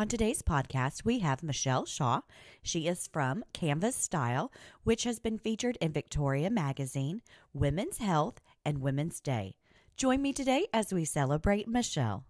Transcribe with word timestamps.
On 0.00 0.08
today's 0.08 0.40
podcast, 0.40 1.04
we 1.04 1.18
have 1.18 1.42
Michelle 1.42 1.84
Shaw. 1.84 2.22
She 2.62 2.86
is 2.86 3.06
from 3.06 3.44
Canvas 3.52 3.94
Style, 3.94 4.50
which 4.82 5.04
has 5.04 5.18
been 5.18 5.36
featured 5.36 5.76
in 5.78 5.92
Victoria 5.92 6.48
Magazine, 6.48 7.20
Women's 7.52 7.98
Health, 7.98 8.40
and 8.64 8.80
Women's 8.80 9.20
Day. 9.20 9.56
Join 9.98 10.22
me 10.22 10.32
today 10.32 10.68
as 10.72 10.94
we 10.94 11.04
celebrate 11.04 11.68
Michelle. 11.68 12.24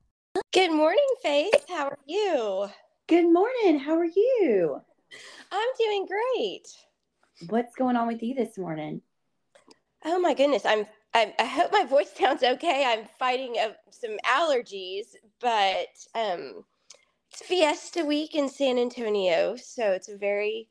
Good 0.52 0.72
morning, 0.72 1.06
Faith. 1.22 1.64
How 1.68 1.90
are 1.90 1.98
you? 2.08 2.66
Good 3.06 3.32
morning. 3.32 3.78
How 3.78 3.96
are 3.96 4.04
you? 4.04 4.80
I'm 5.52 5.68
doing 5.78 6.08
great. 6.08 6.66
What's 7.50 7.76
going 7.76 7.94
on 7.94 8.08
with 8.08 8.20
you 8.20 8.34
this 8.34 8.58
morning? 8.58 9.00
Oh 10.04 10.18
my 10.18 10.34
goodness, 10.34 10.66
I'm. 10.66 10.86
I, 11.14 11.32
I 11.38 11.44
hope 11.44 11.70
my 11.70 11.84
voice 11.84 12.10
sounds 12.18 12.42
okay. 12.42 12.84
I'm 12.84 13.06
fighting 13.16 13.54
uh, 13.60 13.74
some 13.90 14.16
allergies, 14.26 15.14
but 15.40 15.86
um, 16.16 16.64
it's 17.32 17.42
Fiesta 17.46 18.04
Week 18.04 18.34
in 18.34 18.48
San 18.48 18.76
Antonio, 18.76 19.54
so 19.54 19.92
it's 19.92 20.08
a 20.08 20.16
very 20.16 20.68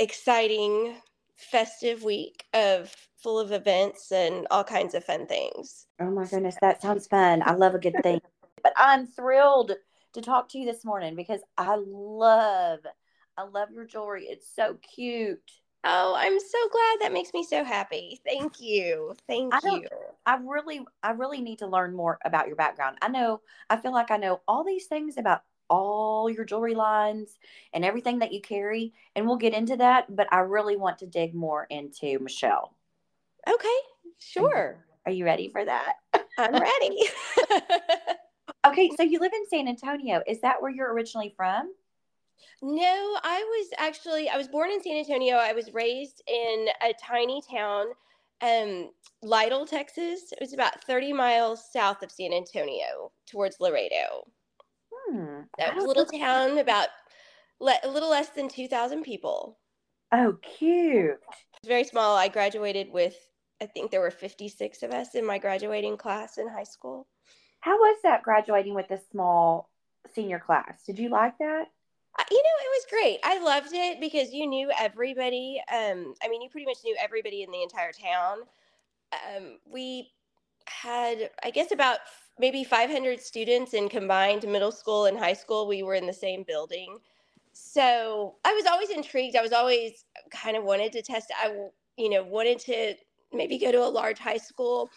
exciting, 0.00 0.94
festive 1.36 2.02
week 2.02 2.46
of 2.54 2.94
full 3.18 3.38
of 3.38 3.52
events 3.52 4.10
and 4.10 4.46
all 4.50 4.64
kinds 4.64 4.94
of 4.94 5.04
fun 5.04 5.26
things. 5.26 5.86
Oh 6.00 6.10
my 6.10 6.24
goodness, 6.24 6.56
that 6.62 6.80
sounds 6.80 7.06
fun. 7.06 7.42
I 7.44 7.52
love 7.52 7.74
a 7.74 7.78
good 7.78 8.02
thing. 8.02 8.20
but 8.62 8.72
I'm 8.76 9.06
thrilled 9.06 9.72
to 10.14 10.22
talk 10.22 10.48
to 10.50 10.58
you 10.58 10.64
this 10.64 10.84
morning 10.84 11.14
because 11.14 11.40
I 11.58 11.76
love 11.76 12.80
I 13.36 13.42
love 13.42 13.70
your 13.70 13.84
jewelry. 13.84 14.24
It's 14.24 14.48
so 14.54 14.78
cute. 14.94 15.52
Oh, 15.84 16.14
I'm 16.16 16.40
so 16.40 16.58
glad. 16.72 17.00
That 17.00 17.12
makes 17.12 17.32
me 17.34 17.44
so 17.44 17.64
happy. 17.64 18.18
Thank 18.24 18.60
you. 18.60 19.14
Thank 19.28 19.54
I 19.54 19.60
you. 19.62 19.88
I 20.24 20.36
really 20.36 20.80
I 21.02 21.10
really 21.10 21.42
need 21.42 21.58
to 21.58 21.66
learn 21.66 21.94
more 21.94 22.18
about 22.24 22.46
your 22.46 22.56
background. 22.56 22.96
I 23.02 23.08
know 23.08 23.42
I 23.68 23.76
feel 23.76 23.92
like 23.92 24.10
I 24.10 24.16
know 24.16 24.40
all 24.48 24.64
these 24.64 24.86
things 24.86 25.18
about 25.18 25.42
all 25.68 26.30
your 26.30 26.44
jewelry 26.44 26.74
lines 26.74 27.38
and 27.72 27.84
everything 27.84 28.18
that 28.20 28.32
you 28.32 28.40
carry 28.40 28.92
and 29.14 29.26
we'll 29.26 29.36
get 29.36 29.54
into 29.54 29.76
that, 29.76 30.14
but 30.14 30.32
I 30.32 30.40
really 30.40 30.76
want 30.76 30.98
to 30.98 31.06
dig 31.06 31.34
more 31.34 31.66
into 31.70 32.18
Michelle. 32.20 32.74
Okay, 33.48 33.78
sure. 34.18 34.84
Are 35.06 35.12
you 35.12 35.24
ready 35.24 35.48
for 35.48 35.64
that? 35.64 35.94
I'm 36.38 36.52
ready. 36.52 37.02
okay, 38.66 38.90
so 38.96 39.02
you 39.02 39.18
live 39.20 39.32
in 39.32 39.48
San 39.48 39.68
Antonio. 39.68 40.22
Is 40.26 40.40
that 40.42 40.60
where 40.60 40.70
you're 40.70 40.92
originally 40.92 41.32
from? 41.36 41.72
No, 42.62 43.18
I 43.22 43.42
was 43.42 43.70
actually 43.78 44.28
I 44.28 44.36
was 44.36 44.48
born 44.48 44.70
in 44.70 44.82
San 44.82 44.96
Antonio. 44.96 45.36
I 45.36 45.52
was 45.52 45.72
raised 45.72 46.22
in 46.26 46.68
a 46.82 46.92
tiny 47.00 47.40
town, 47.50 47.86
um, 48.40 48.90
Lytle, 49.22 49.66
Texas. 49.66 50.32
It 50.32 50.38
was 50.40 50.52
about 50.52 50.84
30 50.84 51.12
miles 51.12 51.70
south 51.72 52.02
of 52.02 52.10
San 52.10 52.32
Antonio 52.32 53.12
towards 53.26 53.60
Laredo. 53.60 54.26
Hmm. 55.10 55.40
That 55.58 55.74
was 55.74 55.84
a 55.84 55.88
little 55.88 56.06
town 56.06 56.58
about 56.58 56.88
le- 57.60 57.78
a 57.82 57.88
little 57.88 58.10
less 58.10 58.30
than 58.30 58.48
2,000 58.48 59.02
people. 59.02 59.58
Oh, 60.12 60.36
cute. 60.42 61.18
It's 61.58 61.68
very 61.68 61.84
small. 61.84 62.16
I 62.16 62.28
graduated 62.28 62.90
with 62.92 63.16
I 63.60 63.66
think 63.66 63.90
there 63.90 64.00
were 64.00 64.12
56 64.12 64.82
of 64.84 64.92
us 64.92 65.16
in 65.16 65.26
my 65.26 65.38
graduating 65.38 65.96
class 65.96 66.38
in 66.38 66.46
high 66.48 66.64
school. 66.64 67.08
How 67.60 67.76
was 67.76 67.98
that 68.04 68.22
graduating 68.22 68.74
with 68.74 68.90
a 68.92 69.00
small 69.10 69.68
senior 70.14 70.38
class? 70.38 70.84
Did 70.86 70.98
you 70.98 71.08
like 71.08 71.36
that? 71.38 71.66
you 72.30 72.36
know, 72.36 72.42
it 72.42 72.70
was 72.70 72.86
great. 72.90 73.18
I 73.22 73.38
loved 73.38 73.72
it 73.72 74.00
because 74.00 74.32
you 74.32 74.46
knew 74.46 74.70
everybody. 74.78 75.60
Um, 75.72 76.14
I 76.22 76.28
mean, 76.28 76.42
you 76.42 76.48
pretty 76.50 76.66
much 76.66 76.78
knew 76.84 76.96
everybody 77.00 77.42
in 77.42 77.50
the 77.50 77.62
entire 77.62 77.92
town. 77.92 78.38
Um, 79.12 79.58
we 79.64 80.10
had, 80.66 81.30
I 81.44 81.50
guess, 81.50 81.72
about 81.72 81.98
maybe 82.38 82.64
500 82.64 83.20
students 83.20 83.74
in 83.74 83.88
combined 83.88 84.46
middle 84.46 84.72
school 84.72 85.06
and 85.06 85.18
high 85.18 85.32
school. 85.32 85.66
We 85.66 85.82
were 85.82 85.94
in 85.94 86.06
the 86.06 86.12
same 86.12 86.44
building. 86.46 86.98
So 87.52 88.36
I 88.44 88.52
was 88.52 88.66
always 88.66 88.90
intrigued. 88.90 89.36
I 89.36 89.42
was 89.42 89.52
always 89.52 90.04
kind 90.30 90.56
of 90.56 90.64
wanted 90.64 90.92
to 90.92 91.02
test. 91.02 91.32
I, 91.42 91.52
you 91.96 92.10
know, 92.10 92.22
wanted 92.22 92.58
to 92.60 92.94
maybe 93.32 93.58
go 93.58 93.72
to 93.72 93.84
a 93.84 93.88
large 93.88 94.18
high 94.18 94.36
school. 94.36 94.90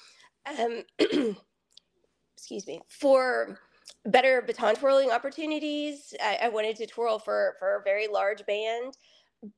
Um, 0.59 0.83
excuse 2.37 2.65
me 2.65 2.81
for 2.87 3.59
better 4.05 4.41
baton 4.41 4.75
twirling 4.75 5.11
opportunities. 5.11 6.13
I, 6.21 6.39
I, 6.43 6.49
wanted 6.49 6.75
to 6.77 6.87
twirl 6.87 7.19
for 7.19 7.55
for 7.59 7.77
a 7.77 7.83
very 7.83 8.07
large 8.07 8.45
band, 8.45 8.97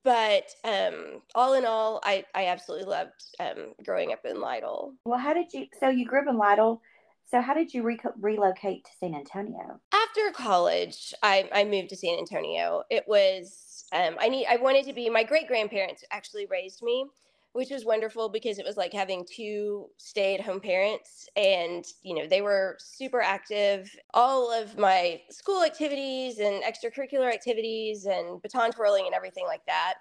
but 0.03 0.49
um, 0.63 1.21
all 1.35 1.53
in 1.53 1.65
all, 1.65 2.01
I 2.03 2.25
I 2.35 2.47
absolutely 2.47 2.87
loved 2.87 3.23
um, 3.39 3.73
growing 3.85 4.11
up 4.11 4.25
in 4.25 4.41
Lytle. 4.41 4.93
Well, 5.05 5.19
how 5.19 5.33
did 5.33 5.53
you? 5.53 5.67
So 5.79 5.89
you 5.89 6.05
grew 6.05 6.21
up 6.21 6.27
in 6.27 6.37
Lytle. 6.37 6.81
So 7.25 7.41
how 7.41 7.53
did 7.53 7.73
you 7.73 7.83
re- 7.83 7.99
relocate 8.19 8.85
to 8.85 8.91
San 8.99 9.15
Antonio? 9.15 9.79
After 9.91 10.31
college, 10.31 11.13
I 11.23 11.49
I 11.53 11.63
moved 11.63 11.89
to 11.89 11.95
San 11.95 12.17
Antonio. 12.17 12.83
It 12.89 13.05
was 13.07 13.85
um, 13.91 14.15
I 14.19 14.29
need 14.29 14.45
I 14.47 14.57
wanted 14.57 14.85
to 14.85 14.93
be. 14.93 15.09
My 15.09 15.23
great 15.23 15.47
grandparents 15.47 16.03
actually 16.11 16.45
raised 16.45 16.83
me 16.83 17.07
which 17.53 17.69
was 17.69 17.85
wonderful 17.85 18.29
because 18.29 18.57
it 18.57 18.65
was 18.65 18.77
like 18.77 18.91
having 18.91 19.25
two 19.25 19.87
stay 19.97 20.33
at 20.33 20.41
home 20.41 20.59
parents 20.59 21.29
and 21.35 21.85
you 22.01 22.13
know 22.13 22.27
they 22.27 22.41
were 22.41 22.75
super 22.79 23.21
active 23.21 23.95
all 24.13 24.51
of 24.51 24.77
my 24.77 25.21
school 25.29 25.63
activities 25.63 26.39
and 26.39 26.63
extracurricular 26.63 27.31
activities 27.31 28.05
and 28.05 28.41
baton 28.41 28.71
twirling 28.71 29.05
and 29.05 29.15
everything 29.15 29.45
like 29.45 29.65
that 29.65 29.95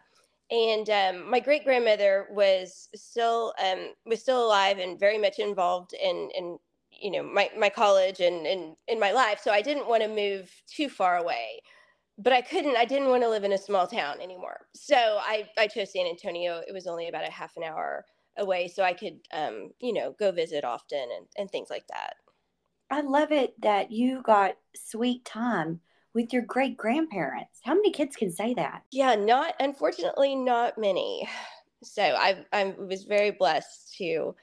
and 0.50 0.90
um, 0.90 1.30
my 1.30 1.40
great 1.40 1.64
grandmother 1.64 2.26
was 2.30 2.88
still 2.94 3.54
um, 3.62 3.92
was 4.06 4.20
still 4.20 4.44
alive 4.44 4.78
and 4.78 4.98
very 4.98 5.18
much 5.18 5.38
involved 5.38 5.92
in 5.94 6.30
in 6.34 6.58
you 7.02 7.10
know 7.10 7.22
my, 7.22 7.50
my 7.58 7.68
college 7.68 8.20
and, 8.20 8.46
and 8.46 8.76
in 8.88 9.00
my 9.00 9.12
life 9.12 9.40
so 9.42 9.50
i 9.50 9.60
didn't 9.60 9.88
want 9.88 10.02
to 10.02 10.08
move 10.08 10.50
too 10.66 10.88
far 10.88 11.16
away 11.16 11.60
but 12.18 12.32
I 12.32 12.40
couldn't, 12.42 12.76
I 12.76 12.84
didn't 12.84 13.08
want 13.08 13.22
to 13.22 13.28
live 13.28 13.44
in 13.44 13.52
a 13.52 13.58
small 13.58 13.86
town 13.86 14.20
anymore. 14.20 14.66
So 14.74 14.96
I, 14.96 15.48
I 15.58 15.66
chose 15.66 15.92
San 15.92 16.06
Antonio. 16.06 16.62
It 16.66 16.72
was 16.72 16.86
only 16.86 17.08
about 17.08 17.26
a 17.26 17.32
half 17.32 17.56
an 17.56 17.64
hour 17.64 18.04
away. 18.38 18.68
So 18.68 18.82
I 18.82 18.92
could, 18.92 19.18
um, 19.32 19.70
you 19.80 19.92
know, 19.92 20.14
go 20.18 20.30
visit 20.30 20.64
often 20.64 20.98
and, 21.16 21.26
and 21.36 21.50
things 21.50 21.68
like 21.70 21.86
that. 21.88 22.14
I 22.90 23.00
love 23.00 23.32
it 23.32 23.58
that 23.62 23.90
you 23.90 24.22
got 24.22 24.56
sweet 24.76 25.24
time 25.24 25.80
with 26.14 26.32
your 26.32 26.42
great 26.42 26.76
grandparents. 26.76 27.60
How 27.64 27.74
many 27.74 27.90
kids 27.90 28.16
can 28.16 28.30
say 28.30 28.52
that? 28.54 28.82
Yeah, 28.92 29.14
not, 29.14 29.54
unfortunately, 29.60 30.34
not 30.34 30.78
many. 30.78 31.28
So 31.84 32.00
I, 32.00 32.44
I 32.52 32.76
was 32.78 33.02
very 33.02 33.32
blessed 33.32 33.96
to, 33.98 34.36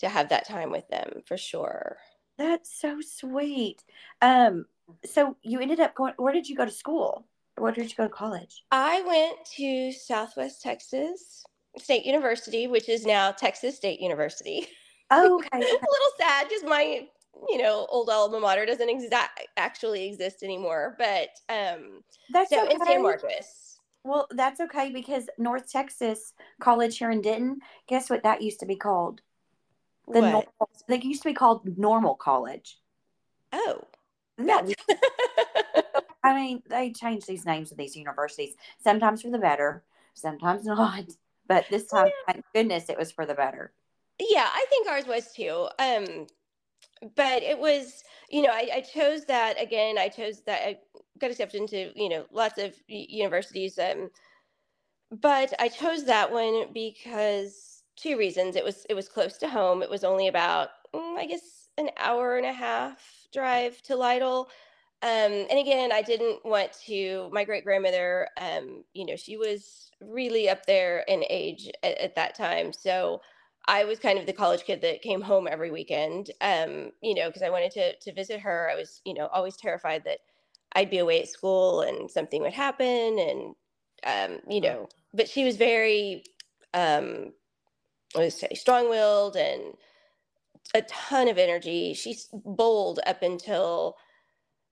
to 0.00 0.08
have 0.08 0.28
that 0.30 0.46
time 0.46 0.70
with 0.70 0.88
them 0.88 1.22
for 1.26 1.36
sure. 1.36 1.96
That's 2.38 2.72
so 2.80 3.00
sweet. 3.00 3.82
Um, 4.22 4.66
so 5.04 5.36
you 5.42 5.60
ended 5.60 5.80
up 5.80 5.94
going 5.94 6.14
where 6.16 6.32
did 6.32 6.48
you 6.48 6.56
go 6.56 6.64
to 6.64 6.70
school 6.70 7.26
where 7.56 7.72
did 7.72 7.90
you 7.90 7.96
go 7.96 8.04
to 8.04 8.10
college 8.10 8.64
i 8.70 9.02
went 9.02 9.36
to 9.44 9.92
southwest 9.92 10.62
texas 10.62 11.44
state 11.78 12.04
university 12.04 12.66
which 12.66 12.88
is 12.88 13.06
now 13.06 13.30
texas 13.30 13.76
state 13.76 14.00
university 14.00 14.66
oh 15.10 15.36
okay, 15.36 15.46
okay. 15.52 15.58
a 15.58 15.70
little 15.70 16.12
sad 16.18 16.48
because 16.48 16.64
my 16.64 17.06
you 17.48 17.58
know 17.58 17.86
old 17.90 18.10
alma 18.10 18.40
mater 18.40 18.66
doesn't 18.66 18.88
exact 18.88 19.46
actually 19.56 20.08
exist 20.08 20.42
anymore 20.42 20.96
but 20.98 21.28
um 21.48 22.02
that's 22.32 22.50
so 22.50 22.64
okay. 22.64 22.74
in 22.74 22.84
san 22.84 23.02
marcos 23.02 23.78
well 24.04 24.26
that's 24.32 24.60
okay 24.60 24.90
because 24.90 25.28
north 25.38 25.70
texas 25.70 26.32
college 26.60 26.98
here 26.98 27.10
in 27.10 27.20
denton 27.20 27.58
guess 27.88 28.10
what 28.10 28.22
that 28.22 28.42
used 28.42 28.60
to 28.60 28.66
be 28.66 28.76
called 28.76 29.20
the 30.06 30.20
what? 30.20 30.30
normal, 30.30 30.70
they 30.88 31.00
used 31.00 31.22
to 31.22 31.28
be 31.28 31.34
called 31.34 31.62
normal 31.78 32.14
college 32.14 32.78
oh 33.52 33.84
yeah. 34.44 34.62
I 36.22 36.34
mean, 36.34 36.62
they 36.68 36.92
change 36.92 37.24
these 37.24 37.46
names 37.46 37.72
of 37.72 37.78
these 37.78 37.96
universities 37.96 38.54
sometimes 38.78 39.22
for 39.22 39.30
the 39.30 39.38
better, 39.38 39.82
sometimes 40.14 40.64
not. 40.64 41.04
But 41.46 41.66
this 41.70 41.86
time, 41.86 42.06
yeah. 42.06 42.32
thank 42.32 42.44
goodness, 42.54 42.88
it 42.88 42.98
was 42.98 43.10
for 43.10 43.26
the 43.26 43.34
better. 43.34 43.72
Yeah, 44.18 44.46
I 44.46 44.64
think 44.68 44.88
ours 44.88 45.06
was 45.06 45.32
too. 45.32 45.68
Um, 45.78 46.26
but 47.16 47.42
it 47.42 47.58
was, 47.58 48.04
you 48.28 48.42
know, 48.42 48.50
I, 48.50 48.68
I 48.74 48.80
chose 48.82 49.24
that 49.26 49.60
again. 49.60 49.98
I 49.98 50.08
chose 50.08 50.42
that. 50.42 50.62
I 50.62 50.78
got 51.18 51.30
accepted 51.30 51.62
into, 51.62 51.90
you 51.96 52.08
know, 52.08 52.26
lots 52.30 52.58
of 52.58 52.74
universities. 52.86 53.78
Um, 53.78 54.10
but 55.10 55.52
I 55.58 55.68
chose 55.68 56.04
that 56.04 56.30
one 56.30 56.66
because 56.72 57.69
two 58.00 58.16
reasons. 58.16 58.56
It 58.56 58.64
was 58.64 58.86
it 58.88 58.94
was 58.94 59.08
close 59.08 59.36
to 59.38 59.48
home. 59.48 59.82
It 59.82 59.90
was 59.90 60.04
only 60.04 60.28
about, 60.28 60.70
mm, 60.94 61.16
I 61.18 61.26
guess, 61.26 61.68
an 61.78 61.90
hour 61.98 62.36
and 62.36 62.46
a 62.46 62.52
half 62.52 62.98
drive 63.32 63.80
to 63.82 63.96
Lytle. 63.96 64.48
Um, 65.02 65.46
and 65.48 65.58
again, 65.58 65.92
I 65.92 66.02
didn't 66.02 66.44
want 66.44 66.72
to. 66.86 67.30
My 67.32 67.44
great 67.44 67.64
grandmother, 67.64 68.28
um, 68.38 68.84
you 68.92 69.06
know, 69.06 69.16
she 69.16 69.36
was 69.36 69.90
really 70.00 70.48
up 70.48 70.66
there 70.66 71.04
in 71.08 71.24
age 71.30 71.70
at, 71.82 71.96
at, 71.98 72.14
that 72.16 72.34
time, 72.34 72.72
so 72.72 73.20
I 73.66 73.84
was 73.84 73.98
kind 73.98 74.18
of 74.18 74.26
the 74.26 74.32
college 74.32 74.64
kid 74.64 74.82
that 74.82 75.02
came 75.02 75.22
home 75.22 75.48
every 75.50 75.70
weekend. 75.70 76.30
Um, 76.42 76.90
you 77.02 77.14
know, 77.14 77.28
because 77.28 77.42
I 77.42 77.50
wanted 77.50 77.70
to 77.72 77.96
to 77.96 78.12
visit 78.12 78.40
her. 78.40 78.70
I 78.70 78.76
was, 78.76 79.00
you 79.06 79.14
know, 79.14 79.28
always 79.32 79.56
terrified 79.56 80.04
that 80.04 80.18
I'd 80.74 80.90
be 80.90 80.98
away 80.98 81.20
at 81.22 81.28
school 81.28 81.80
and 81.82 82.10
something 82.10 82.42
would 82.42 82.52
happen, 82.52 83.18
and 83.18 83.54
um, 84.04 84.40
you 84.48 84.60
know, 84.60 84.88
but 85.14 85.28
she 85.28 85.44
was 85.44 85.56
very, 85.56 86.24
um, 88.14 88.22
I 88.22 88.54
strong 88.54 88.88
willed 88.88 89.36
and 89.36 89.74
a 90.74 90.82
ton 90.82 91.28
of 91.28 91.38
energy. 91.38 91.94
She's 91.94 92.28
bold 92.32 93.00
up 93.06 93.22
until 93.22 93.96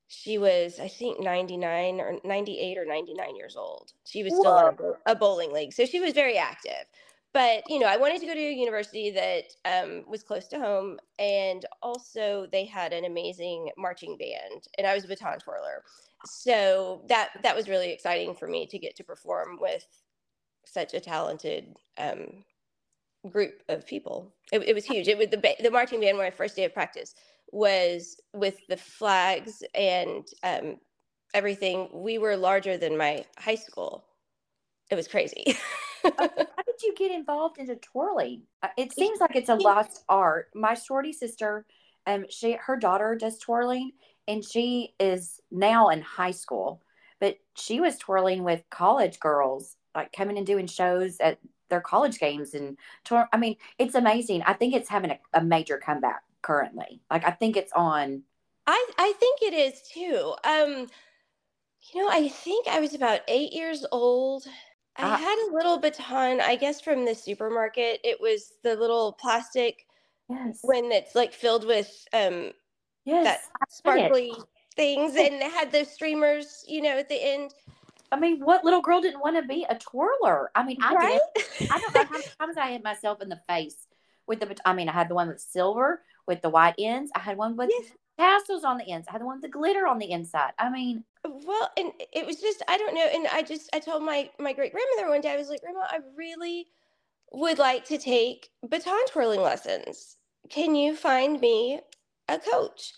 she 0.09 0.39
was 0.39 0.81
I 0.81 0.89
think 0.89 1.21
99 1.21 2.01
or 2.01 2.19
98 2.25 2.79
or 2.79 2.85
99 2.87 3.37
years 3.37 3.57
old. 3.57 3.93
She 4.05 4.23
was 4.23 4.33
still 4.35 4.69
in 4.69 4.77
a, 5.07 5.13
a 5.13 5.15
bowling 5.15 5.53
league, 5.53 5.73
so 5.73 5.85
she 5.85 6.01
was 6.01 6.15
very 6.15 6.39
active. 6.39 6.87
But 7.35 7.63
you 7.69 7.79
know, 7.79 7.87
I 7.87 7.99
wanted 7.99 8.21
to 8.21 8.27
go 8.27 8.35
to 8.35 8.41
a 8.41 8.53
university 8.53 9.11
that 9.11 9.45
um, 9.65 10.05
was 10.09 10.23
close 10.23 10.49
to 10.49 10.59
home, 10.59 10.99
and 11.19 11.65
also 11.83 12.47
they 12.51 12.65
had 12.65 12.93
an 12.93 13.05
amazing 13.05 13.71
marching 13.77 14.17
band, 14.17 14.67
and 14.79 14.87
I 14.87 14.95
was 14.95 15.05
a 15.05 15.09
baton 15.09 15.39
twirler, 15.39 15.85
so 16.25 17.05
that 17.09 17.31
that 17.43 17.55
was 17.55 17.69
really 17.69 17.93
exciting 17.93 18.35
for 18.35 18.49
me 18.49 18.67
to 18.67 18.79
get 18.79 18.97
to 18.97 19.05
perform 19.05 19.59
with 19.61 19.87
such 20.65 20.95
a 20.95 21.01
talented 21.01 21.77
um, 21.99 22.45
group 23.29 23.63
of 23.69 23.87
people. 23.87 24.33
It, 24.53 24.63
it 24.63 24.75
was 24.75 24.85
huge. 24.85 25.09
It 25.09 25.19
was 25.19 25.29
the 25.29 25.57
the 25.63 25.71
marching 25.71 26.01
band. 26.01 26.19
My 26.19 26.31
first 26.31 26.57
day 26.57 26.65
of 26.65 26.75
practice 26.75 27.15
was 27.53 28.21
with 28.35 28.57
the 28.69 28.77
flags 28.77 29.63
and 29.75 30.27
um, 30.43 30.77
everything. 31.35 31.89
We 31.93 32.19
were 32.19 32.37
larger 32.37 32.77
than 32.77 32.97
my 32.97 33.25
high 33.39 33.55
school. 33.55 34.05
It 34.91 34.95
was 34.95 35.09
crazy. 35.09 35.57
How 36.03 36.11
did 36.29 36.49
you 36.83 36.95
get 36.97 37.11
involved 37.11 37.59
into 37.59 37.77
twirling? 37.77 38.43
Uh, 38.63 38.69
It 38.77 38.93
seems 38.93 39.21
like 39.21 39.37
it's 39.37 39.49
a 39.49 39.55
lost 39.55 40.05
art. 40.09 40.49
My 40.55 40.75
shorty 40.75 41.13
sister, 41.13 41.67
um, 42.07 42.25
she 42.31 42.53
her 42.53 42.77
daughter 42.77 43.15
does 43.15 43.39
twirling, 43.39 43.93
and 44.27 44.45
she 44.45 44.95
is 44.99 45.41
now 45.51 45.89
in 45.89 46.01
high 46.01 46.31
school, 46.31 46.83
but 47.21 47.37
she 47.57 47.81
was 47.81 47.99
twirling 47.99 48.45
with 48.45 48.63
college 48.71 49.21
girls, 49.21 49.77
like 49.95 50.13
coming 50.13 50.39
and 50.39 50.47
doing 50.47 50.67
shows 50.67 51.19
at 51.21 51.39
their 51.69 51.81
college 51.81 52.19
games 52.19 52.55
and 52.55 52.77
twir- 53.05 53.29
I 53.33 53.37
mean, 53.37 53.57
it's 53.79 53.95
amazing. 53.95 54.43
I 54.43 54.53
think 54.53 54.75
it's 54.75 54.89
having 54.89 55.11
a, 55.11 55.19
a 55.35 55.43
major 55.43 55.79
comeback 55.79 56.23
currently. 56.43 57.01
Like 57.11 57.25
I 57.27 57.31
think 57.31 57.57
it's 57.57 57.73
on. 57.73 58.23
I 58.67 58.87
I 58.99 59.13
think 59.19 59.43
it 59.43 59.55
is 59.55 59.83
too. 59.89 60.35
Um, 60.45 60.89
you 61.93 62.03
know, 62.03 62.11
I 62.11 62.29
think 62.29 62.67
I 62.69 62.81
was 62.81 62.95
about 62.95 63.21
eight 63.29 63.53
years 63.53 63.87
old. 63.93 64.45
I 64.97 65.03
Ah. 65.05 65.17
had 65.17 65.49
a 65.49 65.55
little 65.55 65.79
baton, 65.79 66.41
I 66.41 66.57
guess, 66.57 66.81
from 66.81 67.05
the 67.05 67.15
supermarket. 67.15 68.01
It 68.05 68.21
was 68.21 68.53
the 68.63 68.75
little 68.77 69.13
plastic 69.13 69.87
Yes. 70.29 70.59
one 70.63 70.89
that's 70.91 71.15
like 71.15 71.33
filled 71.33 71.65
with 71.67 72.05
um 72.13 72.53
yes. 73.05 73.25
that 73.25 73.41
sparkly 73.71 74.35
things, 74.77 75.17
and 75.17 75.43
had 75.43 75.73
those 75.73 75.91
streamers, 75.91 76.65
you 76.69 76.83
know, 76.83 76.99
at 76.99 77.09
the 77.09 77.21
end. 77.23 77.53
I 78.11 78.19
mean, 78.19 78.41
what 78.41 78.65
little 78.65 78.81
girl 78.81 79.01
didn't 79.01 79.21
want 79.21 79.37
to 79.37 79.43
be 79.43 79.67
a 79.69 79.77
twirler? 79.79 80.51
I 80.55 80.63
mean, 80.65 80.79
I 80.83 80.95
right? 80.95 81.21
did. 81.37 81.45
I 81.71 81.79
don't 81.79 81.95
know 81.95 82.05
how 82.05 82.19
many 82.19 82.25
times 82.41 82.57
I 82.57 82.73
hit 82.73 82.83
myself 82.85 83.21
in 83.21 83.29
the 83.29 83.41
face 83.49 83.87
with 84.27 84.41
the. 84.41 84.57
I 84.65 84.73
mean, 84.73 84.89
I 84.89 84.93
had 84.93 85.09
the 85.09 85.15
one 85.15 85.29
with 85.29 85.41
silver 85.41 86.03
with 86.27 86.43
the 86.43 86.51
white 86.51 86.75
ends. 86.79 87.11
I 87.15 87.21
had 87.21 87.37
one 87.37 87.57
with 87.57 87.71
Yes. 87.71 87.93
tassels 88.19 88.65
on 88.65 88.79
the 88.79 88.91
ends. 88.91 89.07
I 89.09 89.13
had 89.13 89.21
the 89.21 89.27
one 89.27 89.37
with 89.37 89.43
the 89.43 89.49
glitter 89.49 89.87
on 89.87 89.99
the 89.99 90.11
inside. 90.11 90.53
I 90.59 90.71
mean, 90.71 91.05
Well, 91.25 91.71
and 91.77 91.93
it 92.13 92.27
was 92.27 92.41
just 92.41 92.63
I 92.69 92.79
don't 92.79 92.95
know, 92.95 93.07
and 93.13 93.27
I 93.29 93.43
just 93.43 93.69
I 93.75 93.81
told 93.81 94.03
my 94.03 94.31
my 94.39 94.53
great 94.53 94.73
grandmother 94.73 95.11
one 95.11 95.21
day 95.21 95.33
I 95.33 95.37
was 95.37 95.49
like, 95.49 95.61
Grandma, 95.61 95.81
I 95.89 95.99
really 96.17 96.67
would 97.33 97.59
like 97.59 97.85
to 97.87 97.99
take 97.99 98.49
baton 98.67 99.07
twirling 99.11 99.43
lessons. 99.43 100.17
Can 100.49 100.75
you 100.75 100.97
find 100.97 101.41
me 101.41 101.81
a 102.29 102.39
coach? 102.39 102.95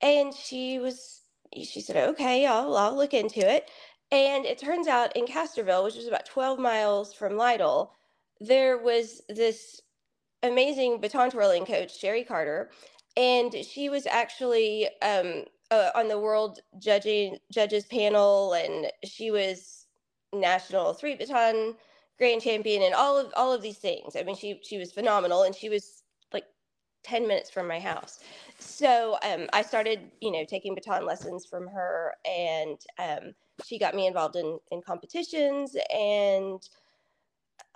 And 0.00 0.34
she 0.34 0.78
was 0.78 1.22
she 1.54 1.80
said, 1.80 1.96
Okay, 2.10 2.46
I'll 2.46 2.76
I'll 2.76 2.96
look 2.96 3.14
into 3.14 3.40
it. 3.40 3.70
And 4.12 4.46
it 4.46 4.58
turns 4.58 4.88
out 4.88 5.16
in 5.16 5.26
Castroville, 5.26 5.84
which 5.84 5.96
was 5.96 6.06
about 6.06 6.26
12 6.26 6.58
miles 6.58 7.12
from 7.14 7.36
Lytle, 7.36 7.92
there 8.40 8.78
was 8.78 9.22
this 9.28 9.80
amazing 10.42 11.00
baton 11.00 11.30
twirling 11.30 11.66
coach, 11.66 11.98
Sherry 11.98 12.24
Carter, 12.24 12.70
and 13.16 13.54
she 13.64 13.88
was 13.88 14.06
actually 14.06 14.88
um, 15.02 15.44
uh, 15.70 15.90
on 15.94 16.08
the 16.08 16.20
world 16.20 16.60
judging 16.78 17.38
judges 17.52 17.86
panel, 17.86 18.54
and 18.54 18.88
she 19.04 19.30
was 19.30 19.86
national 20.34 20.94
three 20.94 21.16
baton 21.16 21.74
grand 22.18 22.42
champion, 22.42 22.82
and 22.82 22.94
all 22.94 23.18
of 23.18 23.32
all 23.36 23.52
of 23.52 23.62
these 23.62 23.78
things. 23.78 24.16
I 24.16 24.22
mean, 24.22 24.36
she 24.36 24.60
she 24.62 24.78
was 24.78 24.92
phenomenal, 24.92 25.44
and 25.44 25.54
she 25.54 25.68
was 25.68 26.04
like 26.32 26.44
ten 27.04 27.26
minutes 27.26 27.50
from 27.50 27.68
my 27.68 27.80
house. 27.80 28.20
So 28.58 29.18
um, 29.22 29.48
I 29.52 29.62
started, 29.62 30.12
you 30.20 30.30
know, 30.32 30.44
taking 30.44 30.74
baton 30.74 31.06
lessons 31.06 31.46
from 31.46 31.68
her, 31.68 32.14
and 32.26 32.78
um, 32.98 33.34
she 33.64 33.78
got 33.78 33.94
me 33.94 34.06
involved 34.06 34.36
in 34.36 34.58
in 34.70 34.82
competitions 34.82 35.76
and 35.92 36.68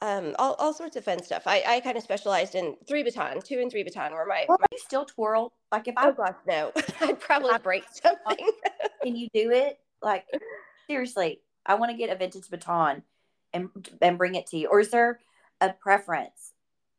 um, 0.02 0.34
all, 0.38 0.54
all 0.54 0.72
sorts 0.72 0.96
of 0.96 1.04
fun 1.04 1.22
stuff. 1.22 1.42
I, 1.44 1.62
I 1.66 1.80
kind 1.80 1.96
of 1.96 2.02
specialized 2.02 2.54
in 2.54 2.74
three 2.88 3.02
baton, 3.02 3.42
two 3.42 3.58
and 3.60 3.70
three 3.70 3.82
baton 3.82 4.12
were 4.12 4.24
my, 4.26 4.46
well, 4.48 4.56
my 4.58 4.66
you 4.72 4.78
still 4.78 5.04
twirl. 5.04 5.52
Like 5.70 5.88
if 5.88 5.94
I 5.96 6.08
oh 6.08 6.12
gosh, 6.12 6.36
no, 6.46 6.72
I'd 7.00 7.20
probably 7.20 7.56
break 7.62 7.84
something. 7.92 8.50
can 9.02 9.16
you 9.16 9.28
do 9.34 9.50
it? 9.50 9.78
Like 10.02 10.24
seriously, 10.88 11.40
I 11.66 11.74
want 11.74 11.90
to 11.90 11.96
get 11.96 12.10
a 12.10 12.16
vintage 12.16 12.48
baton 12.48 13.02
and 13.52 13.68
and 14.00 14.16
bring 14.16 14.34
it 14.34 14.46
to 14.48 14.58
you. 14.58 14.68
Or 14.68 14.80
is 14.80 14.90
there 14.90 15.20
a 15.60 15.72
preference? 15.72 16.52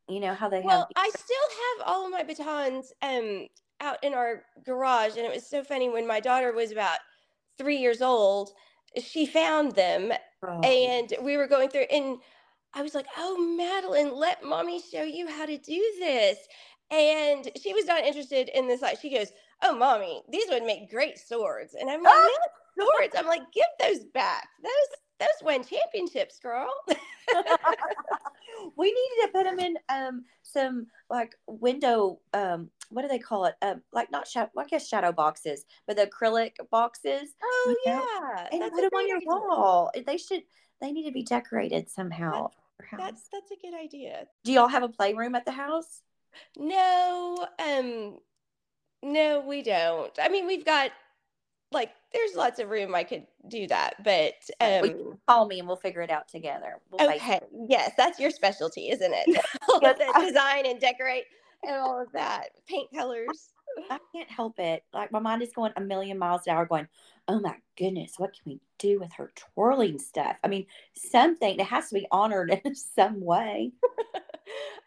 You 0.08 0.20
know 0.20 0.34
how 0.34 0.50
they 0.50 0.62
well, 0.62 0.80
have. 0.80 0.88
I 0.96 1.10
still 1.10 1.38
have 1.78 1.88
all 1.88 2.06
of 2.06 2.12
my 2.12 2.24
batons 2.24 2.94
um, 3.02 3.48
out 3.82 3.98
in 4.04 4.14
our 4.14 4.44
garage. 4.64 5.18
And 5.18 5.26
it 5.26 5.34
was 5.34 5.46
so 5.46 5.64
funny 5.64 5.90
when 5.90 6.08
my 6.08 6.20
daughter 6.20 6.54
was 6.54 6.72
about 6.72 7.00
three 7.58 7.78
years 7.78 8.02
old, 8.02 8.52
she 9.04 9.26
found 9.26 9.74
them 9.74 10.12
Oh, 10.44 10.60
and 10.62 11.14
we 11.22 11.38
were 11.38 11.46
going 11.46 11.70
through 11.70 11.86
and 11.92 12.18
i 12.74 12.82
was 12.82 12.96
like 12.96 13.06
oh 13.18 13.38
madeline 13.56 14.16
let 14.16 14.44
mommy 14.44 14.82
show 14.82 15.04
you 15.04 15.28
how 15.28 15.46
to 15.46 15.58
do 15.58 15.94
this. 16.00 16.38
And 16.90 17.48
she 17.62 17.74
was 17.74 17.86
not 17.86 18.04
interested 18.04 18.50
in 18.50 18.68
this 18.68 18.82
like 18.82 19.00
she 19.00 19.14
goes 19.14 19.32
oh 19.62 19.78
mommy 19.78 20.24
these 20.32 20.46
would 20.50 20.64
make 20.64 20.90
great 20.90 21.18
swords. 21.20 21.76
And 21.80 21.90
i'm 21.90 22.02
like 22.04 22.14
no 22.78 22.86
swords. 22.98 23.16
I'm 23.18 23.28
like 23.28 23.44
give 23.54 23.66
those 23.80 24.06
back. 24.14 24.48
Those 24.64 25.00
those 25.20 25.46
win 25.46 25.64
championships 25.64 26.40
girl. 26.40 26.70
We 28.78 28.88
needed 28.88 29.26
to 29.26 29.32
put 29.34 29.44
them 29.46 29.60
in 29.60 29.76
um 29.90 30.26
some 30.44 30.88
like 31.10 31.36
window 31.48 32.20
um 32.34 32.70
what 32.92 33.02
do 33.02 33.08
they 33.08 33.20
call 33.20 33.46
it? 33.46 33.56
Um 33.62 33.82
like 33.92 34.12
not 34.12 34.28
shadow 34.28 34.50
I 34.58 34.66
guess 34.66 34.88
shadow 34.88 35.12
boxes 35.12 35.66
but 35.88 35.96
the 35.96 36.08
acrylic 36.08 36.54
boxes? 36.70 37.36
Oh 37.44 37.76
You 37.86 37.92
know, 37.92 38.06
yeah. 38.34 38.48
and 38.52 38.62
that's 38.62 38.74
put 38.74 38.82
them 38.82 38.90
on 38.96 39.08
your 39.08 39.18
idea. 39.18 39.28
wall. 39.28 39.92
They 40.06 40.18
should 40.18 40.44
they 40.82 40.92
need 40.92 41.06
to 41.06 41.12
be 41.12 41.24
decorated 41.24 41.90
somehow 41.90 42.50
your 42.92 43.00
that's 43.00 43.28
that's 43.32 43.52
a 43.52 43.56
good 43.62 43.76
idea. 43.76 44.26
Do 44.44 44.52
y'all 44.52 44.68
have 44.68 44.84
a 44.84 44.90
playroom 44.90 45.36
at 45.36 45.46
the 45.46 45.52
house? 45.52 46.02
No 46.58 47.48
um 47.60 48.18
no 49.04 49.42
we 49.42 49.62
don't. 49.62 50.12
I 50.22 50.30
mean 50.30 50.48
we've 50.48 50.66
got 50.66 50.92
like 51.72 51.92
there's 52.14 52.36
lots 52.36 52.60
of 52.60 52.70
room 52.70 52.94
i 52.94 53.02
could 53.02 53.26
do 53.48 53.66
that 53.66 53.96
but 54.04 54.34
um 54.60 55.18
call 55.26 55.48
me 55.48 55.60
and 55.60 55.68
we'll 55.68 55.78
figure 55.78 56.02
it 56.02 56.10
out 56.10 56.28
together. 56.28 56.80
We'll 56.92 57.10
Okay. 57.10 57.40
Yes, 57.70 57.94
that's 57.98 58.20
your 58.20 58.32
specialty, 58.32 58.90
isn't 58.90 59.14
it? 59.16 59.42
Design 60.20 60.66
and 60.66 60.80
decorate 60.80 61.24
and 61.64 61.76
all 61.76 62.02
of 62.02 62.12
that. 62.14 62.50
Paint 62.68 62.90
colors. 62.94 63.50
I 63.90 64.00
can't 64.14 64.30
help 64.30 64.60
it. 64.60 64.84
Like 64.94 65.12
my 65.12 65.20
mind 65.20 65.42
is 65.42 65.54
going 65.54 65.72
a 65.76 65.82
million 65.82 66.18
miles 66.18 66.42
an 66.46 66.54
hour, 66.54 66.66
going, 66.66 66.88
"Oh 67.28 67.40
my 67.40 67.56
goodness, 67.78 68.16
what 68.18 68.34
can 68.34 68.42
we 68.46 68.60
do 68.78 69.00
with 69.00 69.14
her 69.14 69.32
twirling 69.36 69.98
stuff?" 69.98 70.36
I 70.44 70.48
mean, 70.50 70.66
something 70.94 71.60
it 71.60 71.66
has 71.66 71.90
to 71.90 71.96
be 71.96 72.08
honored 72.12 72.52
in 72.66 72.76
some 72.76 73.22
way. 73.24 73.72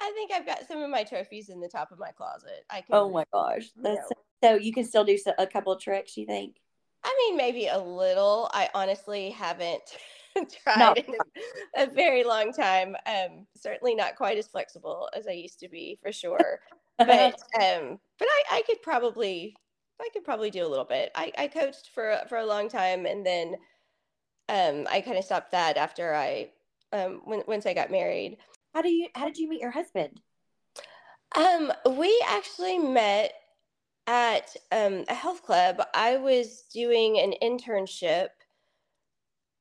I 0.01 0.11
think 0.13 0.33
I've 0.33 0.47
got 0.47 0.67
some 0.69 0.83
of 0.83 0.91
my 0.91 1.05
trophies 1.05 1.49
in 1.49 1.61
the 1.61 1.69
top 1.69 1.93
of 1.93 1.99
my 1.99 2.11
closet. 2.11 2.65
I 2.69 2.83
can 2.83 2.95
Oh 2.95 3.11
my 3.11 3.25
gosh, 3.33 3.71
that's 3.77 4.11
No. 4.43 4.51
so 4.51 4.55
you 4.57 4.73
can 4.73 4.85
still 4.85 5.05
do 5.05 5.17
a 5.39 5.47
couple 5.47 5.73
of 5.73 5.81
tricks. 5.81 6.17
You 6.17 6.27
think? 6.27 6.57
I 7.03 7.15
mean 7.19 7.37
maybe 7.37 7.67
a 7.69 7.79
little. 7.79 8.51
I 8.53 8.69
honestly 8.75 9.31
haven't 9.31 9.83
tried 10.65 10.79
No. 10.79 10.93
in 10.95 11.15
a, 11.77 11.83
a 11.85 11.87
very 11.87 12.25
long 12.25 12.53
time. 12.53 12.97
Um 13.07 13.47
certainly 13.57 13.95
not 13.95 14.17
quite 14.17 14.39
as 14.39 14.47
flexible 14.49 15.09
as 15.17 15.27
I 15.27 15.33
used 15.33 15.61
to 15.61 15.69
be 15.69 15.99
for 16.03 16.13
sure. 16.13 16.61
but 16.99 17.35
um 17.61 17.99
but 18.19 18.29
I, 18.29 18.43
I 18.53 18.63
could 18.67 18.83
probably 18.83 19.57
I 20.01 20.09
could 20.13 20.25
probably 20.25 20.51
do 20.51 20.67
a 20.67 20.69
little 20.69 20.85
bit. 20.85 21.13
I, 21.15 21.33
I 21.39 21.49
coached 21.49 21.91
for 21.95 22.19
for 22.29 22.39
a 22.39 22.47
long 22.47 22.69
time 22.69 23.07
and 23.07 23.25
then 23.25 23.55
um 24.49 24.87
I 24.91 25.01
kind 25.01 25.17
of 25.19 25.25
stopped 25.25 25.53
that 25.53 25.77
after 25.77 26.15
I 26.15 26.51
um 26.93 27.21
when 27.25 27.43
once 27.47 27.67
I 27.67 27.75
got 27.75 27.91
married. 27.91 28.39
how 28.75 28.83
do 28.83 28.89
you? 28.91 29.09
How 29.15 29.27
did 29.27 29.39
you 29.39 29.49
meet 29.49 29.61
your 29.61 29.71
husband? 29.71 30.21
Um 31.37 31.73
we 31.97 32.23
actually 32.29 32.79
met 32.79 33.33
at 34.07 34.55
um 34.73 35.05
a 35.09 35.15
health 35.15 35.43
club. 35.43 35.81
I 35.95 36.17
was 36.17 36.63
doing 36.73 37.19
an 37.19 37.35
internship 37.43 38.29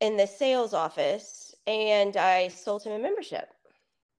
in 0.03 0.17
the 0.17 0.27
sales 0.27 0.73
office 0.73 1.55
and 1.65 2.17
I 2.17 2.49
sold 2.49 2.83
him 2.83 2.91
a 2.91 2.99
membership. 2.99 3.49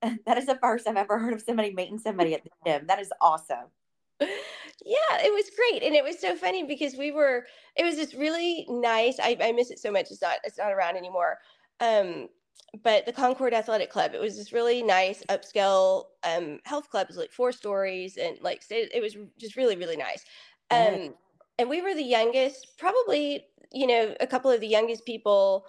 That 0.27 0.37
is 0.37 0.47
the 0.47 0.57
first 0.57 0.87
I've 0.87 0.97
ever 0.97 1.19
heard 1.19 1.33
of 1.33 1.41
somebody 1.41 1.73
meeting 1.73 1.99
somebody 1.99 2.35
at 2.35 2.45
the 2.45 2.51
gym. 2.67 2.87
That 2.87 3.01
is 3.01 3.11
awesome. 3.21 3.69
yeah 4.21 5.19
it 5.23 5.33
was 5.33 5.51
great 5.57 5.83
and 5.83 5.95
it 5.95 6.05
was 6.05 6.19
so 6.19 6.37
funny 6.37 6.63
because 6.63 6.95
we 6.95 7.11
were 7.11 7.47
it 7.77 7.85
was 7.85 7.97
just 7.97 8.15
really 8.15 8.67
nice 8.69 9.19
i, 9.21 9.37
I 9.41 9.51
miss 9.53 9.71
it 9.71 9.79
so 9.79 9.91
much 9.91 10.11
it's 10.11 10.23
not 10.23 10.37
it's 10.45 10.59
not 10.59 10.73
around 10.73 10.97
anymore 10.97 11.39
um 11.81 12.29
but 12.83 13.07
the 13.07 13.13
concord 13.13 13.55
athletic 13.55 13.91
club 13.91 14.15
it 14.15 14.21
was 14.21 14.37
this 14.37 14.53
really 14.53 14.83
nice 14.83 15.23
upscale 15.31 16.05
um 16.23 16.61
health 16.65 16.91
club 16.91 17.05
it 17.05 17.11
was 17.11 17.17
like 17.17 17.33
four 17.33 17.51
stories 17.51 18.17
and 18.17 18.39
like 18.41 18.63
it 18.71 19.03
was 19.03 19.17
just 19.39 19.57
really 19.57 19.77
really 19.77 19.97
nice 19.97 20.25
um 20.71 21.15
and 21.59 21.69
we 21.69 21.83
were 21.83 21.95
the 21.95 22.03
youngest, 22.03 22.77
probably, 22.79 23.47
you 23.73 23.87
know, 23.87 24.15
a 24.21 24.27
couple 24.27 24.51
of 24.51 24.61
the 24.61 24.67
youngest 24.67 25.05
people. 25.05 25.67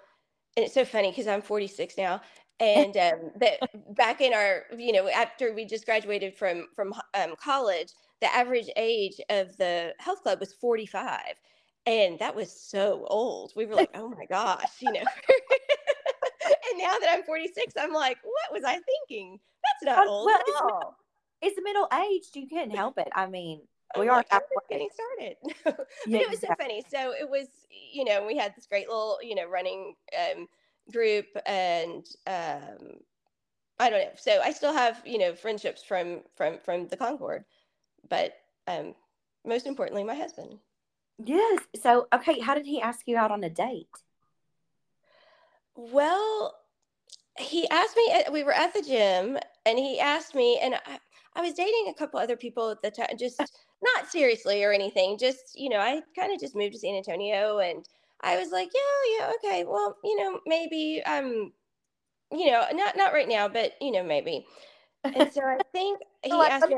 And 0.56 0.66
it's 0.66 0.74
so 0.74 0.86
funny 0.86 1.12
because 1.12 1.28
I'm 1.28 1.42
46 1.42 1.98
now. 1.98 2.22
And 2.62 2.96
um, 2.96 3.32
that 3.42 3.60
back 3.98 4.22
in 4.22 4.34
our, 4.34 4.64
you 4.78 4.94
know, 4.94 5.10
after 5.10 5.54
we 5.54 5.66
just 5.66 5.86
graduated 5.86 6.38
from 6.38 6.68
from 6.74 6.94
um, 7.14 7.36
college, 7.36 7.90
the 8.22 8.34
average 8.34 8.70
age 8.78 9.20
of 9.30 9.58
the 9.58 9.94
health 10.00 10.24
club 10.24 10.40
was 10.40 10.54
45, 10.54 11.20
and 11.86 12.18
that 12.20 12.34
was 12.34 12.50
so 12.50 13.06
old. 13.10 13.52
We 13.58 13.66
were 13.66 13.76
like, 13.76 13.90
oh 13.94 14.08
my 14.08 14.26
gosh, 14.26 14.72
you 14.80 14.90
know. 14.94 15.02
and 16.46 16.78
now 16.78 16.96
that 17.02 17.10
I'm 17.12 17.24
46, 17.24 17.74
I'm 17.78 17.92
like, 17.92 18.20
what 18.24 18.54
was 18.54 18.64
I 18.64 18.80
thinking? 18.80 19.38
That's 19.62 19.98
not 19.98 20.08
old 20.08 20.28
well, 20.28 20.40
at 20.40 20.64
all. 20.64 20.98
It's 21.42 21.60
middle 21.62 21.90
aged. 21.94 22.38
You 22.38 22.48
can't 22.48 22.74
help 22.74 22.98
it. 22.98 23.10
I 23.14 23.28
mean, 23.28 23.64
we 23.98 24.10
are 24.10 24.24
getting 24.70 24.90
started. 24.94 25.38
but 25.64 25.88
yeah, 26.08 26.20
it 26.20 26.30
was 26.30 26.40
so 26.40 26.48
funny. 26.58 26.84
So 26.90 27.14
it 27.14 27.30
was, 27.30 27.48
you 27.70 28.06
know, 28.06 28.26
we 28.26 28.38
had 28.38 28.56
this 28.56 28.66
great 28.66 28.88
little, 28.88 29.20
you 29.22 29.36
know, 29.36 29.48
running 29.48 29.96
um, 30.20 30.48
group 30.92 31.26
and 31.46 32.06
um, 32.28 32.98
I 33.80 33.90
don't 33.90 34.00
know. 34.00 34.12
So 34.18 34.40
I 34.42 34.52
still 34.52 34.74
have, 34.74 35.02
you 35.06 35.18
know, 35.18 35.36
friendships 35.36 35.84
from 35.84 36.22
from 36.36 36.60
from 36.64 36.88
the 36.88 36.98
Concord, 36.98 37.46
but 38.10 38.38
um, 38.68 38.96
most 39.46 39.68
importantly, 39.68 40.04
my 40.04 40.16
husband. 40.16 40.60
Yes. 41.24 41.62
So 41.82 42.08
okay, 42.14 42.40
how 42.40 42.56
did 42.56 42.66
he 42.66 42.82
ask 42.82 43.08
you 43.08 43.18
out 43.18 43.32
on 43.32 43.44
a 43.44 43.50
date? 43.50 43.88
Well, 45.76 46.56
he 47.38 47.68
asked 47.70 47.98
me. 47.98 48.24
We 48.32 48.44
were 48.44 48.54
at 48.54 48.74
the 48.74 48.82
gym, 48.82 49.38
and 49.66 49.78
he 49.78 50.00
asked 50.00 50.36
me, 50.36 50.58
and 50.62 50.76
I, 50.76 51.00
I 51.36 51.42
was 51.42 51.54
dating 51.54 51.88
a 51.90 51.94
couple 51.94 52.20
other 52.20 52.38
people 52.38 52.70
at 52.70 52.82
the 52.82 52.92
time, 52.92 53.10
just 53.20 53.40
not 53.84 54.10
seriously 54.10 54.64
or 54.64 54.72
anything. 54.72 55.18
Just, 55.18 55.60
you 55.60 55.70
know, 55.70 55.80
I 55.80 56.02
kind 56.18 56.34
of 56.34 56.40
just 56.40 56.56
moved 56.56 56.74
to 56.74 56.80
San 56.80 56.96
Antonio 56.96 57.60
and 57.60 57.88
I 58.22 58.38
was 58.38 58.52
like, 58.52 58.70
yeah, 58.74 59.20
yeah, 59.20 59.32
okay. 59.36 59.66
Well, 59.66 59.98
you 60.04 60.16
know, 60.18 60.40
maybe 60.46 61.02
um, 61.06 61.52
you 62.32 62.52
know, 62.52 62.66
not 62.74 62.98
not 62.98 63.14
right 63.14 63.28
now, 63.28 63.48
but 63.48 63.74
you 63.82 63.92
know, 63.92 64.04
maybe. 64.04 64.46
And 65.04 65.32
so 65.32 65.42
I 65.42 65.60
think 65.72 66.00
he 66.24 66.32
asked 66.32 66.68
me 66.68 66.76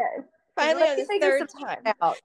finally 0.56 0.84
on 0.84 0.98
the 0.98 1.20
third 1.22 1.50
time. 1.50 1.94
Out. 2.02 2.18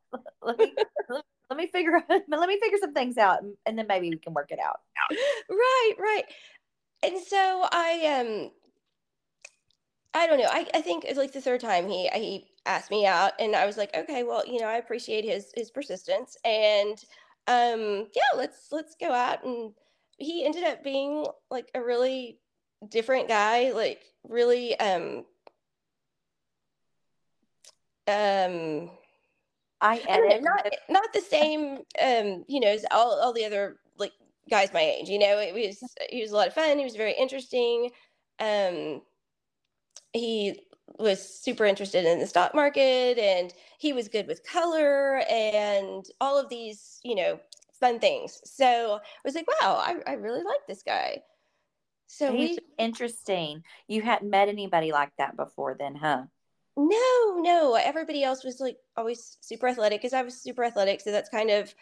Let 0.43 0.59
me 0.59 0.75
let 1.09 1.57
me 1.57 1.67
figure 1.67 2.03
let 2.09 2.49
me 2.49 2.59
figure 2.59 2.79
some 2.81 2.95
things 2.95 3.19
out 3.19 3.41
and 3.67 3.79
then 3.79 3.87
maybe 3.87 4.11
we 4.11 4.17
can 4.17 4.35
work 4.35 4.51
it 4.51 4.59
out. 4.59 4.81
Right, 5.49 5.95
right. 5.99 6.25
And 7.03 7.23
so 7.23 7.67
I 7.71 8.21
um 8.21 8.51
I 10.15 10.27
don't 10.27 10.39
know. 10.39 10.49
I, 10.51 10.67
I 10.75 10.83
think 10.83 11.05
it's 11.05 11.19
like 11.19 11.33
the 11.33 11.41
third 11.41 11.61
time 11.61 11.89
he 11.89 12.09
he 12.15 12.47
asked 12.67 12.91
me 12.91 13.07
out, 13.07 13.33
and 13.39 13.57
I 13.57 13.67
was 13.67 13.77
like, 13.77 13.95
okay, 13.97 14.23
well, 14.25 14.47
you 14.47 14.61
know, 14.61 14.67
I 14.67 14.77
appreciate 14.77 15.25
his 15.25 15.51
his 15.55 15.71
persistence, 15.71 16.37
and 16.45 16.99
um, 17.47 18.09
yeah, 18.15 18.37
let's 18.37 18.69
let's 18.71 18.95
go 19.01 19.11
out. 19.13 19.45
And 19.45 19.73
he 20.19 20.45
ended 20.45 20.65
up 20.65 20.85
being 20.85 21.27
like 21.51 21.71
a 21.75 21.83
really 21.83 22.39
different 22.89 23.29
guy, 23.29 23.73
like 23.73 24.03
really 24.25 24.79
um 24.79 25.25
um 28.09 28.91
I, 29.81 30.01
I 30.09 30.19
know, 30.19 30.39
not 30.41 30.73
not 30.89 31.13
the 31.13 31.21
same 31.21 31.79
um 32.01 32.45
you 32.49 32.61
know 32.61 32.69
as 32.69 32.85
all 32.91 33.19
all 33.21 33.33
the 33.33 33.45
other 33.45 33.77
like 33.99 34.13
guys 34.51 34.73
my 34.75 34.81
age. 34.81 35.09
You 35.09 35.19
know, 35.19 35.39
it 35.39 35.55
was 35.55 35.83
he 36.11 36.21
was 36.21 36.33
a 36.33 36.37
lot 36.37 36.49
of 36.49 36.55
fun. 36.55 36.79
He 36.79 36.85
was 36.85 36.97
very 36.97 37.15
interesting. 37.19 37.91
Um 38.39 39.03
he 40.13 40.61
was 40.99 41.23
super 41.23 41.65
interested 41.65 42.05
in 42.05 42.19
the 42.19 42.27
stock 42.27 42.55
market 42.55 43.19
and 43.19 43.53
he 43.79 43.93
was 43.93 44.09
good 44.09 44.27
with 44.27 44.45
color 44.45 45.23
and 45.31 46.05
all 46.21 46.39
of 46.39 46.49
these, 46.49 47.01
you 47.03 47.15
know, 47.15 47.41
fun 47.81 47.99
things. 47.99 48.41
So 48.45 48.95
I 48.95 49.21
was 49.25 49.35
like, 49.35 49.47
wow, 49.49 49.77
I, 49.77 49.97
I 50.07 50.15
really 50.15 50.43
like 50.43 50.67
this 50.69 50.83
guy. 50.83 51.23
So 52.07 52.33
He's 52.33 52.59
we 52.59 52.85
interesting. 52.85 53.65
You 53.89 54.03
hadn't 54.03 54.29
met 54.29 54.49
anybody 54.49 54.93
like 54.93 55.13
that 55.17 55.37
before 55.37 55.77
then, 55.79 55.95
huh? 55.95 56.25
No, 56.77 57.39
no. 57.39 57.75
Everybody 57.75 58.23
else 58.23 58.45
was 58.45 58.61
like 58.61 58.77
always 58.97 59.39
super 59.41 59.69
athletic 59.69 60.01
because 60.01 60.13
I 60.13 60.23
was 60.23 60.41
super 60.41 60.63
athletic. 60.63 61.01
So 61.01 61.11
that's 61.11 61.31
kind 61.31 61.51
of 61.51 61.75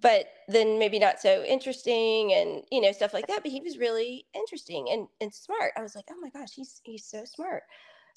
but 0.00 0.26
then 0.48 0.78
maybe 0.78 0.98
not 0.98 1.20
so 1.20 1.42
interesting 1.44 2.32
and 2.34 2.62
you 2.70 2.80
know 2.80 2.92
stuff 2.92 3.14
like 3.14 3.26
that 3.26 3.42
but 3.42 3.50
he 3.50 3.60
was 3.60 3.78
really 3.78 4.26
interesting 4.34 4.88
and 4.90 5.08
and 5.20 5.32
smart. 5.32 5.72
I 5.76 5.82
was 5.82 5.94
like 5.94 6.06
oh 6.10 6.20
my 6.20 6.30
gosh 6.30 6.52
he's 6.54 6.80
he's 6.84 7.04
so 7.04 7.24
smart. 7.24 7.62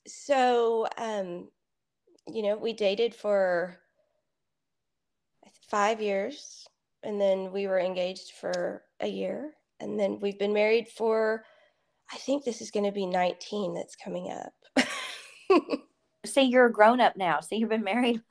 So 0.07 0.87
um 0.97 1.49
you 2.27 2.43
know 2.43 2.57
we 2.57 2.73
dated 2.73 3.15
for 3.15 3.77
five 5.69 6.01
years 6.01 6.67
and 7.03 7.19
then 7.19 7.51
we 7.51 7.67
were 7.67 7.79
engaged 7.79 8.33
for 8.39 8.83
a 8.99 9.07
year 9.07 9.53
and 9.79 9.99
then 9.99 10.19
we've 10.19 10.39
been 10.39 10.53
married 10.53 10.87
for 10.87 11.43
i 12.11 12.17
think 12.17 12.43
this 12.43 12.61
is 12.61 12.71
going 12.71 12.85
to 12.85 12.91
be 12.91 13.05
19 13.05 13.73
that's 13.73 13.95
coming 13.95 14.31
up. 14.31 14.53
See 16.25 16.41
you're 16.41 16.65
a 16.65 16.71
grown 16.71 16.99
up 16.99 17.15
now. 17.15 17.39
So 17.39 17.55
you've 17.55 17.69
been 17.69 17.83
married 17.83 18.21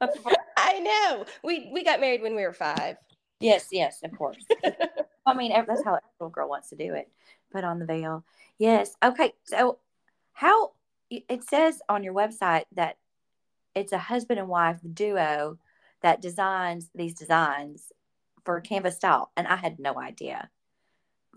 I 0.74 0.78
know. 0.80 1.24
We 1.42 1.70
we 1.72 1.84
got 1.84 2.00
married 2.00 2.22
when 2.22 2.34
we 2.34 2.42
were 2.42 2.52
five. 2.52 2.96
Yes, 3.40 3.68
yes, 3.70 4.00
of 4.02 4.16
course. 4.16 4.44
I 5.26 5.34
mean, 5.34 5.52
that's 5.66 5.84
how 5.84 5.94
a 5.94 6.00
little 6.18 6.30
girl 6.30 6.48
wants 6.48 6.70
to 6.70 6.76
do 6.76 6.94
it. 6.94 7.08
Put 7.52 7.64
on 7.64 7.78
the 7.78 7.86
veil. 7.86 8.24
Yes. 8.58 8.94
Okay. 9.02 9.32
So, 9.44 9.78
how 10.32 10.72
it 11.10 11.44
says 11.44 11.80
on 11.88 12.02
your 12.02 12.14
website 12.14 12.64
that 12.74 12.96
it's 13.74 13.92
a 13.92 13.98
husband 13.98 14.40
and 14.40 14.48
wife 14.48 14.80
duo 14.92 15.58
that 16.02 16.22
designs 16.22 16.90
these 16.94 17.14
designs 17.14 17.92
for 18.44 18.60
Canvas 18.60 18.96
style, 18.96 19.30
and 19.36 19.46
I 19.46 19.56
had 19.56 19.78
no 19.78 19.98
idea. 19.98 20.50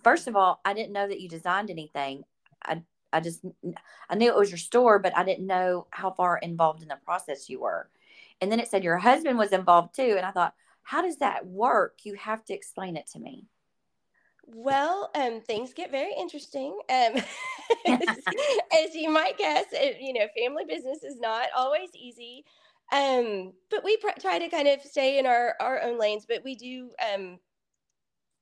First 0.04 0.28
of 0.28 0.36
all, 0.36 0.62
I 0.66 0.74
didn't 0.74 0.94
know 0.94 1.08
that 1.08 1.22
you 1.22 1.30
designed 1.30 1.70
anything. 1.70 2.24
I 2.64 2.82
I 3.14 3.20
just 3.20 3.44
I 4.10 4.16
knew 4.16 4.30
it 4.30 4.38
was 4.38 4.52
your 4.52 4.58
store, 4.58 5.00
but 5.00 5.16
I 5.16 5.24
didn't 5.24 5.48
know 5.48 5.88
how 5.92 6.12
far 6.12 6.38
involved 6.38 6.82
in 6.82 6.90
the 6.90 6.98
process 7.06 7.50
you 7.50 7.62
were. 7.62 7.90
And 8.42 8.52
then 8.52 8.60
it 8.60 8.68
said 8.68 8.84
your 8.84 8.98
husband 8.98 9.38
was 9.38 9.52
involved 9.52 9.96
too. 9.96 10.16
And 10.18 10.26
I 10.26 10.32
thought, 10.32 10.54
how 10.84 11.02
does 11.02 11.18
that 11.18 11.46
work? 11.46 12.00
You 12.04 12.14
have 12.16 12.46
to 12.46 12.54
explain 12.54 12.96
it 12.96 13.08
to 13.14 13.20
me. 13.20 13.48
Well, 14.46 15.12
um, 15.14 15.42
things 15.42 15.74
get 15.74 15.92
very 15.92 16.14
interesting. 16.18 16.80
Um, 16.90 17.22
as, 17.86 18.18
as, 18.72 18.96
you 18.96 19.10
might 19.10 19.38
guess, 19.38 19.66
it, 19.74 19.98
you 20.00 20.14
know, 20.14 20.28
family 20.38 20.64
business 20.66 21.04
is 21.04 21.20
not 21.20 21.50
always 21.56 21.90
easy. 21.94 22.46
Um, 22.94 23.52
but 23.70 23.84
we 23.84 23.98
pr- 23.98 24.20
try 24.22 24.40
to 24.40 24.48
kind 24.48 24.70
of 24.70 24.82
stay 24.82 25.20
in 25.20 25.26
our, 25.26 25.56
our 25.60 25.82
own 25.82 26.00
lanes, 26.00 26.26
but 26.26 26.44
we 26.46 26.56
do, 26.56 26.92
um, 27.14 27.40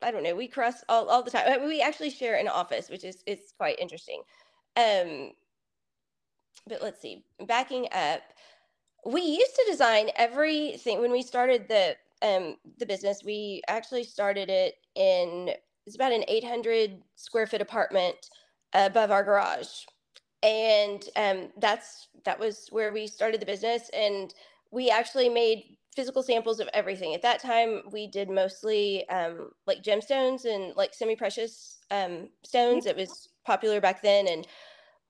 I 0.04 0.12
don't 0.12 0.22
know, 0.22 0.36
we 0.36 0.48
cross 0.48 0.84
all, 0.88 1.10
all 1.10 1.24
the 1.24 1.32
time. 1.32 1.50
Mean, 1.50 1.68
we 1.68 1.82
actually 1.82 2.12
share 2.12 2.36
an 2.36 2.48
office, 2.48 2.90
which 2.90 3.04
is, 3.04 3.24
is 3.26 3.54
quite 3.58 3.80
interesting. 3.80 4.22
Um, 4.78 5.32
but 6.68 6.84
let's 6.84 7.02
see, 7.02 7.24
backing 7.48 7.88
up, 7.92 8.22
we 9.06 9.22
used 9.22 9.56
to 9.56 9.66
design 9.70 10.10
everything 10.16 11.00
when 11.00 11.12
we 11.12 11.22
started 11.22 11.68
the 11.68 11.96
um, 12.22 12.58
the 12.80 12.86
business. 12.86 13.24
We 13.24 13.62
actually 13.68 14.04
started 14.04 14.50
it 14.50 14.76
in 14.96 15.52
it's 15.86 15.96
about 15.96 16.12
an 16.12 16.26
800 16.28 17.02
square 17.16 17.46
foot 17.46 17.62
apartment 17.62 18.16
above 18.74 19.12
our 19.12 19.24
garage, 19.24 19.86
and 20.42 21.04
um, 21.16 21.50
that's 21.60 22.08
that 22.26 22.40
was 22.40 22.68
where 22.72 22.92
we 22.92 23.06
started 23.06 23.40
the 23.40 23.46
business. 23.46 23.90
And 23.94 24.34
we 24.72 24.90
actually 24.90 25.30
made 25.30 25.78
physical 25.96 26.24
samples 26.24 26.60
of 26.60 26.68
everything. 26.74 27.14
At 27.14 27.22
that 27.22 27.40
time, 27.40 27.84
we 27.92 28.08
did 28.08 28.30
mostly 28.30 29.08
um, 29.10 29.52
like 29.68 29.84
gemstones 29.84 30.46
and 30.46 30.76
like 30.76 30.96
semi 30.96 31.16
precious 31.16 31.78
um, 31.92 32.30
stones. 32.44 32.88
It 32.88 32.98
was 32.98 33.30
popular 33.46 33.80
back 33.80 34.02
then, 34.02 34.28
and 34.28 34.48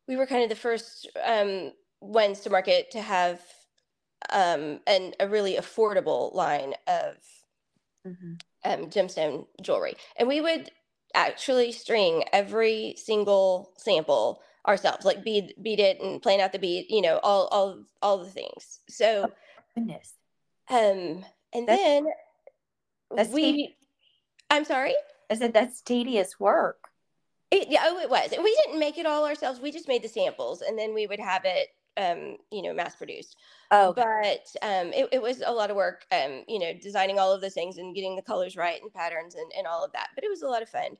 we 0.05 0.17
were 0.17 0.25
kind 0.25 0.43
of 0.43 0.49
the 0.49 0.55
first 0.55 1.09
um, 1.25 1.71
ones 2.01 2.41
to 2.41 2.49
market 2.49 2.91
to 2.91 3.01
have 3.01 3.39
um, 4.29 4.79
and 4.87 5.15
a 5.19 5.27
really 5.27 5.55
affordable 5.55 6.33
line 6.33 6.73
of 6.87 7.15
mm-hmm. 8.05 8.33
um, 8.63 8.89
gemstone 8.89 9.45
jewelry. 9.61 9.95
And 10.17 10.27
we 10.27 10.41
would 10.41 10.71
actually 11.13 11.71
string 11.71 12.23
every 12.33 12.95
single 12.97 13.71
sample 13.77 14.41
ourselves, 14.67 15.05
like 15.05 15.23
bead 15.23 15.53
beat 15.61 15.79
it 15.79 15.99
and 16.01 16.21
plan 16.21 16.39
out 16.39 16.51
the 16.51 16.59
bead, 16.59 16.87
you 16.89 17.01
know, 17.01 17.19
all 17.23 17.47
all 17.47 17.83
all 18.01 18.17
the 18.17 18.29
things. 18.29 18.79
So 18.89 19.29
oh, 19.29 19.33
goodness. 19.75 20.13
Um 20.69 21.25
and 21.53 21.67
that's, 21.67 21.81
then 21.81 22.05
that's 23.15 23.29
we 23.29 23.43
tedious. 23.43 23.71
I'm 24.49 24.65
sorry? 24.65 24.95
I 25.29 25.35
said 25.35 25.53
that's 25.53 25.81
tedious 25.81 26.39
work. 26.39 26.89
It, 27.51 27.67
yeah, 27.69 27.83
oh, 27.83 27.99
it 27.99 28.09
was. 28.09 28.31
And 28.33 28.43
we 28.43 28.57
didn't 28.65 28.79
make 28.79 28.97
it 28.97 29.05
all 29.05 29.25
ourselves. 29.25 29.59
We 29.59 29.71
just 29.71 29.87
made 29.87 30.03
the 30.03 30.09
samples 30.09 30.61
and 30.61 30.77
then 30.77 30.93
we 30.93 31.07
would 31.07 31.19
have 31.19 31.45
it 31.45 31.69
um, 31.97 32.37
you 32.51 32.61
know, 32.61 32.73
mass 32.73 32.95
produced. 32.95 33.37
Oh, 33.71 33.93
but 33.93 34.45
um, 34.61 34.93
it, 34.93 35.09
it 35.11 35.21
was 35.21 35.41
a 35.45 35.51
lot 35.51 35.69
of 35.71 35.75
work, 35.77 36.05
um, 36.11 36.43
you 36.47 36.59
know, 36.59 36.73
designing 36.81 37.19
all 37.19 37.33
of 37.33 37.41
those 37.41 37.53
things 37.53 37.77
and 37.77 37.95
getting 37.95 38.15
the 38.15 38.21
colors 38.21 38.55
right 38.57 38.81
and 38.81 38.93
patterns 38.93 39.35
and, 39.35 39.51
and 39.57 39.67
all 39.67 39.83
of 39.83 39.91
that. 39.93 40.09
But 40.15 40.23
it 40.23 40.29
was 40.29 40.41
a 40.43 40.47
lot 40.47 40.61
of 40.61 40.69
fun. 40.69 40.97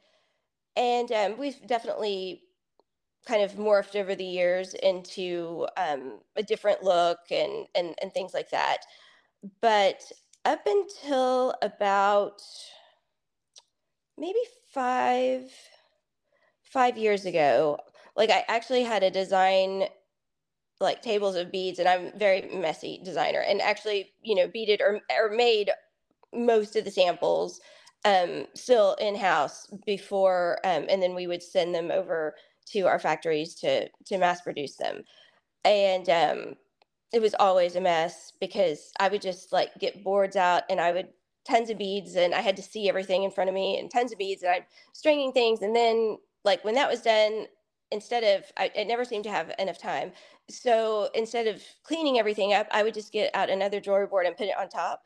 And 0.76 1.12
um, 1.12 1.38
we've 1.38 1.66
definitely 1.68 2.44
kind 3.28 3.44
of 3.44 3.54
morphed 3.54 3.96
over 4.00 4.16
the 4.16 4.26
years 4.26 4.74
into 4.76 5.68
um, 5.78 6.20
a 6.36 6.44
different 6.44 6.84
look 6.84 7.20
and, 7.32 7.68
and, 7.76 7.96
and 8.02 8.14
things 8.14 8.34
like 8.34 8.52
that. 8.52 8.80
But 9.62 10.02
up 10.46 10.66
until 10.68 11.56
about 11.62 12.42
maybe 14.18 14.40
five 14.74 15.52
five 16.64 16.98
years 16.98 17.26
ago, 17.26 17.80
like 18.16 18.30
I 18.30 18.44
actually 18.48 18.84
had 18.84 19.04
a 19.04 19.12
design 19.12 19.86
like 20.80 21.02
tables 21.02 21.36
of 21.36 21.52
beads 21.52 21.80
and 21.80 21.88
I'm 21.88 22.18
very 22.18 22.42
messy 22.54 23.00
designer 23.04 23.40
and 23.42 23.62
actually, 23.62 24.14
you 24.22 24.36
know, 24.36 24.48
beaded 24.48 24.82
or 24.82 25.02
or 25.18 25.30
made 25.30 25.72
most 26.34 26.76
of 26.76 26.86
the 26.86 26.92
samples 26.92 27.60
um 28.06 28.46
still 28.56 28.96
in 28.96 29.16
house 29.16 29.68
before 29.86 30.60
um 30.66 30.86
and 30.90 31.02
then 31.02 31.16
we 31.16 31.28
would 31.28 31.44
send 31.44 31.74
them 31.74 31.92
over 31.92 32.36
to 32.68 32.82
our 32.82 33.00
factories 33.00 33.56
to 33.56 33.90
to 34.06 34.18
mass 34.18 34.42
produce 34.42 34.78
them. 34.78 35.04
And 35.64 36.10
um 36.10 36.56
it 37.14 37.22
was 37.22 37.36
always 37.36 37.76
a 37.76 37.82
mess 37.82 38.32
because 38.40 38.92
I 39.00 39.08
would 39.10 39.22
just 39.22 39.52
like 39.54 39.74
get 39.80 40.04
boards 40.04 40.36
out 40.36 40.64
and 40.70 40.82
I 40.82 40.92
would 40.92 41.10
tons 41.46 41.70
of 41.70 41.78
beads 41.78 42.16
and 42.16 42.36
I 42.36 42.42
had 42.42 42.58
to 42.58 42.64
see 42.64 42.90
everything 42.90 43.24
in 43.24 43.32
front 43.32 43.50
of 43.50 43.54
me 43.54 43.80
and 43.80 43.90
tons 43.92 44.12
of 44.12 44.18
beads 44.18 44.44
and 44.44 44.52
I'm 44.52 44.66
stringing 44.94 45.32
things 45.32 45.62
and 45.62 45.76
then 45.76 46.18
like 46.44 46.64
when 46.66 46.76
that 46.76 46.90
was 46.90 47.02
done 47.02 47.48
instead 47.92 48.24
of 48.24 48.52
I, 48.58 48.72
I 48.78 48.84
never 48.84 49.06
seemed 49.06 49.24
to 49.26 49.30
have 49.32 49.54
enough 49.60 49.78
time. 49.80 50.12
So 50.50 51.10
instead 51.16 51.48
of 51.48 51.64
cleaning 51.84 52.20
everything 52.20 52.54
up 52.54 52.68
i 52.72 52.84
would 52.84 52.94
just 52.94 53.12
get 53.12 53.34
out 53.36 53.50
another 53.50 53.80
drawer 53.80 54.08
board 54.08 54.26
and 54.26 54.38
put 54.38 54.48
it 54.48 54.58
on 54.58 54.70
top. 54.70 55.04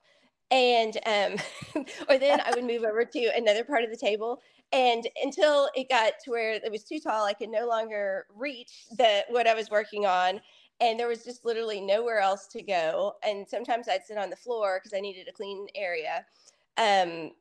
And 0.52 0.98
um 1.06 1.38
or 2.10 2.18
then 2.18 2.42
i 2.42 2.52
would 2.56 2.66
move 2.66 2.84
over 2.84 3.06
to 3.06 3.32
another 3.36 3.64
part 3.64 3.84
of 3.84 3.90
the 3.92 3.98
table. 3.98 4.42
And 4.72 5.08
until 5.24 5.70
it 5.76 5.90
got 5.90 6.14
to 6.26 6.32
where 6.32 6.54
it 6.54 6.72
was 6.72 6.84
too 6.84 7.00
tall 7.00 7.26
i 7.26 7.34
could 7.34 7.50
no 7.50 7.68
longer 7.68 8.26
reach 8.36 8.86
the 8.98 9.26
what 9.30 9.48
i 9.48 9.54
was 9.54 9.70
working 9.70 10.06
on. 10.06 10.42
And 10.82 11.00
there 11.00 11.10
was 11.10 11.26
just 11.26 11.46
literally 11.46 11.82
nowhere 11.82 12.20
else 12.20 12.48
to 12.50 12.64
go. 12.64 13.16
And 13.24 13.48
sometimes 13.48 13.88
i'd 13.90 14.06
sit 14.06 14.18
on 14.18 14.30
the 14.30 14.36
floor 14.36 14.80
because 14.84 14.98
i 14.98 15.02
needed 15.02 15.28
a 15.28 15.34
clean 15.34 15.68
area. 15.76 16.26
Um 16.78 17.32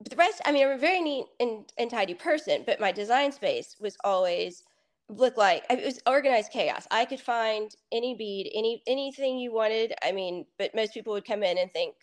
but 0.00 0.10
the 0.10 0.16
rest 0.16 0.42
i 0.44 0.52
mean 0.52 0.66
i'm 0.66 0.72
a 0.72 0.78
very 0.78 1.00
neat 1.00 1.26
and, 1.40 1.72
and 1.78 1.90
tidy 1.90 2.14
person 2.14 2.62
but 2.66 2.80
my 2.80 2.92
design 2.92 3.32
space 3.32 3.76
was 3.80 3.96
always 4.04 4.62
look 5.08 5.36
like 5.36 5.64
it 5.70 5.84
was 5.84 6.00
organized 6.06 6.50
chaos. 6.50 6.86
I 6.90 7.04
could 7.04 7.20
find 7.20 7.70
any 7.92 8.14
bead 8.14 8.50
any 8.54 8.82
anything 8.86 9.38
you 9.38 9.52
wanted 9.52 9.94
i 10.02 10.10
mean 10.10 10.46
but 10.58 10.74
most 10.74 10.92
people 10.94 11.12
would 11.12 11.24
come 11.24 11.42
in 11.42 11.58
and 11.58 11.70
think 11.72 11.94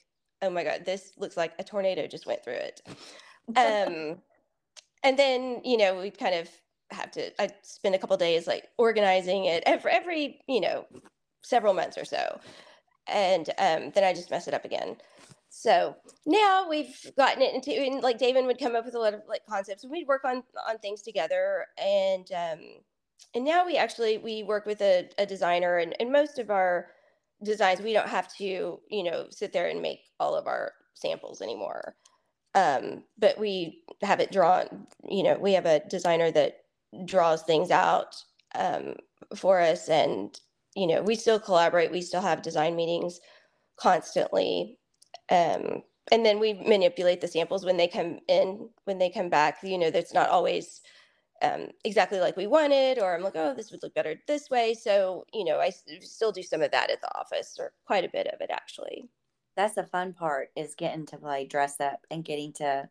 oh 0.41 0.49
my 0.49 0.63
god 0.63 0.85
this 0.85 1.11
looks 1.17 1.35
like 1.35 1.53
a 1.59 1.63
tornado 1.63 2.07
just 2.07 2.25
went 2.25 2.43
through 2.43 2.53
it. 2.53 2.81
Um 3.55 4.21
and 5.03 5.19
then 5.19 5.61
you 5.63 5.77
know 5.77 5.99
we'd 5.99 6.17
kind 6.17 6.35
of 6.35 6.49
have 6.91 7.11
to 7.11 7.41
i 7.41 7.49
spend 7.61 7.95
a 7.95 7.97
couple 7.97 8.15
days 8.17 8.47
like 8.47 8.69
organizing 8.77 9.45
it 9.45 9.63
every 9.65 9.91
every 9.91 10.41
you 10.47 10.61
know 10.61 10.85
several 11.41 11.73
months 11.73 11.97
or 11.97 12.05
so. 12.05 12.39
And 13.07 13.49
um, 13.57 13.91
then 13.93 14.05
i 14.05 14.13
just 14.13 14.31
mess 14.31 14.47
it 14.47 14.53
up 14.53 14.63
again. 14.63 14.95
So 15.49 15.95
now 16.25 16.67
we've 16.69 16.95
gotten 17.17 17.41
it 17.41 17.53
into 17.53 17.71
and 17.71 18.01
like 18.01 18.17
david 18.17 18.45
would 18.45 18.59
come 18.59 18.75
up 18.77 18.85
with 18.85 18.95
a 18.95 18.99
lot 18.99 19.13
of 19.13 19.21
like 19.27 19.45
concepts 19.47 19.83
and 19.83 19.91
we'd 19.91 20.07
work 20.07 20.23
on 20.23 20.43
on 20.69 20.77
things 20.77 21.01
together. 21.01 21.65
And 21.77 22.31
um 22.31 22.59
and 23.35 23.45
now 23.45 23.65
we 23.65 23.77
actually 23.77 24.17
we 24.17 24.43
work 24.43 24.65
with 24.65 24.81
a, 24.81 25.09
a 25.17 25.25
designer 25.25 25.77
and, 25.77 25.95
and 25.99 26.11
most 26.11 26.39
of 26.39 26.49
our 26.51 26.87
designs 27.43 27.81
we 27.81 27.93
don't 27.93 28.09
have 28.09 28.33
to 28.37 28.79
you 28.89 29.03
know 29.03 29.27
sit 29.29 29.53
there 29.53 29.69
and 29.69 29.81
make 29.81 30.01
all 30.19 30.35
of 30.35 30.47
our 30.47 30.73
samples 30.95 31.41
anymore. 31.41 31.95
Um, 32.55 33.03
but 33.19 33.39
we 33.39 33.83
have 34.01 34.19
it 34.19 34.31
drawn 34.31 34.87
you 35.09 35.23
know 35.23 35.37
we 35.39 35.53
have 35.53 35.65
a 35.65 35.81
designer 35.89 36.31
that 36.31 36.57
draws 37.05 37.43
things 37.43 37.71
out 37.71 38.15
um, 38.55 38.95
for 39.35 39.59
us 39.61 39.89
and 39.89 40.39
you 40.75 40.87
know 40.87 41.01
we 41.03 41.15
still 41.15 41.39
collaborate 41.39 41.91
we 41.91 42.01
still 42.01 42.21
have 42.21 42.41
design 42.43 42.75
meetings 42.75 43.19
constantly 43.77 44.79
um, 45.31 45.83
and 46.11 46.25
then 46.25 46.39
we 46.39 46.53
manipulate 46.53 47.21
the 47.21 47.27
samples 47.27 47.65
when 47.65 47.77
they 47.77 47.87
come 47.87 48.19
in 48.27 48.69
when 48.85 48.97
they 48.99 49.09
come 49.09 49.29
back. 49.29 49.57
You 49.63 49.77
know 49.77 49.91
that's 49.91 50.13
not 50.13 50.29
always 50.29 50.81
um, 51.43 51.67
exactly 51.83 52.19
like 52.19 52.37
we 52.37 52.47
wanted, 52.47 52.99
or 52.99 53.13
I'm 53.13 53.21
like, 53.21 53.35
oh, 53.35 53.53
this 53.53 53.71
would 53.71 53.83
look 53.83 53.93
better 53.93 54.15
this 54.27 54.49
way. 54.49 54.73
So, 54.73 55.25
you 55.33 55.43
know, 55.43 55.59
I 55.59 55.71
still 56.01 56.31
do 56.31 56.41
some 56.41 56.61
of 56.61 56.71
that 56.71 56.89
at 56.89 57.01
the 57.01 57.15
office, 57.17 57.57
or 57.59 57.73
quite 57.85 58.05
a 58.05 58.09
bit 58.09 58.27
of 58.27 58.41
it 58.41 58.49
actually. 58.51 59.09
That's 59.55 59.75
the 59.75 59.83
fun 59.83 60.13
part 60.13 60.49
is 60.55 60.73
getting 60.75 61.05
to 61.07 61.17
play 61.17 61.45
dress 61.45 61.79
up 61.79 61.99
and 62.09 62.25
getting 62.25 62.53
to, 62.53 62.89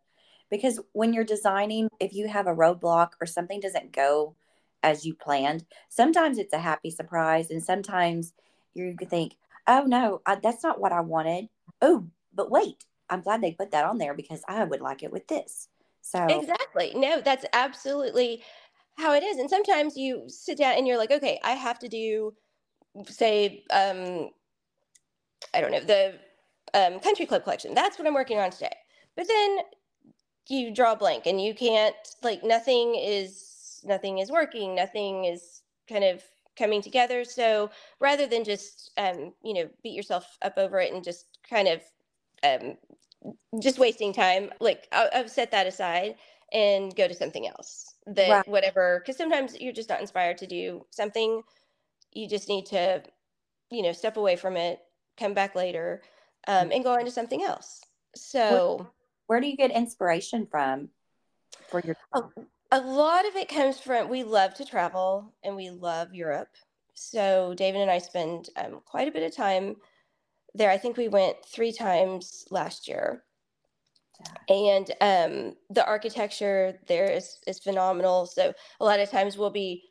because 0.50 0.78
when 0.92 1.12
you're 1.12 1.24
designing, 1.24 1.88
if 1.98 2.12
you 2.12 2.28
have 2.28 2.46
a 2.46 2.54
roadblock 2.54 3.12
or 3.20 3.26
something 3.26 3.58
doesn't 3.58 3.92
go 3.92 4.36
as 4.82 5.04
you 5.04 5.14
planned, 5.14 5.64
sometimes 5.88 6.38
it's 6.38 6.52
a 6.52 6.58
happy 6.58 6.90
surprise, 6.90 7.50
and 7.50 7.64
sometimes 7.64 8.32
you 8.74 8.96
think, 9.08 9.36
oh 9.66 9.84
no, 9.86 10.20
I, 10.26 10.36
that's 10.36 10.62
not 10.62 10.80
what 10.80 10.92
I 10.92 11.00
wanted. 11.00 11.48
Oh, 11.80 12.06
but 12.34 12.50
wait, 12.50 12.84
I'm 13.10 13.22
glad 13.22 13.40
they 13.40 13.52
put 13.52 13.72
that 13.72 13.84
on 13.84 13.98
there 13.98 14.14
because 14.14 14.42
I 14.46 14.62
would 14.64 14.80
like 14.80 15.02
it 15.02 15.12
with 15.12 15.26
this. 15.28 15.68
So 16.02 16.28
exactly. 16.28 16.92
No, 16.94 17.20
that's 17.20 17.44
absolutely 17.52 18.42
how 18.98 19.14
it 19.14 19.22
is. 19.22 19.38
And 19.38 19.48
sometimes 19.48 19.96
you 19.96 20.24
sit 20.28 20.58
down 20.58 20.76
and 20.76 20.86
you're 20.86 20.98
like, 20.98 21.10
okay, 21.10 21.40
I 21.42 21.52
have 21.52 21.78
to 21.80 21.88
do, 21.88 22.34
say, 23.06 23.64
um, 23.70 24.30
I 25.54 25.60
don't 25.60 25.72
know, 25.72 25.80
the 25.80 26.18
um, 26.74 27.00
country 27.00 27.26
club 27.26 27.44
collection. 27.44 27.74
That's 27.74 27.98
what 27.98 28.06
I'm 28.06 28.14
working 28.14 28.38
on 28.38 28.50
today. 28.50 28.76
But 29.16 29.28
then 29.28 29.58
you 30.48 30.74
draw 30.74 30.92
a 30.92 30.96
blank 30.96 31.26
and 31.26 31.40
you 31.40 31.54
can't 31.54 31.94
like 32.22 32.42
nothing 32.42 32.94
is 32.96 33.80
nothing 33.84 34.18
is 34.18 34.30
working. 34.30 34.74
Nothing 34.74 35.24
is 35.24 35.62
kind 35.88 36.04
of 36.04 36.22
coming 36.56 36.82
together. 36.82 37.24
So 37.24 37.70
rather 38.00 38.26
than 38.26 38.44
just 38.44 38.92
um, 38.96 39.34
you 39.42 39.54
know 39.54 39.68
beat 39.82 39.94
yourself 39.94 40.38
up 40.42 40.54
over 40.56 40.80
it 40.80 40.92
and 40.92 41.04
just 41.04 41.38
kind 41.48 41.68
of 41.68 41.82
um, 42.42 42.76
just 43.60 43.78
wasting 43.78 44.12
time. 44.12 44.50
Like 44.60 44.88
I'll, 44.92 45.08
I'll, 45.14 45.28
set 45.28 45.50
that 45.50 45.66
aside 45.66 46.16
and 46.52 46.94
go 46.94 47.08
to 47.08 47.14
something 47.14 47.46
else. 47.46 47.94
That 48.06 48.30
right. 48.30 48.48
whatever, 48.48 49.00
because 49.00 49.16
sometimes 49.16 49.58
you're 49.60 49.72
just 49.72 49.88
not 49.88 50.00
inspired 50.00 50.38
to 50.38 50.46
do 50.46 50.84
something. 50.90 51.42
You 52.12 52.28
just 52.28 52.48
need 52.48 52.66
to, 52.66 53.02
you 53.70 53.82
know, 53.82 53.92
step 53.92 54.16
away 54.16 54.36
from 54.36 54.56
it, 54.56 54.80
come 55.16 55.34
back 55.34 55.54
later, 55.54 56.02
um, 56.48 56.72
and 56.72 56.84
go 56.84 56.94
into 56.96 57.10
something 57.10 57.42
else. 57.42 57.80
So, 58.14 58.76
where, 58.76 58.86
where 59.26 59.40
do 59.40 59.46
you 59.46 59.56
get 59.56 59.70
inspiration 59.70 60.46
from 60.50 60.88
for 61.68 61.80
your? 61.80 61.96
A, 62.12 62.22
a 62.72 62.80
lot 62.80 63.26
of 63.26 63.36
it 63.36 63.48
comes 63.48 63.78
from 63.78 64.08
we 64.08 64.24
love 64.24 64.54
to 64.54 64.64
travel 64.64 65.32
and 65.44 65.54
we 65.54 65.70
love 65.70 66.14
Europe. 66.14 66.48
So 66.94 67.54
David 67.54 67.82
and 67.82 67.90
I 67.90 67.98
spend 67.98 68.48
um, 68.56 68.80
quite 68.84 69.08
a 69.08 69.12
bit 69.12 69.22
of 69.22 69.34
time 69.34 69.76
there. 70.54 70.70
I 70.70 70.78
think 70.78 70.96
we 70.96 71.08
went 71.08 71.36
three 71.46 71.72
times 71.72 72.44
last 72.50 72.88
year. 72.88 73.24
And 74.48 74.88
um, 75.00 75.56
the 75.70 75.84
architecture 75.84 76.78
there 76.86 77.10
is, 77.10 77.38
is 77.46 77.58
phenomenal. 77.58 78.26
So 78.26 78.52
a 78.80 78.84
lot 78.84 79.00
of 79.00 79.10
times 79.10 79.36
we'll 79.36 79.50
be, 79.50 79.84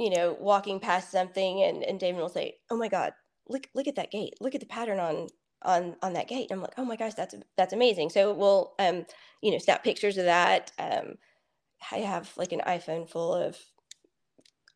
you 0.00 0.10
know, 0.10 0.36
walking 0.40 0.80
past 0.80 1.12
something 1.12 1.62
and, 1.62 1.84
and 1.84 2.00
David 2.00 2.20
will 2.20 2.28
say, 2.28 2.56
Oh 2.70 2.76
my 2.76 2.88
God, 2.88 3.12
look 3.48 3.68
look 3.74 3.88
at 3.88 3.96
that 3.96 4.10
gate. 4.10 4.34
Look 4.40 4.54
at 4.54 4.60
the 4.60 4.66
pattern 4.66 4.98
on 4.98 5.28
on 5.62 5.96
on 6.02 6.12
that 6.14 6.28
gate. 6.28 6.50
And 6.50 6.58
I'm 6.58 6.62
like, 6.62 6.74
oh 6.76 6.84
my 6.84 6.96
gosh, 6.96 7.14
that's 7.14 7.34
that's 7.56 7.72
amazing. 7.72 8.10
So 8.10 8.32
we'll 8.32 8.74
um, 8.78 9.04
you 9.42 9.50
know, 9.50 9.58
snap 9.58 9.84
pictures 9.84 10.18
of 10.18 10.24
that. 10.26 10.72
Um, 10.78 11.14
I 11.92 11.98
have 11.98 12.32
like 12.36 12.52
an 12.52 12.62
iPhone 12.66 13.08
full 13.08 13.34
of 13.34 13.56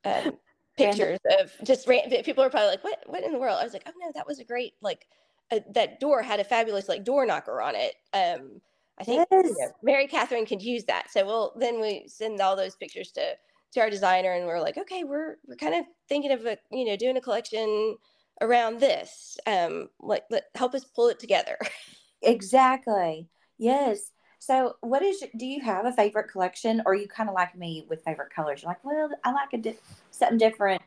um, 0.05 0.39
pictures 0.77 1.19
of 1.41 1.53
just 1.65 1.87
people 1.87 2.45
are 2.45 2.51
probably 2.51 2.71
like, 2.71 2.85
what 2.85 2.99
what 3.07 3.23
in 3.25 3.33
the 3.33 3.39
world? 3.39 3.59
I 3.61 3.65
was 3.65 3.73
like, 3.73 3.85
oh 3.87 3.93
no, 4.01 4.11
that 4.15 4.27
was 4.27 4.39
a 4.39 4.45
great 4.45 4.75
like 4.81 5.07
uh, 5.53 5.61
that 5.75 6.01
door 6.01 6.23
had 6.23 6.41
a 6.41 6.45
fabulous 6.45 6.89
like 6.89 7.05
door 7.05 7.27
knocker 7.27 7.61
on 7.61 7.75
it. 7.77 7.95
Um, 8.15 8.61
I 8.99 9.05
think 9.05 9.27
yes. 9.31 9.45
you 9.45 9.57
know, 9.59 9.73
Mary 9.83 10.07
Catherine 10.07 10.47
could 10.47 10.63
use 10.63 10.85
that. 10.85 11.11
So 11.11 11.25
we'll 11.27 11.53
then 11.57 11.81
we 11.81 12.05
send 12.09 12.41
all 12.41 12.57
those 12.57 12.75
pictures 12.75 13.13
to 13.13 13.35
to 13.73 13.81
our 13.81 13.91
designer, 13.91 14.33
and 14.33 14.47
we're 14.47 14.61
like, 14.61 14.79
okay, 14.79 15.05
we're 15.05 15.37
we're 15.47 15.57
kind 15.57 15.75
of 15.75 15.85
thinking 16.09 16.33
of 16.33 16.47
a 16.47 16.57
you 16.71 16.87
know 16.87 16.97
doing 16.97 17.17
a 17.17 17.21
collection 17.21 17.97
around 18.41 18.81
this. 18.81 19.37
Um, 19.47 19.89
like 20.01 20.25
let 20.31 20.45
help 20.55 20.75
us 20.75 20.85
pull 20.85 21.09
it 21.09 21.19
together. 21.19 21.59
exactly. 22.23 23.29
Yes. 23.59 24.11
So, 24.39 24.75
what 24.81 25.03
is? 25.03 25.23
Do 25.37 25.47
you 25.47 25.61
have 25.63 25.85
a 25.87 25.93
favorite 25.93 26.31
collection, 26.31 26.83
or 26.87 26.95
you 26.95 27.07
kind 27.07 27.29
of 27.29 27.35
like 27.35 27.57
me 27.57 27.87
with 27.89 28.03
favorite 28.05 28.35
colors? 28.35 28.63
You're 28.63 28.71
like, 28.71 28.85
well, 28.85 29.11
I 29.25 29.33
like 29.33 29.53
a 29.53 29.59
di- 29.59 29.79
something 30.11 30.39
different, 30.39 30.83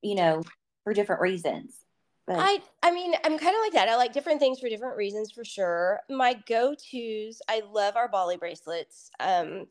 you 0.00 0.14
know, 0.14 0.42
for 0.84 0.94
different 0.94 1.20
reasons. 1.20 1.74
But 2.28 2.36
I 2.38 2.60
I 2.82 2.92
mean, 2.92 3.14
I'm 3.24 3.38
kind 3.38 3.56
of 3.56 3.60
like 3.62 3.72
that. 3.72 3.88
I 3.88 3.96
like 3.96 4.12
different 4.12 4.38
things 4.38 4.60
for 4.60 4.68
different 4.68 4.98
reasons 4.98 5.32
for 5.32 5.44
sure. 5.44 6.00
My 6.10 6.34
go-tos, 6.46 7.40
I 7.48 7.62
love 7.72 7.96
our 7.96 8.06
Bali 8.06 8.36
bracelets. 8.36 9.10
Um 9.18 9.66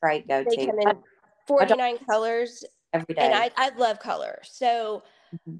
great 0.00 0.26
go-to. 0.26 0.56
They 0.56 0.66
come 0.66 0.80
in 0.80 0.96
49 1.46 1.98
colors 2.10 2.64
every 2.94 3.14
day. 3.14 3.20
And 3.20 3.34
I 3.34 3.50
I 3.58 3.70
love 3.76 4.00
color. 4.00 4.38
So 4.42 5.02
mm-hmm. 5.34 5.56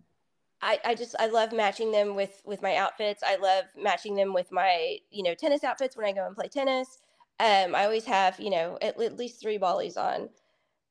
I, 0.62 0.80
I 0.84 0.94
just 0.94 1.14
I 1.18 1.26
love 1.26 1.52
matching 1.52 1.92
them 1.92 2.16
with 2.16 2.40
with 2.46 2.62
my 2.62 2.76
outfits. 2.76 3.22
I 3.22 3.36
love 3.36 3.64
matching 3.76 4.14
them 4.14 4.32
with 4.32 4.50
my 4.50 4.96
you 5.10 5.22
know 5.22 5.34
tennis 5.34 5.64
outfits 5.64 5.98
when 5.98 6.06
I 6.06 6.12
go 6.12 6.26
and 6.26 6.34
play 6.34 6.48
tennis. 6.48 6.98
Um, 7.40 7.74
I 7.74 7.84
always 7.84 8.06
have 8.06 8.40
you 8.40 8.50
know 8.50 8.78
at, 8.80 8.98
at 8.98 9.18
least 9.18 9.40
three 9.40 9.58
Balis 9.58 9.98
on, 9.98 10.30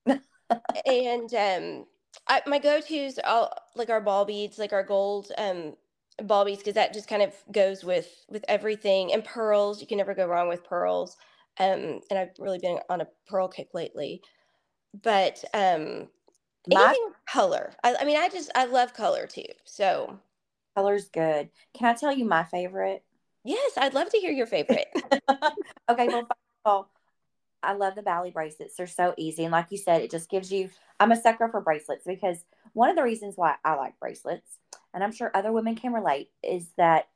and 0.86 1.34
um, 1.34 1.86
I, 2.27 2.41
my 2.47 2.60
go-to's 2.60 3.19
all 3.23 3.53
like 3.75 3.89
our 3.89 4.01
ball 4.01 4.25
beads, 4.25 4.58
like 4.58 4.73
our 4.73 4.84
gold 4.84 5.32
um 5.38 5.75
ball 6.23 6.45
beads 6.45 6.60
because 6.60 6.73
that 6.73 6.93
just 6.93 7.08
kind 7.08 7.21
of 7.21 7.34
goes 7.51 7.84
with 7.84 8.25
with 8.30 8.43
everything. 8.47 9.13
And 9.13 9.23
pearls 9.23 9.82
you 9.82 9.88
can 9.88 9.97
never 9.97 10.13
go 10.13 10.27
wrong 10.27 10.47
with 10.47 10.63
pearls. 10.63 11.17
Um 11.60 12.01
and 12.10 12.19
i've 12.19 12.32
really 12.39 12.60
been 12.60 12.80
on 12.89 13.01
a 13.01 13.08
pearl 13.27 13.47
kick 13.47 13.69
lately. 13.73 14.21
But 15.01 15.43
um 15.53 16.10
My 16.67 16.95
anything 16.95 17.13
color. 17.27 17.73
I, 17.84 17.95
I 18.01 18.06
mean 18.06 18.17
i 18.17 18.30
just 18.30 18.51
i 18.56 18.65
love 18.65 18.93
color 18.93 19.27
too. 19.27 19.45
So 19.65 20.19
color's 20.75 21.10
good. 21.10 21.49
Can 21.73 21.88
I 21.88 21.93
tell 21.93 22.12
you 22.13 22.25
my 22.25 22.43
favorite? 22.43 23.03
yes 23.43 23.71
i'd 23.77 23.93
love 23.93 24.10
to 24.10 24.17
hear 24.17 24.32
your 24.32 24.47
favorite. 24.47 24.88
Okay, 25.89 26.10
well, 26.10 26.23
first 26.23 26.32
of 26.65 26.71
all, 26.71 26.91
I 27.67 27.73
love 27.73 27.95
the 27.95 28.01
Bali 28.01 28.32
bracelets. 28.32 28.75
They're 28.75 28.88
so 28.88 29.13
easy. 29.17 29.43
And 29.43 29.51
like 29.51 29.67
you 29.69 29.77
said, 29.77 30.01
it 30.01 30.10
just 30.10 30.30
gives 30.30 30.51
you, 30.51 30.69
I'm 30.99 31.12
a 31.12 31.21
sucker 31.21 31.49
for 31.49 31.62
bracelets 31.62 32.06
because 32.06 32.45
one 32.73 32.89
of 32.89 32.95
the 32.95 33.03
reasons 33.03 33.34
why 33.36 33.56
I 33.63 33.75
like 33.75 33.99
bracelets, 33.99 34.58
and 34.93 35.03
I'm 35.03 35.12
sure 35.12 35.30
other 35.34 35.51
women 35.51 35.75
can 35.75 35.93
relate, 35.93 36.30
is 36.41 36.69
that 36.77 37.10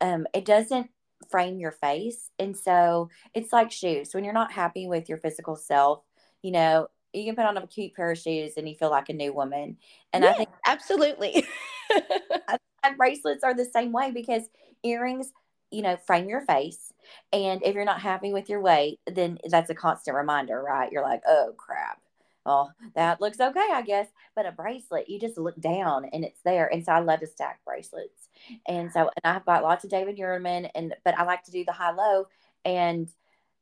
um, 0.00 0.26
it 0.34 0.44
doesn't 0.46 0.90
frame 1.30 1.58
your 1.58 1.72
face. 1.72 2.30
And 2.38 2.56
so 2.56 3.10
it's 3.34 3.52
like 3.52 3.70
shoes. 3.70 4.14
When 4.14 4.24
you're 4.24 4.32
not 4.32 4.52
happy 4.52 4.86
with 4.86 5.08
your 5.08 5.18
physical 5.18 5.54
self, 5.54 6.02
you 6.42 6.50
know, 6.50 6.88
you 7.12 7.24
can 7.26 7.36
put 7.36 7.44
on 7.44 7.56
a 7.56 7.66
cute 7.66 7.94
pair 7.94 8.10
of 8.10 8.18
shoes 8.18 8.54
and 8.56 8.68
you 8.68 8.74
feel 8.74 8.90
like 8.90 9.10
a 9.10 9.12
new 9.12 9.34
woman. 9.34 9.76
And 10.12 10.24
I 10.24 10.32
think 10.32 10.48
absolutely 10.64 11.44
and 12.82 12.96
bracelets 12.96 13.44
are 13.44 13.54
the 13.54 13.64
same 13.64 13.92
way 13.92 14.10
because 14.10 14.42
earrings, 14.82 15.32
you 15.70 15.82
know, 15.82 15.96
frame 15.96 16.28
your 16.28 16.42
face. 16.42 16.92
And 17.32 17.62
if 17.64 17.74
you're 17.74 17.84
not 17.84 18.00
happy 18.00 18.32
with 18.32 18.48
your 18.48 18.60
weight, 18.60 19.00
then 19.06 19.38
that's 19.48 19.70
a 19.70 19.74
constant 19.74 20.16
reminder, 20.16 20.62
right? 20.62 20.90
You're 20.92 21.02
like, 21.02 21.22
oh 21.26 21.54
crap. 21.56 22.00
Oh, 22.46 22.70
that 22.94 23.20
looks 23.20 23.38
okay, 23.38 23.68
I 23.72 23.82
guess. 23.82 24.08
But 24.34 24.46
a 24.46 24.52
bracelet, 24.52 25.08
you 25.10 25.20
just 25.20 25.36
look 25.36 25.60
down 25.60 26.06
and 26.12 26.24
it's 26.24 26.40
there. 26.42 26.72
And 26.72 26.84
so 26.84 26.92
I 26.92 27.00
love 27.00 27.20
to 27.20 27.26
stack 27.26 27.60
bracelets. 27.66 28.28
And 28.66 28.90
so, 28.90 29.10
and 29.22 29.36
I've 29.36 29.44
got 29.44 29.62
lots 29.62 29.84
of 29.84 29.90
David 29.90 30.16
Yurman, 30.16 30.70
and 30.74 30.94
but 31.04 31.18
I 31.18 31.24
like 31.24 31.44
to 31.44 31.50
do 31.50 31.64
the 31.64 31.72
high 31.72 31.92
low. 31.92 32.26
And 32.64 33.08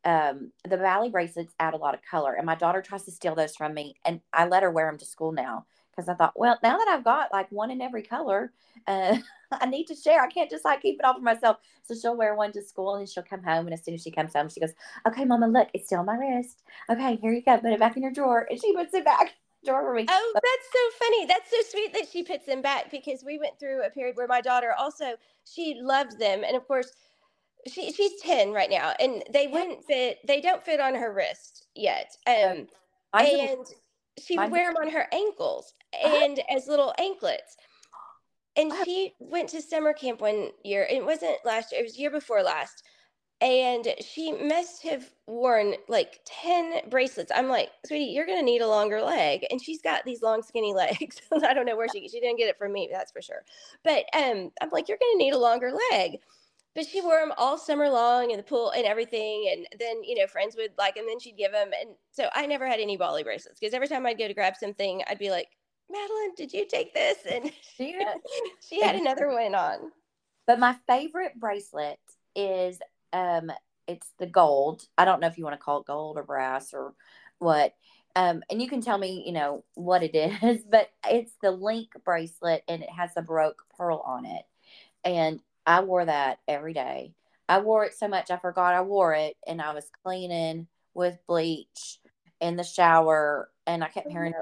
um, 0.05 0.53
the 0.69 0.77
Bali 0.77 1.11
bracelets 1.11 1.55
add 1.59 1.75
a 1.75 1.79
lot 1.79 1.95
of 1.95 2.03
color. 2.03 2.35
And 2.35 2.47
my 2.47 2.55
daughter 2.55 2.81
tries 2.81 3.05
to 3.05 3.11
steal 3.11 3.35
those 3.35 3.57
from 3.57 3.75
me. 3.75 3.97
And 4.05 4.21
I 4.33 4.47
let 4.47 4.63
her 4.63 4.71
wear 4.71 4.87
them 4.87 4.99
to 4.99 5.05
school 5.05 5.33
now 5.33 5.67
because 5.99 6.09
I 6.09 6.15
thought, 6.15 6.39
well, 6.39 6.57
now 6.63 6.79
that 6.79 6.87
I've 6.89 7.03
got 7.03 7.33
like 7.33 7.51
one 7.51 7.73
in 7.73 7.81
every 7.81 8.03
color, 8.03 8.53
uh, 8.87 9.17
I 9.51 9.67
need 9.67 9.87
to 9.89 9.97
share. 9.97 10.23
I 10.23 10.29
can't 10.29 10.49
just 10.49 10.65
like 10.65 10.81
keep 10.81 11.01
it 11.01 11.05
all 11.05 11.15
for 11.15 11.21
myself. 11.21 11.57
So 11.83 11.95
she'll 11.95 12.17
wear 12.17 12.37
one 12.37 12.53
to 12.53 12.63
school 12.63 12.95
and 12.95 13.09
she'll 13.09 13.25
come 13.25 13.43
home. 13.43 13.67
And 13.67 13.75
as 13.75 13.85
soon 13.85 13.95
as 13.95 14.03
she 14.03 14.13
comes 14.13 14.33
home, 14.33 14.49
she 14.49 14.61
goes, 14.61 14.75
Okay, 15.09 15.25
mama, 15.25 15.49
look, 15.49 15.69
it's 15.75 15.87
still 15.87 15.99
on 16.01 16.07
my 16.07 16.15
wrist. 16.15 16.63
Okay, 16.89 17.17
here 17.17 17.33
you 17.33 17.43
go. 17.43 17.59
Put 17.59 17.73
it 17.73 17.81
back 17.81 17.97
in 17.97 18.05
your 18.05 18.13
drawer. 18.13 18.47
And 18.49 18.61
she 18.61 18.73
puts 18.75 18.95
it 18.95 19.05
back 19.05 19.35
drawer 19.65 19.83
for 19.83 19.95
me. 19.95 20.07
Oh, 20.09 20.33
that's 20.35 20.73
so 20.73 21.05
funny. 21.05 21.27
That's 21.27 21.51
so 21.51 21.57
sweet 21.71 21.93
that 21.95 22.09
she 22.09 22.23
puts 22.23 22.47
them 22.47 22.63
back 22.63 22.93
because 22.93 23.25
we 23.25 23.39
went 23.39 23.59
through 23.59 23.83
a 23.85 23.91
period 23.91 24.17
where 24.17 24.29
my 24.29 24.41
daughter 24.41 24.73
also 24.79 25.15
she 25.53 25.81
loved 25.83 26.21
them, 26.21 26.45
and 26.47 26.57
of 26.57 26.69
course, 26.69 26.93
she 27.67 27.91
she's 27.91 28.21
ten 28.21 28.53
right 28.53 28.71
now, 28.71 28.93
and 29.01 29.25
they 29.33 29.49
wouldn't 29.49 29.85
fit. 29.85 30.19
They 30.27 30.41
don't 30.41 30.63
fit 30.63 30.79
on 30.79 30.95
her 30.95 31.13
wrist 31.13 31.67
yet. 31.75 32.17
Um, 32.27 32.69
a- 33.15 33.49
and 33.49 33.67
she 34.25 34.39
would 34.39 34.51
wear 34.51 34.73
them 34.73 34.83
on 34.83 34.91
her 34.91 35.07
ankles 35.13 35.75
and 36.05 36.41
as 36.51 36.67
little 36.67 36.95
anklets. 36.99 37.57
And 38.57 38.73
she 38.85 39.15
went 39.21 39.49
to 39.51 39.63
summer 39.63 39.93
camp 39.93 40.21
one 40.21 40.51
year. 40.65 40.87
It 40.91 41.05
wasn't 41.05 41.37
last 41.45 41.71
year; 41.71 41.81
it 41.81 41.85
was 41.85 41.99
year 41.99 42.11
before 42.11 42.43
last. 42.43 42.83
And 43.41 43.87
she 44.01 44.33
must 44.33 44.83
have 44.83 45.09
worn 45.29 45.75
like 45.89 46.19
10 46.25 46.91
bracelets. 46.91 47.31
I'm 47.33 47.49
like, 47.49 47.71
sweetie, 47.87 48.07
you're 48.07 48.27
going 48.27 48.41
to 48.41 48.45
need 48.45 48.63
a 48.63 48.67
longer 48.67 49.01
leg. 49.01 49.47
And 49.51 49.63
she's 49.63 49.81
got 49.81 50.05
these 50.05 50.23
long, 50.23 50.43
skinny 50.43 50.75
legs. 50.75 51.21
I 51.33 51.55
don't 51.55 51.67
know 51.67 51.77
where 51.77 51.87
she, 51.89 52.09
she 52.09 52.19
didn't 52.19 52.39
get 52.39 52.49
it 52.49 52.59
from 52.59 52.73
me, 52.73 52.89
that's 52.91 53.13
for 53.13 53.23
sure. 53.23 53.45
But 53.85 54.07
um, 54.13 54.51
I'm 54.61 54.71
like, 54.73 54.89
you're 54.89 54.99
going 54.99 55.15
to 55.15 55.25
need 55.25 55.35
a 55.35 55.39
longer 55.39 55.73
leg. 55.93 56.19
But 56.79 56.87
she 56.87 57.01
wore 57.01 57.19
them 57.19 57.33
all 57.37 57.59
summer 57.59 57.89
long 57.91 58.31
in 58.31 58.37
the 58.37 58.45
pool 58.45 58.71
and 58.71 58.87
everything. 58.87 59.53
And 59.53 59.67
then, 59.81 60.05
you 60.05 60.15
know, 60.15 60.29
friends 60.29 60.55
would 60.57 60.71
like, 60.79 60.97
and 60.97 61.09
then 61.09 61.19
she'd 61.19 61.37
give 61.37 61.51
them. 61.51 61.71
And 61.81 61.97
so 62.13 62.29
I 62.33 62.47
never 62.47 62.69
had 62.69 62.79
any 62.79 62.97
Bali 62.97 63.25
bracelets 63.25 63.59
because 63.59 63.75
every 63.75 63.89
time 63.89 64.07
I'd 64.07 64.17
go 64.17 64.29
to 64.29 64.33
grab 64.33 64.55
something, 64.55 65.03
I'd 65.09 65.19
be 65.19 65.33
like, 65.33 65.49
Madeline, 65.91 66.37
did 66.37 66.53
you 66.53 66.69
take 66.69 66.95
this? 66.95 67.17
And 67.29 67.51
Yeah. 67.81 68.15
she 68.69 68.81
had 68.81 68.95
another 68.95 69.27
one 69.27 69.57
on. 69.57 69.91
But 70.47 70.61
my 70.61 70.77
favorite 70.87 71.33
bracelet 71.41 71.99
is 72.37 72.79
um 73.13 73.51
it's 73.89 74.13
the 74.21 74.27
gold. 74.27 74.87
I 74.97 75.05
don't 75.05 75.21
know 75.21 75.27
if 75.27 75.37
you 75.37 75.43
want 75.43 75.55
to 75.59 75.65
call 75.65 75.81
it 75.81 75.87
gold 75.87 76.17
or 76.17 76.23
brass 76.23 76.73
or 76.73 76.95
what. 77.41 77.75
Um, 78.15 78.45
and 78.53 78.63
you 78.63 78.69
can 78.69 78.83
tell 78.83 78.99
me, 78.99 79.25
you 79.27 79.33
know, 79.33 79.65
what 79.75 80.05
it 80.05 80.15
is, 80.45 80.63
but 80.63 80.91
it's 81.11 81.33
the 81.43 81.51
link 81.51 81.89
bracelet 82.05 82.63
and 82.69 82.85
it 82.85 82.91
has 82.91 83.11
a 83.17 83.23
baroque 83.23 83.65
pearl 83.77 84.01
on 84.07 84.27
it. 84.27 84.45
And 85.05 85.41
I 85.69 85.83
wore 85.83 86.07
that 86.07 86.39
every 86.49 86.73
day. 86.73 87.13
I 87.47 87.61
wore 87.61 87.85
it 87.85 87.95
so 87.95 88.09
much 88.09 88.31
I 88.31 88.39
forgot 88.39 88.73
I 88.75 88.81
wore 88.81 89.13
it 89.13 89.37
and 89.47 89.61
I 89.61 89.75
was 89.75 89.91
cleaning 90.03 90.67
with 90.95 91.19
bleach 91.27 91.99
in 92.41 92.57
the 92.57 92.65
shower 92.65 93.51
and 93.67 93.85
I 93.85 93.89
kept 93.89 94.07
oh, 94.07 94.11
hearing 94.11 94.33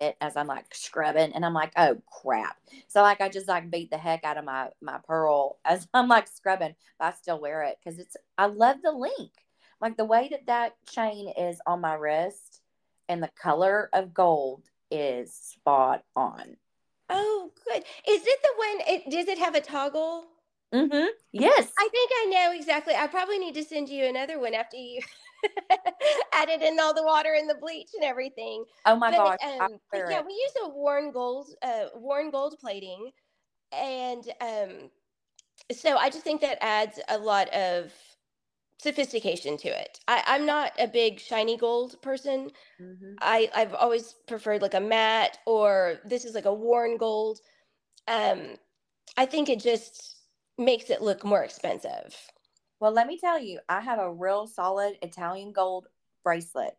it 0.00 0.16
as 0.20 0.36
I'm 0.36 0.46
like 0.46 0.72
scrubbing 0.72 1.32
and 1.32 1.44
I'm 1.44 1.54
like, 1.54 1.72
oh 1.76 2.00
crap. 2.22 2.56
So 2.86 3.02
like 3.02 3.20
I 3.20 3.28
just 3.28 3.48
like 3.48 3.68
beat 3.68 3.90
the 3.90 3.98
heck 3.98 4.22
out 4.22 4.38
of 4.38 4.44
my 4.44 4.68
my 4.80 4.98
pearl 5.04 5.58
as 5.64 5.88
I'm 5.92 6.06
like 6.06 6.28
scrubbing, 6.28 6.76
but 7.00 7.06
I 7.06 7.10
still 7.12 7.40
wear 7.40 7.64
it 7.64 7.76
because 7.82 7.98
it's 7.98 8.16
I 8.38 8.46
love 8.46 8.76
the 8.84 8.92
link, 8.92 9.32
like 9.80 9.96
the 9.96 10.04
way 10.04 10.28
that 10.30 10.46
that 10.46 10.76
chain 10.86 11.32
is 11.36 11.60
on 11.66 11.80
my 11.80 11.94
wrist 11.94 12.62
and 13.08 13.20
the 13.20 13.30
color 13.42 13.90
of 13.92 14.14
gold 14.14 14.62
is 14.88 15.34
spot 15.34 16.04
on. 16.14 16.56
Oh, 17.08 17.50
good. 17.66 17.82
Is 18.08 18.22
it 18.24 18.38
the 18.40 18.52
one? 18.56 18.86
It 18.86 19.10
does 19.10 19.26
it 19.26 19.40
have 19.40 19.56
a 19.56 19.60
toggle? 19.60 20.28
Mm-hmm. 20.72 21.06
Yes. 21.32 21.72
I 21.78 21.88
think 21.88 22.10
I 22.14 22.26
know 22.26 22.52
exactly. 22.52 22.94
I 22.94 23.06
probably 23.06 23.38
need 23.38 23.54
to 23.54 23.64
send 23.64 23.88
you 23.88 24.04
another 24.04 24.38
one 24.38 24.54
after 24.54 24.76
you 24.76 25.00
added 26.32 26.62
in 26.62 26.78
all 26.78 26.94
the 26.94 27.02
water 27.02 27.34
and 27.34 27.48
the 27.48 27.54
bleach 27.54 27.90
and 27.94 28.04
everything. 28.04 28.64
oh 28.84 28.96
my 28.96 29.10
gosh. 29.12 29.38
but, 29.40 29.58
I 29.58 29.64
um, 29.64 29.78
yeah, 30.06 30.20
it. 30.20 30.26
we 30.26 30.32
use 30.32 30.52
a 30.64 30.68
worn 30.68 31.12
gold, 31.12 31.48
uh, 31.62 31.86
worn 31.94 32.30
gold 32.30 32.56
plating, 32.60 33.10
and 33.72 34.24
um, 34.40 34.90
so 35.72 35.96
I 35.96 36.10
just 36.10 36.24
think 36.24 36.40
that 36.42 36.58
adds 36.62 37.00
a 37.08 37.18
lot 37.18 37.48
of 37.50 37.92
sophistication 38.78 39.56
to 39.58 39.68
it. 39.68 40.00
I, 40.08 40.22
I'm 40.26 40.46
not 40.46 40.72
a 40.78 40.88
big 40.88 41.20
shiny 41.20 41.56
gold 41.56 42.00
person. 42.02 42.50
Mhm. 42.78 43.20
I 43.20 43.50
I've 43.54 43.74
always 43.74 44.14
preferred 44.26 44.62
like 44.62 44.74
a 44.74 44.80
matte 44.80 45.38
or 45.46 46.00
this 46.04 46.24
is 46.24 46.34
like 46.34 46.46
a 46.46 46.54
worn 46.54 46.96
gold. 46.98 47.40
Um, 48.08 48.56
I 49.16 49.26
think 49.26 49.48
it 49.50 49.60
just 49.60 50.19
makes 50.60 50.90
it 50.90 51.02
look 51.02 51.24
more 51.24 51.42
expensive. 51.42 52.14
Well, 52.78 52.92
let 52.92 53.06
me 53.06 53.18
tell 53.18 53.38
you, 53.38 53.60
I 53.68 53.80
have 53.80 53.98
a 53.98 54.12
real 54.12 54.46
solid 54.46 54.96
Italian 55.02 55.52
gold 55.52 55.86
bracelet 56.22 56.76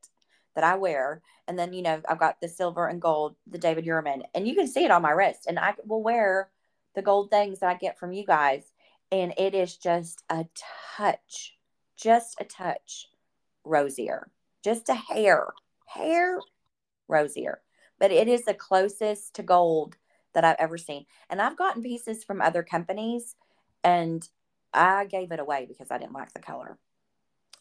that 0.55 0.63
I 0.63 0.75
wear. 0.75 1.21
And 1.47 1.57
then, 1.57 1.73
you 1.73 1.81
know, 1.81 2.01
I've 2.07 2.19
got 2.19 2.39
the 2.41 2.47
silver 2.47 2.87
and 2.87 3.01
gold, 3.01 3.35
the 3.47 3.57
David 3.57 3.85
Yurman, 3.85 4.23
and 4.33 4.47
you 4.47 4.55
can 4.55 4.67
see 4.67 4.85
it 4.85 4.91
on 4.91 5.01
my 5.01 5.11
wrist. 5.11 5.45
And 5.47 5.59
I 5.59 5.73
will 5.85 6.03
wear 6.03 6.49
the 6.95 7.01
gold 7.01 7.29
things 7.29 7.59
that 7.59 7.69
I 7.69 7.75
get 7.75 7.99
from 7.99 8.13
you 8.13 8.25
guys. 8.25 8.71
And 9.11 9.33
it 9.37 9.53
is 9.53 9.75
just 9.75 10.23
a 10.29 10.45
touch, 10.95 11.57
just 11.97 12.39
a 12.39 12.45
touch 12.45 13.09
rosier, 13.63 14.29
just 14.63 14.89
a 14.89 14.93
hair, 14.93 15.47
hair 15.85 16.39
rosier. 17.07 17.61
But 17.99 18.11
it 18.11 18.27
is 18.27 18.43
the 18.43 18.53
closest 18.53 19.35
to 19.35 19.43
gold 19.43 19.97
that 20.33 20.45
I've 20.45 20.55
ever 20.59 20.77
seen. 20.77 21.05
And 21.29 21.41
I've 21.41 21.57
gotten 21.57 21.83
pieces 21.83 22.23
from 22.23 22.41
other 22.41 22.63
companies 22.63 23.35
and 23.83 24.27
I 24.73 25.05
gave 25.05 25.31
it 25.31 25.39
away 25.39 25.65
because 25.65 25.91
I 25.91 25.97
didn't 25.97 26.13
like 26.13 26.33
the 26.33 26.41
color. 26.41 26.79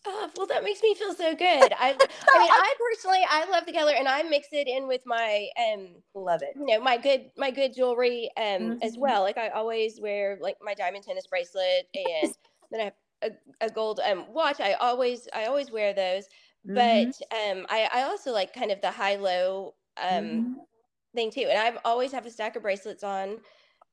Oh, 0.07 0.31
well, 0.37 0.47
that 0.47 0.65
makes 0.65 0.83
me 0.83 0.95
feel 0.95 1.13
so 1.15 1.35
good. 1.35 1.73
I, 1.79 1.91
I 2.33 2.39
mean, 2.39 2.51
I 2.53 2.75
personally, 2.79 3.21
I 3.29 3.45
love 3.51 3.67
the 3.67 3.73
color, 3.73 3.93
and 3.93 4.09
I 4.09 4.23
mix 4.23 4.49
it 4.53 4.67
in 4.67 4.87
with 4.89 5.03
my, 5.05 5.49
um, 5.59 6.03
Love 6.15 6.43
it. 6.43 6.57
you 6.57 6.67
know, 6.67 6.81
my 6.81 6.97
good, 6.97 7.31
my 7.37 7.51
good 7.51 7.75
jewelry, 7.75 8.31
um, 8.37 8.75
as 8.83 8.97
Mhm. 8.97 8.99
well. 8.99 9.23
Like 9.23 9.37
I 9.39 9.51
always 9.51 10.01
wear 10.01 10.39
like 10.41 10.57
my 10.63 10.75
diamond 10.75 11.05
tennis 11.05 11.27
bracelet, 11.27 11.89
and 11.95 12.35
then 12.71 12.81
I 12.81 12.85
have 12.85 12.95
a, 13.23 13.67
a 13.67 13.71
gold 13.71 14.01
um 14.05 14.33
watch. 14.33 14.61
I 14.61 14.73
always, 14.75 15.29
I 15.35 15.47
always 15.47 15.71
wear 15.71 15.93
those. 15.93 16.25
Mhm. 16.65 16.75
But 16.75 17.21
um, 17.33 17.67
I, 17.69 17.89
I 17.93 18.03
also 18.05 18.33
like 18.33 18.55
kind 18.55 18.71
of 18.71 18.81
the 18.81 18.91
high 18.91 19.17
low 19.17 19.75
um 20.03 20.47
Mhm. 20.47 20.67
thing 21.15 21.31
too, 21.31 21.47
and 21.51 21.59
I've 21.59 21.79
always 21.85 22.13
have 22.13 22.27
a 22.27 22.31
stack 22.31 22.57
of 22.57 22.63
bracelets 22.63 23.05
on. 23.05 23.41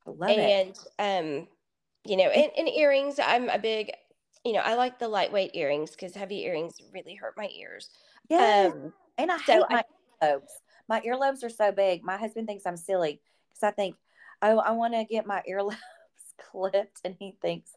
I 0.07 0.09
love 0.09 0.37
it. 0.39 0.57
and 0.57 0.77
um 0.99 1.47
you 2.07 2.17
know 2.17 2.29
and, 2.29 2.51
and 2.57 2.69
earrings 2.69 3.19
i'm 3.19 3.49
a 3.49 3.59
big 3.59 3.91
you 4.45 4.53
know 4.53 4.59
i 4.59 4.75
like 4.75 4.97
the 4.99 5.07
lightweight 5.07 5.51
earrings 5.53 5.91
because 5.91 6.13
heavy 6.13 6.43
earrings 6.45 6.75
really 6.93 7.15
hurt 7.15 7.33
my 7.37 7.49
ears 7.53 7.89
Yeah. 8.29 8.71
um 8.71 8.93
and 9.17 9.31
I 9.31 9.37
so 9.37 9.53
hate 9.53 9.63
I- 9.69 9.73
my 9.73 9.83
earlobes. 10.23 10.51
My 10.87 11.01
earlobes 11.01 11.43
are 11.43 11.49
so 11.49 11.71
big. 11.71 12.03
My 12.03 12.17
husband 12.17 12.47
thinks 12.47 12.65
I'm 12.65 12.77
silly 12.77 13.19
because 13.49 13.63
I 13.63 13.71
think, 13.71 13.95
oh, 14.41 14.59
I 14.59 14.71
want 14.71 14.93
to 14.93 15.03
get 15.05 15.25
my 15.25 15.41
earlobes 15.49 15.75
clipped, 16.51 17.01
and 17.03 17.15
he 17.19 17.35
thinks. 17.41 17.71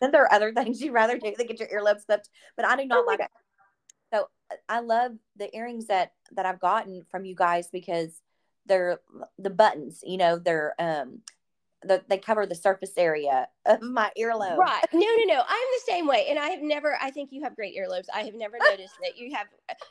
then 0.00 0.10
there 0.10 0.22
are 0.22 0.32
other 0.32 0.52
things 0.52 0.80
you'd 0.80 0.92
rather 0.92 1.18
do 1.18 1.32
than 1.36 1.46
get 1.46 1.60
your 1.60 1.68
earlobes 1.68 2.06
clipped, 2.06 2.28
but 2.56 2.66
I 2.66 2.76
do 2.76 2.86
not 2.86 3.04
Oh 3.04 3.06
like. 3.06 3.28
So 4.12 4.28
I 4.68 4.80
love 4.80 5.12
the 5.36 5.54
earrings 5.54 5.86
that 5.86 6.12
that 6.32 6.46
I've 6.46 6.60
gotten 6.60 7.04
from 7.10 7.24
you 7.24 7.34
guys 7.34 7.68
because 7.70 8.20
they're 8.66 9.00
the 9.38 9.50
buttons. 9.50 10.00
You 10.04 10.16
know, 10.16 10.38
they're 10.38 10.74
um 10.78 11.20
the, 11.84 12.04
they 12.08 12.18
cover 12.18 12.46
the 12.46 12.54
surface 12.54 12.96
area 12.96 13.48
of 13.66 13.82
my 13.82 14.12
earlobe. 14.18 14.68
Right. 14.68 14.84
No, 14.92 15.00
no, 15.06 15.24
no. 15.34 15.40
I'm 15.46 15.68
the 15.74 15.82
same 15.86 16.06
way. 16.06 16.26
And 16.28 16.38
I 16.38 16.48
have 16.50 16.60
never, 16.62 16.96
I 17.00 17.10
think 17.10 17.30
you 17.32 17.42
have 17.42 17.54
great 17.54 17.76
earlobes. 17.76 18.06
I 18.12 18.24
have 18.24 18.34
never 18.34 18.60
noticed 18.60 18.98
that 19.00 19.16
you 19.16 19.34
have, 19.34 19.46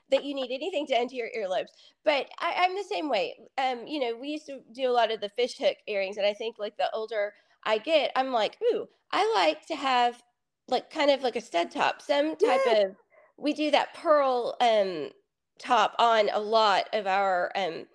that 0.09 0.23
you 0.23 0.35
need 0.35 0.51
anything 0.53 0.85
to 0.87 0.97
enter 0.97 1.15
your 1.15 1.29
earlobes. 1.35 1.69
But 2.03 2.29
I, 2.39 2.55
I'm 2.57 2.75
the 2.75 2.83
same 2.83 3.09
way. 3.09 3.39
Um, 3.57 3.87
you 3.87 3.99
know, 3.99 4.15
we 4.17 4.29
used 4.29 4.45
to 4.47 4.61
do 4.73 4.89
a 4.89 4.91
lot 4.91 5.11
of 5.11 5.21
the 5.21 5.29
fish 5.29 5.57
hook 5.57 5.77
earrings. 5.87 6.17
And 6.17 6.25
I 6.25 6.33
think 6.33 6.59
like 6.59 6.77
the 6.77 6.93
older 6.93 7.33
I 7.63 7.77
get, 7.77 8.11
I'm 8.15 8.31
like, 8.33 8.57
ooh, 8.61 8.87
I 9.11 9.31
like 9.35 9.65
to 9.67 9.75
have 9.75 10.21
like 10.67 10.89
kind 10.89 11.11
of 11.11 11.21
like 11.23 11.35
a 11.37 11.41
stud 11.41 11.71
top, 11.71 12.01
some 12.01 12.35
type 12.35 12.65
Yeah. 12.65 12.75
of, 12.75 12.95
we 13.37 13.53
do 13.53 13.71
that 13.71 13.93
pearl 13.93 14.55
um 14.61 15.11
top 15.59 15.95
on 15.97 16.29
a 16.29 16.39
lot 16.39 16.89
of 16.93 17.07
our 17.07 17.51
um 17.55 17.85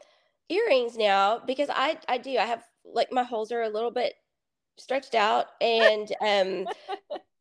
earrings 0.48 0.96
now 0.96 1.38
because 1.40 1.68
I 1.72 1.98
I 2.08 2.18
do 2.18 2.38
I 2.38 2.46
have 2.46 2.64
like 2.92 3.12
my 3.12 3.24
holes 3.24 3.52
are 3.52 3.62
a 3.62 3.68
little 3.70 3.90
bit 3.90 4.14
stretched 4.78 5.14
out 5.14 5.48
and 5.62 6.14
um 6.20 6.68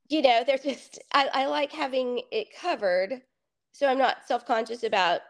you 0.10 0.22
know 0.22 0.44
they're 0.46 0.58
just 0.58 1.00
I, 1.14 1.30
I 1.34 1.46
like 1.48 1.72
having 1.72 2.24
it 2.32 2.54
covered. 2.56 3.24
So 3.72 3.88
I'm 3.88 3.98
not 3.98 4.26
self-conscious 4.28 4.84
about 4.84 5.22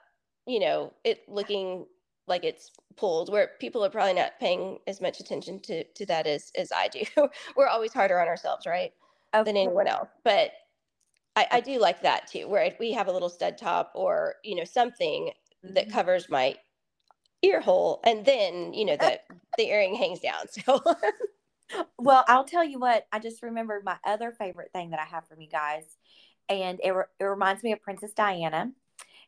you 0.47 0.59
know 0.59 0.93
it 1.03 1.27
looking 1.29 1.87
like 2.27 2.43
it's 2.43 2.71
pulled 2.97 3.31
where 3.31 3.51
people 3.59 3.83
are 3.85 3.89
probably 3.89 4.13
not 4.13 4.39
paying 4.39 4.79
as 4.87 5.01
much 5.01 5.19
attention 5.19 5.59
to 5.61 5.83
to 5.93 6.05
that 6.07 6.27
as 6.27 6.51
as 6.57 6.71
I 6.71 6.87
do. 6.89 7.03
We're 7.55 7.67
always 7.67 7.93
harder 7.93 8.19
on 8.19 8.27
ourselves 8.27 8.65
right 8.65 8.93
Of 9.33 9.45
than 9.45 9.57
anyone 9.57 9.87
else. 9.87 10.09
But 10.23 10.51
I, 11.35 11.47
I 11.51 11.61
do 11.61 11.79
like 11.79 12.01
that 12.01 12.27
too 12.27 12.47
where 12.47 12.75
we 12.79 12.91
have 12.93 13.07
a 13.07 13.11
little 13.11 13.29
stud 13.29 13.57
top 13.57 13.91
or 13.95 14.35
you 14.43 14.55
know 14.55 14.63
something 14.63 15.33
that 15.69 15.89
Mhm. 15.89 15.89
covers 15.89 16.29
my 16.29 16.57
ear 17.41 17.61
hole 17.61 18.01
and 18.05 18.25
then 18.25 18.73
you 18.73 18.85
know 18.85 18.97
the 18.97 19.19
the 19.57 19.67
earring 19.69 19.95
hangs 19.95 20.19
down 20.19 20.47
so 20.49 20.81
Well, 21.97 22.23
I'll 22.27 22.45
tell 22.45 22.63
you 22.63 22.79
what, 22.79 23.07
I 23.11 23.19
just 23.19 23.41
remembered 23.41 23.83
my 23.83 23.97
other 24.05 24.31
favorite 24.31 24.71
thing 24.71 24.91
that 24.91 24.99
I 24.99 25.05
have 25.05 25.27
from 25.27 25.41
you 25.41 25.49
guys. 25.49 25.83
And 26.47 26.79
it, 26.83 26.91
re- 26.91 27.05
it 27.19 27.23
reminds 27.23 27.63
me 27.63 27.71
of 27.71 27.81
Princess 27.81 28.13
Diana. 28.13 28.71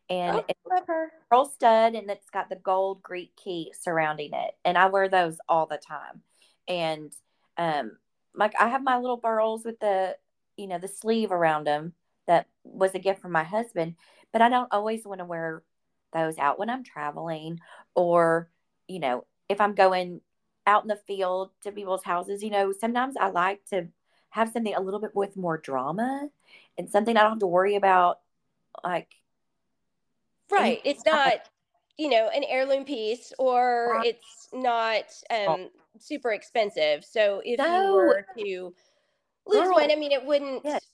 And 0.10 0.36
Oh, 0.36 0.46
it's 0.48 0.60
love 0.70 0.88
her 0.88 1.06
a 1.08 1.10
pearl 1.30 1.46
stud 1.46 1.96
and 1.96 2.10
it's 2.10 2.30
got 2.30 2.50
the 2.50 2.56
gold 2.56 3.04
Greek 3.04 3.36
key 3.36 3.74
surrounding 3.80 4.34
it. 4.34 4.56
And 4.63 4.78
I 4.78 4.88
wear 4.88 5.10
those 5.10 5.38
all 5.50 5.66
the 5.66 5.78
time. 5.78 6.22
And 6.68 7.13
um 7.58 7.98
like 8.36 8.54
I 8.60 8.70
have 8.70 8.84
my 8.84 8.98
little 9.00 9.18
pearls 9.18 9.66
with 9.66 9.80
the 9.80 10.16
you 10.58 10.68
know 10.68 10.80
the 10.80 10.88
sleeve 10.88 11.32
around 11.32 11.66
them 11.66 11.94
that 12.28 12.48
was 12.63 12.96
a 12.96 13.00
gift 13.00 13.22
from 13.22 13.32
my 13.32 13.44
husband, 13.44 13.96
but 14.32 14.42
I 14.42 14.50
don't 14.50 14.72
always 14.72 15.06
want 15.06 15.20
to 15.20 15.26
wear 15.26 15.63
those 16.13 16.38
out 16.38 16.60
when 16.60 16.70
I'm 16.70 16.84
traveling 16.84 17.60
or 17.96 18.50
you 18.88 19.00
know 19.00 19.26
if 19.50 19.62
I'm 19.62 19.76
going 19.76 20.22
out 20.66 20.84
in 20.84 20.88
the 20.90 20.96
field 20.96 21.52
to 21.64 21.72
people's 21.72 22.04
houses, 22.04 22.44
you 22.44 22.50
know, 22.50 22.72
sometimes 22.74 23.16
I 23.18 23.30
like 23.30 23.66
to 23.70 23.88
have 24.32 24.50
something 24.52 24.76
a 24.76 24.82
little 24.82 25.00
bit 25.00 25.16
with 25.16 25.38
more 25.38 25.58
drama 25.58 26.30
and 26.78 26.90
something 26.90 27.16
I 27.18 27.22
don't 27.22 27.32
have 27.32 27.40
to 27.40 27.48
worry 27.48 27.76
about 27.76 28.20
like 28.84 29.10
right 30.52 30.80
it's 30.86 31.06
not 31.06 31.34
you 31.98 32.10
know 32.10 32.30
an 32.34 32.44
heirloom 32.48 32.86
piece 32.86 33.34
or 33.40 34.00
it's 34.04 34.50
not 34.54 35.04
um 35.30 35.70
super 36.00 36.32
expensive 36.32 37.04
so 37.04 37.42
if 37.44 37.60
No. 37.60 37.68
you 37.68 37.94
were 37.94 38.26
to 38.38 38.74
lose 39.48 39.68
Girl. 39.68 39.76
one 39.76 39.92
i 39.92 39.96
mean 39.96 40.12
it 40.12 40.24
wouldn't 40.26 40.64
Yes. 40.64 40.86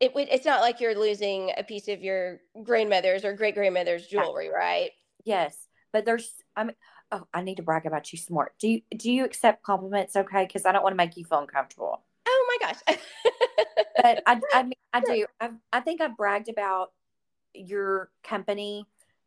it 0.00 0.14
would 0.14 0.28
it's 0.30 0.46
not 0.46 0.60
like 0.60 0.80
you're 0.80 0.98
losing 0.98 1.52
a 1.56 1.62
piece 1.64 1.88
of 1.88 2.02
your 2.02 2.40
grandmother's 2.62 3.24
or 3.24 3.32
great 3.34 3.54
grandmother's 3.54 4.06
jewelry 4.06 4.48
right 4.48 4.90
Yes, 5.24 5.56
but 5.92 6.04
there's 6.04 6.32
I 6.54 6.64
mean 6.64 6.76
oh 7.12 7.26
I 7.32 7.42
need 7.42 7.56
to 7.56 7.62
brag 7.62 7.86
about 7.86 8.12
you 8.12 8.18
more. 8.30 8.52
Do 8.58 8.68
you 8.68 8.82
do 8.96 9.10
you 9.10 9.24
accept 9.24 9.62
compliments 9.62 10.16
okay 10.16 10.46
because 10.46 10.66
I 10.66 10.72
don't 10.72 10.82
want 10.82 10.92
to 10.92 10.96
make 10.96 11.16
you 11.16 11.24
feel 11.24 11.38
uncomfortable. 11.40 12.02
oh 12.26 12.58
my 12.60 12.72
gosh 12.72 12.98
But 14.02 14.22
I 14.26 14.40
I 14.52 14.62
mean 14.62 14.74
I 14.92 15.00
do. 15.00 15.26
I 15.40 15.50
I 15.72 15.80
think 15.80 16.00
I've 16.00 16.16
bragged 16.16 16.48
about 16.48 16.92
your 17.54 18.10
company 18.22 18.86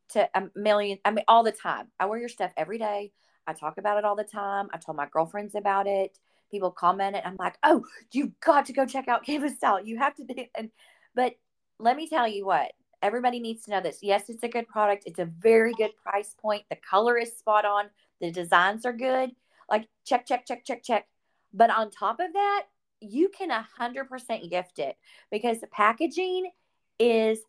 to 0.09 0.29
a 0.33 0.43
million 0.55 0.99
I 1.05 1.11
mean 1.11 1.25
all 1.27 1.43
the 1.43 1.51
time. 1.51 1.87
I 1.99 2.05
wear 2.05 2.19
your 2.19 2.29
stuff 2.29 2.51
every 2.57 2.77
day. 2.77 3.11
I 3.47 3.53
talk 3.53 3.77
about 3.77 3.97
it 3.97 4.05
all 4.05 4.15
the 4.15 4.23
time. 4.23 4.69
I 4.71 4.77
told 4.77 4.97
my 4.97 5.07
girlfriends 5.11 5.55
about 5.55 5.87
it. 5.87 6.17
People 6.51 6.71
comment 6.71 7.15
it. 7.15 7.23
I'm 7.25 7.35
like, 7.39 7.57
"Oh, 7.63 7.83
you've 8.11 8.39
got 8.39 8.67
to 8.67 8.73
go 8.73 8.85
check 8.85 9.07
out 9.07 9.25
Canvas 9.25 9.55
Style. 9.55 9.83
You 9.83 9.97
have 9.97 10.15
to 10.15 10.23
do." 10.23 10.45
And 10.55 10.69
but 11.15 11.35
let 11.79 11.95
me 11.95 12.07
tell 12.07 12.27
you 12.27 12.45
what, 12.45 12.71
everybody 13.01 13.39
needs 13.39 13.63
to 13.63 13.71
know 13.71 13.81
this. 13.81 13.99
Yes, 14.01 14.29
it's 14.29 14.43
a 14.43 14.47
good 14.49 14.67
product. 14.67 15.03
It's 15.05 15.19
a 15.19 15.25
very 15.25 15.73
good 15.73 15.95
price 15.95 16.35
point. 16.39 16.63
The 16.69 16.77
color 16.77 17.17
is 17.17 17.37
spot 17.37 17.65
on. 17.65 17.85
The 18.21 18.31
designs 18.31 18.85
are 18.85 18.93
good. 18.93 19.31
Like 19.69 19.87
check, 20.05 20.25
check, 20.25 20.45
check, 20.45 20.65
check, 20.65 20.83
check. 20.83 21.07
But 21.53 21.69
on 21.69 21.91
top 21.91 22.19
of 22.19 22.33
that, 22.33 22.65
you 23.01 23.29
can 23.29 23.49
100% 23.49 24.49
gift 24.49 24.79
it 24.79 24.97
because 25.31 25.61
the 25.61 25.67
packaging 25.67 26.51
is 26.99 27.39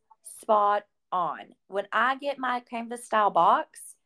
spot 0.41 0.85
on. 1.13 1.41
When 1.69 1.87
I 1.93 2.17
get 2.17 2.39
my 2.39 2.61
canvas 2.61 3.05
style 3.05 3.31
box, 3.31 3.97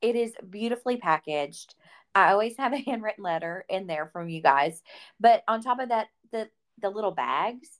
it 0.00 0.16
is 0.16 0.32
beautifully 0.50 0.96
packaged. 0.96 1.74
I 2.14 2.32
always 2.32 2.56
have 2.56 2.72
a 2.72 2.78
handwritten 2.86 3.24
letter 3.24 3.64
in 3.68 3.86
there 3.86 4.06
from 4.06 4.28
you 4.28 4.42
guys. 4.42 4.82
But 5.20 5.44
on 5.46 5.62
top 5.62 5.78
of 5.78 5.90
that, 5.90 6.08
the 6.32 6.48
the 6.82 6.90
little 6.90 7.12
bags 7.12 7.70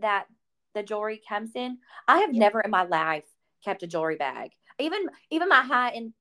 that 0.00 0.26
the 0.74 0.82
jewelry 0.82 1.20
comes 1.28 1.52
in, 1.54 1.78
I 2.08 2.18
have 2.20 2.32
Yeah. 2.32 2.40
never 2.40 2.60
in 2.60 2.70
my 2.70 2.84
life 2.84 3.24
kept 3.64 3.82
a 3.82 3.86
jewelry 3.86 4.16
bag. 4.16 4.52
Even 4.78 5.06
even 5.30 5.48
my 5.48 5.60
high 5.62 5.90
end 5.90 6.12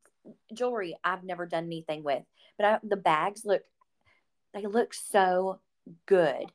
jewelry, 0.53 0.97
I've 1.03 1.23
never 1.23 1.45
done 1.45 1.65
anything 1.65 2.03
with. 2.03 2.23
But 2.57 2.65
I, 2.65 2.79
the 2.83 2.97
bags 2.97 3.45
look 3.45 3.63
they 4.53 4.65
look 4.65 4.93
so 4.93 5.59
good. 6.05 6.51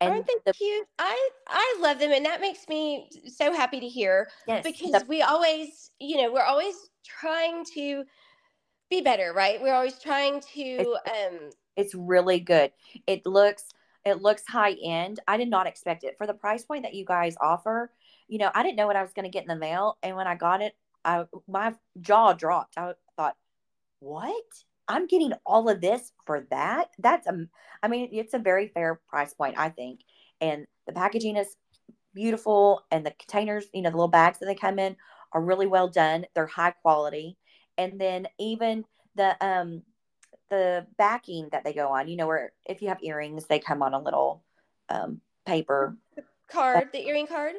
And 0.00 0.12
aren't 0.12 0.26
they 0.26 0.34
the, 0.46 0.52
cute 0.52 0.86
i 1.00 1.30
i 1.48 1.78
love 1.80 1.98
them 1.98 2.12
and 2.12 2.24
that 2.24 2.40
makes 2.40 2.68
me 2.68 3.10
so 3.26 3.52
happy 3.52 3.80
to 3.80 3.88
hear 3.88 4.28
yes, 4.46 4.62
because 4.62 4.92
the- 4.92 5.04
we 5.08 5.22
always 5.22 5.90
you 5.98 6.16
know 6.18 6.32
we're 6.32 6.40
always 6.40 6.76
trying 7.04 7.64
to 7.74 8.04
be 8.90 9.00
better 9.00 9.32
right 9.32 9.60
we're 9.60 9.74
always 9.74 9.98
trying 9.98 10.40
to 10.54 10.96
um 11.06 11.50
it's 11.78 11.94
really 11.94 12.40
good. 12.40 12.72
It 13.06 13.24
looks 13.24 13.68
it 14.04 14.22
looks 14.22 14.42
high 14.48 14.76
end. 14.82 15.20
I 15.26 15.36
did 15.36 15.50
not 15.50 15.66
expect 15.66 16.04
it 16.04 16.16
for 16.18 16.26
the 16.26 16.34
price 16.34 16.64
point 16.64 16.84
that 16.84 16.94
you 16.94 17.04
guys 17.04 17.36
offer. 17.40 17.92
You 18.28 18.38
know, 18.38 18.50
I 18.54 18.62
didn't 18.62 18.76
know 18.76 18.86
what 18.86 18.96
I 18.96 19.02
was 19.02 19.12
going 19.12 19.24
to 19.24 19.30
get 19.30 19.42
in 19.42 19.48
the 19.48 19.56
mail, 19.56 19.98
and 20.02 20.16
when 20.16 20.26
I 20.26 20.34
got 20.34 20.62
it, 20.62 20.74
I 21.04 21.24
my 21.48 21.74
jaw 22.00 22.32
dropped. 22.32 22.78
I 22.78 22.92
thought, 23.16 23.36
"What? 24.00 24.44
I'm 24.88 25.06
getting 25.06 25.32
all 25.44 25.68
of 25.68 25.80
this 25.80 26.12
for 26.24 26.46
that? 26.50 26.88
That's 26.98 27.26
a, 27.26 27.46
I 27.82 27.88
mean, 27.88 28.08
it's 28.12 28.34
a 28.34 28.38
very 28.38 28.68
fair 28.68 29.00
price 29.08 29.34
point, 29.34 29.58
I 29.58 29.68
think, 29.68 30.00
and 30.40 30.66
the 30.86 30.92
packaging 30.94 31.36
is 31.36 31.56
beautiful, 32.14 32.82
and 32.90 33.04
the 33.04 33.12
containers, 33.12 33.66
you 33.74 33.82
know, 33.82 33.90
the 33.90 33.96
little 33.96 34.08
bags 34.08 34.38
that 34.38 34.46
they 34.46 34.54
come 34.54 34.78
in 34.78 34.96
are 35.32 35.42
really 35.42 35.66
well 35.66 35.88
done. 35.88 36.26
They're 36.34 36.46
high 36.46 36.72
quality, 36.82 37.36
and 37.76 38.00
then 38.00 38.26
even 38.38 38.84
the 39.14 39.36
um 39.44 39.82
the 40.50 40.86
backing 40.96 41.48
that 41.52 41.64
they 41.64 41.72
go 41.72 41.88
on, 41.88 42.08
you 42.08 42.16
know, 42.16 42.26
where 42.26 42.52
if 42.66 42.82
you 42.82 42.88
have 42.88 43.02
earrings, 43.02 43.46
they 43.46 43.58
come 43.58 43.82
on 43.82 43.94
a 43.94 44.00
little 44.00 44.42
um, 44.88 45.20
paper. 45.46 45.96
card 46.48 46.88
the 46.92 47.06
earring 47.06 47.26
card 47.26 47.54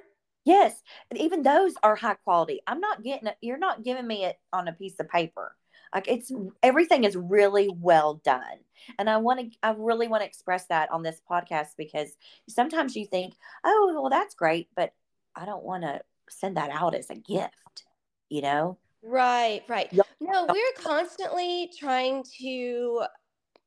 Yes, 0.45 0.81
and 1.11 1.19
even 1.19 1.43
those 1.43 1.73
are 1.83 1.95
high 1.95 2.15
quality. 2.15 2.61
I'm 2.65 2.79
not 2.79 3.03
getting 3.03 3.27
it. 3.27 3.37
You're 3.41 3.59
not 3.59 3.83
giving 3.83 4.07
me 4.07 4.25
it 4.25 4.39
on 4.53 4.67
a 4.67 4.73
piece 4.73 4.99
of 4.99 5.09
paper. 5.09 5.55
Like 5.93 6.07
it's 6.07 6.31
everything 6.63 7.03
is 7.03 7.15
really 7.15 7.69
well 7.69 8.15
done, 8.23 8.57
and 8.97 9.09
I 9.09 9.17
want 9.17 9.39
to. 9.39 9.57
I 9.61 9.75
really 9.77 10.07
want 10.07 10.21
to 10.21 10.27
express 10.27 10.65
that 10.67 10.91
on 10.91 11.03
this 11.03 11.21
podcast 11.29 11.69
because 11.77 12.15
sometimes 12.47 12.95
you 12.95 13.05
think, 13.05 13.35
oh, 13.63 13.99
well, 14.01 14.09
that's 14.09 14.33
great, 14.33 14.69
but 14.75 14.93
I 15.35 15.45
don't 15.45 15.63
want 15.63 15.83
to 15.83 16.01
send 16.29 16.57
that 16.57 16.71
out 16.71 16.95
as 16.95 17.09
a 17.09 17.15
gift. 17.15 17.83
You 18.29 18.41
know? 18.41 18.77
Right, 19.01 19.63
right. 19.67 19.91
No, 20.19 20.45
we're 20.45 20.73
constantly 20.77 21.71
trying 21.77 22.23
to, 22.39 22.45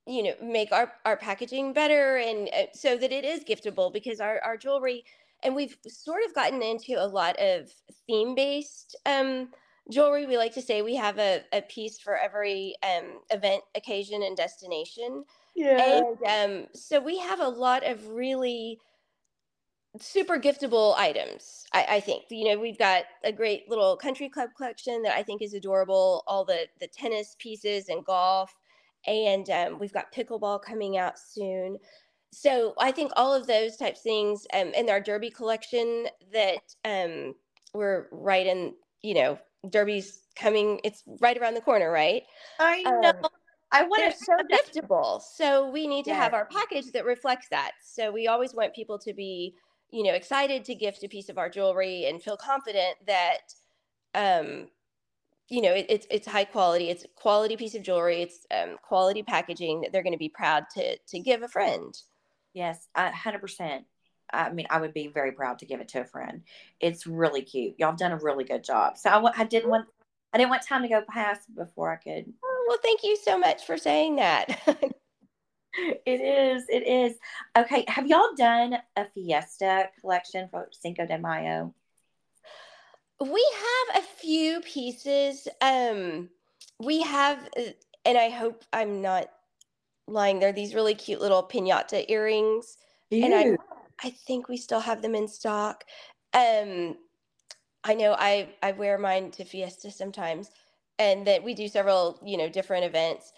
you 0.07 0.23
know, 0.25 0.35
make 0.42 0.73
our 0.73 0.92
our 1.07 1.16
packaging 1.16 1.73
better 1.75 2.18
and 2.18 2.51
uh, 2.55 2.66
so 2.75 2.97
that 2.99 3.12
it 3.12 3.25
is 3.25 3.45
giftable 3.45 3.92
because 3.92 4.21
our 4.21 4.40
our 4.42 4.57
jewelry 4.57 5.05
and 5.42 5.55
we've 5.57 5.79
sort 5.88 6.25
of 6.27 6.35
gotten 6.35 6.62
into 6.62 6.95
a 7.03 7.07
lot 7.07 7.37
of 7.40 7.71
theme-based 8.09 8.97
um 9.07 9.51
jewelry. 9.90 10.27
We 10.27 10.38
like 10.38 10.55
to 10.55 10.62
say 10.62 10.83
we 10.83 10.97
have 10.97 11.18
a, 11.18 11.45
a 11.53 11.62
piece 11.62 11.99
for 12.01 12.16
every 12.16 12.77
um 12.83 13.21
event, 13.31 13.64
occasion, 13.75 14.23
and 14.23 14.37
destination. 14.37 15.25
yeah 15.55 16.03
And 16.07 16.18
um, 16.29 16.68
so 16.75 17.01
we 17.01 17.18
have 17.18 17.40
a 17.40 17.49
lot 17.49 17.85
of 17.87 18.09
really 18.09 18.81
super 20.01 20.39
giftable 20.39 20.95
items. 20.97 21.65
I, 21.73 21.87
I 21.91 22.01
think 22.01 22.25
you 22.31 22.49
know 22.49 22.59
we've 22.59 22.79
got 22.79 23.05
a 23.25 23.33
great 23.33 23.69
little 23.69 23.97
country 23.97 24.29
club 24.29 24.51
collection 24.57 25.03
that 25.03 25.17
I 25.17 25.23
think 25.23 25.43
is 25.43 25.55
adorable. 25.55 26.25
All 26.27 26.45
the 26.45 26.67
the 26.81 26.89
tennis 26.89 27.37
pieces 27.39 27.89
and 27.89 28.05
golf, 28.05 28.55
and 29.07 29.49
um, 29.51 29.79
we've 29.79 29.93
got 29.93 30.13
pickleball 30.13 30.63
coming 30.63 30.97
out 30.97 31.19
soon. 31.19 31.79
So 32.33 32.75
I 32.79 32.93
think 32.93 33.13
all 33.17 33.35
of 33.35 33.47
those 33.47 33.77
types 33.77 34.01
of 34.01 34.05
things, 34.05 34.47
um, 34.55 34.73
and 34.75 34.89
our 34.89 35.01
Derby 35.01 35.31
collection 35.31 36.07
that 36.33 36.63
um, 36.85 37.35
we're 37.75 38.09
right 38.11 38.47
in. 38.47 38.75
You 39.03 39.15
know, 39.15 39.39
Derby's 39.69 40.21
coming. 40.37 40.81
It's 40.85 41.03
right 41.21 41.37
around 41.37 41.55
the 41.55 41.61
corner, 41.61 41.91
right? 41.91 42.23
I 42.59 42.83
know 42.83 43.13
Um. 43.23 43.27
I 43.75 43.85
want 43.85 44.13
to 44.13 44.19
so 44.19 44.35
giftable. 44.53 45.23
So 45.23 45.71
we 45.71 45.87
need 45.87 46.05
to 46.05 46.15
have 46.15 46.35
our 46.35 46.45
package 46.45 46.93
that 46.93 47.07
reflects 47.07 47.49
that. 47.49 47.73
So 47.83 48.13
we 48.13 48.29
always 48.29 48.55
want 48.55 48.75
people 48.75 48.99
to 48.99 49.15
be, 49.15 49.55
you 49.93 50.03
know, 50.03 50.15
excited 50.15 50.65
to 50.65 50.75
gift 50.75 51.05
a 51.05 51.09
piece 51.09 51.29
of 51.29 51.39
our 51.39 51.51
jewelry 51.51 52.07
and 52.07 52.23
feel 52.23 52.37
confident 52.37 52.97
that, 53.07 53.55
um, 54.15 54.69
you 55.49 55.61
know, 55.61 55.73
it, 55.73 55.87
it's 55.89 56.07
it's 56.11 56.27
high 56.27 56.45
quality. 56.45 56.89
It's 56.89 57.05
a 57.05 57.09
quality 57.09 57.57
piece 57.57 57.75
of 57.75 57.83
jewelry. 57.83 58.23
It's 58.23 58.47
um, 58.51 58.79
quality 58.83 59.23
packaging 59.23 59.83
that 59.83 59.93
they're 59.93 60.03
going 60.03 60.15
to 60.15 60.19
be 60.19 60.31
proud 60.31 60.65
to 60.75 60.97
to 60.97 61.19
give 61.21 61.43
a 61.43 61.49
friend. 61.49 61.95
Yes, 62.55 62.89
a 62.95 63.13
hundred 63.13 63.41
percent. 63.41 63.85
I 64.33 64.51
mean, 64.51 64.67
I 64.71 64.81
would 64.81 64.95
be 64.95 65.09
very 65.09 65.33
proud 65.33 65.59
to 65.59 65.67
give 65.67 65.81
it 65.81 65.89
to 65.89 66.01
a 66.01 66.05
friend. 66.07 66.43
It's 66.81 67.07
really 67.07 67.43
cute. 67.43 67.75
Y'all 67.77 67.91
have 67.91 67.99
done 67.99 68.13
a 68.13 68.17
really 68.17 68.45
good 68.45 68.65
job. 68.65 68.97
So 68.97 69.11
I, 69.11 69.41
I 69.41 69.45
didn't 69.45 69.69
want, 69.69 69.87
I 70.33 70.39
didn't 70.39 70.49
want 70.49 70.63
time 70.63 70.81
to 70.83 70.89
go 70.89 71.03
past 71.07 71.55
before 71.55 71.93
I 71.93 71.97
could. 71.97 72.33
Oh, 72.43 72.65
well, 72.67 72.79
thank 72.83 73.05
you 73.05 73.19
so 73.23 73.39
much 73.39 73.67
for 73.67 73.77
saying 73.77 74.17
that. 74.17 74.59
It 76.05 76.21
is, 76.21 76.65
it 76.69 76.87
is. 76.87 77.17
Okay, 77.57 77.85
have 77.89 78.07
y'all 78.07 78.35
done 78.37 78.77
a 78.97 79.07
fiesta 79.15 79.89
collection 80.01 80.49
for 80.51 80.69
Cinco 80.71 81.07
de 81.07 81.19
Mayo? 81.19 81.75
we 83.21 83.53
have 83.57 84.03
a 84.03 84.07
few 84.07 84.61
pieces. 84.63 85.47
Um, 85.61 86.29
we 86.81 87.03
have, 87.03 87.49
and 88.05 88.19
I 88.19 88.31
hope 88.31 88.65
I'm 88.73 89.01
not 89.01 89.31
lying. 90.09 90.41
They're 90.41 90.53
these 90.53 90.75
really 90.75 90.95
cute 90.95 91.21
little 91.21 91.43
pinata 91.43 92.05
earrings. 92.09 92.79
And 93.13 93.35
I- 93.35 93.57
I 94.05 94.11
think 94.11 94.49
we 94.49 94.57
still 94.57 94.81
have 94.81 95.03
them 95.03 95.15
in 95.15 95.29
stock. 95.29 95.85
Um, 96.35 96.99
I 97.85 97.95
know 97.95 98.17
I 98.19 98.55
I 98.63 98.73
wear 98.73 98.99
mine 98.99 99.31
to 99.33 99.45
Fiesta 99.45 99.91
sometimes, 99.93 100.51
and 100.99 101.27
that 101.27 101.45
we 101.45 101.55
do 101.55 101.69
several 101.69 102.19
you 102.25 102.37
know 102.37 102.49
different 102.49 102.85
events, 102.85 103.33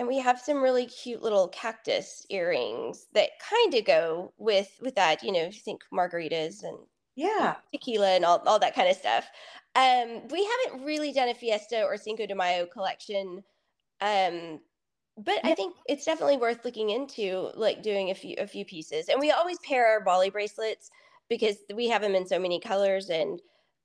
and 0.00 0.08
we 0.08 0.18
have 0.18 0.40
some 0.40 0.62
really 0.62 0.86
cute 0.86 1.22
little 1.22 1.48
cactus 1.48 2.24
earrings 2.30 3.06
that 3.12 3.38
kind 3.38 3.74
of 3.74 3.84
go 3.84 4.32
with 4.38 4.70
with 4.80 4.94
that. 4.94 5.22
You 5.22 5.30
know, 5.30 5.42
if 5.42 5.54
you 5.54 5.60
think 5.60 5.82
margaritas 5.92 6.62
and 6.62 6.78
yeah. 7.16 7.56
tequila 7.70 8.08
and 8.08 8.24
all, 8.24 8.42
all 8.46 8.58
that 8.58 8.74
kind 8.74 8.88
of 8.88 8.96
stuff. 8.96 9.28
Um, 9.76 10.26
we 10.28 10.48
haven't 10.64 10.86
really 10.86 11.12
done 11.12 11.28
a 11.28 11.34
Fiesta 11.34 11.84
or 11.84 11.98
Cinco 11.98 12.24
de 12.24 12.34
Mayo 12.34 12.64
collection. 12.64 13.44
Um, 14.00 14.60
but 15.18 15.38
I 15.44 15.54
think 15.54 15.76
it's 15.86 16.06
definitely 16.06 16.38
worth 16.38 16.64
looking 16.64 16.88
into, 16.88 17.50
like 17.54 17.82
doing 17.82 18.10
a 18.10 18.14
few 18.14 18.36
a 18.38 18.46
few 18.46 18.64
pieces. 18.64 19.10
And 19.10 19.20
we 19.20 19.30
always 19.30 19.58
pair 19.58 19.86
our 19.86 20.02
Bali 20.02 20.30
bracelets 20.30 20.90
because 21.28 21.56
we 21.74 21.88
have 21.88 22.00
them 22.00 22.14
in 22.14 22.26
so 22.26 22.38
many 22.38 22.58
colors, 22.58 23.10
and 23.10 23.38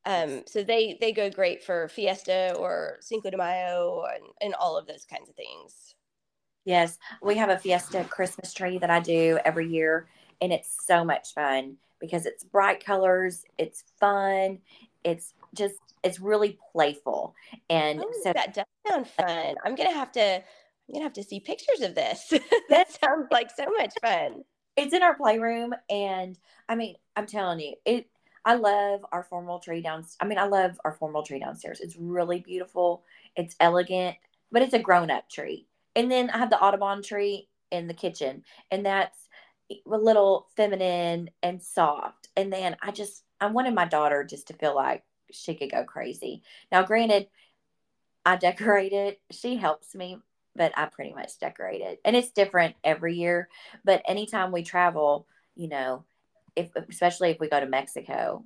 um, 0.06 0.44
so 0.48 0.64
they 0.64 0.98
they 1.02 1.12
go 1.12 1.30
great 1.30 1.62
for 1.62 1.90
Fiesta 1.90 2.56
or 2.58 3.00
Cinco 3.02 3.30
de 3.30 3.38
Mayo 3.38 4.06
and, 4.16 4.24
and 4.40 4.54
all 4.56 4.78
of 4.78 4.88
those 4.88 5.04
kinds 5.04 5.28
of 5.28 5.36
things. 5.36 5.96
Yes, 6.66 6.98
we 7.22 7.38
have 7.38 7.50
a 7.50 7.58
Fiesta 7.60 8.04
Christmas 8.10 8.54
tree 8.54 8.80
that 8.80 8.90
I 8.90 9.00
do 9.00 9.40
every 9.46 9.68
year, 9.68 10.08
and 10.42 10.52
it's 10.52 10.76
so 10.86 11.06
much 11.06 11.34
fun 11.34 11.78
because 12.00 12.26
it's 12.26 12.44
bright 12.44 12.84
colors, 12.84 13.46
it's 13.58 13.84
fun, 14.00 14.60
it's 15.04 15.34
just 15.54 15.76
it's 16.04 16.20
really 16.20 16.58
playful, 16.72 17.36
and 17.70 18.04
Oh, 18.04 18.12
so 18.24 18.34
that 18.34 18.54
does 18.54 18.66
sound 18.88 19.08
fun. 19.08 19.56
I'm 19.64 19.76
gonna 19.76 19.94
have 19.94 20.12
to 20.14 20.22
I'm 20.38 20.94
gonna 20.94 21.04
have 21.04 21.14
to 21.14 21.24
see 21.24 21.40
pictures 21.40 21.82
of 21.82 21.96
this. 21.96 22.34
that 22.70 22.92
sounds 22.92 23.28
like 23.32 23.50
so 23.56 23.66
much 23.78 23.94
fun. 24.02 24.44
it's 24.76 24.94
in 24.94 25.04
our 25.04 25.16
playroom, 25.16 25.74
and 25.90 26.38
I 26.68 26.76
mean, 26.76 26.96
I'm 27.16 27.28
telling 27.28 27.60
you, 27.60 27.76
it. 27.86 28.08
I 28.48 28.56
love 28.56 29.04
our 29.12 29.24
formal 29.24 29.60
tree 29.60 29.82
down. 29.82 30.06
I 30.22 30.26
mean, 30.26 30.38
I 30.38 30.46
love 30.46 30.80
our 30.86 30.94
formal 30.94 31.24
tree 31.24 31.40
downstairs. 31.40 31.80
It's 31.82 31.96
really 31.96 32.40
beautiful. 32.42 33.04
It's 33.36 33.56
elegant, 33.60 34.18
but 34.52 34.62
it's 34.62 34.74
a 34.76 34.80
grown-up 34.80 35.30
tree. 35.30 35.66
And 35.96 36.12
then 36.12 36.30
I 36.30 36.38
have 36.38 36.50
the 36.50 36.60
Audubon 36.60 37.02
tree 37.02 37.48
in 37.72 37.88
the 37.88 37.94
kitchen, 37.94 38.44
and 38.72 38.86
that's 38.86 39.28
a 39.72 39.82
little 39.86 40.48
feminine 40.56 41.30
and 41.42 41.62
soft. 41.62 42.30
And 42.36 42.52
then 42.52 42.76
I 42.82 42.92
just 42.92 43.24
I 43.42 43.48
wanted 43.48 43.74
my 43.74 43.86
daughter 43.86 44.24
just 44.24 44.48
to 44.48 44.54
feel 44.54 44.76
like 44.76 45.04
she 45.32 45.56
could 45.56 45.72
go 45.72 45.84
crazy. 45.84 46.44
Now, 46.72 46.84
granted, 46.84 47.28
I 48.26 48.36
decorate 48.38 48.94
it. 48.94 49.22
She 49.32 49.56
helps 49.56 49.96
me, 49.96 50.18
but 50.56 50.72
I 50.78 50.86
pretty 50.86 51.14
much 51.14 51.40
decorate 51.40 51.82
it. 51.82 52.00
And 52.04 52.16
it's 52.16 52.32
different 52.32 52.76
every 52.84 53.16
year. 53.16 53.50
But 53.84 54.02
anytime 54.08 54.52
we 54.52 54.64
travel, 54.64 55.28
you 55.56 55.68
know, 55.68 56.06
if 56.56 56.70
especially 56.76 57.32
if 57.32 57.40
we 57.40 57.50
go 57.50 57.60
to 57.60 57.66
Mexico, 57.66 58.44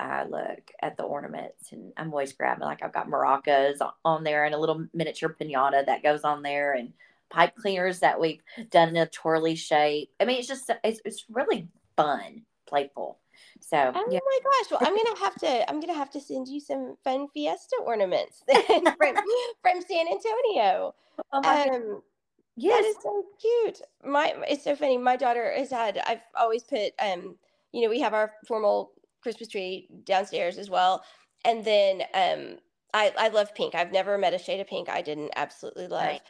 I 0.00 0.24
look 0.24 0.70
at 0.82 0.96
the 0.96 1.02
ornaments 1.02 1.72
and 1.72 1.92
I'm 1.96 2.10
always 2.10 2.32
grabbing 2.32 2.64
like 2.64 2.82
I've 2.82 2.92
got 2.92 3.08
maracas 3.08 3.78
on 4.04 4.24
there 4.24 4.44
and 4.44 4.54
a 4.54 4.58
little 4.58 4.86
miniature 4.94 5.36
pinata 5.38 5.84
that 5.86 6.02
goes 6.02 6.22
on 6.22 6.42
there 6.42 6.72
and 6.72 6.92
pipe 7.28 7.54
cleaners 7.56 8.00
that 8.00 8.20
we've 8.20 8.42
done 8.70 8.88
in 8.90 8.96
a 8.96 9.06
twirly 9.06 9.54
shape. 9.54 10.10
I 10.20 10.24
mean, 10.24 10.38
it's 10.38 10.48
just 10.48 10.70
it's, 10.82 11.00
it's 11.04 11.24
really 11.30 11.68
fun, 11.96 12.42
playful. 12.66 13.18
So 13.60 13.92
Oh 13.94 14.08
yeah, 14.10 14.18
my 14.24 14.38
gosh! 14.42 14.70
Well, 14.70 14.80
I'm 14.82 14.96
gonna 15.04 15.18
have 15.18 15.34
to. 15.36 15.70
I'm 15.70 15.80
gonna 15.80 15.94
have 15.94 16.10
to 16.10 16.20
send 16.20 16.48
you 16.48 16.60
some 16.60 16.96
fun 17.04 17.28
Fiesta 17.32 17.76
ornaments 17.84 18.42
from 18.66 19.14
from 19.62 19.80
San 19.86 20.06
Antonio. 20.08 20.94
oh 21.32 21.40
my. 21.42 21.68
Um, 21.68 22.02
that 22.56 22.66
yes, 22.66 22.96
is 22.96 23.02
so 23.02 23.24
cute. 23.40 23.80
My 24.04 24.34
it's 24.48 24.64
so 24.64 24.76
funny. 24.76 24.98
My 24.98 25.16
daughter 25.16 25.52
has 25.56 25.70
had. 25.70 25.98
I've 26.06 26.22
always 26.38 26.62
put. 26.62 26.92
Um, 27.00 27.36
you 27.72 27.82
know, 27.82 27.88
we 27.88 28.00
have 28.00 28.14
our 28.14 28.32
formal 28.46 28.92
Christmas 29.22 29.48
tree 29.48 29.88
downstairs 30.04 30.58
as 30.58 30.70
well, 30.70 31.02
and 31.44 31.64
then 31.64 32.02
um, 32.14 32.58
I 32.94 33.12
I 33.18 33.28
love 33.28 33.54
pink. 33.54 33.74
I've 33.74 33.92
never 33.92 34.18
met 34.18 34.34
a 34.34 34.38
shade 34.38 34.60
of 34.60 34.66
pink 34.66 34.88
I 34.88 35.02
didn't 35.02 35.32
absolutely 35.36 35.88
love. 35.88 36.06
Right. 36.06 36.22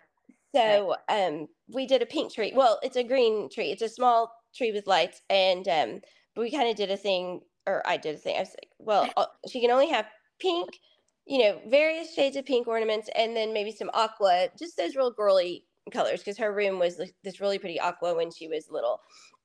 So 0.55 0.97
um, 1.09 1.47
we 1.69 1.87
did 1.87 2.03
a 2.03 2.07
pink 2.07 2.33
tree. 2.33 2.53
Well, 2.55 2.81
it's 2.83 2.97
a 2.97 3.05
green 3.05 3.49
tree. 3.51 3.71
It's 3.71 3.83
a 3.83 3.89
small 3.89 4.33
tree 4.57 4.73
with 4.73 4.87
lights, 4.87 5.23
and 5.31 5.69
um, 5.69 6.01
we 6.37 6.51
kind 6.51 6.69
of 6.69 6.77
did 6.77 6.91
a 6.91 6.97
thing, 6.97 7.41
or 7.67 7.83
I 7.87 7.97
did 7.97 8.17
a 8.17 8.19
thing. 8.19 8.37
I 8.37 8.41
was 8.41 8.49
like, 8.49 8.71
well, 8.79 9.09
uh, 9.17 9.27
she 9.49 9.61
can 9.61 9.71
only 9.71 9.89
have 9.91 10.07
pink, 10.41 10.69
you 11.25 11.39
know, 11.39 11.61
various 11.69 12.13
shades 12.15 12.37
of 12.37 12.47
pink 12.47 12.67
ornaments, 12.67 13.09
and 13.15 13.37
then 13.37 13.53
maybe 13.53 13.71
some 13.71 13.91
aqua, 13.95 14.49
just 14.59 14.77
those 14.77 14.97
real 14.97 15.13
girly 15.13 15.65
colors, 15.93 16.19
because 16.21 16.39
her 16.39 16.53
room 16.53 16.81
was 16.81 16.99
like 16.99 17.15
this 17.23 17.41
really 17.41 17.59
pretty 17.59 17.79
aqua 17.79 18.15
when 18.15 18.33
she 18.33 18.49
was 18.49 18.67
little, 18.71 19.01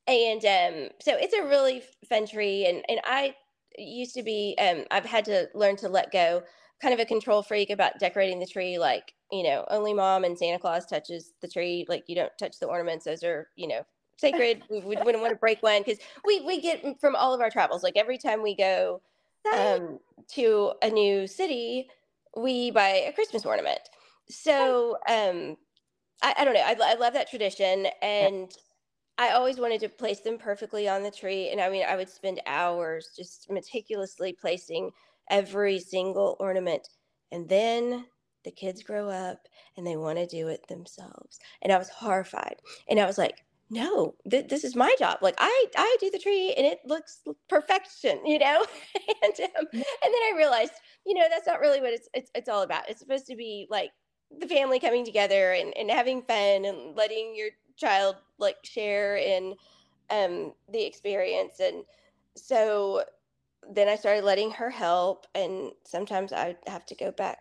and 0.07 0.45
um, 0.45 0.89
so 1.01 1.15
it's 1.15 1.33
a 1.33 1.43
really 1.43 1.83
fun 2.07 2.27
tree, 2.27 2.65
and 2.65 2.83
and 2.89 2.99
I 3.03 3.35
used 3.77 4.15
to 4.15 4.23
be, 4.23 4.55
um, 4.59 4.85
I've 4.91 5.05
had 5.05 5.25
to 5.25 5.49
learn 5.53 5.75
to 5.77 5.89
let 5.89 6.11
go, 6.11 6.43
kind 6.81 6.93
of 6.93 6.99
a 6.99 7.05
control 7.05 7.41
freak 7.41 7.69
about 7.69 7.99
decorating 7.99 8.39
the 8.39 8.45
tree, 8.45 8.77
like 8.77 9.13
you 9.31 9.43
know, 9.43 9.65
only 9.69 9.93
mom 9.93 10.23
and 10.23 10.37
Santa 10.37 10.59
Claus 10.59 10.85
touches 10.85 11.33
the 11.41 11.47
tree. 11.47 11.85
Like 11.89 12.03
you 12.07 12.15
don't 12.15 12.31
touch 12.37 12.59
the 12.59 12.67
ornaments; 12.67 13.05
those 13.05 13.23
are 13.23 13.49
you 13.55 13.67
know 13.67 13.85
sacred. 14.17 14.63
we, 14.69 14.79
we 14.79 14.95
wouldn't 14.95 15.21
want 15.21 15.31
to 15.31 15.39
break 15.39 15.61
one 15.63 15.81
because 15.81 15.99
we 16.25 16.41
we 16.41 16.61
get 16.61 16.99
from 16.99 17.15
all 17.15 17.33
of 17.33 17.41
our 17.41 17.49
travels. 17.49 17.83
Like 17.83 17.97
every 17.97 18.17
time 18.17 18.41
we 18.41 18.55
go 18.55 19.01
um, 19.53 19.99
to 20.33 20.73
a 20.81 20.89
new 20.89 21.27
city, 21.27 21.89
we 22.37 22.71
buy 22.71 23.05
a 23.07 23.13
Christmas 23.13 23.45
ornament. 23.45 23.81
So 24.29 24.97
um, 25.07 25.57
I, 26.23 26.35
I 26.39 26.45
don't 26.45 26.53
know. 26.53 26.61
I, 26.61 26.75
I 26.79 26.95
love 26.95 27.13
that 27.13 27.29
tradition, 27.29 27.87
and 28.01 28.51
I 29.17 29.31
always 29.31 29.59
wanted 29.59 29.79
to 29.81 29.89
place 29.89 30.19
them 30.19 30.37
perfectly 30.37 30.87
on 30.89 31.03
the 31.03 31.11
tree. 31.11 31.49
And 31.49 31.61
I 31.61 31.69
mean, 31.69 31.85
I 31.87 31.95
would 31.95 32.09
spend 32.09 32.41
hours 32.45 33.13
just 33.15 33.49
meticulously 33.49 34.33
placing 34.33 34.91
every 35.29 35.79
single 35.79 36.35
ornament, 36.39 36.87
and 37.31 37.47
then 37.49 38.05
the 38.43 38.51
kids 38.51 38.83
grow 38.83 39.09
up 39.09 39.47
and 39.75 39.87
they 39.87 39.97
want 39.97 40.19
to 40.19 40.27
do 40.27 40.47
it 40.49 40.67
themselves. 40.67 41.39
And 41.61 41.71
I 41.73 41.77
was 41.77 41.89
horrified, 41.89 42.57
and 42.89 42.99
I 42.99 43.05
was 43.05 43.17
like. 43.17 43.43
No, 43.67 44.13
th- 44.29 44.47
this 44.47 44.63
is 44.63 44.75
my 44.75 44.93
job. 44.99 45.17
Like 45.23 45.33
I, 45.39 45.65
I 45.75 45.97
do 45.99 46.11
the 46.11 46.19
tree, 46.19 46.53
and 46.55 46.67
it 46.67 46.81
looks 46.85 47.21
perfection, 47.49 48.23
you 48.23 48.37
know. 48.37 48.63
and 49.23 49.33
um, 49.39 49.65
and 49.73 49.83
then 50.03 50.21
I 50.21 50.33
realized, 50.37 50.73
you 51.03 51.15
know, 51.15 51.25
that's 51.31 51.47
not 51.47 51.59
really 51.59 51.81
what 51.81 51.91
it's 51.91 52.07
it's, 52.13 52.29
it's 52.35 52.47
all 52.47 52.61
about. 52.61 52.87
It's 52.87 52.99
supposed 52.99 53.25
to 53.25 53.35
be 53.35 53.65
like 53.71 53.89
the 54.39 54.47
family 54.47 54.79
coming 54.79 55.03
together 55.03 55.53
and, 55.53 55.75
and 55.75 55.89
having 55.89 56.21
fun 56.21 56.65
and 56.65 56.95
letting 56.95 57.35
your 57.35 57.49
child 57.77 58.15
like 58.37 58.57
share 58.63 59.17
in 59.17 59.55
um 60.09 60.53
the 60.71 60.83
experience 60.83 61.59
and 61.59 61.83
so 62.35 63.03
then 63.73 63.87
i 63.87 63.95
started 63.95 64.23
letting 64.23 64.51
her 64.51 64.69
help 64.69 65.25
and 65.35 65.71
sometimes 65.85 66.31
i 66.31 66.55
have 66.67 66.85
to 66.85 66.95
go 66.95 67.11
back 67.11 67.39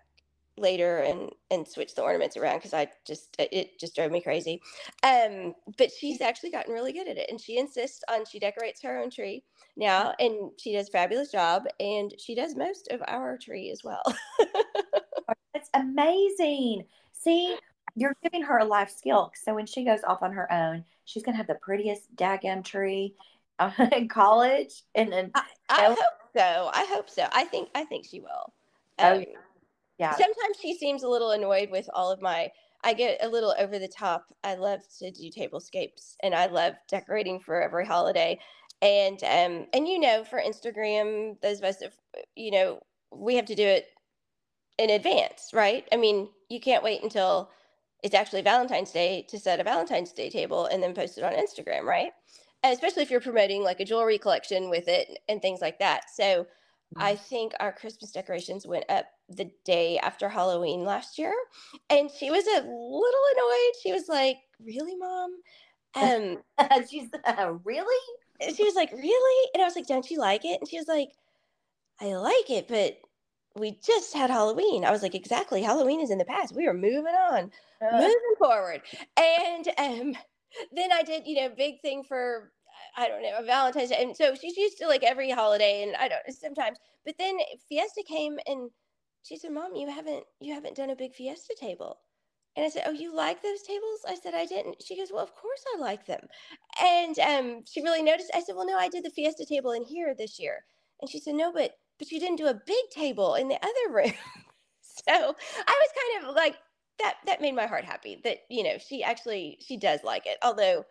later 0.57 0.99
and 0.99 1.31
and 1.51 1.67
switch 1.67 1.95
the 1.95 2.03
ornaments 2.03 2.37
around 2.37 2.59
because 2.59 2.75
i 2.75 2.87
just 3.07 3.35
it 3.39 3.79
just 3.79 3.97
drove 3.97 4.13
me 4.13 4.21
crazy. 4.21 4.61
Um 5.03 5.55
but 5.77 5.91
she's 5.91 6.21
actually 6.21 6.51
gotten 6.51 6.73
really 6.73 6.93
good 6.93 7.09
at 7.09 7.19
it 7.19 7.29
and 7.29 7.41
she 7.41 7.59
insists 7.59 8.03
on 8.09 8.25
she 8.25 8.39
decorates 8.39 8.81
her 8.83 8.99
own 8.99 9.11
tree 9.11 9.43
now 9.77 10.15
and 10.21 10.53
she 10.59 10.73
does 10.73 10.89
a 10.89 10.93
fabulous 10.93 11.33
job 11.33 11.65
and 11.81 12.15
she 12.19 12.35
does 12.35 12.55
most 12.55 12.89
of 12.93 13.03
our 13.09 13.37
tree 13.37 13.71
as 13.71 13.83
well. 13.83 14.03
That's 15.55 15.71
amazing. 15.75 16.85
See, 17.13 17.57
you're 17.95 18.17
giving 18.23 18.43
her 18.43 18.59
a 18.59 18.65
life 18.65 18.91
skill. 18.91 19.33
So 19.45 19.55
when 19.55 19.67
she 19.67 19.85
goes 19.85 20.01
off 20.05 20.23
on 20.23 20.33
her 20.33 20.51
own, 20.53 20.85
she's 21.05 21.23
gonna 21.23 21.37
have 21.37 21.47
the 21.47 21.55
prettiest 21.57 22.15
daggum 22.17 22.65
tree 22.65 23.15
uh, 23.59 23.71
in 23.93 24.09
college, 24.09 24.83
and 24.95 25.13
then 25.13 25.33
I, 25.35 25.43
I 25.69 25.89
Oh. 25.89 25.97
hope 25.99 26.21
so. 26.37 26.71
I 26.73 26.85
hope 26.89 27.09
so. 27.11 27.27
I 27.33 27.45
think 27.45 27.69
I 27.75 27.85
think 27.85 28.07
she 28.07 28.21
will. 28.21 28.53
Oh, 29.03 29.19
Um, 29.19 29.25
yeah, 29.99 30.17
Sometimes 30.17 30.59
she 30.61 30.77
seems 30.77 31.03
a 31.03 31.09
little 31.09 31.31
annoyed 31.33 31.71
with 31.71 31.89
all 31.95 32.11
of 32.11 32.23
my. 32.23 32.51
I 32.85 32.93
get 32.95 33.25
a 33.25 33.29
little 33.29 33.55
over 33.59 33.79
the 33.79 33.89
top. 33.89 34.27
I 34.45 34.55
love 34.57 34.81
to 34.99 35.11
do 35.11 35.31
tablescapes 35.31 36.17
and 36.23 36.35
I 36.35 36.47
love 36.47 36.75
decorating 36.89 37.41
for 37.41 37.63
every 37.63 37.87
holiday. 37.87 38.39
And 38.83 39.23
um 39.25 39.67
and 39.73 39.89
you 39.89 39.99
know, 39.99 40.25
for 40.25 40.41
Instagram, 40.41 41.41
those 41.41 41.59
of 41.59 41.65
us 41.65 41.83
you 42.37 42.51
know, 42.51 42.81
we 43.11 43.37
have 43.37 43.47
to 43.47 43.55
do 43.55 43.65
it 43.67 43.89
in 44.79 44.91
advance, 44.91 45.51
right? 45.53 45.87
I 45.93 45.97
mean, 45.97 46.29
you 46.49 46.61
can't 46.61 46.85
wait 46.85 47.03
until 47.03 47.51
it's 48.05 48.15
actually 48.15 48.43
Valentine's 48.43 48.93
Day 48.93 49.27
to 49.31 49.39
set 49.41 49.59
a 49.59 49.65
Valentine's 49.65 50.13
Day 50.13 50.31
table 50.31 50.67
and 50.67 50.81
then 50.81 50.95
post 50.95 51.19
it 51.19 51.25
on 51.25 51.33
Instagram, 51.33 51.83
right? 51.83 52.13
especially 52.73 53.03
if 53.03 53.11
you're 53.11 53.21
promoting 53.21 53.63
like 53.63 53.81
a 53.81 53.85
jewelry 53.85 54.19
collection 54.19 54.71
with 54.71 54.89
it 54.89 55.19
and 55.29 55.43
things 55.43 55.61
like 55.61 55.79
that. 55.79 56.05
So 56.15 56.47
I 56.97 57.13
mm-hmm. 57.15 57.25
think 57.25 57.53
our 57.61 57.73
Christmas 57.73 58.13
decorations 58.13 58.67
went 58.67 58.85
up 58.89 59.07
the 59.29 59.51
day 59.65 59.99
after 59.99 60.29
Halloween 60.29 60.85
last 60.85 61.19
year. 61.19 61.35
And 61.91 62.11
she 62.11 62.31
was 62.31 62.47
a 62.47 62.61
little 62.61 63.25
annoyed. 63.35 63.75
She 63.83 63.93
was 63.93 64.09
like, 64.09 64.37
Really, 64.65 64.97
mom? 64.97 65.31
Um, 65.95 66.39
she's 66.91 67.09
uh, 67.25 67.53
really? 67.65 68.15
She 68.55 68.65
was 68.65 68.75
like, 68.75 68.93
Really? 68.93 69.51
And 69.53 69.63
I 69.63 69.67
was 69.67 69.77
like, 69.77 69.87
Don't 69.87 70.11
you 70.11 70.19
like 70.19 70.45
it? 70.45 70.61
And 70.61 70.69
she 70.69 70.79
was 70.79 70.89
like, 70.89 71.11
I 72.01 72.15
like 72.17 72.51
it, 72.51 72.67
but 72.69 72.99
we 73.57 73.79
just 73.85 74.15
had 74.15 74.31
Halloween. 74.31 74.85
I 74.85 74.91
was 74.91 75.03
like, 75.03 75.15
Exactly. 75.15 75.63
Halloween 75.63 76.01
is 76.01 76.11
in 76.11 76.19
the 76.19 76.25
past. 76.25 76.55
We 76.55 76.67
are 76.67 76.75
moving 76.75 77.15
on, 77.15 77.51
uh. 77.81 77.93
moving 77.93 78.35
forward. 78.39 78.83
And 79.17 79.69
um, 79.79 80.17
then 80.73 80.93
I 80.93 81.03
did, 81.03 81.27
you 81.27 81.37
know, 81.41 81.49
big 81.55 81.81
thing 81.81 82.03
for 82.05 82.53
I 82.97 83.09
don't 83.09 83.23
know, 83.23 83.43
Valentine's 83.45 83.91
Day. 83.91 84.03
And 84.03 84.17
so 84.17 84.35
she's 84.35 84.57
used 84.57 84.79
to 84.79 84.89
like 84.89 85.03
every 85.03 85.31
holiday 85.31 85.83
and 85.83 85.97
I 85.97 86.09
don't 86.09 86.23
sometimes. 86.31 86.79
But 87.05 87.17
then 87.19 87.39
Fiesta 87.69 88.03
came 88.07 88.39
and 88.47 88.71
she 89.23 89.37
said, 89.37 89.53
Mom, 89.53 89.75
you 89.75 89.89
haven't 89.91 90.25
you 90.41 90.55
haven't 90.55 90.77
done 90.77 90.91
a 90.91 90.97
big 90.97 91.15
Fiesta 91.15 91.55
table. 91.59 91.99
And 92.57 92.65
I 92.65 92.69
said, 92.69 92.85
Oh, 92.87 92.93
you 92.93 93.15
like 93.15 93.43
those 93.43 93.63
tables? 93.63 94.01
I 94.09 94.15
said, 94.15 94.35
I 94.35 94.47
didn't. 94.47 94.83
She 94.85 94.97
goes, 94.97 95.11
Well, 95.13 95.25
of 95.25 95.35
course 95.35 95.65
I 95.75 95.81
like 95.81 96.07
them. 96.07 96.27
And 96.83 97.19
um, 97.19 97.65
she 97.67 97.83
really 97.83 98.03
noticed. 98.03 98.31
I 98.35 98.41
said, 98.41 98.55
Well, 98.55 98.67
no, 98.67 98.79
I 98.79 98.89
did 98.89 99.05
the 99.05 99.11
Fiesta 99.11 99.45
table 99.45 99.73
in 99.73 99.85
here 99.85 100.15
this 100.17 100.39
year. 100.39 100.65
And 101.01 101.11
she 101.11 101.19
said, 101.19 101.35
No, 101.35 101.53
but 101.53 101.73
but 101.99 102.11
you 102.11 102.21
didn't 102.21 102.37
do 102.37 102.47
a 102.47 102.55
big 102.55 102.91
table 102.91 103.35
in 103.35 103.49
the 103.49 103.57
other 103.57 103.95
room. 103.95 104.13
so 104.81 105.13
I 105.13 105.23
was 105.23 105.35
kind 105.35 106.29
of 106.29 106.35
like 106.35 106.57
that 106.99 107.17
that 107.27 107.41
made 107.41 107.55
my 107.55 107.67
heart 107.67 107.85
happy 107.85 108.21
that, 108.25 108.39
you 108.49 108.63
know, 108.63 108.79
she 108.79 109.03
actually 109.03 109.59
she 109.61 109.77
does 109.77 110.01
like 110.05 110.27
it. 110.27 110.39
Although 110.43 110.85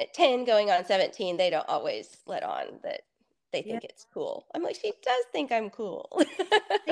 at 0.00 0.14
10 0.14 0.44
going 0.44 0.70
on 0.70 0.84
17 0.84 1.36
they 1.36 1.50
don't 1.50 1.68
always 1.68 2.18
let 2.26 2.42
on 2.42 2.66
that 2.82 3.02
they 3.52 3.62
think 3.62 3.82
yeah. 3.82 3.88
it's 3.90 4.06
cool 4.12 4.46
i'm 4.54 4.62
like 4.62 4.76
she 4.76 4.92
does 5.02 5.24
think 5.32 5.50
i'm 5.50 5.70
cool 5.70 6.20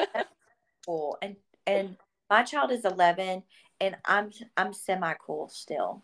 cool 0.87 1.17
and 1.23 1.37
and 1.67 1.97
my 2.31 2.43
child 2.43 2.71
is 2.71 2.85
11 2.85 3.43
and 3.81 3.97
i'm 4.05 4.31
i'm 4.57 4.73
semi 4.73 5.15
cool 5.25 5.49
still 5.49 6.03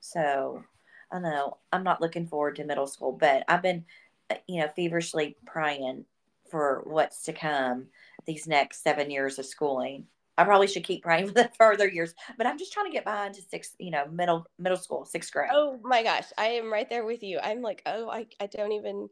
so 0.00 0.62
i 1.10 1.18
know 1.18 1.58
i'm 1.72 1.84
not 1.84 2.00
looking 2.00 2.26
forward 2.26 2.56
to 2.56 2.64
middle 2.64 2.86
school 2.86 3.12
but 3.12 3.44
i've 3.48 3.62
been 3.62 3.84
uh, 4.30 4.36
you 4.46 4.60
know 4.60 4.68
feverishly 4.74 5.36
praying 5.46 6.04
for 6.52 6.82
what's 6.84 7.24
to 7.24 7.32
come 7.32 7.86
these 8.26 8.46
next 8.46 8.84
seven 8.84 9.10
years 9.10 9.40
of 9.40 9.46
schooling 9.46 10.06
I 10.38 10.44
probably 10.44 10.66
should 10.66 10.84
keep 10.84 11.02
praying 11.02 11.26
for 11.28 11.34
the 11.34 11.50
further 11.58 11.88
years, 11.88 12.14
but 12.38 12.46
I'm 12.46 12.58
just 12.58 12.72
trying 12.72 12.86
to 12.86 12.92
get 12.92 13.04
by 13.04 13.26
into 13.26 13.42
sixth, 13.42 13.74
you 13.78 13.90
know, 13.90 14.06
middle 14.10 14.46
middle 14.58 14.78
school, 14.78 15.04
sixth 15.04 15.32
grade. 15.32 15.50
Oh 15.52 15.78
my 15.82 16.02
gosh, 16.02 16.26
I 16.38 16.46
am 16.46 16.72
right 16.72 16.88
there 16.88 17.04
with 17.04 17.22
you. 17.22 17.38
I'm 17.42 17.62
like, 17.62 17.82
oh, 17.86 18.08
I, 18.08 18.26
I 18.40 18.46
don't 18.46 18.72
even, 18.72 19.08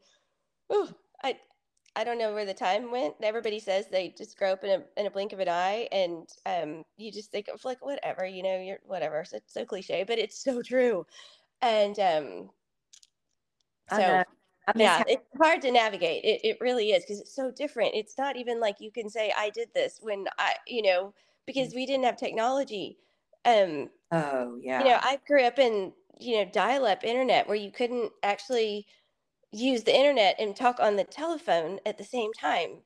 ooh, 0.73 0.89
I 1.23 1.37
I 1.95 2.05
don't 2.05 2.19
know 2.19 2.33
where 2.33 2.47
the 2.47 2.55
time 2.55 2.91
went. 2.91 3.17
Everybody 3.23 3.59
says 3.59 3.87
they 3.89 4.15
just 4.17 4.39
grow 4.39 4.53
up 4.53 4.65
in 4.65 4.71
a 4.81 5.01
in 5.01 5.07
a 5.07 5.11
blink 5.11 5.33
of 5.33 5.41
an 5.41 5.49
eye, 5.49 5.89
and 5.93 6.29
um, 6.47 6.85
you 6.97 7.13
just 7.13 7.31
think 7.31 7.49
of 7.49 7.65
like 7.65 7.85
whatever, 7.85 8.25
you 8.25 8.43
know, 8.43 8.59
you're 8.59 8.79
whatever. 8.85 9.25
So 9.25 9.37
it's 9.37 9.53
so 9.53 9.65
cliche, 9.65 10.05
but 10.05 10.19
it's 10.19 10.43
so 10.43 10.63
true. 10.63 11.07
And 11.61 11.99
um, 11.99 12.51
so 13.91 14.23
yeah, 14.75 15.03
it's 15.07 15.25
hard 15.41 15.63
to 15.63 15.71
navigate. 15.71 16.25
It, 16.25 16.41
it 16.45 16.59
really 16.61 16.93
is 16.93 17.03
because 17.05 17.21
it's 17.21 17.35
so 17.35 17.51
different. 17.51 17.95
It's 17.95 18.17
not 18.19 18.37
even 18.37 18.61
like 18.61 18.77
you 18.81 18.91
can 18.91 19.09
say, 19.09 19.33
I 19.37 19.51
did 19.51 19.69
this 19.75 19.99
when 20.03 20.27
I, 20.39 20.55
you 20.67 20.83
know, 20.83 21.15
because 21.47 21.75
we 21.75 21.87
didn't 21.87 22.05
have 22.05 22.17
technology. 22.17 22.99
Um, 23.45 23.91
oh, 24.13 24.59
yeah. 24.61 24.79
You 24.81 24.85
know, 24.91 24.99
I 25.01 25.19
grew 25.27 25.45
up 25.45 25.59
in, 25.59 25.93
you 26.19 26.39
know, 26.39 26.51
dial 26.53 26.85
up 26.87 27.05
internet 27.05 27.49
where 27.49 27.57
you 27.57 27.73
couldn't 27.73 28.13
actually 28.23 28.87
use 29.53 29.83
the 29.83 29.97
internet 29.97 30.37
and 30.39 30.55
talk 30.55 30.79
on 30.81 30.97
the 30.97 31.05
telephone 31.05 31.81
at 31.87 31.99
the 31.99 32.05
same 32.05 32.33
time. 32.33 32.83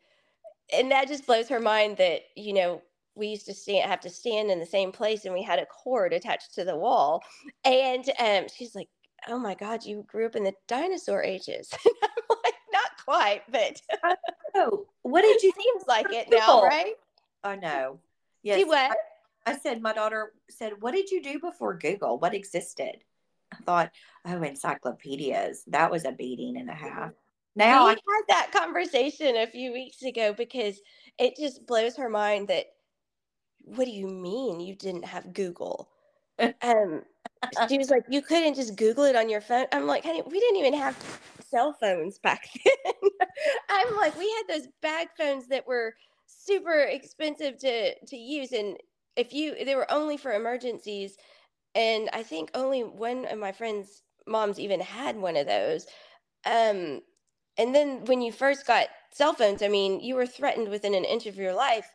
And 0.72 0.90
that 0.90 1.08
just 1.08 1.26
blows 1.26 1.48
her 1.48 1.60
mind 1.60 1.98
that, 1.98 2.22
you 2.36 2.52
know, 2.54 2.82
we 3.16 3.28
used 3.28 3.46
to 3.46 3.54
stand, 3.54 3.88
have 3.88 4.00
to 4.00 4.10
stand 4.10 4.50
in 4.50 4.58
the 4.60 4.66
same 4.66 4.90
place 4.90 5.24
and 5.24 5.34
we 5.34 5.42
had 5.42 5.58
a 5.58 5.66
cord 5.66 6.12
attached 6.12 6.54
to 6.54 6.64
the 6.64 6.76
wall. 6.76 7.22
And 7.64 8.04
um, 8.18 8.46
she's 8.54 8.74
like, 8.74 8.88
oh 9.28 9.38
my 9.38 9.54
God, 9.54 9.84
you 9.84 10.04
grew 10.06 10.26
up 10.26 10.36
in 10.36 10.44
the 10.44 10.54
dinosaur 10.68 11.22
ages. 11.22 11.70
I'm 12.02 12.38
like, 12.44 12.54
not 12.72 12.90
quite, 13.04 13.42
but 13.50 13.80
oh, 14.54 14.86
what 15.02 15.22
did 15.22 15.42
you 15.42 15.52
seems 15.56 15.86
like 15.86 16.10
it 16.10 16.28
now, 16.30 16.62
right? 16.62 16.94
I 17.42 17.56
know. 17.56 18.00
Yes. 18.42 18.58
See 18.58 18.64
what? 18.64 18.92
I, 19.46 19.52
I 19.52 19.58
said, 19.58 19.82
my 19.82 19.92
daughter 19.92 20.32
said, 20.50 20.72
what 20.80 20.94
did 20.94 21.10
you 21.10 21.22
do 21.22 21.38
before 21.38 21.76
Google? 21.76 22.18
What 22.18 22.34
existed? 22.34 22.96
I 23.52 23.56
thought, 23.64 23.90
oh, 24.26 24.42
encyclopedias. 24.42 25.64
That 25.68 25.90
was 25.90 26.04
a 26.04 26.12
beating 26.12 26.56
and 26.56 26.70
a 26.70 26.74
half. 26.74 27.12
Now 27.56 27.86
we 27.86 27.92
I 27.92 27.94
had 27.94 28.24
that 28.28 28.50
conversation 28.52 29.36
a 29.36 29.46
few 29.46 29.72
weeks 29.72 30.02
ago 30.02 30.32
because 30.32 30.80
it 31.18 31.36
just 31.36 31.66
blows 31.66 31.96
her 31.96 32.08
mind 32.08 32.48
that 32.48 32.66
what 33.60 33.84
do 33.84 33.92
you 33.92 34.08
mean 34.08 34.60
you 34.60 34.74
didn't 34.74 35.04
have 35.04 35.32
Google? 35.32 35.88
um 36.62 37.02
she 37.68 37.78
was 37.78 37.90
like, 37.90 38.04
you 38.08 38.22
couldn't 38.22 38.54
just 38.54 38.76
Google 38.76 39.04
it 39.04 39.16
on 39.16 39.28
your 39.28 39.40
phone. 39.40 39.66
I'm 39.72 39.86
like, 39.86 40.04
honey, 40.04 40.22
we 40.22 40.40
didn't 40.40 40.56
even 40.58 40.74
have 40.74 40.98
cell 41.40 41.72
phones 41.72 42.18
back 42.18 42.48
then. 42.64 42.94
I'm 43.70 43.96
like, 43.96 44.16
we 44.18 44.30
had 44.32 44.56
those 44.56 44.68
bag 44.82 45.08
phones 45.18 45.48
that 45.48 45.66
were 45.66 45.94
super 46.26 46.80
expensive 46.80 47.58
to 47.60 47.94
to 48.06 48.16
use, 48.16 48.52
and 48.52 48.76
if 49.16 49.32
you, 49.32 49.54
they 49.64 49.76
were 49.76 49.90
only 49.90 50.16
for 50.16 50.32
emergencies. 50.32 51.16
And 51.74 52.10
I 52.12 52.22
think 52.22 52.50
only 52.54 52.82
one 52.82 53.26
of 53.26 53.38
my 53.38 53.52
friends' 53.52 54.02
moms 54.26 54.60
even 54.60 54.80
had 54.80 55.16
one 55.16 55.36
of 55.36 55.46
those. 55.46 55.86
Um, 56.46 57.02
and 57.58 57.74
then 57.74 58.04
when 58.06 58.22
you 58.22 58.32
first 58.32 58.66
got 58.66 58.88
cell 59.12 59.34
phones, 59.34 59.62
I 59.62 59.68
mean, 59.68 60.00
you 60.00 60.14
were 60.16 60.26
threatened 60.26 60.68
within 60.70 60.94
an 60.94 61.04
inch 61.04 61.26
of 61.26 61.36
your 61.36 61.54
life 61.54 61.90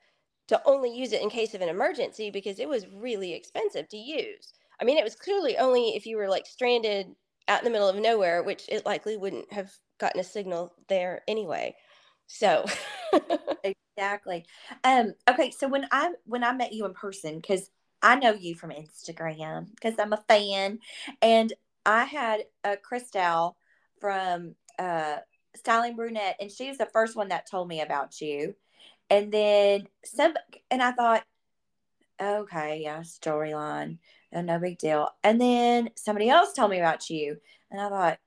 to 0.48 0.62
only 0.66 0.96
use 0.96 1.14
it 1.14 1.22
in 1.22 1.30
case 1.30 1.54
of 1.54 1.62
an 1.62 1.70
emergency 1.70 2.30
because 2.32 2.60
it 2.60 2.70
was 2.70 2.88
really 2.88 3.34
expensive 3.34 3.90
to 3.90 3.98
use. 3.98 4.54
I 4.82 4.86
mean, 4.86 4.98
it 4.98 5.04
was 5.04 5.16
clearly 5.16 5.58
only 5.58 5.90
if 5.96 6.06
you 6.06 6.18
were 6.18 6.30
like 6.30 6.46
stranded 6.46 7.08
out 7.48 7.60
in 7.60 7.66
the 7.66 7.72
middle 7.72 7.90
of 7.90 7.96
nowhere, 7.98 8.44
which 8.44 8.66
it 8.70 8.86
likely 8.86 9.18
wouldn't 9.18 9.52
have 9.52 9.72
gotten 10.00 10.20
a 10.20 10.24
signal 10.24 10.74
there 10.88 11.22
anyway. 11.28 11.76
So 12.28 12.66
exactly. 13.64 14.46
Um, 14.84 15.14
okay, 15.30 15.52
so 15.52 15.68
when 15.68 15.88
I 15.92 16.12
when 16.26 16.44
I 16.44 16.54
met 16.54 16.74
you 16.74 16.86
in 16.86 16.94
person, 16.94 17.40
because 17.40 17.70
I 18.02 18.16
know 18.16 18.34
you 18.34 18.56
from 18.56 18.72
Instagram 18.72 19.68
because 19.72 19.96
I'm 20.00 20.14
a 20.14 20.24
fan, 20.28 20.80
and 21.22 21.52
I 21.86 22.06
had 22.06 22.42
a 22.64 22.78
Christelle 22.78 23.56
from 24.00 24.56
uh, 24.78 25.18
Styling 25.56 25.96
Brunette, 25.96 26.38
and 26.40 26.52
she 26.52 26.68
was 26.70 26.78
the 26.78 26.86
first 26.86 27.16
one 27.16 27.30
that 27.30 27.50
told 27.50 27.68
me 27.68 27.82
about 27.82 28.22
you. 28.22 28.56
And 29.10 29.32
then 29.32 29.88
some, 30.06 30.36
and 30.70 30.84
I 30.84 30.92
thought, 30.92 31.24
okay, 32.22 32.82
yeah, 32.84 33.00
storyline 33.00 33.98
and 34.32 34.48
no 34.48 34.60
big 34.60 34.78
deal. 34.78 35.10
And 35.24 35.40
then 35.40 35.90
somebody 35.96 36.30
else 36.30 36.54
told 36.54 36.72
me 36.72 36.80
about 36.80 37.10
you, 37.10 37.38
and 37.72 37.82
I 37.82 37.90
thought, 37.90 38.20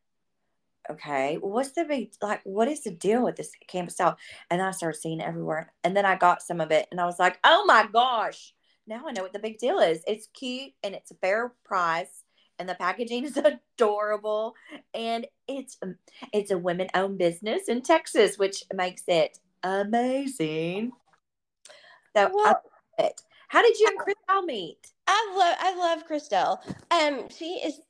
okay, 0.91 1.37
what's 1.37 1.73
the 1.73 1.85
big 1.85 2.13
like? 2.21 2.41
What 2.45 2.69
is 2.69 2.83
the 2.83 2.91
deal 2.91 3.25
with 3.25 3.37
this 3.37 3.53
Canvas 3.69 3.95
Style? 3.95 4.17
And 4.51 4.61
I 4.61 4.71
started 4.73 5.01
seeing 5.01 5.21
it 5.21 5.27
everywhere, 5.27 5.73
and 5.85 5.97
then 5.97 6.05
I 6.05 6.17
got 6.17 6.43
some 6.43 6.61
of 6.61 6.71
it, 6.71 6.89
and 6.91 7.01
I 7.01 7.07
was 7.07 7.19
like, 7.19 7.39
oh 7.45 7.65
my 7.67 7.87
gosh, 7.93 8.55
now 8.87 9.03
I 9.07 9.13
know 9.13 9.23
what 9.23 9.33
the 9.33 9.39
big 9.39 9.59
deal 9.59 9.79
is. 9.79 10.03
It's 10.07 10.29
cute 10.35 10.73
and 10.83 10.95
it's 10.95 11.11
a 11.11 11.17
fair 11.17 11.53
price, 11.65 12.25
and 12.59 12.69
the 12.69 12.75
packaging 12.75 13.25
is 13.27 13.37
adorable, 13.37 14.55
and 14.95 15.27
it's 15.49 15.77
um, 15.83 15.97
it's 16.33 16.51
a 16.51 16.59
women 16.59 16.89
owned 16.95 17.19
business 17.19 17.69
in 17.69 17.83
Texas, 17.83 18.39
which 18.39 18.65
makes 18.75 19.03
it 19.07 19.39
amazing. 19.63 20.93
So 22.17 22.31
I 22.45 22.55
it. 22.99 23.21
How 23.49 23.63
did 23.63 23.79
you 23.79 23.89
and 23.89 23.99
Christelle 23.99 24.47
meet? 24.47 24.92
I 25.07 25.35
love 25.37 25.57
I 25.61 25.77
love 25.77 26.09
Christelle. 26.09 26.59
Um, 26.91 27.29
she 27.31 27.61
is 27.65 27.81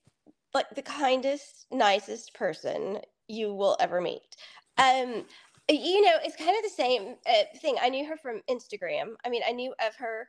like 0.54 0.70
the 0.74 0.82
kindest, 0.82 1.66
nicest 1.70 2.34
person 2.34 2.98
you 3.28 3.54
will 3.54 3.76
ever 3.80 4.00
meet. 4.00 4.36
Um, 4.78 5.24
you 5.68 6.02
know, 6.02 6.16
it's 6.24 6.36
kind 6.36 6.56
of 6.56 6.62
the 6.62 6.68
same 6.76 7.16
uh, 7.26 7.58
thing. 7.60 7.76
I 7.80 7.88
knew 7.88 8.06
her 8.06 8.16
from 8.16 8.42
Instagram. 8.50 9.14
I 9.24 9.30
mean, 9.30 9.42
I 9.46 9.52
knew 9.52 9.74
of 9.86 9.94
her, 9.96 10.26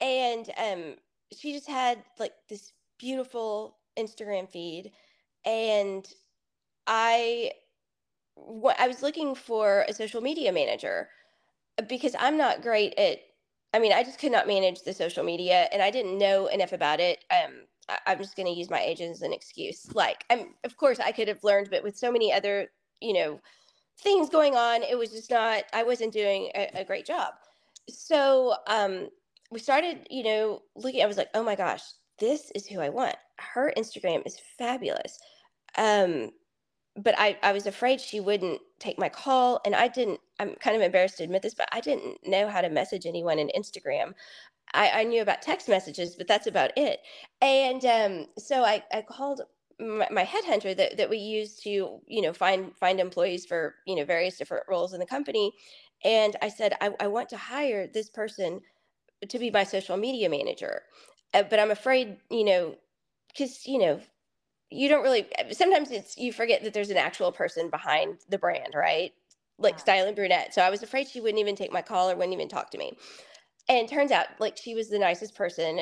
and 0.00 0.48
um, 0.58 0.96
she 1.36 1.52
just 1.52 1.68
had 1.68 2.02
like 2.18 2.32
this 2.48 2.72
beautiful 2.98 3.76
Instagram 3.98 4.48
feed, 4.48 4.92
and 5.44 6.06
I, 6.86 7.52
I 8.78 8.88
was 8.88 9.02
looking 9.02 9.34
for 9.34 9.84
a 9.88 9.92
social 9.94 10.20
media 10.20 10.52
manager 10.52 11.08
because 11.88 12.14
I'm 12.18 12.38
not 12.38 12.62
great 12.62 12.94
at 12.98 13.18
I 13.76 13.78
mean, 13.78 13.92
I 13.92 14.02
just 14.02 14.18
could 14.18 14.32
not 14.32 14.46
manage 14.46 14.84
the 14.84 14.94
social 14.94 15.22
media 15.22 15.68
and 15.70 15.82
I 15.82 15.90
didn't 15.90 16.16
know 16.16 16.46
enough 16.46 16.72
about 16.72 16.98
it. 16.98 17.22
Um, 17.30 17.52
I, 17.90 18.12
am 18.12 18.18
just 18.18 18.34
going 18.34 18.46
to 18.46 18.58
use 18.58 18.70
my 18.70 18.80
age 18.80 19.02
as 19.02 19.20
an 19.20 19.34
excuse. 19.34 19.94
Like, 19.94 20.24
I'm, 20.30 20.54
of 20.64 20.78
course, 20.78 20.98
I 20.98 21.12
could 21.12 21.28
have 21.28 21.44
learned, 21.44 21.68
but 21.70 21.84
with 21.84 21.94
so 21.94 22.10
many 22.10 22.32
other, 22.32 22.68
you 23.02 23.12
know, 23.12 23.38
things 24.00 24.30
going 24.30 24.54
on, 24.54 24.82
it 24.82 24.96
was 24.96 25.10
just 25.10 25.30
not, 25.30 25.64
I 25.74 25.82
wasn't 25.82 26.14
doing 26.14 26.50
a, 26.54 26.70
a 26.74 26.84
great 26.86 27.04
job. 27.04 27.34
So 27.86 28.54
um, 28.66 29.10
we 29.50 29.58
started, 29.58 30.06
you 30.08 30.22
know, 30.22 30.62
looking, 30.74 31.02
I 31.02 31.06
was 31.06 31.18
like, 31.18 31.28
oh 31.34 31.44
my 31.44 31.54
gosh, 31.54 31.82
this 32.18 32.50
is 32.54 32.66
who 32.66 32.80
I 32.80 32.88
want. 32.88 33.16
Her 33.36 33.74
Instagram 33.76 34.26
is 34.26 34.40
fabulous. 34.56 35.18
Um, 35.76 36.30
but 36.96 37.14
I, 37.18 37.36
I 37.42 37.52
was 37.52 37.66
afraid 37.66 38.00
she 38.00 38.20
wouldn't 38.20 38.60
take 38.78 38.98
my 38.98 39.08
call. 39.08 39.60
And 39.64 39.74
I 39.74 39.88
didn't, 39.88 40.20
I'm 40.38 40.54
kind 40.56 40.76
of 40.76 40.82
embarrassed 40.82 41.18
to 41.18 41.24
admit 41.24 41.42
this, 41.42 41.54
but 41.54 41.68
I 41.72 41.80
didn't 41.80 42.26
know 42.26 42.48
how 42.48 42.60
to 42.60 42.68
message 42.68 43.06
anyone 43.06 43.38
in 43.38 43.50
Instagram. 43.56 44.14
I, 44.74 44.90
I 44.90 45.04
knew 45.04 45.22
about 45.22 45.42
text 45.42 45.68
messages, 45.68 46.16
but 46.16 46.26
that's 46.26 46.46
about 46.46 46.72
it. 46.76 47.00
And 47.40 47.84
um, 47.84 48.26
so 48.38 48.64
I, 48.64 48.82
I 48.92 49.02
called 49.02 49.42
my, 49.78 50.08
my 50.10 50.24
headhunter 50.24 50.76
that, 50.76 50.96
that 50.96 51.10
we 51.10 51.18
use 51.18 51.56
to, 51.60 52.00
you 52.06 52.22
know, 52.22 52.32
find 52.32 52.76
find 52.76 52.98
employees 52.98 53.46
for, 53.46 53.74
you 53.86 53.94
know, 53.94 54.04
various 54.04 54.38
different 54.38 54.64
roles 54.68 54.92
in 54.94 55.00
the 55.00 55.06
company. 55.06 55.52
And 56.04 56.34
I 56.42 56.48
said, 56.48 56.74
I, 56.80 56.92
I 57.00 57.06
want 57.06 57.28
to 57.30 57.36
hire 57.36 57.86
this 57.86 58.10
person 58.10 58.60
to 59.28 59.38
be 59.38 59.50
my 59.50 59.64
social 59.64 59.96
media 59.96 60.28
manager. 60.28 60.82
Uh, 61.34 61.42
but 61.42 61.58
I'm 61.58 61.70
afraid, 61.70 62.18
you 62.30 62.44
know, 62.44 62.74
because, 63.28 63.66
you 63.66 63.78
know, 63.78 64.00
you 64.70 64.88
don't 64.88 65.02
really 65.02 65.26
sometimes 65.52 65.90
it's 65.90 66.16
you 66.16 66.32
forget 66.32 66.62
that 66.64 66.74
there's 66.74 66.90
an 66.90 66.96
actual 66.96 67.30
person 67.32 67.70
behind 67.70 68.18
the 68.28 68.38
brand 68.38 68.74
right? 68.74 69.12
Like 69.58 69.74
yeah. 69.74 69.80
styling 69.80 70.14
brunette. 70.14 70.54
So 70.54 70.62
i 70.62 70.70
was 70.70 70.82
afraid 70.82 71.08
she 71.08 71.20
wouldn't 71.20 71.40
even 71.40 71.56
take 71.56 71.72
my 71.72 71.82
call 71.82 72.10
or 72.10 72.16
wouldn't 72.16 72.34
even 72.34 72.48
talk 72.48 72.70
to 72.70 72.78
me. 72.78 72.92
And 73.68 73.88
turns 73.88 74.10
out 74.10 74.26
like 74.38 74.56
she 74.56 74.74
was 74.74 74.88
the 74.88 74.98
nicest 74.98 75.34
person. 75.34 75.80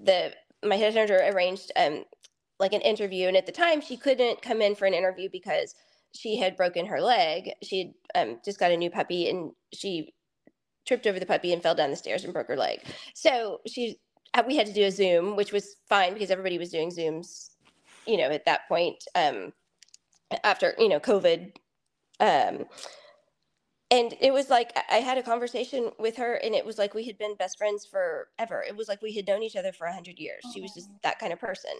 The 0.00 0.32
my 0.64 0.76
headhunter 0.76 1.32
arranged 1.32 1.72
um 1.76 2.04
like 2.58 2.72
an 2.72 2.80
interview 2.80 3.28
and 3.28 3.36
at 3.36 3.46
the 3.46 3.52
time 3.52 3.80
she 3.80 3.96
couldn't 3.96 4.42
come 4.42 4.60
in 4.60 4.74
for 4.74 4.86
an 4.86 4.94
interview 4.94 5.28
because 5.30 5.74
she 6.12 6.36
had 6.36 6.56
broken 6.56 6.86
her 6.86 7.00
leg. 7.00 7.50
She 7.62 7.94
had 8.14 8.28
um, 8.28 8.40
just 8.44 8.58
got 8.58 8.72
a 8.72 8.76
new 8.76 8.90
puppy 8.90 9.28
and 9.28 9.52
she 9.72 10.14
tripped 10.86 11.06
over 11.06 11.20
the 11.20 11.26
puppy 11.26 11.52
and 11.52 11.62
fell 11.62 11.74
down 11.74 11.90
the 11.90 11.96
stairs 11.96 12.24
and 12.24 12.32
broke 12.32 12.48
her 12.48 12.56
leg. 12.56 12.80
So 13.14 13.60
she 13.66 14.00
uh, 14.34 14.42
we 14.46 14.56
had 14.56 14.66
to 14.66 14.72
do 14.72 14.84
a 14.84 14.90
zoom 14.90 15.36
which 15.36 15.52
was 15.52 15.76
fine 15.88 16.14
because 16.14 16.30
everybody 16.30 16.58
was 16.58 16.70
doing 16.70 16.90
zooms 16.90 17.50
you 18.08 18.16
know, 18.16 18.30
at 18.30 18.46
that 18.46 18.66
point, 18.68 19.04
um, 19.14 19.52
after, 20.42 20.74
you 20.78 20.88
know, 20.88 20.98
COVID. 20.98 21.52
Um, 22.20 22.64
and 23.90 24.14
it 24.20 24.32
was 24.32 24.50
like 24.50 24.76
I 24.90 24.96
had 24.96 25.18
a 25.18 25.22
conversation 25.22 25.90
with 25.98 26.16
her, 26.16 26.34
and 26.34 26.54
it 26.54 26.64
was 26.64 26.78
like 26.78 26.94
we 26.94 27.06
had 27.06 27.16
been 27.16 27.36
best 27.36 27.56
friends 27.56 27.86
forever. 27.86 28.62
It 28.66 28.76
was 28.76 28.88
like 28.88 29.00
we 29.00 29.14
had 29.14 29.26
known 29.26 29.42
each 29.42 29.56
other 29.56 29.72
for 29.72 29.86
a 29.86 29.94
hundred 29.94 30.18
years. 30.18 30.42
She 30.52 30.60
was 30.60 30.74
just 30.74 30.90
that 31.02 31.18
kind 31.18 31.32
of 31.32 31.40
person. 31.40 31.72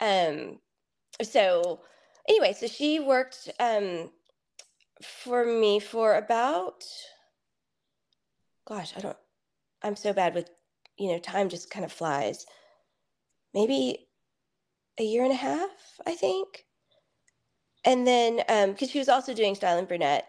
Um, 0.00 0.58
so 1.22 1.80
anyway, 2.28 2.54
so 2.58 2.66
she 2.66 3.00
worked 3.00 3.48
um, 3.60 4.10
for 5.02 5.44
me 5.44 5.80
for 5.80 6.16
about, 6.16 6.84
gosh, 8.66 8.92
I 8.96 9.00
don't, 9.00 9.16
I'm 9.82 9.96
so 9.96 10.12
bad 10.12 10.34
with, 10.34 10.50
you 10.98 11.12
know, 11.12 11.18
time 11.18 11.48
just 11.48 11.70
kind 11.70 11.84
of 11.84 11.92
flies. 11.92 12.44
Maybe 13.54 14.07
a 14.98 15.04
year 15.04 15.24
and 15.24 15.32
a 15.32 15.36
half, 15.36 15.70
I 16.06 16.14
think. 16.14 16.64
And 17.84 18.06
then, 18.06 18.36
because 18.38 18.88
um, 18.88 18.88
she 18.88 18.98
was 18.98 19.08
also 19.08 19.32
doing 19.34 19.54
Styling 19.54 19.86
Brunette, 19.86 20.26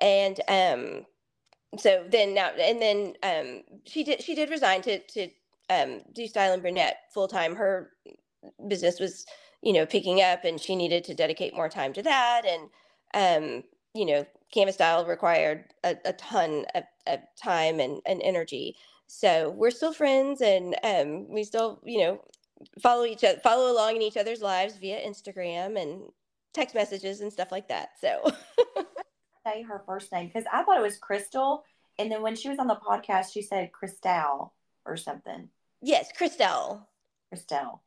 and 0.00 0.40
um, 0.48 1.06
so 1.78 2.04
then 2.08 2.34
now, 2.34 2.50
and 2.50 2.80
then 2.80 3.14
um, 3.22 3.62
she 3.84 4.04
did 4.04 4.22
she 4.22 4.34
did 4.34 4.50
resign 4.50 4.82
to 4.82 4.98
to 4.98 5.28
um, 5.70 6.02
do 6.12 6.26
Styling 6.26 6.60
Brunette 6.60 6.98
full 7.12 7.26
time. 7.26 7.56
Her 7.56 7.90
business 8.68 9.00
was, 9.00 9.26
you 9.62 9.72
know, 9.72 9.86
picking 9.86 10.20
up, 10.20 10.44
and 10.44 10.60
she 10.60 10.76
needed 10.76 11.04
to 11.04 11.14
dedicate 11.14 11.54
more 11.54 11.68
time 11.68 11.92
to 11.94 12.02
that. 12.02 12.42
And 12.46 12.68
um, 13.14 13.64
you 13.94 14.06
know, 14.06 14.26
Canvas 14.52 14.76
Style 14.76 15.06
required 15.06 15.64
a, 15.84 15.96
a 16.04 16.12
ton 16.14 16.66
of, 16.74 16.84
of 17.06 17.20
time 17.42 17.80
and, 17.80 18.00
and 18.06 18.20
energy. 18.22 18.76
So 19.06 19.50
we're 19.50 19.72
still 19.72 19.92
friends, 19.92 20.40
and 20.40 20.76
um, 20.84 21.28
we 21.28 21.44
still, 21.44 21.80
you 21.84 21.98
know, 21.98 22.20
follow 22.80 23.04
each 23.04 23.24
other, 23.24 23.38
follow 23.40 23.72
along 23.72 23.96
in 23.96 24.02
each 24.02 24.16
other's 24.16 24.42
lives 24.42 24.76
via 24.76 25.00
Instagram 25.06 25.80
and 25.80 26.02
text 26.52 26.74
messages 26.74 27.20
and 27.20 27.32
stuff 27.32 27.52
like 27.52 27.68
that. 27.68 27.90
So 28.00 28.32
say 29.46 29.62
her 29.62 29.82
first 29.86 30.12
name 30.12 30.26
because 30.26 30.44
I 30.52 30.62
thought 30.62 30.78
it 30.78 30.82
was 30.82 30.98
Crystal, 30.98 31.64
and 31.98 32.10
then 32.10 32.22
when 32.22 32.36
she 32.36 32.48
was 32.48 32.58
on 32.58 32.66
the 32.66 32.76
podcast, 32.76 33.32
she 33.32 33.42
said 33.42 33.70
Christelle 33.72 34.50
or 34.84 34.96
something. 34.96 35.48
Yes, 35.82 36.10
Christelle. 36.18 36.86
Christelle. 37.32 37.80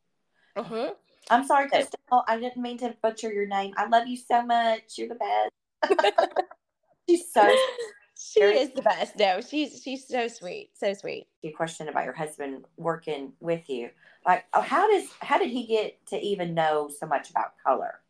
Uh-huh. 0.56 0.92
I'm 1.30 1.46
sorry, 1.46 1.68
Christelle. 1.68 2.24
I 2.26 2.38
didn't 2.38 2.62
mean 2.62 2.78
to 2.78 2.94
butcher 3.02 3.32
your 3.32 3.46
name. 3.46 3.74
I 3.76 3.86
love 3.86 4.06
you 4.06 4.16
so 4.16 4.44
much. 4.44 4.98
You're 4.98 5.08
the 5.08 5.14
best. 5.14 6.32
She's 7.08 7.32
so 7.32 7.48
she 8.16 8.40
is 8.40 8.70
the 8.72 8.82
best. 8.82 9.16
No, 9.18 9.40
she's 9.40 9.82
she's 9.82 10.06
so 10.06 10.28
sweet, 10.28 10.70
so 10.74 10.94
sweet. 10.94 11.26
Your 11.42 11.52
question 11.52 11.88
about 11.88 12.04
your 12.04 12.14
husband 12.14 12.64
working 12.76 13.32
with 13.40 13.68
you, 13.68 13.90
like, 14.26 14.44
oh, 14.54 14.60
how 14.60 14.90
does 14.90 15.08
how 15.20 15.38
did 15.38 15.50
he 15.50 15.66
get 15.66 16.04
to 16.08 16.20
even 16.20 16.54
know 16.54 16.90
so 16.98 17.06
much 17.06 17.30
about 17.30 17.54
color? 17.64 18.00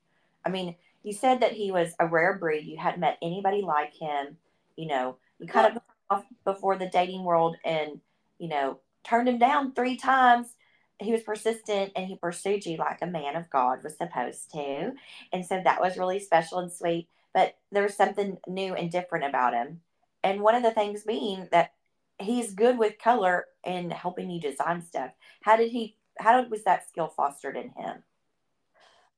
I 0.44 0.50
mean, 0.50 0.76
you 1.02 1.12
said 1.12 1.40
that 1.40 1.52
he 1.52 1.70
was 1.70 1.94
a 1.98 2.06
rare 2.06 2.38
breed. 2.38 2.66
You 2.66 2.76
hadn't 2.76 3.00
met 3.00 3.18
anybody 3.22 3.62
like 3.62 3.94
him. 3.94 4.36
You 4.76 4.86
know, 4.88 5.16
you 5.38 5.46
kind 5.46 5.76
of 5.76 5.82
off 6.10 6.24
before 6.44 6.76
the 6.76 6.88
dating 6.88 7.24
world, 7.24 7.56
and 7.64 8.00
you 8.38 8.48
know, 8.48 8.80
turned 9.04 9.28
him 9.28 9.38
down 9.38 9.72
three 9.72 9.96
times. 9.96 10.54
He 11.00 11.10
was 11.10 11.22
persistent 11.22 11.92
and 11.96 12.06
he 12.06 12.16
pursued 12.16 12.64
you 12.64 12.76
like 12.76 13.02
a 13.02 13.06
man 13.06 13.34
of 13.34 13.50
God 13.50 13.82
was 13.82 13.96
supposed 13.96 14.52
to. 14.52 14.92
And 15.32 15.44
so 15.44 15.60
that 15.62 15.80
was 15.80 15.98
really 15.98 16.20
special 16.20 16.60
and 16.60 16.72
sweet. 16.72 17.08
But 17.34 17.56
there 17.72 17.82
was 17.82 17.96
something 17.96 18.38
new 18.46 18.74
and 18.74 18.92
different 18.92 19.24
about 19.24 19.54
him 19.54 19.80
and 20.24 20.40
one 20.40 20.54
of 20.56 20.62
the 20.62 20.72
things 20.72 21.04
being 21.04 21.46
that 21.52 21.72
he's 22.18 22.54
good 22.54 22.78
with 22.78 22.98
color 22.98 23.44
and 23.62 23.92
helping 23.92 24.30
you 24.30 24.40
design 24.40 24.82
stuff. 24.82 25.10
How 25.42 25.56
did 25.56 25.70
he? 25.70 25.96
How 26.18 26.42
was 26.48 26.64
that 26.64 26.88
skill 26.88 27.08
fostered 27.08 27.56
in 27.56 27.70
him? 27.70 28.02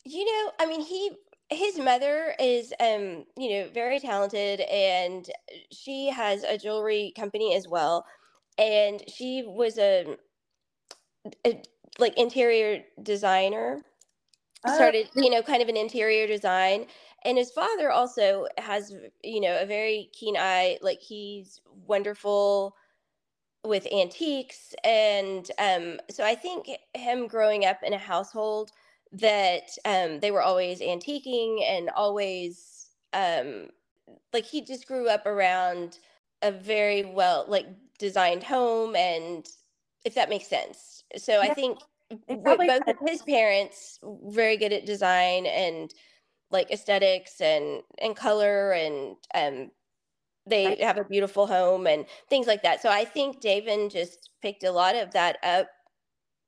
You 0.04 0.24
know, 0.24 0.52
I 0.60 0.66
mean, 0.66 0.80
he 0.80 1.12
his 1.48 1.78
mother 1.78 2.34
is 2.40 2.72
um 2.80 3.24
you 3.36 3.50
know 3.50 3.68
very 3.72 4.00
talented 4.00 4.60
and 4.60 5.30
she 5.70 6.08
has 6.08 6.42
a 6.42 6.58
jewelry 6.58 7.12
company 7.16 7.54
as 7.54 7.68
well. 7.68 8.04
And 8.58 9.02
she 9.08 9.44
was 9.46 9.78
a, 9.78 10.16
a 11.46 11.62
like 11.98 12.16
interior 12.18 12.82
designer. 13.02 13.82
Oh. 14.64 14.74
started 14.74 15.08
you 15.14 15.30
know 15.30 15.42
kind 15.42 15.62
of 15.62 15.68
an 15.68 15.76
interior 15.76 16.26
design. 16.26 16.86
And 17.24 17.36
his 17.38 17.50
father 17.50 17.90
also 17.90 18.46
has 18.58 18.94
you 19.22 19.40
know 19.40 19.58
a 19.60 19.66
very 19.66 20.10
keen 20.12 20.36
eye. 20.36 20.78
Like 20.82 21.00
he's 21.00 21.60
wonderful 21.86 22.76
with 23.66 23.86
antiques 23.92 24.74
and 24.84 25.50
um, 25.58 25.98
so 26.10 26.24
i 26.24 26.34
think 26.34 26.68
him 26.94 27.26
growing 27.26 27.64
up 27.64 27.82
in 27.82 27.92
a 27.92 27.98
household 27.98 28.70
that 29.12 29.68
um, 29.84 30.20
they 30.20 30.30
were 30.30 30.42
always 30.42 30.80
antiquing 30.80 31.62
and 31.62 31.90
always 31.90 32.88
um, 33.12 33.68
like 34.32 34.44
he 34.44 34.60
just 34.60 34.86
grew 34.86 35.08
up 35.08 35.26
around 35.26 35.98
a 36.42 36.52
very 36.52 37.04
well 37.04 37.44
like 37.48 37.66
designed 37.98 38.42
home 38.42 38.94
and 38.94 39.46
if 40.04 40.14
that 40.14 40.28
makes 40.28 40.46
sense 40.46 41.04
so 41.16 41.42
yeah. 41.42 41.50
i 41.50 41.54
think 41.54 41.78
both 42.28 42.88
of 42.88 42.96
his 43.06 43.22
parents 43.22 43.98
very 44.26 44.56
good 44.56 44.72
at 44.72 44.86
design 44.86 45.46
and 45.46 45.94
like 46.50 46.70
aesthetics 46.70 47.40
and 47.40 47.82
and 47.98 48.14
color 48.16 48.72
and 48.72 49.16
um 49.34 49.70
they 50.46 50.66
right. 50.66 50.80
have 50.82 50.98
a 50.98 51.04
beautiful 51.04 51.46
home 51.46 51.86
and 51.86 52.06
things 52.28 52.46
like 52.46 52.62
that. 52.62 52.80
So 52.80 52.88
I 52.88 53.04
think 53.04 53.40
David 53.40 53.90
just 53.90 54.30
picked 54.42 54.64
a 54.64 54.70
lot 54.70 54.94
of 54.94 55.12
that 55.12 55.38
up 55.42 55.68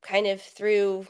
kind 0.02 0.26
of 0.26 0.40
through 0.40 1.06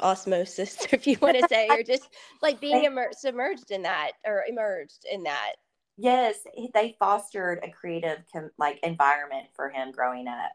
osmosis, 0.00 0.86
if 0.92 1.06
you 1.06 1.16
want 1.20 1.38
to 1.38 1.48
say, 1.48 1.68
or 1.68 1.82
just 1.82 2.08
like 2.40 2.60
being 2.60 2.84
immer- 2.84 3.12
submerged 3.12 3.70
in 3.70 3.82
that 3.82 4.12
or 4.26 4.44
emerged 4.48 5.04
in 5.10 5.22
that. 5.24 5.52
Yes, 5.98 6.36
they 6.74 6.96
fostered 6.98 7.60
a 7.62 7.70
creative 7.70 8.22
like 8.58 8.80
environment 8.82 9.48
for 9.54 9.68
him 9.68 9.92
growing 9.92 10.26
up, 10.26 10.52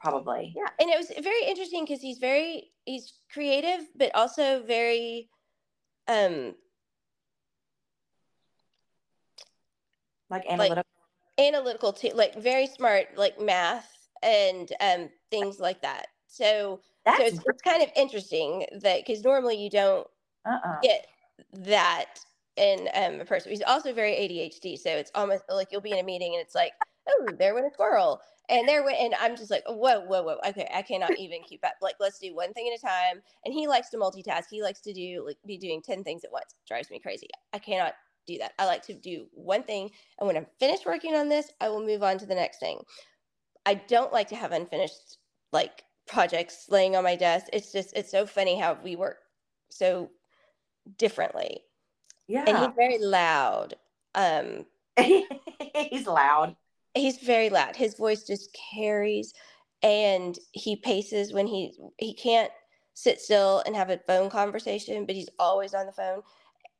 probably. 0.00 0.54
Yeah, 0.56 0.70
and 0.80 0.88
it 0.88 0.96
was 0.96 1.10
very 1.22 1.44
interesting 1.44 1.84
because 1.84 2.00
he's 2.00 2.18
very 2.18 2.70
he's 2.84 3.14
creative, 3.32 3.80
but 3.96 4.14
also 4.14 4.62
very 4.62 5.28
um 6.06 6.54
like 10.30 10.44
analytical 10.48 10.76
like, 10.76 10.95
analytical 11.38 11.92
too 11.92 12.10
like 12.14 12.34
very 12.36 12.66
smart 12.66 13.06
like 13.16 13.40
math 13.40 14.08
and 14.22 14.72
um 14.80 15.08
things 15.30 15.60
like 15.60 15.82
that 15.82 16.08
so 16.26 16.80
That's 17.04 17.18
so 17.18 17.24
it's, 17.24 17.38
it's 17.46 17.62
kind 17.62 17.82
of 17.82 17.90
interesting 17.96 18.66
that 18.80 19.04
because 19.06 19.22
normally 19.22 19.62
you 19.62 19.70
don't 19.70 20.06
uh-uh. 20.46 20.80
get 20.82 21.06
that 21.52 22.20
in 22.56 22.88
um, 22.94 23.20
a 23.20 23.24
person 23.24 23.50
he's 23.50 23.62
also 23.62 23.92
very 23.92 24.12
adhd 24.12 24.78
so 24.78 24.90
it's 24.90 25.10
almost 25.14 25.42
like 25.50 25.68
you'll 25.70 25.82
be 25.82 25.92
in 25.92 25.98
a 25.98 26.02
meeting 26.02 26.34
and 26.34 26.42
it's 26.42 26.54
like 26.54 26.72
oh, 27.08 27.28
there 27.38 27.54
went 27.54 27.66
a 27.66 27.70
squirrel. 27.70 28.20
And 28.48 28.68
there 28.68 28.84
went, 28.84 28.98
and 28.98 29.14
I'm 29.20 29.36
just 29.36 29.50
like, 29.50 29.64
whoa, 29.66 30.00
whoa, 30.00 30.22
whoa. 30.22 30.38
Okay, 30.48 30.68
I 30.72 30.82
cannot 30.82 31.10
even 31.18 31.42
keep 31.42 31.64
up. 31.64 31.74
Like, 31.82 31.96
let's 31.98 32.18
do 32.18 32.34
one 32.34 32.52
thing 32.52 32.70
at 32.72 32.78
a 32.78 32.82
time. 32.82 33.22
And 33.44 33.52
he 33.52 33.66
likes 33.66 33.90
to 33.90 33.96
multitask. 33.96 34.44
He 34.50 34.62
likes 34.62 34.80
to 34.82 34.92
do 34.92 35.24
like 35.26 35.36
be 35.46 35.58
doing 35.58 35.82
ten 35.82 36.04
things 36.04 36.24
at 36.24 36.32
once. 36.32 36.54
Drives 36.66 36.90
me 36.90 37.00
crazy. 37.00 37.28
I 37.52 37.58
cannot 37.58 37.94
do 38.26 38.38
that. 38.38 38.52
I 38.58 38.66
like 38.66 38.84
to 38.86 38.94
do 38.94 39.26
one 39.32 39.62
thing, 39.62 39.90
and 40.18 40.26
when 40.26 40.36
I'm 40.36 40.46
finished 40.58 40.86
working 40.86 41.14
on 41.14 41.28
this, 41.28 41.50
I 41.60 41.68
will 41.68 41.84
move 41.84 42.02
on 42.02 42.18
to 42.18 42.26
the 42.26 42.34
next 42.34 42.58
thing. 42.58 42.80
I 43.64 43.74
don't 43.74 44.12
like 44.12 44.28
to 44.28 44.36
have 44.36 44.52
unfinished 44.52 45.18
like 45.52 45.84
projects 46.06 46.66
laying 46.70 46.96
on 46.96 47.04
my 47.04 47.16
desk. 47.16 47.46
It's 47.52 47.72
just 47.72 47.96
it's 47.96 48.10
so 48.10 48.26
funny 48.26 48.58
how 48.58 48.78
we 48.82 48.96
work 48.96 49.18
so 49.70 50.10
differently. 50.98 51.62
Yeah. 52.28 52.44
And 52.46 52.58
he's 52.58 52.74
very 52.76 52.98
loud. 52.98 53.74
Um 54.14 54.66
he's 54.98 56.06
loud. 56.06 56.56
He's 56.94 57.18
very 57.18 57.50
loud. 57.50 57.76
His 57.76 57.94
voice 57.94 58.22
just 58.22 58.56
carries 58.72 59.34
and 59.82 60.38
he 60.52 60.76
paces 60.76 61.32
when 61.32 61.46
he 61.46 61.72
he 61.98 62.14
can't 62.14 62.52
sit 62.94 63.20
still 63.20 63.62
and 63.66 63.76
have 63.76 63.90
a 63.90 64.00
phone 64.06 64.30
conversation, 64.30 65.04
but 65.04 65.14
he's 65.14 65.28
always 65.38 65.74
on 65.74 65.86
the 65.86 65.92
phone. 65.92 66.22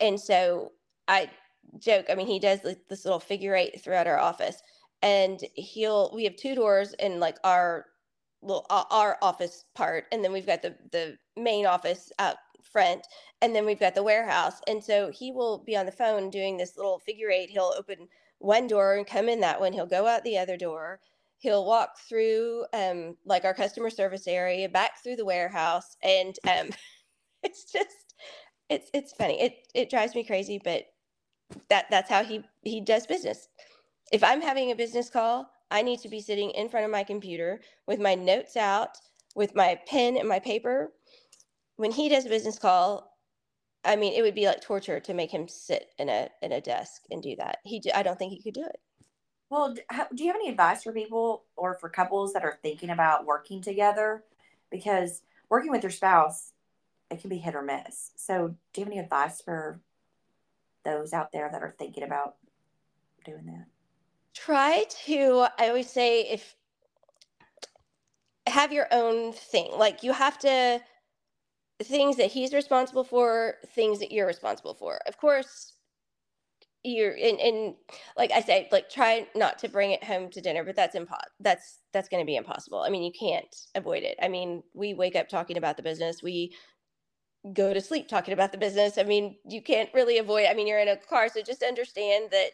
And 0.00 0.18
so 0.18 0.72
I 1.08 1.30
joke, 1.78 2.06
I 2.08 2.14
mean, 2.14 2.26
he 2.26 2.38
does 2.38 2.60
this 2.62 3.04
little 3.04 3.20
figure 3.20 3.54
eight 3.54 3.80
throughout 3.82 4.06
our 4.06 4.18
office 4.18 4.62
and 5.02 5.40
he'll 5.54 6.10
we 6.14 6.24
have 6.24 6.36
two 6.36 6.54
doors 6.54 6.94
in 6.94 7.20
like 7.20 7.38
our 7.44 7.86
little 8.42 8.66
our 8.70 9.18
office 9.22 9.64
part 9.74 10.04
and 10.12 10.24
then 10.24 10.32
we've 10.32 10.46
got 10.46 10.62
the 10.62 10.74
the 10.92 11.16
main 11.36 11.66
office 11.66 12.10
out 12.18 12.36
front 12.62 13.06
and 13.42 13.54
then 13.54 13.64
we've 13.66 13.80
got 13.80 13.94
the 13.94 14.02
warehouse 14.02 14.60
and 14.66 14.82
so 14.82 15.10
he 15.10 15.32
will 15.32 15.58
be 15.66 15.76
on 15.76 15.86
the 15.86 15.92
phone 15.92 16.30
doing 16.30 16.56
this 16.56 16.76
little 16.76 16.98
figure 16.98 17.30
eight. 17.30 17.50
He'll 17.50 17.74
open 17.78 18.08
one 18.38 18.66
door 18.66 18.96
and 18.96 19.06
come 19.06 19.28
in 19.28 19.40
that 19.40 19.60
one. 19.60 19.72
He'll 19.72 19.86
go 19.86 20.06
out 20.06 20.24
the 20.24 20.38
other 20.38 20.56
door. 20.56 21.00
He'll 21.38 21.66
walk 21.66 21.98
through 22.08 22.64
um 22.72 23.16
like 23.24 23.44
our 23.44 23.54
customer 23.54 23.90
service 23.90 24.26
area 24.26 24.68
back 24.68 25.02
through 25.02 25.16
the 25.16 25.24
warehouse 25.24 25.96
and 26.02 26.36
um 26.48 26.70
it's 27.42 27.70
just 27.72 28.14
it's 28.68 28.90
it's 28.94 29.12
funny. 29.12 29.40
It 29.40 29.54
it 29.74 29.90
drives 29.90 30.14
me 30.14 30.24
crazy 30.24 30.60
but 30.62 30.84
that 31.68 31.86
that's 31.90 32.10
how 32.10 32.24
he 32.24 32.42
he 32.62 32.80
does 32.80 33.06
business 33.06 33.48
if 34.12 34.22
I'm 34.22 34.40
having 34.40 34.70
a 34.70 34.76
business 34.76 35.10
call, 35.10 35.50
I 35.70 35.82
need 35.82 36.00
to 36.00 36.08
be 36.08 36.20
sitting 36.20 36.50
in 36.50 36.68
front 36.68 36.84
of 36.84 36.92
my 36.92 37.02
computer 37.02 37.60
with 37.86 37.98
my 37.98 38.14
notes 38.14 38.56
out, 38.56 38.98
with 39.34 39.54
my 39.54 39.78
pen 39.86 40.16
and 40.16 40.28
my 40.28 40.38
paper. 40.38 40.92
When 41.76 41.90
he 41.90 42.08
does 42.08 42.24
a 42.24 42.30
business 42.30 42.58
call, 42.58 43.16
I 43.84 43.96
mean, 43.96 44.14
it 44.14 44.22
would 44.22 44.34
be 44.34 44.46
like 44.46 44.60
torture 44.60 45.00
to 45.00 45.14
make 45.14 45.30
him 45.30 45.48
sit 45.48 45.90
in 45.98 46.08
a 46.08 46.28
in 46.42 46.52
a 46.52 46.60
desk 46.60 47.02
and 47.10 47.22
do 47.22 47.36
that. 47.36 47.58
He, 47.64 47.82
I 47.94 48.02
don't 48.02 48.18
think 48.18 48.32
he 48.32 48.42
could 48.42 48.54
do 48.54 48.64
it. 48.64 48.80
Well, 49.50 49.74
do 49.74 50.24
you 50.24 50.28
have 50.28 50.36
any 50.36 50.48
advice 50.48 50.82
for 50.82 50.92
people 50.92 51.44
or 51.54 51.74
for 51.74 51.88
couples 51.88 52.32
that 52.32 52.44
are 52.44 52.58
thinking 52.62 52.90
about 52.90 53.26
working 53.26 53.60
together? 53.60 54.24
Because 54.70 55.22
working 55.48 55.70
with 55.70 55.84
your 55.84 55.92
spouse, 55.92 56.52
it 57.10 57.20
can 57.20 57.30
be 57.30 57.38
hit 57.38 57.54
or 57.54 57.62
miss. 57.62 58.10
So, 58.16 58.56
do 58.72 58.80
you 58.80 58.84
have 58.84 58.92
any 58.92 59.00
advice 59.00 59.40
for 59.40 59.80
those 60.86 61.12
out 61.12 61.32
there 61.32 61.50
that 61.52 61.62
are 61.62 61.74
thinking 61.78 62.04
about 62.04 62.36
doing 63.24 63.44
that? 63.46 63.66
try 64.34 64.84
to 64.88 65.46
i 65.58 65.68
always 65.68 65.90
say 65.90 66.20
if 66.22 66.56
have 68.46 68.72
your 68.72 68.86
own 68.92 69.32
thing. 69.32 69.70
Like 69.76 70.02
you 70.02 70.12
have 70.12 70.38
to 70.40 70.80
things 71.82 72.16
that 72.16 72.30
he's 72.30 72.54
responsible 72.54 73.04
for 73.04 73.56
things 73.74 73.98
that 73.98 74.12
you're 74.12 74.26
responsible 74.26 74.74
for. 74.74 75.00
Of 75.06 75.18
course 75.18 75.72
you're 76.88 77.14
in 77.14 77.36
in 77.38 77.74
like 78.16 78.30
i 78.30 78.40
say 78.40 78.68
like 78.70 78.88
try 78.88 79.26
not 79.34 79.58
to 79.58 79.68
bring 79.68 79.90
it 79.90 80.04
home 80.04 80.30
to 80.30 80.40
dinner 80.40 80.62
but 80.62 80.76
that's 80.76 80.94
impo- 80.94 81.18
that's 81.40 81.80
that's 81.92 82.08
going 82.08 82.22
to 82.22 82.26
be 82.26 82.36
impossible. 82.36 82.80
I 82.80 82.90
mean 82.90 83.02
you 83.02 83.12
can't 83.18 83.54
avoid 83.74 84.04
it. 84.04 84.16
I 84.22 84.28
mean 84.28 84.62
we 84.72 84.94
wake 84.94 85.16
up 85.16 85.28
talking 85.28 85.56
about 85.56 85.76
the 85.76 85.82
business. 85.82 86.22
We 86.22 86.54
go 87.52 87.72
to 87.72 87.80
sleep 87.80 88.08
talking 88.08 88.34
about 88.34 88.50
the 88.50 88.58
business 88.58 88.98
i 88.98 89.02
mean 89.02 89.36
you 89.48 89.62
can't 89.62 89.88
really 89.94 90.18
avoid 90.18 90.46
i 90.48 90.54
mean 90.54 90.66
you're 90.66 90.80
in 90.80 90.88
a 90.88 90.96
car 90.96 91.28
so 91.28 91.40
just 91.42 91.62
understand 91.62 92.30
that 92.30 92.50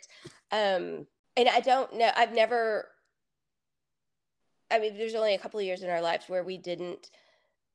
um 0.53 1.07
and 1.36 1.49
I 1.49 1.61
don't 1.61 1.95
know. 1.95 2.11
I've 2.14 2.34
never. 2.34 2.88
I 4.70 4.78
mean, 4.78 4.97
there's 4.97 5.14
only 5.14 5.34
a 5.34 5.38
couple 5.38 5.61
of 5.61 5.66
years 5.66 5.82
in 5.82 5.90
our 5.90 6.01
lives 6.01 6.28
where 6.28 6.45
we 6.45 6.57
didn't 6.57 7.11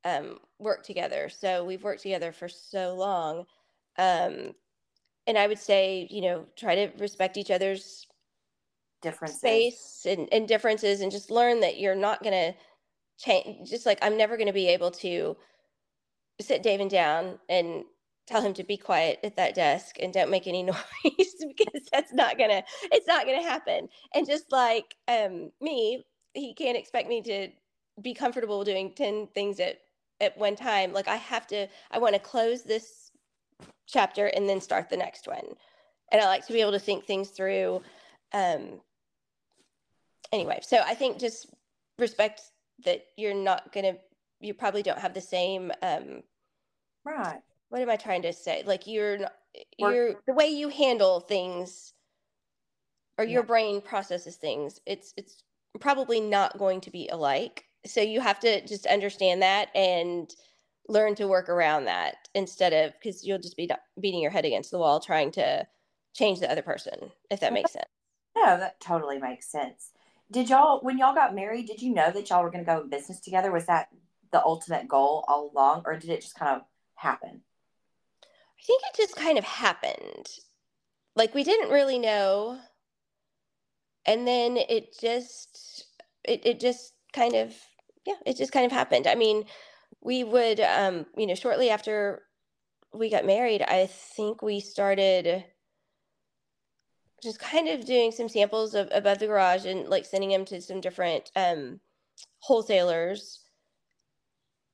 um, 0.04 0.38
work 0.58 0.82
together. 0.84 1.28
So 1.28 1.64
we've 1.64 1.82
worked 1.82 2.02
together 2.02 2.32
for 2.32 2.48
so 2.48 2.94
long, 2.94 3.44
um, 3.98 4.54
and 5.26 5.38
I 5.38 5.46
would 5.46 5.58
say, 5.58 6.08
you 6.10 6.22
know, 6.22 6.46
try 6.56 6.74
to 6.74 6.92
respect 6.98 7.36
each 7.36 7.50
other's 7.50 8.06
differences, 9.00 9.38
space 9.38 10.06
and, 10.06 10.28
and 10.32 10.48
differences, 10.48 11.00
and 11.00 11.12
just 11.12 11.30
learn 11.30 11.60
that 11.60 11.78
you're 11.78 11.94
not 11.94 12.22
going 12.22 12.52
to 12.52 12.58
change. 13.18 13.70
Just 13.70 13.86
like 13.86 13.98
I'm 14.02 14.16
never 14.16 14.36
going 14.36 14.48
to 14.48 14.52
be 14.52 14.68
able 14.68 14.90
to 14.92 15.36
sit 16.40 16.62
David 16.62 16.88
down 16.88 17.38
and 17.48 17.84
tell 18.28 18.42
him 18.42 18.52
to 18.54 18.62
be 18.62 18.76
quiet 18.76 19.18
at 19.24 19.36
that 19.36 19.54
desk 19.54 19.96
and 20.00 20.12
don't 20.12 20.30
make 20.30 20.46
any 20.46 20.62
noise 20.64 20.76
because 21.04 21.88
that's 21.90 22.12
not 22.12 22.38
gonna 22.38 22.62
it's 22.92 23.06
not 23.06 23.26
gonna 23.26 23.42
happen. 23.42 23.88
And 24.14 24.26
just 24.26 24.52
like 24.52 24.94
um 25.08 25.50
me 25.60 26.04
he 26.34 26.54
can't 26.54 26.76
expect 26.76 27.08
me 27.08 27.22
to 27.22 27.48
be 28.02 28.14
comfortable 28.14 28.62
doing 28.64 28.92
10 28.94 29.28
things 29.28 29.58
at 29.58 29.78
at 30.20 30.36
one 30.36 30.56
time. 30.56 30.92
Like 30.92 31.08
i 31.08 31.16
have 31.16 31.46
to 31.48 31.66
i 31.90 31.98
want 31.98 32.14
to 32.14 32.20
close 32.20 32.62
this 32.62 33.10
chapter 33.86 34.26
and 34.26 34.48
then 34.48 34.60
start 34.60 34.90
the 34.90 34.96
next 34.96 35.26
one. 35.26 35.44
And 36.12 36.20
i 36.20 36.26
like 36.26 36.46
to 36.46 36.52
be 36.52 36.60
able 36.60 36.72
to 36.72 36.78
think 36.78 37.04
things 37.04 37.30
through 37.30 37.82
um 38.32 38.80
anyway. 40.32 40.60
So 40.62 40.82
i 40.84 40.94
think 40.94 41.18
just 41.18 41.46
respect 41.98 42.42
that 42.84 43.06
you're 43.16 43.34
not 43.34 43.72
gonna 43.72 43.94
you 44.40 44.54
probably 44.54 44.82
don't 44.82 44.98
have 44.98 45.14
the 45.14 45.20
same 45.20 45.72
um 45.82 46.22
right 47.16 47.40
what 47.68 47.82
am 47.82 47.90
I 47.90 47.96
trying 47.96 48.22
to 48.22 48.32
say? 48.32 48.62
Like 48.64 48.86
you're 48.86 49.18
you're 49.78 50.14
the 50.26 50.32
way 50.32 50.48
you 50.48 50.68
handle 50.68 51.20
things 51.20 51.92
or 53.18 53.24
your 53.24 53.42
yeah. 53.42 53.46
brain 53.46 53.80
processes 53.80 54.36
things, 54.36 54.80
it's 54.86 55.12
it's 55.16 55.42
probably 55.80 56.20
not 56.20 56.58
going 56.58 56.80
to 56.82 56.90
be 56.90 57.08
alike. 57.08 57.64
So 57.86 58.00
you 58.00 58.20
have 58.20 58.40
to 58.40 58.66
just 58.66 58.86
understand 58.86 59.42
that 59.42 59.68
and 59.74 60.32
learn 60.88 61.14
to 61.16 61.28
work 61.28 61.48
around 61.48 61.84
that 61.84 62.28
instead 62.34 62.72
of 62.72 62.92
because 62.94 63.24
you'll 63.24 63.38
just 63.38 63.56
be 63.56 63.70
beating 64.00 64.20
your 64.20 64.30
head 64.30 64.44
against 64.44 64.70
the 64.70 64.78
wall 64.78 65.00
trying 65.00 65.30
to 65.32 65.66
change 66.14 66.40
the 66.40 66.50
other 66.50 66.62
person, 66.62 67.10
if 67.30 67.40
that 67.40 67.52
makes 67.52 67.72
sense. 67.72 67.84
No, 68.36 68.56
that 68.58 68.80
totally 68.80 69.18
makes 69.18 69.50
sense. 69.50 69.92
Did 70.30 70.48
y'all, 70.48 70.80
when 70.80 70.98
y'all 70.98 71.14
got 71.14 71.34
married, 71.34 71.66
did 71.66 71.82
you 71.82 71.92
know 71.92 72.10
that 72.10 72.28
y'all 72.28 72.42
were 72.42 72.50
going 72.50 72.64
to 72.64 72.70
go 72.70 72.80
in 72.80 72.88
business 72.88 73.20
together? 73.20 73.50
Was 73.50 73.66
that 73.66 73.88
the 74.32 74.42
ultimate 74.44 74.88
goal 74.88 75.24
all 75.28 75.50
along, 75.52 75.82
or 75.86 75.96
did 75.96 76.10
it 76.10 76.22
just 76.22 76.34
kind 76.34 76.56
of 76.56 76.62
happen? 76.98 77.42
I 78.22 78.62
think 78.66 78.82
it 78.82 78.96
just 78.96 79.16
kind 79.16 79.38
of 79.38 79.44
happened. 79.44 80.28
Like 81.16 81.34
we 81.34 81.44
didn't 81.44 81.70
really 81.70 81.98
know. 81.98 82.58
And 84.06 84.26
then 84.26 84.56
it 84.56 84.98
just 85.00 85.86
it 86.24 86.42
it 86.44 86.60
just 86.60 86.92
kind 87.12 87.34
of 87.34 87.54
yeah, 88.06 88.14
it 88.26 88.36
just 88.36 88.52
kind 88.52 88.66
of 88.66 88.72
happened. 88.72 89.06
I 89.06 89.14
mean, 89.14 89.44
we 90.00 90.24
would 90.24 90.60
um, 90.60 91.06
you 91.16 91.26
know, 91.26 91.34
shortly 91.34 91.70
after 91.70 92.22
we 92.92 93.10
got 93.10 93.26
married, 93.26 93.62
I 93.62 93.86
think 93.86 94.42
we 94.42 94.60
started 94.60 95.44
just 97.22 97.40
kind 97.40 97.68
of 97.68 97.84
doing 97.84 98.12
some 98.12 98.28
samples 98.28 98.74
of 98.74 98.88
above 98.92 99.18
the 99.18 99.26
garage 99.26 99.66
and 99.66 99.88
like 99.88 100.04
sending 100.04 100.30
them 100.30 100.44
to 100.46 100.60
some 100.60 100.80
different 100.80 101.30
um 101.36 101.80
wholesalers. 102.40 103.40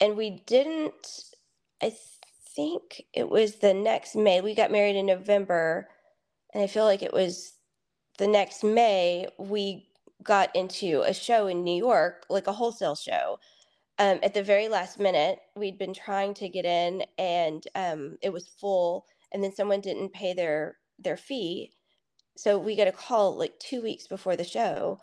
And 0.01 0.16
we 0.16 0.43
didn't 0.47 1.07
I 1.83 1.91
think 2.57 3.05
it 3.15 3.29
was 3.29 3.57
the 3.57 3.75
next 3.75 4.17
May. 4.17 4.41
We 4.41 4.55
got 4.55 4.73
married 4.73 4.97
in 4.97 5.07
November, 5.07 5.89
and 6.55 6.63
I 6.63 6.67
feel 6.67 6.85
like 6.85 7.03
it 7.03 7.13
was 7.13 7.55
the 8.19 8.29
next 8.29 8.65
May 8.65 9.29
we 9.39 9.89
got 10.23 10.55
into 10.57 11.03
a 11.07 11.15
show 11.15 11.49
in 11.49 11.65
New 11.65 11.77
York, 11.77 12.27
like 12.31 12.47
a 12.47 12.53
wholesale 12.53 12.97
show. 12.97 13.39
Um, 13.99 14.21
at 14.23 14.35
the 14.35 14.43
very 14.43 14.69
last 14.69 14.99
minute, 14.99 15.41
we'd 15.57 15.79
been 15.79 15.95
trying 15.95 16.35
to 16.35 16.49
get 16.49 16.65
in, 16.65 17.05
and 17.19 17.65
um, 17.75 18.19
it 18.23 18.33
was 18.33 18.49
full. 18.49 19.07
And 19.33 19.43
then 19.45 19.55
someone 19.55 19.81
didn't 19.81 20.13
pay 20.13 20.35
their 20.35 20.79
their 20.99 21.17
fee, 21.17 21.73
so 22.37 22.59
we 22.59 22.77
got 22.77 22.89
a 22.89 22.93
call 22.93 23.37
like 23.39 23.59
two 23.61 23.83
weeks 23.83 24.09
before 24.09 24.37
the 24.37 24.45
show. 24.45 24.99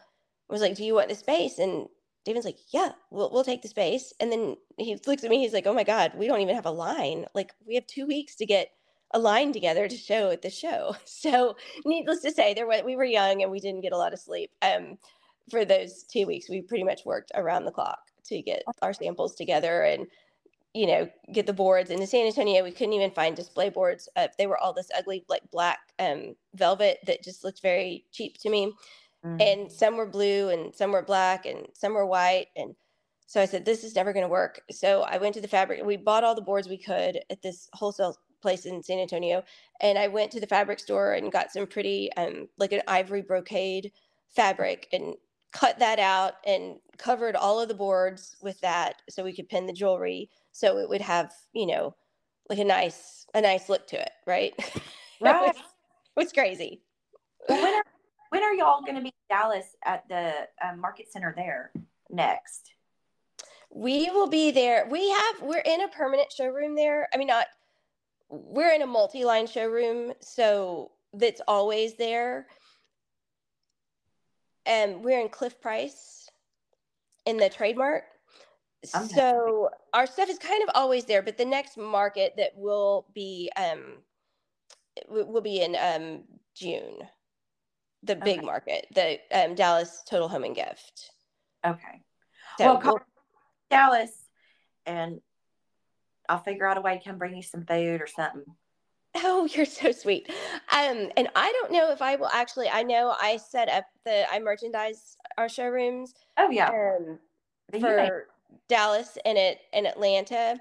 I 0.49 0.53
was 0.53 0.61
like, 0.61 0.75
"Do 0.75 0.85
you 0.85 0.95
want 0.95 1.09
the 1.09 1.15
space?" 1.15 1.59
And 1.59 1.87
David's 2.23 2.45
like, 2.45 2.59
yeah, 2.69 2.91
we'll, 3.09 3.31
we'll 3.31 3.43
take 3.43 3.61
the 3.61 3.67
space. 3.67 4.13
And 4.19 4.31
then 4.31 4.57
he 4.77 4.97
looks 5.07 5.23
at 5.23 5.29
me, 5.29 5.39
he's 5.39 5.53
like, 5.53 5.65
oh 5.67 5.73
my 5.73 5.83
God, 5.83 6.13
we 6.15 6.27
don't 6.27 6.41
even 6.41 6.55
have 6.55 6.65
a 6.65 6.71
line. 6.71 7.25
Like, 7.33 7.53
we 7.65 7.75
have 7.75 7.87
two 7.87 8.05
weeks 8.05 8.35
to 8.35 8.45
get 8.45 8.69
a 9.13 9.19
line 9.19 9.51
together 9.51 9.87
to 9.87 9.97
show 9.97 10.29
at 10.29 10.41
the 10.41 10.49
show. 10.49 10.95
So, 11.05 11.55
needless 11.85 12.21
to 12.21 12.31
say, 12.31 12.53
there 12.53 12.67
we 12.67 12.95
were 12.95 13.05
young 13.05 13.41
and 13.41 13.51
we 13.51 13.59
didn't 13.59 13.81
get 13.81 13.93
a 13.93 13.97
lot 13.97 14.13
of 14.13 14.19
sleep. 14.19 14.51
Um, 14.61 14.97
for 15.49 15.65
those 15.65 16.03
two 16.03 16.25
weeks, 16.25 16.49
we 16.49 16.61
pretty 16.61 16.83
much 16.83 17.05
worked 17.05 17.31
around 17.35 17.65
the 17.65 17.71
clock 17.71 17.99
to 18.25 18.41
get 18.41 18.63
our 18.81 18.93
samples 18.93 19.35
together 19.35 19.81
and, 19.83 20.07
you 20.73 20.87
know, 20.87 21.09
get 21.33 21.47
the 21.47 21.53
boards. 21.53 21.89
In 21.89 22.05
San 22.07 22.27
Antonio, 22.27 22.63
we 22.63 22.71
couldn't 22.71 22.93
even 22.93 23.11
find 23.11 23.35
display 23.35 23.69
boards. 23.69 24.07
Uh, 24.15 24.27
they 24.37 24.47
were 24.47 24.57
all 24.57 24.73
this 24.73 24.89
ugly, 24.97 25.25
like 25.27 25.49
black 25.51 25.79
um, 25.99 26.35
velvet 26.53 26.99
that 27.05 27.23
just 27.23 27.43
looked 27.43 27.61
very 27.61 28.05
cheap 28.11 28.37
to 28.39 28.49
me. 28.49 28.73
Mm. 29.25 29.41
and 29.41 29.71
some 29.71 29.97
were 29.97 30.05
blue 30.05 30.49
and 30.49 30.75
some 30.75 30.91
were 30.91 31.01
black 31.01 31.45
and 31.45 31.67
some 31.73 31.93
were 31.93 32.05
white 32.05 32.47
and 32.55 32.75
so 33.31 33.41
I 33.41 33.45
said, 33.45 33.63
this 33.63 33.85
is 33.85 33.95
never 33.95 34.11
going 34.11 34.25
to 34.25 34.29
work. 34.29 34.59
So 34.71 35.03
I 35.03 35.15
went 35.15 35.35
to 35.35 35.39
the 35.39 35.47
fabric. 35.47 35.81
We 35.85 35.95
bought 35.95 36.25
all 36.25 36.35
the 36.35 36.41
boards 36.41 36.67
we 36.67 36.77
could 36.77 37.21
at 37.29 37.41
this 37.41 37.69
wholesale 37.71 38.17
place 38.41 38.65
in 38.65 38.83
San 38.83 38.99
Antonio. 38.99 39.41
And 39.79 39.97
I 39.97 40.09
went 40.09 40.31
to 40.31 40.41
the 40.41 40.47
fabric 40.47 40.79
store 40.79 41.13
and 41.13 41.31
got 41.31 41.49
some 41.49 41.65
pretty, 41.65 42.11
um, 42.17 42.49
like 42.57 42.73
an 42.73 42.81
ivory 42.89 43.21
brocade 43.21 43.93
fabric 44.35 44.89
and 44.91 45.15
cut 45.53 45.79
that 45.79 45.97
out 45.97 46.33
and 46.45 46.75
covered 46.97 47.37
all 47.37 47.61
of 47.61 47.69
the 47.69 47.73
boards 47.73 48.35
with 48.41 48.59
that 48.59 49.01
so 49.09 49.23
we 49.23 49.31
could 49.31 49.47
pin 49.47 49.65
the 49.65 49.71
jewelry 49.71 50.29
so 50.51 50.77
it 50.77 50.89
would 50.89 50.99
have, 50.99 51.31
you 51.53 51.67
know, 51.67 51.95
like 52.49 52.59
a 52.59 52.65
nice, 52.65 53.25
a 53.33 53.39
nice 53.39 53.69
look 53.69 53.87
to 53.87 54.01
it. 54.01 54.11
Right. 54.27 54.53
Right. 55.23 55.35
it, 55.35 55.55
was, 55.55 55.55
it 55.55 56.19
was 56.19 56.33
crazy. 56.33 56.81
Well, 57.47 57.61
when, 57.61 57.81
when 58.31 58.43
are 58.43 58.53
y'all 58.53 58.81
going 58.81 58.95
to 58.95 59.01
be 59.01 59.09
in 59.09 59.13
Dallas 59.29 59.75
at 59.85 60.07
the 60.09 60.33
uh, 60.63 60.75
market 60.75 61.11
center 61.11 61.33
there 61.35 61.71
next? 62.09 62.71
we 63.73 64.09
will 64.09 64.27
be 64.27 64.51
there. 64.51 64.85
We 64.89 65.09
have 65.09 65.41
we're 65.41 65.63
in 65.63 65.81
a 65.81 65.87
permanent 65.87 66.31
showroom 66.31 66.75
there. 66.75 67.07
I 67.13 67.17
mean, 67.17 67.27
not 67.27 67.47
we're 68.29 68.73
in 68.73 68.81
a 68.81 68.87
multi-line 68.87 69.47
showroom, 69.47 70.13
so 70.19 70.91
that's 71.13 71.41
always 71.47 71.95
there. 71.95 72.47
And 74.65 75.03
we're 75.03 75.19
in 75.19 75.29
Cliff 75.29 75.59
Price 75.59 76.29
in 77.25 77.37
the 77.37 77.49
Trade 77.49 77.77
Mart. 77.77 78.03
Okay. 78.95 79.07
So 79.15 79.69
our 79.93 80.07
stuff 80.07 80.29
is 80.29 80.37
kind 80.37 80.63
of 80.63 80.69
always 80.75 81.05
there, 81.05 81.21
but 81.21 81.37
the 81.37 81.45
next 81.45 81.77
market 81.77 82.33
that 82.37 82.51
will 82.55 83.05
be 83.13 83.49
um 83.55 83.97
will 85.07 85.41
be 85.41 85.61
in 85.61 85.75
um 85.75 86.23
June. 86.55 86.99
The 88.03 88.15
big 88.15 88.39
okay. 88.39 88.45
market, 88.45 88.87
the 88.95 89.19
um 89.31 89.55
Dallas 89.55 90.03
Total 90.09 90.27
Home 90.27 90.43
and 90.43 90.55
Gift. 90.55 91.11
Okay. 91.65 92.01
So 92.57 92.65
well, 92.65 92.81
we'll, 92.83 92.99
Dallas, 93.69 94.11
and 94.85 95.21
I'll 96.27 96.39
figure 96.39 96.67
out 96.67 96.77
a 96.77 96.81
way 96.81 96.97
to 96.97 97.03
come 97.03 97.17
bring 97.17 97.35
you 97.35 97.43
some 97.43 97.65
food 97.65 98.01
or 98.01 98.07
something. 98.07 98.43
Oh, 99.15 99.45
you're 99.53 99.65
so 99.65 99.91
sweet. 99.91 100.29
Um, 100.71 101.09
and 101.17 101.27
I 101.35 101.51
don't 101.51 101.71
know 101.71 101.91
if 101.91 102.01
I 102.01 102.15
will 102.15 102.29
actually. 102.33 102.69
I 102.69 102.83
know 102.83 103.15
I 103.21 103.37
set 103.37 103.69
up 103.69 103.85
the 104.05 104.31
I 104.31 104.39
merchandise 104.39 105.17
our 105.37 105.49
showrooms. 105.49 106.13
Oh 106.37 106.49
yeah. 106.49 106.69
Um, 106.69 107.19
for 107.79 108.27
Dallas 108.67 109.17
and 109.25 109.37
it 109.37 109.59
in 109.73 109.85
Atlanta. 109.85 110.57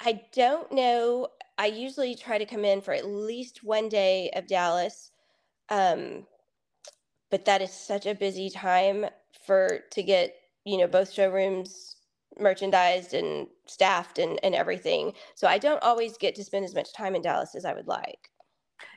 I 0.00 0.22
don't 0.32 0.70
know. 0.72 1.28
I 1.58 1.66
usually 1.66 2.14
try 2.14 2.38
to 2.38 2.46
come 2.46 2.64
in 2.64 2.80
for 2.80 2.94
at 2.94 3.06
least 3.06 3.62
one 3.62 3.88
day 3.88 4.30
of 4.34 4.46
Dallas. 4.46 5.10
Um, 5.68 6.26
but 7.30 7.44
that 7.44 7.62
is 7.62 7.72
such 7.72 8.06
a 8.06 8.14
busy 8.14 8.50
time 8.50 9.06
for 9.46 9.80
to 9.90 10.02
get 10.02 10.34
you 10.64 10.78
know 10.78 10.86
both 10.86 11.12
showrooms 11.12 11.96
merchandised 12.38 13.14
and 13.14 13.46
staffed 13.66 14.18
and, 14.18 14.38
and 14.42 14.54
everything. 14.54 15.12
So 15.34 15.46
I 15.46 15.58
don't 15.58 15.82
always 15.82 16.16
get 16.16 16.34
to 16.36 16.44
spend 16.44 16.64
as 16.64 16.74
much 16.74 16.92
time 16.92 17.14
in 17.14 17.22
Dallas 17.22 17.54
as 17.54 17.64
I 17.64 17.74
would 17.74 17.86
like. 17.86 18.30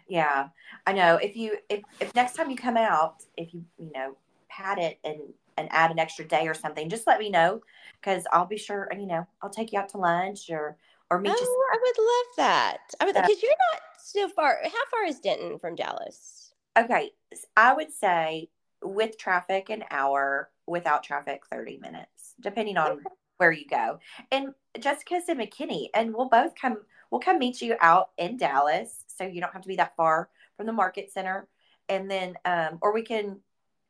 Yeah, 0.07 0.49
I 0.85 0.93
know. 0.93 1.15
If 1.15 1.35
you 1.35 1.57
if, 1.69 1.81
if 1.99 2.13
next 2.15 2.35
time 2.35 2.49
you 2.49 2.57
come 2.57 2.77
out, 2.77 3.23
if 3.37 3.53
you 3.53 3.63
you 3.77 3.91
know 3.93 4.17
pad 4.49 4.77
it 4.77 4.99
and 5.03 5.19
and 5.57 5.67
add 5.71 5.91
an 5.91 5.99
extra 5.99 6.27
day 6.27 6.47
or 6.47 6.53
something, 6.53 6.89
just 6.89 7.07
let 7.07 7.19
me 7.19 7.29
know 7.29 7.61
because 8.01 8.25
I'll 8.31 8.45
be 8.45 8.57
sure. 8.57 8.89
You 8.91 9.07
know, 9.07 9.27
I'll 9.41 9.49
take 9.49 9.71
you 9.71 9.79
out 9.79 9.89
to 9.89 9.97
lunch 9.97 10.49
or 10.49 10.77
or 11.09 11.19
meet 11.19 11.33
oh, 11.35 11.39
you. 11.39 11.65
I 11.71 11.77
would 11.81 12.03
love 12.03 12.35
that. 12.37 12.77
I 12.99 13.05
would 13.05 13.13
because 13.15 13.29
uh, 13.29 13.41
you're 13.41 13.51
not 13.71 13.81
so 13.97 14.29
far. 14.29 14.57
How 14.63 14.85
far 14.91 15.05
is 15.05 15.19
Denton 15.19 15.57
from 15.57 15.75
Dallas? 15.75 16.52
Okay, 16.77 17.11
I 17.55 17.73
would 17.73 17.91
say 17.91 18.49
with 18.83 19.17
traffic 19.17 19.69
an 19.69 19.83
hour, 19.91 20.49
without 20.65 21.03
traffic 21.03 21.43
thirty 21.51 21.77
minutes, 21.77 22.33
depending 22.41 22.77
on 22.77 22.93
okay 22.93 23.03
where 23.37 23.51
you 23.51 23.67
go. 23.67 23.99
And 24.31 24.53
Jessica's 24.79 25.27
in 25.29 25.37
McKinney, 25.37 25.87
and 25.93 26.13
we'll 26.13 26.29
both 26.29 26.53
come. 26.59 26.77
We'll 27.11 27.21
come 27.21 27.39
meet 27.39 27.61
you 27.61 27.75
out 27.79 28.09
in 28.17 28.37
Dallas, 28.37 29.03
so 29.07 29.25
you 29.25 29.41
don't 29.41 29.53
have 29.53 29.61
to 29.61 29.67
be 29.67 29.75
that 29.75 29.95
far 29.95 30.29
from 30.57 30.65
the 30.65 30.73
market 30.73 31.11
center. 31.11 31.47
And 31.89 32.09
then, 32.09 32.35
um, 32.45 32.79
or 32.81 32.93
we 32.93 33.03
can. 33.03 33.39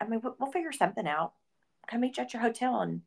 I 0.01 0.07
mean, 0.07 0.21
we'll, 0.23 0.35
we'll 0.39 0.51
figure 0.51 0.71
something 0.71 1.07
out. 1.07 1.33
Come 1.87 2.01
meet 2.01 2.17
you 2.17 2.23
at 2.23 2.33
your 2.33 2.41
hotel 2.41 2.81
and 2.81 3.01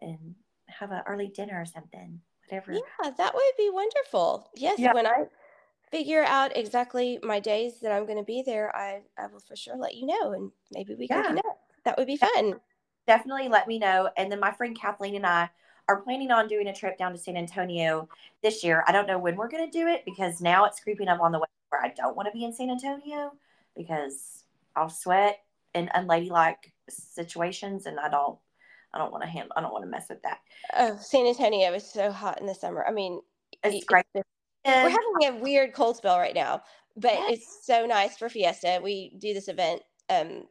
and 0.00 0.34
have 0.66 0.90
an 0.90 1.02
early 1.06 1.28
dinner 1.28 1.60
or 1.60 1.66
something. 1.66 2.20
Whatever. 2.48 2.72
Yeah, 2.72 3.10
that 3.16 3.34
would 3.34 3.52
be 3.56 3.70
wonderful. 3.72 4.50
Yes, 4.54 4.78
yeah. 4.78 4.92
when 4.92 5.06
I 5.06 5.24
figure 5.94 6.24
out 6.24 6.56
exactly 6.56 7.20
my 7.22 7.38
days 7.38 7.78
that 7.78 7.92
I'm 7.92 8.04
going 8.04 8.18
to 8.18 8.24
be 8.24 8.42
there, 8.42 8.74
I 8.74 9.02
I 9.16 9.28
will 9.28 9.38
for 9.38 9.54
sure 9.54 9.76
let 9.76 9.94
you 9.94 10.06
know, 10.06 10.32
and 10.32 10.50
maybe 10.72 10.96
we 10.96 11.06
can 11.06 11.18
yeah. 11.18 11.28
connect. 11.28 11.46
That 11.84 11.96
would 11.96 12.08
be 12.08 12.16
fun. 12.16 12.54
Definitely 13.06 13.48
let 13.48 13.68
me 13.68 13.78
know. 13.78 14.10
And 14.16 14.32
then 14.32 14.40
my 14.40 14.50
friend 14.50 14.76
Kathleen 14.76 15.14
and 15.14 15.26
I 15.26 15.50
are 15.88 16.00
planning 16.00 16.32
on 16.32 16.48
doing 16.48 16.66
a 16.66 16.74
trip 16.74 16.98
down 16.98 17.12
to 17.12 17.18
San 17.18 17.36
Antonio 17.36 18.08
this 18.42 18.64
year. 18.64 18.82
I 18.88 18.92
don't 18.92 19.06
know 19.06 19.18
when 19.18 19.36
we're 19.36 19.48
going 19.48 19.70
to 19.70 19.78
do 19.78 19.86
it 19.86 20.02
because 20.04 20.40
now 20.40 20.64
it's 20.64 20.80
creeping 20.80 21.06
up 21.06 21.20
on 21.20 21.30
the 21.30 21.38
way 21.38 21.46
where 21.68 21.84
I 21.84 21.90
don't 21.90 22.16
want 22.16 22.26
to 22.26 22.32
be 22.32 22.44
in 22.44 22.52
San 22.52 22.70
Antonio 22.70 23.32
because 23.76 24.44
I'll 24.74 24.88
sweat 24.88 25.42
in 25.74 25.90
unladylike 25.94 26.72
situations 26.88 27.86
and 27.86 28.00
I 28.00 28.08
don't 28.08 28.38
I 28.92 28.98
don't 28.98 29.12
want 29.12 29.22
to 29.22 29.28
handle 29.28 29.52
I 29.56 29.60
don't 29.60 29.72
want 29.72 29.84
to 29.84 29.90
mess 29.90 30.06
with 30.08 30.22
that. 30.22 30.38
Oh, 30.76 30.98
San 31.00 31.26
Antonio 31.26 31.72
is 31.72 31.88
so 31.88 32.10
hot 32.10 32.40
in 32.40 32.46
the 32.46 32.54
summer. 32.54 32.84
I 32.84 32.90
mean, 32.90 33.20
it's 33.62 33.84
great. 33.84 34.06
It's, 34.14 34.26
we're 34.64 34.88
having 34.88 35.38
a 35.38 35.42
weird 35.42 35.72
cold 35.74 35.96
spell 35.96 36.18
right 36.18 36.34
now, 36.34 36.62
but 36.96 37.12
yes. 37.12 37.32
it's 37.34 37.66
so 37.66 37.86
nice 37.86 38.16
for 38.16 38.28
Fiesta. 38.28 38.80
We 38.82 39.16
do 39.18 39.34
this 39.34 39.48
event 39.48 39.82
um 40.10 40.44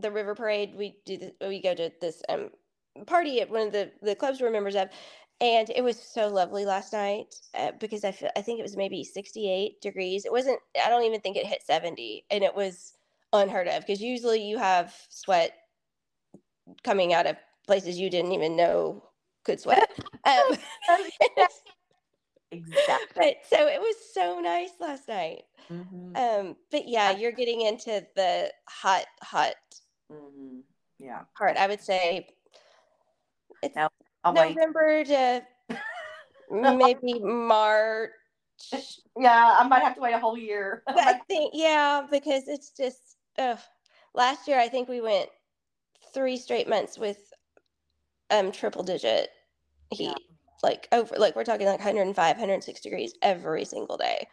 the 0.00 0.10
river 0.10 0.34
parade 0.34 0.74
we 0.76 0.96
do 1.04 1.16
this, 1.16 1.32
we 1.40 1.60
go 1.60 1.74
to 1.74 1.90
this 2.00 2.22
um 2.28 2.50
party 3.06 3.40
at 3.40 3.50
one 3.50 3.66
of 3.66 3.72
the 3.72 3.90
the 4.02 4.14
clubs 4.14 4.40
we're 4.40 4.50
members 4.50 4.76
of 4.76 4.88
and 5.40 5.70
it 5.70 5.82
was 5.82 5.98
so 5.98 6.28
lovely 6.28 6.66
last 6.66 6.92
night 6.92 7.34
uh, 7.54 7.72
because 7.80 8.04
I, 8.04 8.12
feel, 8.12 8.28
I 8.36 8.42
think 8.42 8.58
it 8.58 8.62
was 8.62 8.76
maybe 8.76 9.02
68 9.04 9.80
degrees 9.80 10.24
it 10.24 10.32
wasn't 10.32 10.60
i 10.84 10.88
don't 10.88 11.04
even 11.04 11.20
think 11.20 11.36
it 11.36 11.46
hit 11.46 11.62
70 11.62 12.24
and 12.30 12.44
it 12.44 12.54
was 12.54 12.94
unheard 13.32 13.68
of 13.68 13.80
because 13.86 14.02
usually 14.02 14.42
you 14.42 14.58
have 14.58 14.94
sweat 15.08 15.52
coming 16.82 17.12
out 17.12 17.26
of 17.26 17.36
places 17.66 17.98
you 17.98 18.10
didn't 18.10 18.32
even 18.32 18.56
know 18.56 19.02
could 19.44 19.60
sweat 19.60 19.88
um, 20.26 20.56
exactly 22.52 23.06
but 23.16 23.36
so 23.48 23.68
it 23.68 23.80
was 23.80 23.96
so 24.12 24.40
nice 24.40 24.70
last 24.80 25.08
night 25.08 25.42
mm-hmm. 25.70 26.16
um 26.16 26.56
but 26.70 26.88
yeah 26.88 27.10
you're 27.10 27.32
getting 27.32 27.60
into 27.60 28.04
the 28.16 28.50
hot 28.68 29.04
hot 29.22 29.54
mm-hmm. 30.10 30.58
yeah 30.98 31.20
part 31.36 31.56
i 31.56 31.66
would 31.66 31.80
say 31.80 32.26
it's 33.62 33.76
no, 33.76 33.88
November 34.24 35.04
to 35.04 35.42
maybe 36.50 37.18
March. 37.20 38.10
Yeah, 39.18 39.56
I 39.58 39.66
might 39.66 39.82
have 39.82 39.94
to 39.94 40.00
wait 40.00 40.12
a 40.12 40.18
whole 40.18 40.36
year. 40.36 40.82
but 40.86 40.98
I 40.98 41.14
think 41.28 41.52
yeah, 41.54 42.06
because 42.10 42.48
it's 42.48 42.70
just 42.70 43.16
uh, 43.38 43.56
last 44.14 44.48
year 44.48 44.58
I 44.58 44.68
think 44.68 44.88
we 44.88 45.00
went 45.00 45.28
three 46.12 46.36
straight 46.36 46.68
months 46.68 46.98
with 46.98 47.18
um 48.30 48.52
triple 48.52 48.82
digit 48.82 49.30
heat. 49.90 50.08
Yeah. 50.08 50.14
Like 50.62 50.88
over 50.92 51.16
like 51.16 51.36
we're 51.36 51.44
talking 51.44 51.66
like 51.66 51.78
105, 51.78 52.16
106 52.16 52.80
degrees 52.80 53.14
every 53.22 53.64
single 53.64 53.96
day. 53.96 54.28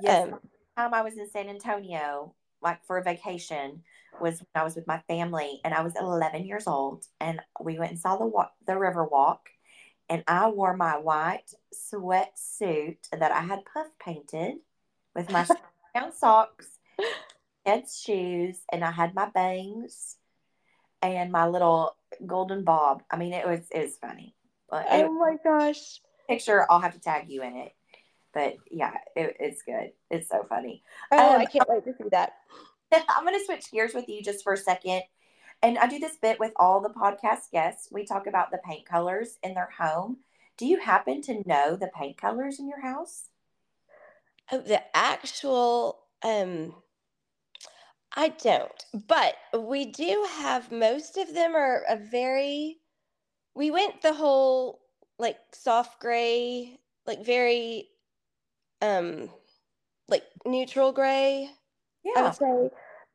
Yes. 0.00 0.28
Um, 0.32 0.40
time 0.76 0.94
I 0.94 1.02
was 1.02 1.16
in 1.16 1.28
San 1.30 1.48
Antonio, 1.48 2.34
like 2.62 2.84
for 2.84 2.98
a 2.98 3.02
vacation, 3.02 3.82
was 4.20 4.40
when 4.40 4.60
I 4.60 4.64
was 4.64 4.76
with 4.76 4.86
my 4.86 5.00
family 5.08 5.60
and 5.64 5.72
I 5.72 5.82
was 5.82 5.94
11 5.98 6.44
years 6.46 6.66
old 6.66 7.04
and 7.20 7.40
we 7.62 7.78
went 7.78 7.92
and 7.92 8.00
saw 8.00 8.16
the 8.16 8.30
the 8.66 8.78
river 8.78 9.04
walk 9.04 9.48
and 10.08 10.22
I 10.26 10.48
wore 10.48 10.76
my 10.76 10.98
white 10.98 11.52
sweatsuit 11.74 12.96
that 13.12 13.32
I 13.32 13.40
had 13.40 13.64
puff 13.72 13.88
painted 13.98 14.56
with 15.14 15.30
my 15.30 15.46
brown 15.94 16.12
socks, 16.12 16.68
and 17.64 17.82
shoes, 17.88 18.58
and 18.70 18.84
I 18.84 18.92
had 18.92 19.14
my 19.14 19.28
bangs 19.28 20.16
and 21.02 21.32
my 21.32 21.46
little 21.48 21.96
golden 22.24 22.62
bob. 22.62 23.02
I 23.10 23.16
mean, 23.16 23.32
it 23.32 23.46
was 23.46 23.66
it 23.72 23.80
was 23.80 23.96
funny. 23.96 24.35
But 24.70 24.86
oh 24.90 25.12
my 25.12 25.36
gosh! 25.42 26.00
Picture, 26.28 26.66
I'll 26.70 26.80
have 26.80 26.94
to 26.94 27.00
tag 27.00 27.28
you 27.28 27.42
in 27.42 27.56
it. 27.56 27.72
But 28.34 28.56
yeah, 28.70 28.94
it, 29.14 29.36
it's 29.40 29.62
good. 29.62 29.92
It's 30.10 30.28
so 30.28 30.44
funny. 30.48 30.82
Oh, 31.10 31.34
um, 31.34 31.40
I 31.40 31.46
can't 31.46 31.68
wait 31.68 31.84
to 31.84 31.94
see 31.96 32.08
that. 32.10 32.34
I'm 32.92 33.24
going 33.24 33.38
to 33.38 33.44
switch 33.44 33.70
gears 33.70 33.94
with 33.94 34.08
you 34.08 34.22
just 34.22 34.44
for 34.44 34.52
a 34.52 34.58
second. 34.58 35.02
And 35.62 35.78
I 35.78 35.86
do 35.86 35.98
this 35.98 36.16
bit 36.20 36.38
with 36.38 36.52
all 36.56 36.80
the 36.80 36.90
podcast 36.90 37.50
guests. 37.50 37.88
We 37.90 38.04
talk 38.04 38.26
about 38.26 38.50
the 38.50 38.58
paint 38.58 38.86
colors 38.86 39.38
in 39.42 39.54
their 39.54 39.70
home. 39.78 40.18
Do 40.58 40.66
you 40.66 40.78
happen 40.80 41.22
to 41.22 41.42
know 41.46 41.76
the 41.76 41.90
paint 41.98 42.18
colors 42.18 42.58
in 42.58 42.68
your 42.68 42.80
house? 42.80 43.24
Oh, 44.52 44.60
the 44.60 44.82
actual 44.96 46.00
um 46.22 46.74
I 48.14 48.28
don't, 48.28 48.84
but 49.08 49.34
we 49.58 49.86
do 49.86 50.26
have 50.38 50.72
most 50.72 51.18
of 51.18 51.34
them 51.34 51.54
are 51.54 51.82
a 51.88 51.96
very 51.96 52.78
we 53.56 53.70
went 53.70 54.02
the 54.02 54.14
whole 54.14 54.80
like 55.18 55.38
soft 55.52 56.00
gray, 56.00 56.78
like 57.06 57.24
very 57.24 57.88
um 58.82 59.30
like 60.08 60.24
neutral 60.44 60.92
gray 60.92 61.50
yeah. 62.04 62.12
I 62.16 62.22
would 62.22 62.34
say 62.34 62.70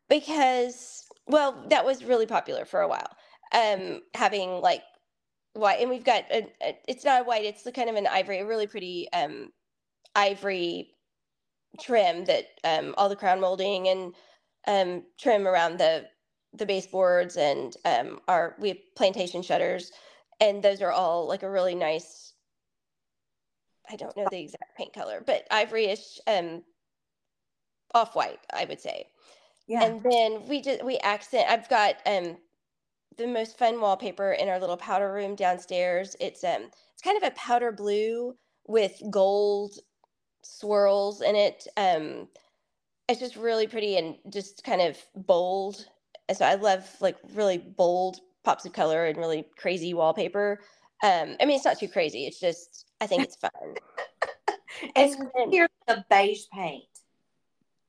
because 0.10 1.06
well, 1.28 1.64
that 1.70 1.86
was 1.86 2.04
really 2.04 2.26
popular 2.26 2.66
for 2.66 2.82
a 2.82 2.88
while. 2.88 3.08
Um, 3.54 4.02
having 4.14 4.62
like 4.62 4.84
white, 5.54 5.80
and 5.80 5.90
we've 5.90 6.04
got 6.04 6.26
a, 6.32 6.48
a, 6.62 6.78
it's 6.88 7.06
not 7.06 7.26
white; 7.26 7.46
it's 7.46 7.64
the 7.64 7.72
kind 7.72 7.90
of 7.90 7.96
an 7.96 8.08
ivory, 8.08 8.40
a 8.40 8.46
really 8.46 8.68
pretty 8.68 9.08
um, 9.14 9.52
ivory 10.16 10.92
trim 11.80 12.26
that 12.26 12.48
um, 12.66 12.94
all 12.98 13.08
the 13.08 13.16
crown 13.16 13.40
molding 13.40 13.88
and 13.88 14.14
um, 14.68 15.04
trim 15.20 15.48
around 15.48 15.78
the 15.78 16.06
the 16.54 16.66
baseboards 16.66 17.38
and 17.38 17.78
um, 17.86 18.20
our 18.28 18.56
we 18.60 18.70
have 18.70 18.78
plantation 18.98 19.42
shutters, 19.42 19.92
and 20.42 20.62
those 20.62 20.82
are 20.82 20.92
all 20.92 21.28
like 21.28 21.44
a 21.44 21.50
really 21.50 21.76
nice. 21.76 22.34
I 23.90 23.96
don't 23.96 24.16
know 24.18 24.28
the 24.30 24.40
exact 24.40 24.78
paint 24.78 24.94
color, 24.94 25.24
but 25.26 25.50
ivoryish, 25.50 26.20
um, 26.28 26.64
off 27.94 28.16
white, 28.16 28.40
I 28.54 28.66
would 28.66 28.80
say. 28.82 29.08
Yeah. 29.68 29.84
And 29.84 30.04
then 30.04 30.48
we 30.48 30.62
just 30.62 30.84
we 30.84 30.98
accent. 30.98 31.50
I've 31.50 31.70
got 31.70 31.96
um 32.06 32.38
the 33.18 33.28
most 33.28 33.58
fun 33.58 33.80
wallpaper 33.80 34.34
in 34.34 34.50
our 34.50 34.60
little 34.60 34.78
powder 34.78 35.14
room 35.14 35.36
downstairs. 35.36 36.16
It's 36.20 36.44
um 36.44 36.64
it's 36.94 37.02
kind 37.04 37.18
of 37.18 37.24
a 37.24 37.36
powder 37.36 37.72
blue 37.72 38.36
with 38.68 39.02
gold 39.10 39.76
swirls 40.42 41.22
in 41.22 41.36
it. 41.36 41.68
Um 41.78 42.28
it's 43.08 43.20
just 43.20 43.36
really 43.36 43.68
pretty 43.68 43.98
and 43.98 44.16
just 44.30 44.64
kind 44.64 44.82
of 44.82 44.98
bold. 45.16 45.86
And 46.30 46.38
so 46.38 46.46
I 46.46 46.56
love 46.56 46.90
like 47.02 47.18
really 47.34 47.58
bold 47.58 48.20
pops 48.44 48.66
of 48.66 48.74
color 48.74 49.06
and 49.06 49.18
really 49.18 49.46
crazy 49.58 49.94
wallpaper. 49.94 50.60
Um 51.04 51.36
I 51.40 51.46
mean 51.46 51.56
it's 51.58 51.66
not 51.66 51.80
too 51.80 51.88
crazy. 51.88 52.26
It's 52.26 52.40
just 52.40 52.86
I 53.00 53.08
think 53.08 53.24
it's 53.24 53.36
fun. 53.36 53.52
it's 54.96 55.16
then- 55.16 55.30
crazier 55.32 55.68
the 55.88 56.06
beige 56.10 56.46
paint. 56.54 56.84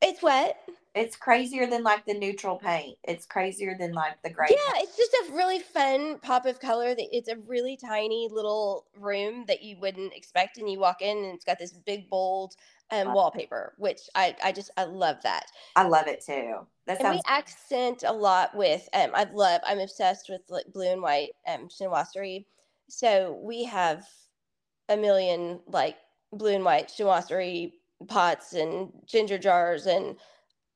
it's 0.01 0.21
what? 0.21 0.55
It's 0.95 1.15
crazier 1.15 1.67
than 1.67 1.83
like 1.83 2.05
the 2.05 2.13
neutral 2.17 2.57
paint. 2.57 2.97
It's 3.03 3.25
crazier 3.27 3.75
than 3.77 3.93
like 3.93 4.21
the 4.23 4.29
gray. 4.31 4.49
Yeah, 4.49 4.81
it's 4.81 4.97
just 4.97 5.13
a 5.13 5.33
really 5.33 5.59
fun 5.59 6.19
pop 6.19 6.45
of 6.45 6.59
color. 6.59 6.93
That 6.95 7.07
it's 7.15 7.29
a 7.29 7.37
really 7.37 7.77
tiny 7.77 8.27
little 8.29 8.87
room 8.95 9.45
that 9.47 9.63
you 9.63 9.77
wouldn't 9.77 10.13
expect, 10.13 10.57
and 10.57 10.69
you 10.69 10.79
walk 10.79 11.01
in, 11.01 11.17
and 11.19 11.33
it's 11.35 11.45
got 11.45 11.59
this 11.59 11.71
big 11.73 12.09
bold 12.09 12.55
um, 12.91 13.13
Wow. 13.13 13.13
wallpaper, 13.13 13.73
which 13.77 14.01
I 14.15 14.35
I 14.43 14.51
just 14.51 14.69
I 14.77 14.83
love 14.85 15.21
that. 15.23 15.45
I 15.75 15.83
love 15.87 16.07
it 16.07 16.21
too. 16.21 16.67
That 16.87 16.99
And 16.99 17.09
we 17.09 17.21
accent 17.27 18.03
a 18.03 18.13
lot 18.13 18.55
with 18.55 18.87
um 18.93 19.11
I 19.13 19.23
love 19.25 19.61
I'm 19.63 19.79
obsessed 19.79 20.27
with 20.29 20.41
like 20.49 20.65
blue 20.73 20.91
and 20.91 21.01
white 21.01 21.31
um 21.47 21.67
chinoiserie. 21.67 22.45
So 22.89 23.33
we 23.33 23.63
have 23.65 24.07
a 24.89 24.97
million 24.97 25.61
like 25.67 25.97
blue 26.31 26.55
and 26.55 26.65
white 26.65 26.89
chinoiserie 26.89 27.73
pots 28.07 28.53
and 28.53 28.91
ginger 29.05 29.37
jars 29.39 29.87
and 29.87 30.17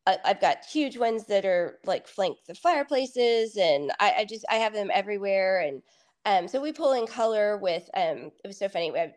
I, 0.08 0.18
I've 0.26 0.41
got 0.41 0.66
huge 0.66 0.97
ones 0.97 1.28
that 1.28 1.45
are 1.45 1.80
like 1.86 2.08
flank 2.08 2.39
the 2.47 2.55
fireplaces 2.55 3.58
and 3.58 3.91
I, 3.99 4.16
I 4.20 4.26
just 4.26 4.45
I 4.49 4.55
have 4.58 4.74
them 4.74 4.91
everywhere 4.93 5.62
and 5.62 5.84
um 6.26 6.47
so 6.49 6.62
we 6.62 6.74
pull 6.74 6.93
in 6.93 7.08
color 7.08 7.58
with 7.58 7.89
um 7.95 8.32
it 8.43 8.47
was 8.47 8.58
so 8.60 8.70
funny 8.70 8.91
we 8.91 9.08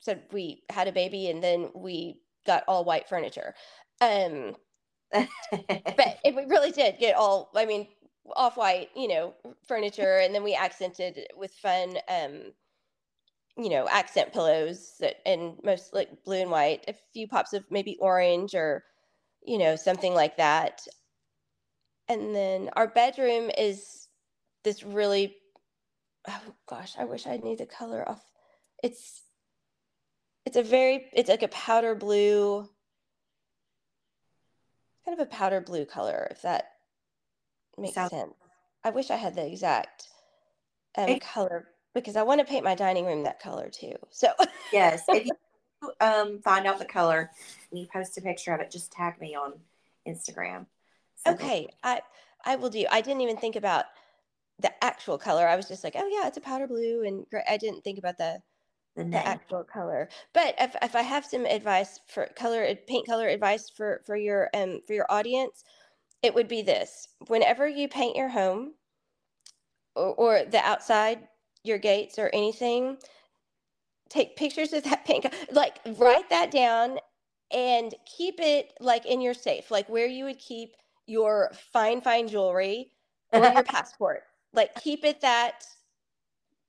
said 0.00 0.24
we 0.32 0.64
had 0.70 0.88
a 0.88 0.92
baby 0.92 1.30
and 1.30 1.42
then 1.42 1.70
we 1.74 2.20
got 2.46 2.64
all 2.68 2.84
white 2.84 3.08
furniture. 3.08 3.54
Um 4.02 4.56
but 5.12 5.28
it, 6.24 6.34
we 6.36 6.44
really 6.46 6.72
did 6.72 6.98
get 6.98 7.16
all 7.16 7.50
i 7.56 7.64
mean 7.64 7.86
off 8.36 8.56
white 8.56 8.90
you 8.96 9.08
know 9.08 9.34
furniture 9.68 10.18
and 10.18 10.34
then 10.34 10.42
we 10.44 10.54
accented 10.54 11.16
it 11.16 11.32
with 11.36 11.52
fun 11.52 11.96
um 12.08 12.52
you 13.56 13.68
know 13.70 13.86
accent 13.88 14.32
pillows 14.32 14.96
that 15.00 15.16
and 15.26 15.56
most 15.62 15.94
like 15.94 16.24
blue 16.24 16.40
and 16.40 16.50
white 16.50 16.84
a 16.88 16.94
few 17.12 17.28
pops 17.28 17.52
of 17.52 17.64
maybe 17.70 17.96
orange 18.00 18.54
or 18.54 18.84
you 19.44 19.58
know 19.58 19.76
something 19.76 20.14
like 20.14 20.36
that 20.36 20.80
and 22.08 22.34
then 22.34 22.70
our 22.74 22.86
bedroom 22.88 23.50
is 23.56 24.08
this 24.62 24.82
really 24.82 25.36
oh 26.28 26.40
gosh 26.68 26.94
i 26.98 27.04
wish 27.04 27.26
i 27.26 27.36
knew 27.36 27.56
the 27.56 27.66
color 27.66 28.08
off 28.08 28.22
it's 28.82 29.22
it's 30.46 30.56
a 30.56 30.62
very 30.62 31.06
it's 31.12 31.28
like 31.28 31.42
a 31.42 31.48
powder 31.48 31.94
blue 31.94 32.68
kind 35.04 35.20
of 35.20 35.26
a 35.26 35.30
powder 35.30 35.60
blue 35.60 35.84
color, 35.84 36.28
if 36.30 36.42
that 36.42 36.64
makes 37.78 37.94
Sounds- 37.94 38.10
sense. 38.10 38.34
I 38.86 38.90
wish 38.90 39.10
I 39.10 39.16
had 39.16 39.34
the 39.34 39.46
exact 39.46 40.08
um, 40.96 41.18
color 41.18 41.68
because 41.94 42.16
I 42.16 42.22
want 42.22 42.40
to 42.40 42.44
paint 42.44 42.64
my 42.64 42.74
dining 42.74 43.06
room 43.06 43.22
that 43.22 43.40
color 43.40 43.70
too. 43.70 43.94
So 44.10 44.28
yes. 44.72 45.04
If 45.08 45.26
you 45.26 45.32
um 46.00 46.40
find 46.42 46.66
out 46.66 46.78
the 46.78 46.84
color 46.84 47.30
and 47.70 47.80
you 47.80 47.86
post 47.92 48.16
a 48.18 48.20
picture 48.20 48.52
of 48.52 48.60
it, 48.60 48.70
just 48.70 48.92
tag 48.92 49.20
me 49.20 49.34
on 49.34 49.54
Instagram. 50.06 50.66
So 51.24 51.32
okay, 51.32 51.68
I 51.82 52.00
I 52.44 52.56
will 52.56 52.70
do. 52.70 52.84
I 52.90 53.00
didn't 53.00 53.22
even 53.22 53.36
think 53.36 53.56
about 53.56 53.86
the 54.60 54.84
actual 54.84 55.18
color. 55.18 55.46
I 55.46 55.56
was 55.56 55.68
just 55.68 55.84
like, 55.84 55.94
oh 55.96 56.06
yeah, 56.06 56.26
it's 56.28 56.36
a 56.36 56.40
powder 56.40 56.66
blue, 56.66 57.04
and 57.04 57.26
gray. 57.30 57.42
I 57.48 57.56
didn't 57.56 57.82
think 57.82 57.98
about 57.98 58.18
the 58.18 58.40
the 58.96 59.04
the 59.04 59.26
actual 59.26 59.64
color. 59.64 60.08
But 60.32 60.54
if, 60.58 60.76
if 60.82 60.94
I 60.94 61.02
have 61.02 61.24
some 61.24 61.46
advice 61.46 61.98
for 62.06 62.28
color 62.36 62.74
paint 62.86 63.06
color 63.06 63.28
advice 63.28 63.70
for 63.70 64.02
for 64.06 64.16
your 64.16 64.50
um 64.54 64.80
for 64.86 64.92
your 64.92 65.06
audience, 65.10 65.64
it 66.22 66.34
would 66.34 66.48
be 66.48 66.62
this: 66.62 67.08
whenever 67.26 67.66
you 67.66 67.88
paint 67.88 68.16
your 68.16 68.28
home 68.28 68.74
or, 69.94 70.14
or 70.14 70.44
the 70.44 70.64
outside, 70.64 71.26
your 71.64 71.78
gates 71.78 72.18
or 72.18 72.30
anything, 72.32 72.96
take 74.14 74.36
pictures 74.36 74.72
of 74.74 74.84
that 74.84 75.04
paint. 75.06 75.26
Like 75.52 75.80
write 75.98 76.30
that 76.30 76.52
down 76.52 76.98
and 77.52 77.94
keep 78.06 78.40
it 78.40 78.74
like 78.80 79.06
in 79.06 79.22
your 79.22 79.34
safe, 79.34 79.70
like 79.70 79.88
where 79.90 80.08
you 80.08 80.24
would 80.26 80.40
keep 80.40 80.76
your 81.06 81.52
fine 81.72 82.02
fine 82.02 82.28
jewelry 82.28 82.92
or 83.32 83.48
your 83.48 83.64
passport. 83.64 84.24
Like 84.54 84.76
keep 84.76 85.04
it 85.04 85.22
that 85.22 85.64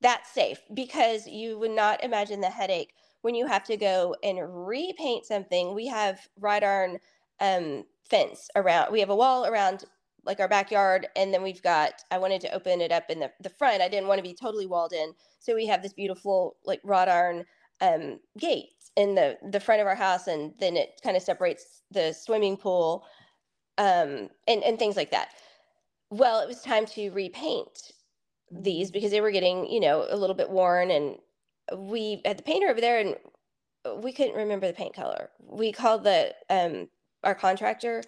that 0.01 0.27
safe 0.27 0.61
because 0.73 1.27
you 1.27 1.59
would 1.59 1.71
not 1.71 2.03
imagine 2.03 2.41
the 2.41 2.49
headache 2.49 2.93
when 3.21 3.35
you 3.35 3.47
have 3.47 3.63
to 3.65 3.77
go 3.77 4.15
and 4.23 4.39
repaint 4.67 5.25
something. 5.25 5.75
We 5.75 5.87
have 5.87 6.27
wrought 6.39 6.63
iron 6.63 6.99
um, 7.39 7.85
fence 8.09 8.49
around. 8.55 8.91
We 8.91 9.01
have 9.01 9.09
a 9.09 9.15
wall 9.15 9.47
around 9.47 9.85
like 10.25 10.39
our 10.39 10.47
backyard, 10.47 11.07
and 11.15 11.33
then 11.33 11.43
we've 11.43 11.61
got. 11.61 12.03
I 12.11 12.17
wanted 12.17 12.41
to 12.41 12.53
open 12.53 12.81
it 12.81 12.91
up 12.91 13.09
in 13.09 13.19
the 13.19 13.31
the 13.41 13.49
front. 13.49 13.81
I 13.81 13.89
didn't 13.89 14.07
want 14.07 14.19
to 14.19 14.23
be 14.23 14.33
totally 14.35 14.67
walled 14.67 14.93
in, 14.93 15.13
so 15.39 15.55
we 15.55 15.67
have 15.67 15.83
this 15.83 15.93
beautiful 15.93 16.57
like 16.65 16.81
wrought 16.83 17.09
iron 17.09 17.45
um, 17.81 18.19
gate 18.37 18.69
in 18.95 19.15
the 19.15 19.37
the 19.51 19.59
front 19.59 19.81
of 19.81 19.87
our 19.87 19.95
house, 19.95 20.27
and 20.27 20.53
then 20.59 20.77
it 20.77 20.99
kind 21.03 21.17
of 21.17 21.23
separates 21.23 21.83
the 21.91 22.13
swimming 22.13 22.57
pool 22.57 23.05
um, 23.77 24.29
and 24.47 24.63
and 24.63 24.79
things 24.79 24.95
like 24.95 25.11
that. 25.11 25.29
Well, 26.09 26.41
it 26.41 26.47
was 26.47 26.61
time 26.61 26.85
to 26.87 27.09
repaint 27.11 27.91
these 28.51 28.91
because 28.91 29.11
they 29.11 29.21
were 29.21 29.31
getting, 29.31 29.69
you 29.69 29.79
know, 29.79 30.05
a 30.09 30.15
little 30.17 30.35
bit 30.35 30.49
worn 30.49 30.91
and 30.91 31.17
we 31.75 32.21
had 32.25 32.37
the 32.37 32.43
painter 32.43 32.67
over 32.69 32.79
there 32.79 32.99
and 32.99 33.15
we 34.03 34.11
couldn't 34.13 34.35
remember 34.35 34.67
the 34.67 34.73
paint 34.73 34.93
color. 34.93 35.29
We 35.39 35.71
called 35.71 36.03
the 36.03 36.33
um 36.49 36.89
our 37.23 37.35
contractor. 37.35 38.03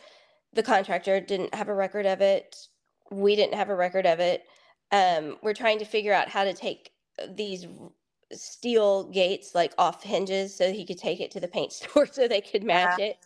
The 0.54 0.64
contractor 0.64 1.20
didn't 1.20 1.54
have 1.54 1.68
a 1.70 1.74
record 1.76 2.06
of 2.06 2.22
it. 2.22 2.68
We 3.12 3.36
didn't 3.36 3.56
have 3.56 3.70
a 3.70 3.76
record 3.76 4.06
of 4.06 4.20
it. 4.20 4.46
Um 4.92 5.38
we're 5.42 5.54
trying 5.54 5.80
to 5.80 5.86
figure 5.86 6.14
out 6.14 6.30
how 6.30 6.44
to 6.44 6.54
take 6.54 6.92
these 7.30 7.66
steel 8.34 9.10
gates 9.10 9.56
like 9.56 9.74
off 9.78 10.04
hinges 10.04 10.56
so 10.56 10.72
he 10.74 10.86
could 10.86 10.98
take 10.98 11.20
it 11.22 11.32
to 11.32 11.40
the 11.40 11.48
paint 11.48 11.72
store 11.74 12.06
so 12.06 12.28
they 12.28 12.42
could 12.42 12.64
match 12.64 12.98
it. 12.98 13.18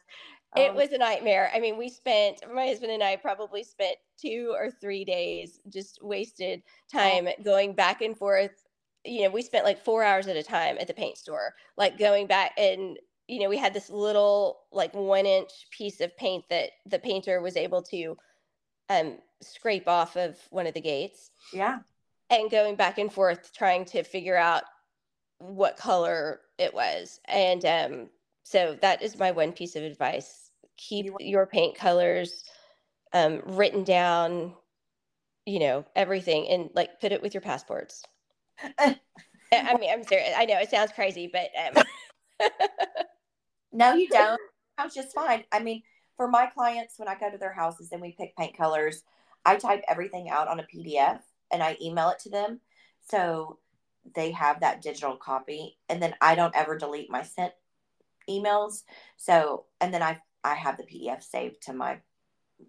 It 0.56 0.74
Um, 0.74 0.76
was 0.76 0.92
a 0.92 0.98
nightmare. 0.98 1.50
I 1.54 1.60
mean, 1.60 1.78
we 1.78 1.90
spent, 1.90 2.42
my 2.54 2.68
husband 2.68 2.92
and 2.92 3.02
I 3.04 3.16
probably 3.16 3.64
spent 3.64 3.98
two 4.18 4.54
or 4.58 4.70
three 4.70 5.06
days 5.06 5.60
just 5.70 6.00
wasted 6.04 6.64
time 6.92 7.30
going 7.44 7.74
back 7.74 8.02
and 8.02 8.18
forth. 8.18 8.68
You 9.06 9.24
know, 9.24 9.30
we 9.30 9.42
spent 9.44 9.66
like 9.66 9.80
four 9.80 10.04
hours 10.04 10.28
at 10.28 10.36
a 10.36 10.44
time 10.44 10.78
at 10.80 10.88
the 10.88 10.94
paint 10.94 11.18
store, 11.18 11.56
like 11.78 11.98
going 11.98 12.28
back 12.28 12.52
and, 12.58 13.00
you 13.28 13.40
know, 13.40 13.50
we 13.50 13.58
had 13.58 13.74
this 13.74 13.90
little 13.90 14.62
like 14.72 14.94
one 14.94 15.26
inch 15.26 15.52
piece 15.72 16.02
of 16.02 16.16
paint 16.18 16.46
that 16.50 16.72
the 16.86 17.00
painter 17.00 17.42
was 17.42 17.56
able 17.56 17.82
to 17.84 18.18
um, 18.90 19.18
scrape 19.42 19.88
off 19.88 20.16
of 20.18 20.38
one 20.50 20.68
of 20.68 20.74
the 20.74 20.82
gates 20.82 21.32
yeah. 21.54 21.80
and 22.30 22.52
going 22.52 22.76
back 22.76 22.98
and 22.98 23.12
forth 23.12 23.52
trying 23.54 23.86
to 23.86 24.04
figure 24.04 24.38
out 24.38 24.64
what 25.40 25.78
color 25.78 26.42
it 26.58 26.74
was. 26.74 27.20
And 27.26 27.66
um, 27.66 28.10
so 28.44 28.78
that 28.82 29.02
is 29.02 29.18
my 29.18 29.32
one 29.32 29.52
piece 29.52 29.76
of 29.76 29.84
advice. 29.84 30.52
Keep 30.78 31.14
your 31.20 31.46
paint 31.46 31.76
colors 31.76 32.44
um, 33.14 33.42
written 33.46 33.84
down, 33.84 34.54
you 35.46 35.60
know, 35.60 35.86
everything, 35.96 36.48
and 36.50 36.70
like 36.74 37.00
put 37.00 37.12
it 37.12 37.22
with 37.22 37.34
your 37.34 37.42
passports. 37.42 38.04
I 38.80 39.78
mean, 39.78 39.90
I'm 39.92 40.04
serious. 40.04 40.34
I 40.36 40.46
know 40.46 40.60
it 40.60 40.70
sounds 40.70 40.92
crazy, 40.92 41.32
but 41.32 41.50
um, 41.78 41.84
No, 43.72 43.94
you 43.94 44.08
don't. 44.08 44.40
Sounds 44.80 44.96
just 44.96 45.14
fine. 45.14 45.44
I 45.52 45.60
mean, 45.60 45.84
for 46.18 46.28
my 46.28 46.48
clients, 46.48 46.98
when 46.98 47.08
I 47.08 47.18
go 47.18 47.30
to 47.30 47.38
their 47.38 47.54
houses 47.54 47.90
and 47.92 48.02
we 48.02 48.12
pick 48.12 48.36
paint 48.36 48.58
colors, 48.58 49.04
I 49.46 49.56
type 49.56 49.84
everything 49.88 50.30
out 50.30 50.48
on 50.48 50.60
a 50.60 50.64
PDF 50.64 51.20
and 51.52 51.64
I 51.64 51.78
email 51.82 52.10
it 52.10 52.20
to 52.20 52.30
them. 52.30 52.60
So 53.10 53.60
they 54.16 54.32
have 54.32 54.60
that 54.62 54.82
digital 54.82 55.16
copy. 55.16 55.78
And 55.90 56.02
then 56.02 56.16
I 56.22 56.36
don't 56.36 56.56
ever 56.56 56.78
delete 56.78 57.10
my 57.10 57.24
sent 57.24 57.54
emails. 58.30 58.84
So, 59.18 59.66
and 59.80 59.94
then 59.94 60.04
I, 60.04 60.20
I 60.44 60.56
have 60.56 60.78
the 60.78 60.84
PDF 60.84 61.24
saved 61.24 61.62
to 61.64 61.74
my, 61.74 61.98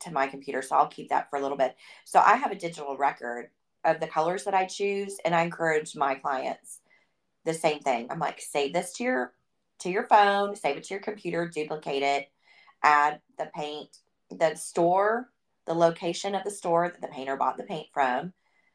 to 0.00 0.11
my 0.11 0.26
computer, 0.26 0.62
so 0.62 0.76
I'll 0.76 0.88
keep 0.88 1.11
that 1.11 1.28
for 1.28 1.38
a 1.38 1.42
little 1.42 1.57
bit. 1.57 1.76
So 2.05 2.20
I 2.20 2.36
have 2.36 2.53
a 2.53 2.57
digital 2.57 2.96
record 2.96 3.50
of 3.84 4.00
the 4.00 4.07
colors 4.07 4.44
that 4.44 4.55
I 4.55 4.64
choose, 4.64 5.16
and 5.24 5.34
I 5.34 5.42
encourage 5.42 5.96
my 5.96 6.14
clients 6.14 6.80
the 7.44 7.55
same 7.55 7.80
thing. 7.80 8.07
I'm 8.11 8.18
like, 8.18 8.40
save 8.40 8.72
this 8.72 8.92
to 8.94 9.05
your 9.05 9.32
to 9.82 9.90
your 9.90 10.06
phone, 10.06 10.56
save 10.56 10.76
it 10.76 10.84
to 10.84 10.94
your 10.94 11.02
computer, 11.02 11.48
duplicate 11.48 12.02
it, 12.02 12.30
add 12.82 13.20
the 13.38 13.50
paint, 13.54 13.98
the 14.30 14.54
store, 14.54 15.28
the 15.66 15.74
location 15.74 16.34
of 16.34 16.44
the 16.44 16.50
store 16.50 16.88
that 16.88 17.00
the 17.00 17.14
painter 17.14 17.36
bought 17.36 17.56
the 17.56 17.62
paint 17.62 17.86
from, 17.92 18.32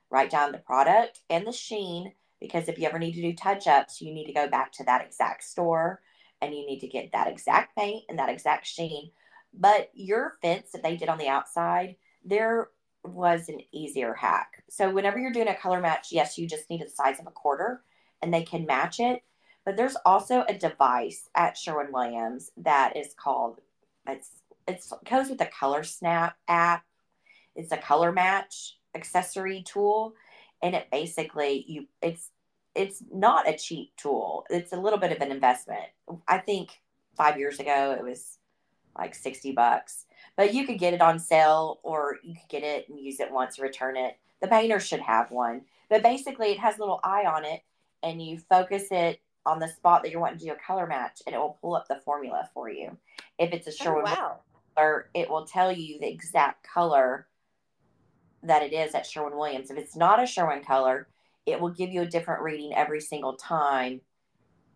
write 0.10 0.30
down 0.30 0.52
the 0.52 0.58
product 0.58 1.20
and 1.30 1.46
the 1.46 1.52
sheen 1.52 2.14
because 2.40 2.68
if 2.68 2.78
you 2.78 2.88
ever 2.88 3.00
need 3.00 3.14
to 3.14 3.22
do 3.22 3.34
touch 3.34 3.68
ups, 3.68 4.02
you 4.02 4.14
need 4.14 4.28
to 4.28 4.34
go 4.34 4.48
back 4.48 4.72
to 4.74 4.84
that 4.84 5.06
exact 5.06 5.44
store 5.44 6.02
and 6.42 6.54
you 6.54 6.66
need 6.66 6.80
to 6.80 6.88
get 6.88 7.12
that 7.12 7.28
exact 7.28 7.76
paint 7.76 8.04
and 8.10 8.20
that 8.20 8.30
exact 8.30 8.68
sheen. 8.68 9.12
But 9.54 9.90
your 9.94 10.34
fence 10.42 10.72
that 10.72 10.84
they 10.84 10.96
did 10.96 11.10
on 11.10 11.18
the 11.18 11.28
outside, 11.28 11.96
there 12.24 12.70
was 13.04 13.50
an 13.50 13.60
easier 13.72 14.14
hack. 14.14 14.64
So 14.70 14.92
whenever 14.92 15.18
you're 15.18 15.32
doing 15.32 15.48
a 15.48 15.56
color 15.56 15.82
match, 15.82 16.12
yes, 16.12 16.38
you 16.38 16.48
just 16.48 16.70
need 16.70 16.82
the 16.82 16.90
size 16.90 17.20
of 17.20 17.28
a 17.28 17.32
quarter 17.32 17.82
and 18.22 18.34
they 18.34 18.44
can 18.44 18.66
match 18.66 19.00
it. 19.00 19.24
But 19.68 19.76
there's 19.76 19.98
also 20.06 20.46
a 20.48 20.54
device 20.54 21.30
at 21.36 21.58
Sherwin 21.58 21.92
Williams 21.92 22.52
that 22.56 22.96
is 22.96 23.14
called 23.14 23.60
it's 24.08 24.42
it's 24.66 24.90
it 24.94 25.10
goes 25.10 25.28
with 25.28 25.40
the 25.40 25.46
Color 25.48 25.84
Snap 25.84 26.38
app. 26.48 26.86
It's 27.54 27.74
a 27.74 27.78
color 27.78 28.14
match 28.14 28.78
accessory 28.96 29.64
tool, 29.64 30.14
and 30.64 30.74
it 30.74 30.90
basically 30.90 31.66
you 31.68 31.88
it's 32.02 32.30
it's 32.76 33.04
not 33.14 33.50
a 33.50 33.58
cheap 33.58 33.92
tool. 33.98 34.46
It's 34.50 34.72
a 34.72 34.80
little 34.80 35.00
bit 35.00 35.12
of 35.12 35.20
an 35.20 35.34
investment. 35.34 35.90
I 36.30 36.38
think 36.38 36.70
five 37.18 37.38
years 37.38 37.60
ago 37.60 37.94
it 38.00 38.06
was 38.06 38.38
like 38.98 39.14
60 39.16 39.52
bucks, 39.52 40.06
but 40.38 40.54
you 40.54 40.66
could 40.66 40.80
get 40.80 40.94
it 40.94 41.02
on 41.02 41.20
sale 41.20 41.82
or 41.84 42.20
you 42.24 42.36
could 42.36 42.48
get 42.48 42.64
it 42.64 42.88
and 42.88 42.98
use 42.98 43.20
it 43.20 43.34
once, 43.34 43.60
return 43.60 43.98
it. 43.98 44.18
The 44.40 44.48
painter 44.48 44.80
should 44.80 45.02
have 45.02 45.30
one, 45.30 45.64
but 45.90 46.04
basically 46.04 46.52
it 46.52 46.60
has 46.60 46.78
a 46.78 46.80
little 46.80 47.02
eye 47.04 47.26
on 47.26 47.44
it 47.44 47.64
and 48.02 48.22
you 48.22 48.38
focus 48.38 48.88
it 48.92 49.20
on 49.48 49.60
the 49.60 49.68
spot 49.68 50.04
that 50.04 50.12
you're 50.12 50.20
wanting 50.20 50.40
to 50.40 50.46
do 50.46 50.52
a 50.52 50.56
color 50.56 50.86
match 50.86 51.22
and 51.26 51.34
it 51.34 51.38
will 51.38 51.58
pull 51.62 51.76
up 51.76 51.88
the 51.88 52.02
formula 52.04 52.50
for 52.54 52.70
you. 52.70 52.98
If 53.40 53.54
it's 53.54 53.68
a 53.68 53.72
Sherwin 53.72 54.04
oh, 54.08 54.12
wow. 54.12 54.40
color, 54.76 55.10
it 55.14 55.30
will 55.30 55.46
tell 55.46 55.72
you 55.72 56.00
the 56.00 56.10
exact 56.10 56.68
color 56.68 57.28
that 58.44 58.62
it 58.62 58.74
is 58.74 58.94
at 58.94 59.06
Sherwin 59.06 59.38
Williams. 59.38 59.72
If 59.72 59.78
it's 59.78 59.96
not 59.96 60.22
a 60.22 60.28
Sherwin 60.28 60.64
color, 60.64 61.08
it 61.46 61.60
will 61.60 61.70
give 61.70 61.92
you 61.92 62.02
a 62.02 62.06
different 62.06 62.42
reading 62.42 62.74
every 62.76 63.00
single 63.00 63.34
time. 63.34 64.02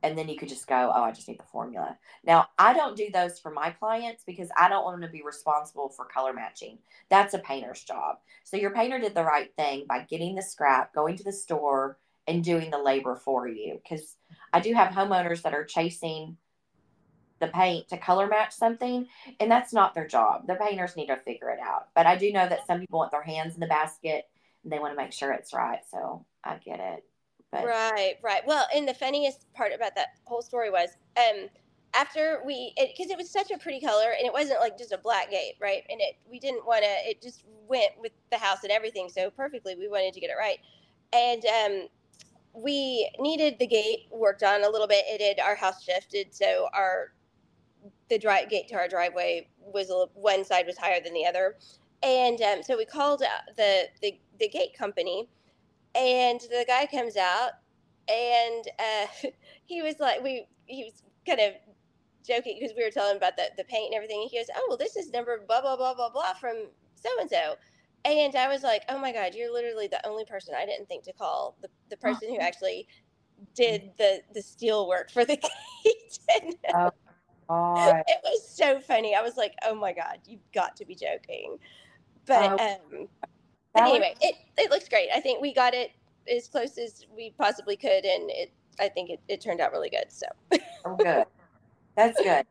And 0.03 0.17
then 0.17 0.29
you 0.29 0.37
could 0.37 0.49
just 0.49 0.65
go, 0.65 0.91
oh, 0.95 1.03
I 1.03 1.11
just 1.11 1.27
need 1.27 1.37
the 1.37 1.43
formula. 1.51 1.95
Now, 2.23 2.47
I 2.57 2.73
don't 2.73 2.97
do 2.97 3.09
those 3.13 3.39
for 3.39 3.51
my 3.51 3.69
clients 3.69 4.23
because 4.25 4.49
I 4.57 4.67
don't 4.67 4.83
want 4.83 4.99
them 4.99 5.07
to 5.07 5.13
be 5.13 5.21
responsible 5.21 5.89
for 5.89 6.05
color 6.05 6.33
matching. 6.33 6.79
That's 7.09 7.35
a 7.35 7.39
painter's 7.39 7.83
job. 7.83 8.17
So 8.43 8.57
your 8.57 8.71
painter 8.71 8.99
did 8.99 9.13
the 9.13 9.23
right 9.23 9.53
thing 9.55 9.85
by 9.87 10.07
getting 10.09 10.33
the 10.33 10.41
scrap, 10.41 10.95
going 10.95 11.17
to 11.17 11.23
the 11.23 11.31
store, 11.31 11.99
and 12.27 12.43
doing 12.43 12.71
the 12.71 12.77
labor 12.79 13.15
for 13.15 13.47
you. 13.47 13.79
Because 13.83 14.15
I 14.53 14.59
do 14.59 14.73
have 14.73 14.93
homeowners 14.93 15.41
that 15.43 15.53
are 15.53 15.63
chasing 15.63 16.37
the 17.39 17.47
paint 17.47 17.89
to 17.89 17.97
color 17.97 18.27
match 18.27 18.53
something, 18.53 19.07
and 19.39 19.51
that's 19.51 19.73
not 19.73 19.93
their 19.93 20.07
job. 20.07 20.47
The 20.47 20.55
painters 20.55 20.95
need 20.95 21.07
to 21.07 21.17
figure 21.17 21.49
it 21.49 21.59
out. 21.59 21.87
But 21.95 22.05
I 22.05 22.15
do 22.15 22.31
know 22.31 22.47
that 22.47 22.67
some 22.67 22.79
people 22.79 22.99
want 22.99 23.11
their 23.11 23.23
hands 23.23 23.55
in 23.55 23.59
the 23.59 23.67
basket 23.67 24.25
and 24.63 24.71
they 24.71 24.79
want 24.79 24.93
to 24.93 24.97
make 24.97 25.11
sure 25.11 25.31
it's 25.31 25.53
right. 25.53 25.79
So 25.89 26.25
I 26.43 26.57
get 26.57 26.79
it. 26.79 27.03
But. 27.51 27.65
Right, 27.65 28.15
right. 28.23 28.41
Well, 28.45 28.65
and 28.73 28.87
the 28.87 28.93
funniest 28.93 29.51
part 29.53 29.73
about 29.73 29.95
that 29.95 30.09
whole 30.23 30.41
story 30.41 30.69
was 30.69 30.89
um, 31.17 31.49
after 31.93 32.41
we, 32.45 32.73
because 32.77 33.09
it, 33.09 33.13
it, 33.13 33.17
was 33.17 33.29
such 33.29 33.51
a 33.51 33.57
pretty 33.57 33.81
color 33.81 34.13
and 34.17 34.25
it 34.25 34.31
wasn't 34.31 34.61
like 34.61 34.77
just 34.77 34.93
a 34.93 34.97
black 34.97 35.31
gate, 35.31 35.55
right? 35.59 35.83
And 35.89 35.99
it, 35.99 36.15
we 36.29 36.39
didn't 36.39 36.65
want 36.65 36.83
to, 36.83 37.09
it 37.09 37.21
just 37.21 37.43
went 37.67 37.91
with 37.99 38.13
the 38.31 38.37
house 38.37 38.63
and 38.63 38.71
everything 38.71 39.09
so 39.09 39.29
perfectly. 39.29 39.75
We 39.75 39.89
wanted 39.89 40.13
to 40.13 40.19
get 40.21 40.29
it 40.29 40.37
right. 40.39 40.59
And 41.11 41.43
um, 41.45 41.87
we 42.53 43.09
needed 43.19 43.57
the 43.59 43.67
gate 43.67 44.07
worked 44.11 44.43
on 44.43 44.63
a 44.63 44.69
little 44.69 44.87
bit. 44.87 45.05
It 45.07 45.21
had 45.21 45.43
our 45.43 45.55
house 45.55 45.83
shifted, 45.83 46.33
so 46.33 46.67
our 46.73 47.13
the 48.09 48.19
drive 48.19 48.49
gate 48.49 48.67
to 48.67 48.75
our 48.75 48.87
driveway 48.87 49.47
was 49.59 49.89
a, 49.89 50.05
one 50.13 50.43
side 50.43 50.67
was 50.67 50.77
higher 50.77 50.99
than 51.01 51.13
the 51.13 51.25
other, 51.25 51.57
and 52.03 52.41
um, 52.41 52.63
so 52.63 52.77
we 52.77 52.85
called 52.85 53.23
the, 53.55 53.87
the 54.01 54.11
the 54.39 54.49
gate 54.49 54.77
company, 54.77 55.29
and 55.95 56.39
the 56.41 56.65
guy 56.67 56.85
comes 56.85 57.15
out, 57.17 57.51
and 58.09 58.65
uh, 58.79 59.29
he 59.65 59.81
was 59.81 59.95
like, 59.99 60.21
we 60.21 60.45
he 60.65 60.83
was 60.83 61.03
kind 61.25 61.39
of 61.39 61.53
joking 62.25 62.57
because 62.59 62.75
we 62.75 62.83
were 62.83 62.91
telling 62.91 63.17
about 63.17 63.35
the, 63.37 63.49
the 63.57 63.63
paint 63.63 63.87
and 63.87 63.95
everything. 63.95 64.21
And 64.21 64.29
he 64.29 64.37
goes, 64.37 64.47
"Oh 64.55 64.65
well, 64.67 64.77
this 64.77 64.95
is 64.95 65.11
number 65.11 65.39
blah 65.47 65.61
blah 65.61 65.77
blah 65.77 65.93
blah 65.93 66.09
blah 66.09 66.33
from 66.33 66.67
so 66.95 67.09
and 67.19 67.29
so." 67.29 67.55
And 68.03 68.35
I 68.35 68.47
was 68.47 68.63
like, 68.63 68.83
oh 68.89 68.97
my 68.97 69.11
God, 69.11 69.35
you're 69.35 69.53
literally 69.53 69.87
the 69.87 70.05
only 70.07 70.25
person 70.25 70.55
I 70.57 70.65
didn't 70.65 70.87
think 70.87 71.03
to 71.03 71.13
call 71.13 71.55
the, 71.61 71.69
the 71.89 71.97
person 71.97 72.29
who 72.29 72.37
actually 72.37 72.87
did 73.55 73.91
the, 73.97 74.21
the 74.33 74.41
steel 74.41 74.87
work 74.87 75.11
for 75.11 75.23
the 75.23 75.35
gate. 75.85 76.19
oh, 76.73 76.91
it 78.07 78.19
was 78.23 78.47
so 78.47 78.79
funny. 78.79 79.15
I 79.15 79.21
was 79.21 79.37
like, 79.37 79.53
oh 79.65 79.75
my 79.75 79.93
God, 79.93 80.19
you've 80.25 80.51
got 80.53 80.75
to 80.77 80.85
be 80.85 80.95
joking. 80.95 81.57
But, 82.25 82.59
oh, 82.59 82.75
um, 82.75 83.07
but 83.73 83.83
anyway, 83.83 84.15
it, 84.21 84.35
it 84.57 84.71
looks 84.71 84.89
great. 84.89 85.09
I 85.13 85.19
think 85.19 85.41
we 85.41 85.53
got 85.53 85.73
it 85.73 85.91
as 86.31 86.47
close 86.47 86.77
as 86.77 87.05
we 87.15 87.33
possibly 87.37 87.75
could. 87.75 88.05
And 88.05 88.29
it, 88.31 88.51
I 88.79 88.89
think 88.89 89.11
it, 89.11 89.19
it 89.27 89.41
turned 89.41 89.61
out 89.61 89.71
really 89.71 89.89
good. 89.89 90.05
So, 90.09 90.25
oh, 90.85 90.95
good. 90.95 91.25
That's 91.95 92.19
good. 92.21 92.45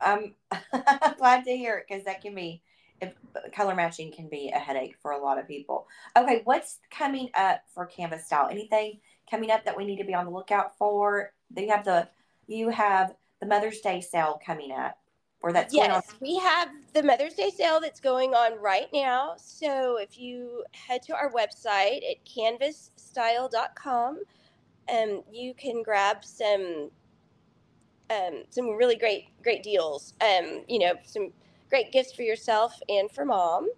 I'm 0.00 0.34
glad 1.18 1.44
to 1.44 1.56
hear 1.56 1.78
it 1.78 1.86
because 1.88 2.04
that 2.04 2.22
can 2.22 2.34
be 2.34 2.62
if 3.00 3.14
color 3.52 3.74
matching 3.74 4.12
can 4.12 4.28
be 4.28 4.50
a 4.54 4.58
headache 4.58 4.96
for 5.00 5.12
a 5.12 5.18
lot 5.18 5.38
of 5.38 5.48
people. 5.48 5.86
Okay, 6.16 6.42
what's 6.44 6.78
coming 6.90 7.28
up 7.34 7.62
for 7.74 7.86
Canvas 7.86 8.26
Style? 8.26 8.48
Anything 8.50 9.00
coming 9.30 9.50
up 9.50 9.64
that 9.64 9.76
we 9.76 9.84
need 9.84 9.98
to 9.98 10.04
be 10.04 10.14
on 10.14 10.24
the 10.24 10.30
lookout 10.30 10.76
for? 10.78 11.32
You 11.56 11.70
have 11.70 11.84
the 11.84 12.08
you 12.46 12.68
have 12.68 13.14
the 13.40 13.46
Mother's 13.46 13.80
Day 13.80 14.00
sale 14.00 14.40
coming 14.44 14.72
up. 14.72 14.98
Or 15.42 15.52
that's 15.52 15.74
yes, 15.74 16.14
we 16.22 16.38
have 16.38 16.70
the 16.94 17.02
Mother's 17.02 17.34
Day 17.34 17.50
sale 17.50 17.78
that's 17.78 18.00
going 18.00 18.32
on 18.32 18.58
right 18.62 18.88
now. 18.94 19.34
So 19.36 19.98
if 19.98 20.18
you 20.18 20.64
head 20.72 21.02
to 21.02 21.14
our 21.14 21.30
website 21.30 22.00
at 22.10 22.24
canvasstyle.com, 22.24 24.20
um, 24.88 25.22
you 25.30 25.52
can 25.52 25.82
grab 25.82 26.24
some 26.24 26.90
um, 28.08 28.44
some 28.48 28.70
really 28.70 28.96
great 28.96 29.26
great 29.42 29.62
deals. 29.62 30.14
Um, 30.22 30.64
you 30.66 30.78
know, 30.78 30.94
some 31.04 31.30
great 31.68 31.92
gifts 31.92 32.12
for 32.12 32.22
yourself 32.22 32.78
and 32.88 33.10
for 33.10 33.24
mom. 33.24 33.68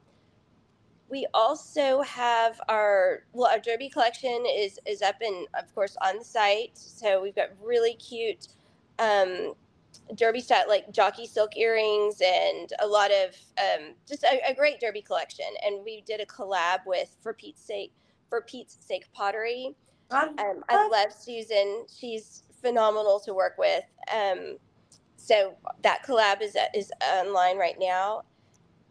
We 1.09 1.27
also 1.33 2.03
have 2.03 2.61
our 2.69 3.25
well, 3.33 3.51
our 3.51 3.61
derby 3.61 3.89
collection 3.89 4.45
is 4.49 4.79
is 4.87 5.03
up 5.03 5.17
and 5.21 5.47
of 5.59 5.73
course 5.75 5.97
on 6.03 6.19
the 6.19 6.25
site. 6.25 6.73
So 6.75 7.23
we've 7.23 7.35
got 7.35 7.51
really 7.63 7.95
cute 7.95 8.49
um, 8.99 9.55
derby 10.15 10.41
style 10.41 10.65
like 10.69 10.91
jockey 10.93 11.27
silk 11.27 11.57
earrings 11.57 12.21
and 12.25 12.73
a 12.81 12.87
lot 12.87 13.11
of 13.11 13.37
um, 13.59 13.95
just 14.07 14.25
a, 14.25 14.41
a, 14.51 14.55
great 14.55 14.81
derby 14.81 15.03
collection. 15.03 15.47
And 15.65 15.85
we 15.85 16.03
did 16.03 16.21
a 16.21 16.27
collab 16.27 16.81
with 16.87 17.17
for 17.23 17.33
Pete's 17.35 17.63
sake 17.63 17.93
for 18.29 18.43
Pete's 18.43 18.77
sake 18.81 19.07
pottery. 19.13 19.75
Um, 20.11 20.63
I 20.69 20.89
love 20.89 21.13
Susan. 21.13 21.85
She's 21.89 22.45
phenomenal 22.61 23.21
to 23.21 23.35
work 23.35 23.57
with. 23.59 23.85
Um, 24.13 24.59
so 25.17 25.57
that 25.83 26.05
collab 26.05 26.43
is 26.43 26.57
is 26.75 26.93
online 27.03 27.59
right 27.59 27.77
now. 27.79 28.23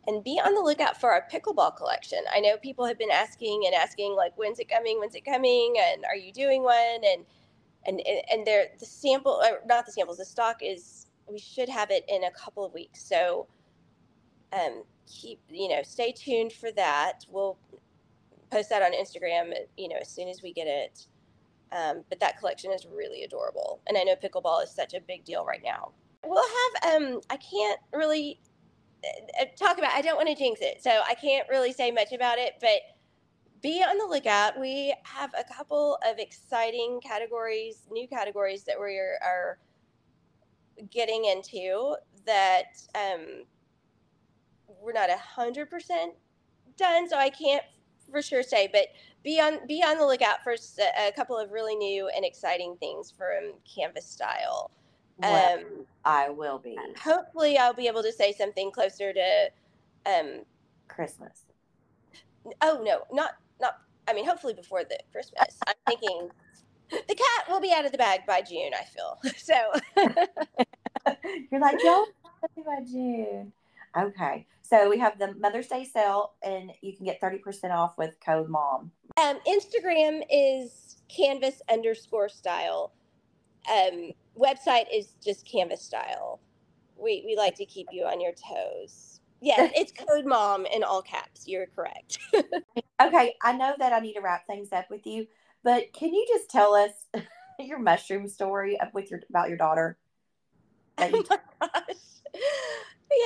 And 0.07 0.23
be 0.23 0.39
on 0.43 0.53
the 0.53 0.61
lookout 0.61 1.01
for 1.01 1.11
our 1.11 1.25
pickleball 1.33 1.77
collection. 1.77 2.19
I 2.31 2.39
know 2.39 2.57
people 2.57 2.85
have 2.85 2.99
been 2.99 3.09
asking 3.09 3.63
and 3.65 3.73
asking 3.73 4.15
like 4.15 4.33
when's 4.35 4.59
it 4.59 4.69
coming? 4.69 4.99
When's 4.99 5.15
it 5.15 5.25
coming? 5.25 5.75
And 5.79 6.03
are 6.05 6.15
you 6.15 6.31
doing 6.31 6.63
one? 6.63 7.01
And 7.03 7.25
and 7.87 8.01
and 8.31 8.45
there 8.45 8.67
the 8.79 8.85
sample 8.85 9.41
or 9.43 9.61
not 9.65 9.85
the 9.85 9.91
samples 9.91 10.17
the 10.17 10.25
stock 10.25 10.57
is 10.61 11.07
we 11.27 11.39
should 11.39 11.69
have 11.69 11.89
it 11.89 12.05
in 12.07 12.25
a 12.25 12.31
couple 12.31 12.65
of 12.65 12.73
weeks. 12.73 13.07
So 13.07 13.47
um 14.53 14.83
keep 15.07 15.39
you 15.49 15.69
know 15.69 15.81
stay 15.83 16.11
tuned 16.11 16.53
for 16.53 16.71
that. 16.73 17.25
We'll 17.29 17.57
post 18.51 18.69
that 18.69 18.83
on 18.83 18.91
instagram 18.93 19.53
you 19.75 19.89
know 19.89 19.97
as 19.99 20.09
soon 20.09 20.27
as 20.27 20.43
we 20.43 20.53
get 20.53 20.67
it. 20.67 21.07
Um, 21.71 22.03
but 22.09 22.19
that 22.19 22.37
collection 22.37 22.71
is 22.71 22.85
really 22.85 23.23
adorable. 23.23 23.79
And 23.87 23.97
i 23.97 24.03
know 24.03 24.15
pickleball 24.15 24.63
is 24.63 24.69
such 24.69 24.93
a 24.93 25.01
big 25.01 25.23
deal 25.25 25.45
right 25.45 25.61
now 25.63 25.91
we'll 26.25 26.43
have 26.43 26.95
um 26.95 27.21
I 27.29 27.37
can't 27.37 27.79
really 27.93 28.39
uh, 29.03 29.43
uh, 29.43 29.45
talk 29.57 29.77
about 29.77 29.91
I 29.93 30.01
don't 30.01 30.15
want 30.15 30.29
to 30.29 30.35
jinx 30.35 30.61
it. 30.61 30.81
So 30.81 31.01
I 31.07 31.13
can't 31.15 31.47
really 31.49 31.73
say 31.73 31.91
much 31.91 32.11
about 32.11 32.37
it, 32.37 32.53
but 32.61 32.81
be 33.61 33.81
on 33.81 33.97
the 33.97 34.05
lookout. 34.05 34.59
We 34.59 34.93
have 35.03 35.33
a 35.37 35.43
couple 35.43 35.97
of 36.07 36.19
exciting 36.19 36.99
categories, 37.01 37.87
new 37.89 38.07
categories 38.07 38.63
that 38.65 38.79
we 38.79 38.97
are, 38.99 39.17
are 39.23 39.57
getting 40.91 41.25
into 41.25 41.95
that 42.25 42.77
um, 42.93 43.43
we're 44.67 44.93
not 44.93 45.09
a 45.09 45.17
hundred 45.17 45.69
percent 45.69 46.13
done, 46.77 47.09
so 47.09 47.17
I 47.17 47.29
can't 47.29 47.63
for 48.11 48.21
sure 48.21 48.43
say. 48.43 48.69
But 48.71 48.87
be 49.23 49.39
on 49.39 49.65
be 49.67 49.81
on 49.81 49.97
the 49.97 50.05
lookout 50.05 50.43
for 50.43 50.53
a 50.53 51.11
couple 51.13 51.37
of 51.37 51.51
really 51.51 51.75
new 51.75 52.07
and 52.15 52.23
exciting 52.23 52.75
things 52.79 53.11
from 53.11 53.53
Canvas 53.65 54.05
Style. 54.05 54.69
Well, 55.17 55.59
um, 55.59 55.65
I 56.03 56.29
will 56.29 56.59
be. 56.59 56.77
Hopefully, 57.01 57.57
I'll 57.57 57.73
be 57.73 57.87
able 57.87 58.03
to 58.03 58.11
say 58.11 58.33
something 58.33 58.71
closer 58.71 59.13
to 59.13 59.49
um, 60.05 60.41
Christmas? 60.87 61.45
Oh 62.61 62.81
no, 62.83 63.03
not 63.11 63.31
not. 63.59 63.77
I 64.07 64.13
mean, 64.13 64.25
hopefully 64.25 64.53
before 64.53 64.83
the 64.83 64.99
Christmas. 65.11 65.57
I'm 65.67 65.75
thinking 65.87 66.29
the 66.89 67.15
cat 67.15 67.49
will 67.49 67.59
be 67.59 67.73
out 67.73 67.85
of 67.85 67.91
the 67.91 67.97
bag 67.97 68.21
by 68.27 68.41
June. 68.41 68.71
I 68.73 68.83
feel 68.83 69.17
so. 69.37 69.55
You're 71.51 71.61
like, 71.61 71.81
y'all 71.83 72.05
by 72.57 72.83
June. 72.85 73.51
Okay. 73.97 74.45
So 74.61 74.89
we 74.89 74.97
have 74.99 75.19
the 75.19 75.33
Mother's 75.35 75.67
Day 75.67 75.85
sale, 75.85 76.33
and 76.43 76.71
you 76.81 76.95
can 76.95 77.05
get 77.05 77.21
30% 77.21 77.71
off 77.71 77.97
with 77.97 78.15
code 78.23 78.49
MOM. 78.49 78.91
Um, 79.21 79.39
Instagram 79.47 80.23
is 80.29 80.97
canvas 81.07 81.61
underscore 81.71 82.29
style. 82.29 82.91
Um, 83.71 84.11
website 84.37 84.85
is 84.93 85.13
just 85.23 85.49
canvas 85.49 85.81
style. 85.81 86.39
We, 86.97 87.23
we 87.25 87.35
like 87.35 87.55
to 87.55 87.65
keep 87.65 87.87
you 87.91 88.05
on 88.05 88.21
your 88.21 88.31
toes. 88.31 89.19
Yes, 89.41 89.71
it's 89.75 89.91
code 89.91 90.25
MOM 90.25 90.65
in 90.65 90.83
all 90.83 91.01
caps. 91.01 91.47
You're 91.47 91.67
correct. 91.67 92.19
okay. 93.01 93.35
I 93.43 93.51
know 93.51 93.75
that 93.77 93.93
I 93.93 93.99
need 93.99 94.13
to 94.13 94.21
wrap 94.21 94.47
things 94.47 94.71
up 94.71 94.89
with 94.89 95.05
you, 95.05 95.27
but 95.63 95.93
can 95.93 96.13
you 96.13 96.25
just 96.27 96.49
tell 96.49 96.73
us 96.73 96.91
your 97.59 97.79
mushroom 97.79 98.27
story 98.27 98.77
with 98.93 99.11
your 99.11 99.21
about 99.29 99.49
your 99.49 99.57
daughter? 99.57 99.97
oh 100.97 101.09
my 101.29 101.67
gosh. 101.67 101.95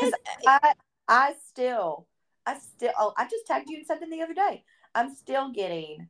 Yes. 0.02 0.14
I, 0.48 0.74
I 1.08 1.34
still, 1.48 2.08
I 2.46 2.58
still, 2.58 2.92
oh, 3.00 3.14
I 3.18 3.26
just 3.26 3.46
tagged 3.46 3.70
you 3.70 3.78
in 3.78 3.86
something 3.86 4.10
the 4.10 4.22
other 4.22 4.34
day. 4.34 4.64
I'm 4.96 5.14
still 5.14 5.52
getting 5.52 6.10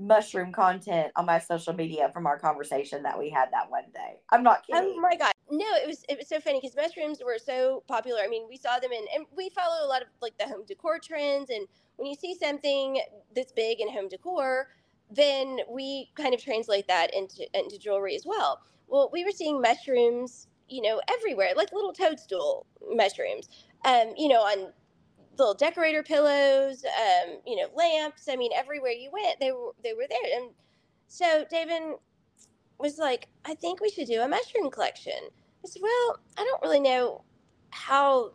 mushroom 0.00 0.52
content 0.52 1.12
on 1.16 1.26
my 1.26 1.38
social 1.38 1.72
media 1.72 2.10
from 2.12 2.26
our 2.26 2.38
conversation 2.38 3.02
that 3.02 3.18
we 3.18 3.30
had 3.30 3.48
that 3.52 3.70
one 3.70 3.84
day. 3.92 4.18
I'm 4.30 4.42
not 4.42 4.64
oh 4.72 4.74
kidding. 4.74 4.94
Oh 4.96 5.00
my 5.00 5.16
god. 5.16 5.32
No, 5.50 5.66
it 5.74 5.86
was 5.86 6.04
it 6.08 6.18
was 6.18 6.28
so 6.28 6.40
funny 6.40 6.60
because 6.60 6.74
mushrooms 6.74 7.20
were 7.24 7.38
so 7.38 7.82
popular. 7.86 8.20
I 8.22 8.28
mean, 8.28 8.46
we 8.48 8.56
saw 8.56 8.78
them 8.78 8.92
in 8.92 9.04
and 9.14 9.26
we 9.36 9.50
follow 9.50 9.84
a 9.84 9.88
lot 9.88 10.02
of 10.02 10.08
like 10.22 10.36
the 10.38 10.46
home 10.46 10.64
decor 10.66 10.98
trends 10.98 11.50
and 11.50 11.66
when 11.96 12.08
you 12.08 12.14
see 12.14 12.34
something 12.34 13.00
that's 13.36 13.52
big 13.52 13.80
in 13.80 13.90
home 13.90 14.08
decor, 14.08 14.68
then 15.10 15.58
we 15.68 16.10
kind 16.14 16.34
of 16.34 16.42
translate 16.42 16.88
that 16.88 17.14
into 17.14 17.46
into 17.58 17.78
jewelry 17.78 18.16
as 18.16 18.24
well. 18.24 18.60
Well, 18.88 19.10
we 19.12 19.24
were 19.24 19.30
seeing 19.30 19.60
mushrooms, 19.60 20.48
you 20.68 20.82
know, 20.82 21.00
everywhere, 21.08 21.50
like 21.54 21.72
little 21.72 21.92
toadstool 21.92 22.66
mushrooms 22.92 23.48
um, 23.84 24.12
you 24.16 24.28
know, 24.28 24.40
on 24.40 24.72
little 25.38 25.54
decorator 25.54 26.02
pillows, 26.02 26.84
um, 26.84 27.38
you 27.46 27.56
know, 27.56 27.68
lamps. 27.74 28.28
I 28.28 28.36
mean, 28.36 28.52
everywhere 28.54 28.92
you 28.92 29.10
went, 29.12 29.40
they 29.40 29.52
were 29.52 29.72
they 29.82 29.92
were 29.94 30.06
there. 30.08 30.40
And 30.40 30.50
so 31.08 31.44
David 31.50 31.82
was 32.78 32.98
like, 32.98 33.28
I 33.44 33.54
think 33.54 33.80
we 33.80 33.90
should 33.90 34.08
do 34.08 34.22
a 34.22 34.28
mushroom 34.28 34.70
collection. 34.70 35.12
I 35.64 35.68
said, 35.68 35.82
Well, 35.82 36.18
I 36.38 36.44
don't 36.44 36.62
really 36.62 36.80
know 36.80 37.24
how. 37.70 38.32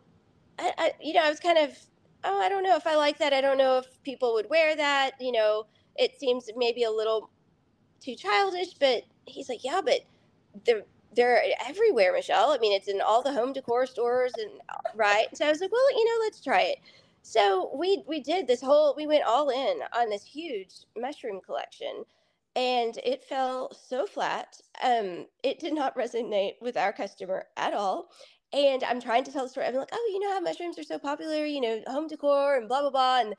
I, 0.58 0.72
I 0.78 0.92
you 1.00 1.14
know, 1.14 1.22
I 1.22 1.30
was 1.30 1.40
kind 1.40 1.58
of, 1.58 1.76
oh, 2.24 2.40
I 2.40 2.48
don't 2.48 2.62
know 2.62 2.76
if 2.76 2.86
I 2.86 2.96
like 2.96 3.18
that. 3.18 3.32
I 3.32 3.40
don't 3.40 3.58
know 3.58 3.78
if 3.78 4.02
people 4.02 4.34
would 4.34 4.48
wear 4.50 4.76
that. 4.76 5.12
You 5.20 5.32
know, 5.32 5.66
it 5.96 6.18
seems 6.18 6.48
maybe 6.56 6.84
a 6.84 6.90
little 6.90 7.30
too 8.00 8.16
childish. 8.16 8.74
But 8.80 9.04
he's 9.26 9.48
like, 9.48 9.64
yeah, 9.64 9.80
but 9.84 10.00
the 10.64 10.84
they're 11.14 11.42
everywhere, 11.66 12.12
Michelle. 12.12 12.52
I 12.52 12.58
mean, 12.58 12.72
it's 12.72 12.88
in 12.88 13.00
all 13.00 13.22
the 13.22 13.32
home 13.32 13.52
decor 13.52 13.86
stores 13.86 14.32
and 14.38 14.50
right. 14.94 15.26
So 15.34 15.46
I 15.46 15.50
was 15.50 15.60
like, 15.60 15.72
well, 15.72 15.92
you 15.98 16.04
know, 16.04 16.24
let's 16.24 16.40
try 16.40 16.62
it. 16.62 16.78
So 17.22 17.70
we 17.76 18.04
we 18.06 18.20
did 18.20 18.46
this 18.46 18.60
whole 18.60 18.94
we 18.96 19.06
went 19.06 19.24
all 19.24 19.50
in 19.50 19.80
on 19.96 20.10
this 20.10 20.24
huge 20.24 20.72
mushroom 20.96 21.40
collection 21.44 22.04
and 22.54 22.98
it 23.04 23.24
fell 23.24 23.72
so 23.74 24.06
flat. 24.06 24.60
Um, 24.82 25.26
it 25.42 25.58
did 25.58 25.74
not 25.74 25.96
resonate 25.96 26.54
with 26.60 26.76
our 26.76 26.92
customer 26.92 27.46
at 27.56 27.74
all. 27.74 28.08
And 28.52 28.82
I'm 28.84 29.00
trying 29.00 29.24
to 29.24 29.32
tell 29.32 29.44
the 29.44 29.50
story. 29.50 29.66
I'm 29.66 29.74
like, 29.74 29.90
oh, 29.92 30.10
you 30.12 30.20
know 30.20 30.32
how 30.32 30.40
mushrooms 30.40 30.78
are 30.78 30.84
so 30.84 30.98
popular, 30.98 31.44
you 31.44 31.60
know, 31.60 31.82
home 31.86 32.06
decor 32.08 32.56
and 32.56 32.68
blah 32.68 32.80
blah 32.82 32.90
blah. 32.90 33.20
And 33.20 33.34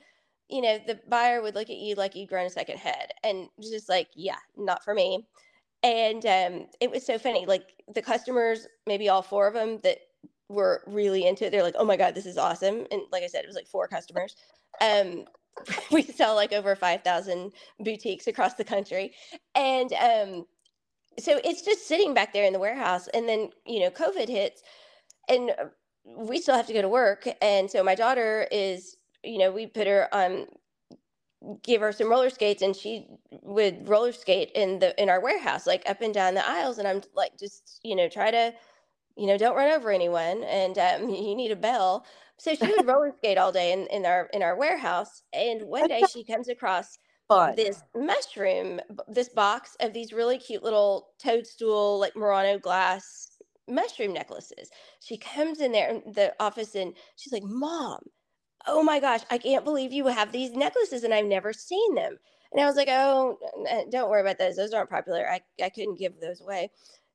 you 0.49 0.61
know, 0.61 0.80
the 0.86 0.99
buyer 1.09 1.41
would 1.41 1.55
look 1.55 1.70
at 1.70 1.78
you 1.78 1.95
like 1.95 2.15
you'd 2.15 2.30
grown 2.30 2.45
a 2.45 2.49
second 2.49 2.78
head 2.78 3.11
and 3.24 3.49
just 3.61 3.89
like, 3.89 4.09
yeah, 4.15 4.38
not 4.57 4.84
for 4.84 4.93
me 4.93 5.26
and 5.84 6.25
um, 6.25 6.67
it 6.80 6.91
was 6.91 7.05
so 7.05 7.17
funny. 7.17 7.45
Like 7.45 7.84
the 7.93 8.01
customers, 8.01 8.67
maybe 8.86 9.09
all 9.09 9.21
four 9.21 9.47
of 9.47 9.53
them 9.53 9.80
that 9.84 9.99
were 10.49 10.84
really 10.88 11.25
into 11.28 11.45
it. 11.45 11.51
They're 11.51 11.63
like, 11.63 11.75
"Oh 11.78 11.86
my 11.86 11.97
god, 11.97 12.15
this 12.15 12.25
is 12.25 12.38
awesome!" 12.38 12.86
And 12.91 13.01
like 13.11 13.23
I 13.23 13.28
said, 13.28 13.43
it 13.43 13.47
was 13.47 13.55
like 13.55 13.67
four 13.67 13.88
customers. 13.88 14.36
Um, 14.82 15.25
we 15.91 16.03
sell 16.03 16.36
like 16.36 16.53
over 16.53 16.75
five 16.75 17.03
thousand 17.03 17.53
boutiques 17.80 18.28
across 18.28 18.55
the 18.55 18.63
country, 18.63 19.13
and 19.55 19.93
um, 19.93 20.45
so 21.19 21.39
it's 21.43 21.61
just 21.63 21.88
sitting 21.88 22.13
back 22.13 22.34
there 22.34 22.45
in 22.45 22.53
the 22.53 22.59
warehouse. 22.59 23.07
And 23.09 23.28
then 23.28 23.49
you 23.65 23.82
know, 23.82 23.89
COVID 23.89 24.30
hits, 24.30 24.61
and 25.30 25.51
uh, 25.51 25.65
we 26.05 26.39
still 26.39 26.55
have 26.55 26.67
to 26.67 26.73
go 26.73 26.82
to 26.82 26.89
work. 26.89 27.28
And 27.41 27.69
so 27.69 27.84
my 27.84 27.95
daughter 27.95 28.47
is, 28.51 28.97
you 29.23 29.38
know, 29.38 29.51
we 29.51 29.67
put 29.67 29.88
her 29.88 30.13
on 30.13 30.47
give 31.63 31.81
her 31.81 31.91
some 31.91 32.09
roller 32.09 32.29
skates 32.29 32.61
and 32.61 32.75
she 32.75 33.07
would 33.43 33.88
roller 33.88 34.11
skate 34.11 34.51
in 34.55 34.79
the 34.79 34.99
in 35.01 35.09
our 35.09 35.21
warehouse 35.21 35.67
like 35.67 35.88
up 35.89 36.01
and 36.01 36.13
down 36.13 36.33
the 36.33 36.49
aisles 36.49 36.77
and 36.77 36.88
i'm 36.88 37.01
like 37.15 37.38
just 37.38 37.79
you 37.83 37.95
know 37.95 38.09
try 38.09 38.31
to 38.31 38.51
you 39.15 39.27
know 39.27 39.38
don't 39.38 39.55
run 39.55 39.71
over 39.71 39.91
anyone 39.91 40.43
and 40.43 40.77
um, 40.77 41.09
you 41.09 41.35
need 41.35 41.51
a 41.51 41.55
bell 41.55 42.05
so 42.38 42.55
she 42.55 42.71
would 42.71 42.85
roller 42.85 43.11
skate 43.17 43.38
all 43.38 43.51
day 43.51 43.71
in, 43.71 43.88
in 43.88 44.05
our 44.05 44.29
in 44.33 44.41
our 44.41 44.57
warehouse 44.57 45.21
and 45.33 45.61
one 45.63 45.88
day 45.88 46.05
she 46.05 46.23
comes 46.23 46.49
across 46.49 46.97
Fun. 47.27 47.55
this 47.55 47.83
mushroom 47.95 48.79
this 49.07 49.29
box 49.29 49.75
of 49.81 49.93
these 49.93 50.13
really 50.13 50.38
cute 50.38 50.63
little 50.63 51.09
toadstool 51.19 51.99
like 51.99 52.15
murano 52.15 52.57
glass 52.57 53.38
mushroom 53.67 54.13
necklaces 54.13 54.69
she 55.01 55.17
comes 55.17 55.59
in 55.59 55.71
there 55.71 55.89
in 55.89 56.01
the 56.13 56.33
office 56.39 56.73
and 56.73 56.93
she's 57.15 57.33
like 57.33 57.43
mom 57.43 57.99
oh 58.66 58.84
my 58.84 58.99
gosh, 58.99 59.22
I 59.30 59.38
can't 59.38 59.66
believe 59.66 59.93
you 59.93 60.08
have 60.08 60.32
these 60.32 60.51
necklaces 60.51 61.03
and 61.03 61.14
I've 61.14 61.26
never 61.26 61.53
seen 61.53 61.95
them. 61.95 62.18
And 62.51 62.62
I 62.62 62.66
was 62.66 62.76
like, 62.76 62.88
oh, 62.89 63.38
don't 63.91 64.10
worry 64.10 64.22
about 64.22 64.38
those. 64.38 64.55
Those 64.55 64.74
aren't 64.74 64.89
popular. 64.89 65.30
I, 65.30 65.41
I 65.62 65.70
couldn't 65.70 65.99
give 65.99 66.20
those 66.20 66.41
away 66.41 66.72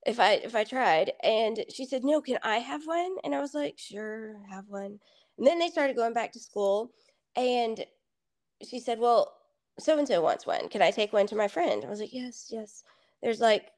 if 0.07 0.21
I 0.21 0.35
if 0.35 0.55
I 0.55 0.65
tried. 0.65 1.13
And 1.23 1.65
she 1.69 1.87
said, 1.87 2.05
no, 2.05 2.21
can 2.21 2.39
I 2.43 2.59
have 2.59 2.83
one? 2.87 3.17
And 3.25 3.35
I 3.35 3.41
was 3.41 3.55
like, 3.55 3.79
sure, 3.79 4.37
have 4.51 4.67
one. 4.69 4.99
And 5.39 5.47
then 5.47 5.59
they 5.59 5.69
started 5.69 5.97
going 5.97 6.13
back 6.13 6.33
to 6.33 6.39
school, 6.41 6.93
and 7.37 7.85
she 8.69 8.79
said, 8.79 8.99
well, 8.99 9.33
so 9.79 9.99
and 9.99 10.07
so 10.07 10.21
wants 10.21 10.47
one. 10.47 10.69
Can 10.69 10.83
I 10.83 10.91
take 10.91 11.13
one 11.13 11.27
to 11.29 11.37
my 11.37 11.49
friend? 11.49 11.85
I 11.85 11.89
was 11.89 12.01
like, 12.01 12.13
yes, 12.13 12.49
yes. 12.51 12.85
There's 13.23 13.41
like 13.41 13.71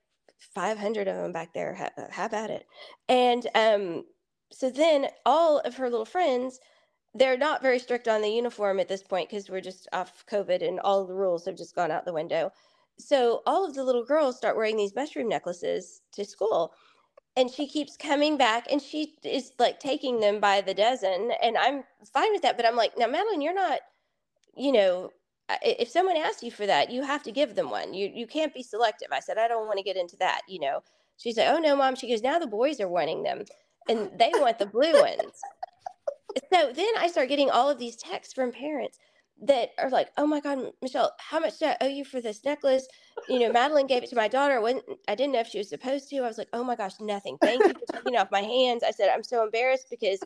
500 0.54 1.06
of 1.06 1.16
them 1.16 1.32
back 1.32 1.54
there. 1.54 1.74
How, 1.74 1.90
how 2.10 2.26
about 2.26 2.50
it? 2.50 2.66
And 3.08 3.46
um, 3.54 4.04
so 4.50 4.70
then 4.70 5.06
all 5.24 5.60
of 5.60 5.76
her 5.76 5.88
little 5.88 6.04
friends 6.04 6.58
they're 7.14 7.38
not 7.38 7.62
very 7.62 7.78
strict 7.78 8.08
on 8.08 8.22
the 8.22 8.28
uniform 8.28 8.80
at 8.80 8.88
this 8.88 9.02
point 9.02 9.28
because 9.28 9.48
we're 9.48 9.60
just 9.60 9.88
off 9.92 10.24
COVID 10.30 10.66
and 10.66 10.80
all 10.80 11.06
the 11.06 11.14
rules 11.14 11.44
have 11.44 11.56
just 11.56 11.74
gone 11.74 11.90
out 11.90 12.04
the 12.04 12.12
window. 12.12 12.50
So 12.98 13.42
all 13.46 13.64
of 13.64 13.74
the 13.74 13.84
little 13.84 14.04
girls 14.04 14.36
start 14.36 14.56
wearing 14.56 14.76
these 14.76 14.94
mushroom 14.94 15.28
necklaces 15.28 16.02
to 16.12 16.24
school. 16.24 16.72
And 17.36 17.50
she 17.50 17.66
keeps 17.66 17.96
coming 17.96 18.36
back 18.36 18.70
and 18.70 18.80
she 18.80 19.14
is 19.24 19.52
like 19.58 19.80
taking 19.80 20.20
them 20.20 20.38
by 20.40 20.60
the 20.60 20.74
dozen. 20.74 21.32
And 21.42 21.56
I'm 21.56 21.84
fine 22.12 22.32
with 22.32 22.42
that. 22.42 22.56
But 22.56 22.66
I'm 22.66 22.76
like, 22.76 22.96
now, 22.96 23.06
Madeline, 23.06 23.40
you're 23.40 23.54
not, 23.54 23.80
you 24.56 24.70
know, 24.70 25.10
if 25.62 25.88
someone 25.88 26.16
asks 26.16 26.42
you 26.42 26.50
for 26.50 26.66
that, 26.66 26.90
you 26.90 27.02
have 27.02 27.24
to 27.24 27.32
give 27.32 27.54
them 27.54 27.70
one. 27.70 27.92
You, 27.92 28.10
you 28.12 28.26
can't 28.26 28.54
be 28.54 28.62
selective. 28.62 29.08
I 29.12 29.20
said, 29.20 29.38
I 29.38 29.48
don't 29.48 29.66
want 29.66 29.78
to 29.78 29.84
get 29.84 29.96
into 29.96 30.16
that, 30.16 30.42
you 30.48 30.60
know. 30.60 30.82
She's 31.16 31.36
like, 31.36 31.48
oh, 31.48 31.58
no, 31.58 31.76
mom. 31.76 31.96
She 31.96 32.08
goes, 32.08 32.22
now 32.22 32.38
the 32.38 32.46
boys 32.46 32.80
are 32.80 32.88
wanting 32.88 33.24
them 33.24 33.44
and 33.88 34.10
they 34.16 34.30
want 34.34 34.58
the 34.58 34.66
blue 34.66 34.92
ones 35.00 35.40
so 36.52 36.72
then 36.72 36.90
I 36.98 37.08
start 37.08 37.28
getting 37.28 37.50
all 37.50 37.70
of 37.70 37.78
these 37.78 37.96
texts 37.96 38.34
from 38.34 38.52
parents 38.52 38.98
that 39.42 39.70
are 39.78 39.90
like, 39.90 40.10
"Oh 40.16 40.26
my 40.26 40.40
God, 40.40 40.72
Michelle, 40.80 41.12
how 41.18 41.40
much 41.40 41.58
do 41.58 41.66
I 41.66 41.76
owe 41.80 41.88
you 41.88 42.04
for 42.04 42.20
this 42.20 42.44
necklace?" 42.44 42.86
You 43.28 43.40
know, 43.40 43.52
Madeline 43.52 43.86
gave 43.86 44.02
it 44.02 44.10
to 44.10 44.16
my 44.16 44.28
daughter. 44.28 44.60
When 44.60 44.80
I 45.08 45.14
didn't 45.14 45.32
know 45.32 45.40
if 45.40 45.48
she 45.48 45.58
was 45.58 45.68
supposed 45.68 46.08
to. 46.10 46.18
I 46.18 46.28
was 46.28 46.38
like, 46.38 46.48
"Oh 46.52 46.64
my 46.64 46.76
gosh, 46.76 47.00
nothing. 47.00 47.36
Thank 47.42 47.64
you 47.64 47.72
for 47.72 47.92
taking 47.92 48.16
off 48.16 48.30
my 48.30 48.42
hands." 48.42 48.82
I 48.82 48.90
said, 48.90 49.10
"I'm 49.12 49.24
so 49.24 49.44
embarrassed 49.44 49.88
because." 49.90 50.20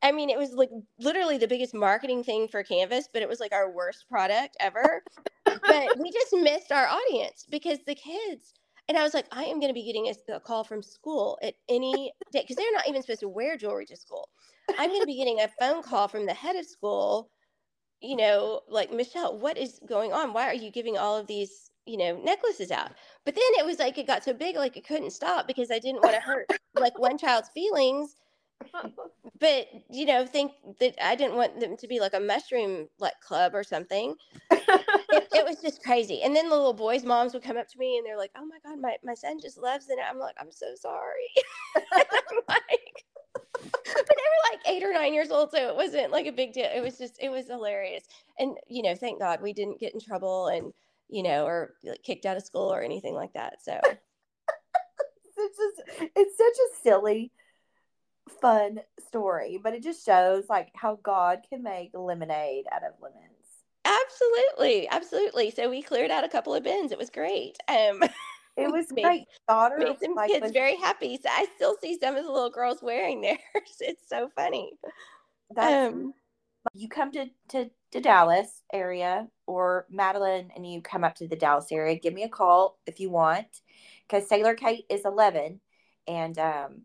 I 0.00 0.12
mean, 0.12 0.30
it 0.30 0.38
was 0.38 0.52
like 0.52 0.70
literally 1.00 1.38
the 1.38 1.48
biggest 1.48 1.74
marketing 1.74 2.22
thing 2.22 2.46
for 2.48 2.62
Canvas, 2.62 3.08
but 3.12 3.22
it 3.22 3.28
was 3.28 3.40
like 3.40 3.52
our 3.52 3.70
worst 3.70 4.08
product 4.08 4.56
ever. 4.60 5.02
but 5.44 5.98
we 5.98 6.12
just 6.12 6.32
missed 6.34 6.70
our 6.70 6.86
audience 6.86 7.46
because 7.50 7.78
the 7.84 7.96
kids, 7.96 8.54
and 8.88 8.96
I 8.96 9.02
was 9.02 9.12
like, 9.12 9.26
I 9.32 9.44
am 9.44 9.58
going 9.58 9.70
to 9.70 9.74
be 9.74 9.84
getting 9.84 10.06
a, 10.06 10.34
a, 10.34 10.40
call 10.40 10.62
from 10.62 10.82
school 10.82 11.36
at 11.42 11.54
any 11.68 12.12
day 12.32 12.42
because 12.42 12.56
they're 12.56 12.72
not 12.72 12.88
even 12.88 13.02
supposed 13.02 13.20
to 13.20 13.28
wear 13.28 13.56
jewelry 13.56 13.86
to 13.86 13.96
school. 13.96 14.28
I'm 14.76 14.90
going 14.90 15.00
to 15.00 15.06
be 15.06 15.16
getting 15.16 15.40
a 15.40 15.48
phone 15.60 15.82
call 15.82 16.08
from 16.08 16.26
the 16.26 16.34
head 16.34 16.56
of 16.56 16.66
school, 16.66 17.30
you 18.00 18.16
know, 18.16 18.60
like, 18.68 18.92
Michelle, 18.92 19.38
what 19.38 19.58
is 19.58 19.80
going 19.88 20.12
on? 20.12 20.32
Why 20.32 20.44
are 20.44 20.54
you 20.54 20.70
giving 20.70 20.96
all 20.96 21.16
of 21.16 21.26
these, 21.26 21.70
you 21.86 21.96
know, 21.96 22.20
necklaces 22.22 22.70
out? 22.70 22.92
But 23.24 23.34
then 23.34 23.44
it 23.58 23.66
was 23.66 23.78
like, 23.78 23.98
it 23.98 24.06
got 24.06 24.24
so 24.24 24.32
big, 24.32 24.56
like, 24.56 24.76
it 24.76 24.86
couldn't 24.86 25.12
stop 25.12 25.46
because 25.46 25.70
I 25.70 25.78
didn't 25.78 26.02
want 26.02 26.14
to 26.14 26.20
hurt 26.20 26.46
like 26.78 26.98
one 26.98 27.18
child's 27.18 27.48
feelings. 27.50 28.16
But, 29.40 29.68
you 29.90 30.04
know, 30.04 30.26
think 30.26 30.52
that 30.80 30.94
I 31.02 31.14
didn't 31.14 31.36
want 31.36 31.60
them 31.60 31.76
to 31.76 31.88
be 31.88 32.00
like 32.00 32.14
a 32.14 32.20
mushroom 32.20 32.88
like 32.98 33.14
club 33.20 33.54
or 33.54 33.62
something. 33.62 34.14
it, 34.50 35.28
it, 35.32 35.44
was 35.44 35.60
just 35.62 35.82
crazy. 35.82 36.22
And 36.22 36.34
then 36.34 36.48
the 36.48 36.56
little 36.56 36.72
boys' 36.72 37.04
moms 37.04 37.34
would 37.34 37.42
come 37.42 37.56
up 37.56 37.68
to 37.68 37.78
me 37.78 37.98
and 37.98 38.06
they're 38.06 38.18
like, 38.18 38.32
oh 38.36 38.44
my 38.44 38.58
God, 38.64 38.80
my, 38.80 38.96
my 39.04 39.14
son 39.14 39.38
just 39.40 39.58
loves 39.58 39.88
it. 39.90 39.98
I'm 40.04 40.18
like, 40.18 40.34
I'm 40.40 40.50
so 40.50 40.74
sorry. 40.74 41.30
I'm 41.92 42.40
like, 42.48 43.04
but 43.34 43.42
they 43.82 43.94
were 43.94 44.52
like 44.52 44.60
eight 44.66 44.82
or 44.82 44.92
nine 44.92 45.14
years 45.14 45.30
old, 45.30 45.50
so 45.50 45.68
it 45.68 45.76
wasn't 45.76 46.10
like 46.12 46.26
a 46.26 46.32
big 46.32 46.52
deal. 46.52 46.68
It 46.72 46.82
was 46.82 46.98
just, 46.98 47.18
it 47.20 47.30
was 47.30 47.46
hilarious. 47.46 48.04
And, 48.38 48.56
you 48.68 48.82
know, 48.82 48.94
thank 48.94 49.18
God 49.20 49.40
we 49.42 49.52
didn't 49.52 49.80
get 49.80 49.94
in 49.94 50.00
trouble 50.00 50.48
and, 50.48 50.72
you 51.08 51.22
know, 51.22 51.46
or 51.46 51.74
like, 51.84 52.02
kicked 52.02 52.26
out 52.26 52.36
of 52.36 52.44
school 52.44 52.72
or 52.72 52.82
anything 52.82 53.14
like 53.14 53.32
that. 53.34 53.62
So 53.62 53.78
it's 55.36 55.56
just, 55.56 56.10
it's 56.16 56.36
such 56.36 56.46
a 56.46 56.82
silly, 56.82 57.32
fun 58.40 58.80
story, 59.06 59.58
but 59.62 59.74
it 59.74 59.82
just 59.82 60.04
shows 60.04 60.44
like 60.48 60.68
how 60.74 60.98
God 61.02 61.40
can 61.48 61.62
make 61.62 61.90
lemonade 61.94 62.66
out 62.72 62.84
of 62.84 62.92
lemons. 63.00 63.24
absolutely, 63.84 64.88
absolutely. 64.88 65.50
So 65.50 65.70
we 65.70 65.82
cleared 65.82 66.10
out 66.10 66.24
a 66.24 66.28
couple 66.28 66.54
of 66.54 66.62
bins. 66.62 66.92
It 66.92 66.98
was 66.98 67.10
great. 67.10 67.56
Um, 67.68 68.02
It 68.58 68.72
was 68.72 68.90
Made- 68.92 69.02
great. 69.02 69.24
Daughter, 69.48 69.76
made 69.78 69.98
some 70.00 70.14
like, 70.14 70.30
kids 70.30 70.42
was- 70.42 70.52
very 70.52 70.76
happy. 70.76 71.18
So 71.22 71.28
I 71.30 71.46
still 71.56 71.76
see 71.80 71.98
some 72.00 72.16
of 72.16 72.24
the 72.24 72.30
little 72.32 72.50
girls 72.50 72.82
wearing 72.82 73.20
theirs. 73.22 73.38
It's 73.80 74.08
so 74.08 74.28
funny. 74.34 74.72
that's- 75.54 75.92
Um, 75.92 76.14
you 76.74 76.88
come 76.88 77.10
to, 77.12 77.26
to 77.50 77.70
to 77.92 78.00
Dallas 78.02 78.62
area 78.70 79.26
or 79.46 79.86
Madeline 79.88 80.50
and 80.54 80.70
you 80.70 80.82
come 80.82 81.02
up 81.04 81.14
to 81.14 81.26
the 81.26 81.36
Dallas 81.36 81.72
area, 81.72 81.94
give 81.98 82.12
me 82.12 82.24
a 82.24 82.28
call 82.28 82.78
if 82.86 83.00
you 83.00 83.08
want, 83.08 83.46
because 84.06 84.28
Sailor 84.28 84.54
Kate 84.54 84.84
is 84.90 85.06
eleven, 85.06 85.60
and 86.06 86.38
um, 86.38 86.82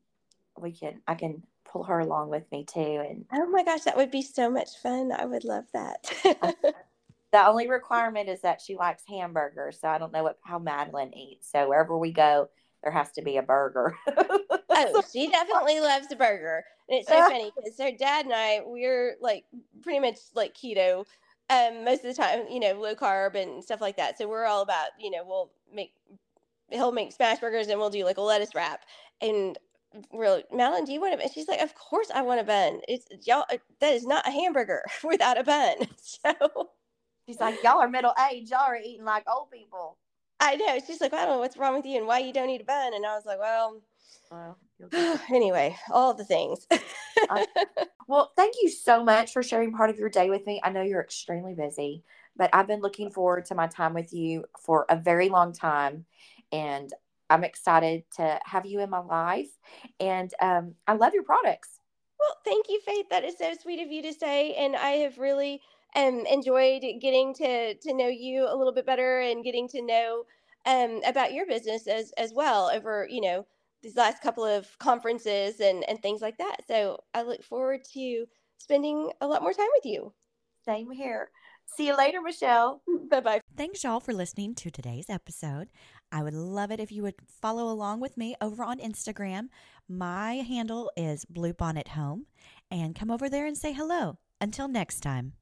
we 0.57 0.71
can 0.71 1.01
I 1.07 1.15
can 1.15 1.43
pull 1.65 1.83
her 1.83 1.99
along 1.99 2.29
with 2.29 2.49
me 2.51 2.63
too. 2.63 2.79
And 3.09 3.25
oh 3.33 3.47
my 3.49 3.63
gosh, 3.65 3.81
that 3.81 3.97
would 3.97 4.11
be 4.11 4.21
so 4.21 4.49
much 4.49 4.77
fun. 4.81 5.11
I 5.11 5.25
would 5.25 5.43
love 5.43 5.65
that. 5.73 6.05
the 7.33 7.45
only 7.47 7.67
requirement 7.67 8.29
is 8.29 8.41
that 8.41 8.61
she 8.61 8.77
likes 8.77 9.03
hamburgers. 9.09 9.79
So 9.81 9.89
I 9.89 9.97
don't 9.97 10.13
know 10.13 10.23
what 10.23 10.37
how 10.43 10.59
Madeline 10.59 11.13
eats. 11.13 11.51
So 11.51 11.67
wherever 11.67 11.97
we 11.97 12.13
go, 12.13 12.47
there 12.83 12.91
has 12.91 13.11
to 13.13 13.23
be 13.23 13.37
a 13.37 13.41
burger. 13.41 13.95
oh, 14.69 15.03
she 15.11 15.29
definitely 15.29 15.79
loves 15.79 16.07
a 16.11 16.15
burger. 16.15 16.63
And 16.87 16.99
it's 16.99 17.09
so 17.09 17.15
funny 17.29 17.51
because 17.55 17.77
her 17.79 17.91
dad 17.91 18.25
and 18.25 18.33
I, 18.35 18.61
we're 18.63 19.15
like 19.19 19.45
pretty 19.81 19.99
much 19.99 20.19
like 20.35 20.53
keto 20.53 21.05
um, 21.49 21.83
most 21.83 22.05
of 22.05 22.15
the 22.15 22.21
time, 22.21 22.45
you 22.51 22.59
know, 22.59 22.79
low 22.79 22.93
carb 22.93 23.33
and 23.35 23.63
stuff 23.63 23.81
like 23.81 23.97
that. 23.97 24.17
So 24.17 24.29
we're 24.29 24.45
all 24.45 24.61
about, 24.61 24.89
you 24.99 25.09
know, 25.09 25.23
we'll 25.25 25.51
make, 25.73 25.93
he'll 26.69 26.91
make 26.91 27.13
smash 27.13 27.39
burgers 27.39 27.67
and 27.67 27.79
we'll 27.79 27.89
do 27.89 28.05
like 28.05 28.17
a 28.17 28.21
lettuce 28.21 28.53
wrap. 28.53 28.81
And 29.21 29.57
we're 30.11 30.29
like, 30.29 30.53
Madeline, 30.53 30.85
do 30.85 30.93
you 30.93 31.01
want 31.01 31.15
a 31.15 31.17
bun? 31.17 31.29
She's 31.33 31.47
like, 31.47 31.61
of 31.61 31.73
course 31.73 32.11
I 32.13 32.21
want 32.21 32.41
a 32.41 32.43
bun. 32.43 32.81
It's 32.87 33.07
y'all, 33.25 33.45
uh, 33.51 33.57
that 33.79 33.93
is 33.93 34.05
not 34.05 34.27
a 34.27 34.31
hamburger 34.31 34.83
without 35.03 35.39
a 35.39 35.43
bun. 35.43 35.87
So 35.97 36.69
She's 37.27 37.39
like, 37.39 37.63
y'all 37.63 37.79
are 37.79 37.87
middle 37.87 38.13
age. 38.31 38.49
Y'all 38.51 38.61
are 38.61 38.77
eating 38.77 39.05
like 39.05 39.23
old 39.29 39.49
people. 39.51 39.97
I 40.39 40.55
know. 40.55 40.79
She's 40.85 40.99
like, 40.99 41.13
I 41.13 41.25
don't 41.25 41.35
know 41.35 41.39
what's 41.39 41.57
wrong 41.57 41.75
with 41.75 41.85
you 41.85 41.97
and 41.97 42.07
why 42.07 42.19
you 42.19 42.33
don't 42.33 42.49
eat 42.49 42.61
a 42.61 42.65
bun. 42.65 42.93
And 42.93 43.05
I 43.05 43.15
was 43.15 43.25
like, 43.25 43.39
well, 43.39 43.81
Well, 44.29 44.57
anyway, 45.29 45.77
all 45.91 46.13
the 46.13 46.25
things. 46.25 46.67
Well, 48.07 48.33
thank 48.35 48.55
you 48.61 48.69
so 48.69 49.03
much 49.03 49.31
for 49.31 49.41
sharing 49.41 49.71
part 49.71 49.89
of 49.89 49.97
your 49.97 50.09
day 50.09 50.29
with 50.29 50.45
me. 50.45 50.59
I 50.63 50.71
know 50.71 50.81
you're 50.81 51.01
extremely 51.01 51.53
busy, 51.53 52.03
but 52.35 52.49
I've 52.51 52.67
been 52.67 52.81
looking 52.81 53.11
forward 53.11 53.45
to 53.45 53.55
my 53.55 53.67
time 53.67 53.93
with 53.93 54.13
you 54.13 54.43
for 54.59 54.85
a 54.89 54.97
very 54.97 55.29
long 55.29 55.53
time. 55.53 56.05
And 56.51 56.91
I'm 57.29 57.45
excited 57.45 58.03
to 58.17 58.39
have 58.43 58.65
you 58.65 58.81
in 58.81 58.89
my 58.89 58.99
life. 58.99 59.49
And 59.99 60.31
um, 60.41 60.75
I 60.85 60.93
love 60.93 61.13
your 61.13 61.23
products. 61.23 61.79
Well, 62.19 62.35
thank 62.45 62.67
you, 62.69 62.81
Faith. 62.85 63.05
That 63.09 63.23
is 63.23 63.37
so 63.37 63.53
sweet 63.61 63.81
of 63.81 63.91
you 63.91 64.01
to 64.03 64.13
say, 64.13 64.53
and 64.55 64.75
I 64.75 64.91
have 64.91 65.17
really 65.17 65.61
um, 65.95 66.25
enjoyed 66.29 66.83
getting 67.01 67.33
to 67.35 67.75
to 67.75 67.93
know 67.93 68.07
you 68.07 68.45
a 68.47 68.55
little 68.55 68.73
bit 68.73 68.85
better 68.85 69.19
and 69.19 69.43
getting 69.43 69.67
to 69.69 69.81
know 69.81 70.23
um, 70.65 71.01
about 71.05 71.33
your 71.33 71.45
business 71.45 71.87
as 71.87 72.11
as 72.17 72.33
well 72.33 72.69
over 72.73 73.07
you 73.09 73.21
know 73.21 73.45
these 73.81 73.97
last 73.97 74.21
couple 74.23 74.45
of 74.45 74.77
conferences 74.79 75.59
and 75.59 75.83
and 75.87 76.01
things 76.01 76.21
like 76.21 76.37
that. 76.37 76.57
So 76.67 76.99
I 77.13 77.23
look 77.23 77.43
forward 77.43 77.81
to 77.93 78.25
spending 78.57 79.11
a 79.21 79.27
lot 79.27 79.41
more 79.41 79.53
time 79.53 79.67
with 79.75 79.85
you. 79.85 80.13
Same 80.65 80.91
here. 80.91 81.29
See 81.65 81.87
you 81.87 81.97
later, 81.97 82.21
Michelle. 82.21 82.81
Bye 83.09 83.19
bye. 83.19 83.41
Thanks, 83.55 83.83
y'all, 83.83 83.99
for 83.99 84.13
listening 84.13 84.55
to 84.55 84.71
today's 84.71 85.09
episode. 85.09 85.69
I 86.11 86.23
would 86.23 86.33
love 86.33 86.71
it 86.71 86.79
if 86.79 86.91
you 86.91 87.03
would 87.03 87.15
follow 87.41 87.71
along 87.71 87.99
with 87.99 88.17
me 88.17 88.35
over 88.41 88.63
on 88.63 88.79
Instagram. 88.79 89.47
My 89.89 90.35
handle 90.35 90.91
is 90.95 91.25
Blue 91.25 91.53
Bonnet 91.53 91.89
Home, 91.89 92.27
and 92.71 92.95
come 92.95 93.11
over 93.11 93.29
there 93.29 93.45
and 93.45 93.57
say 93.57 93.73
hello. 93.73 94.17
Until 94.39 94.67
next 94.67 95.01
time. 95.01 95.33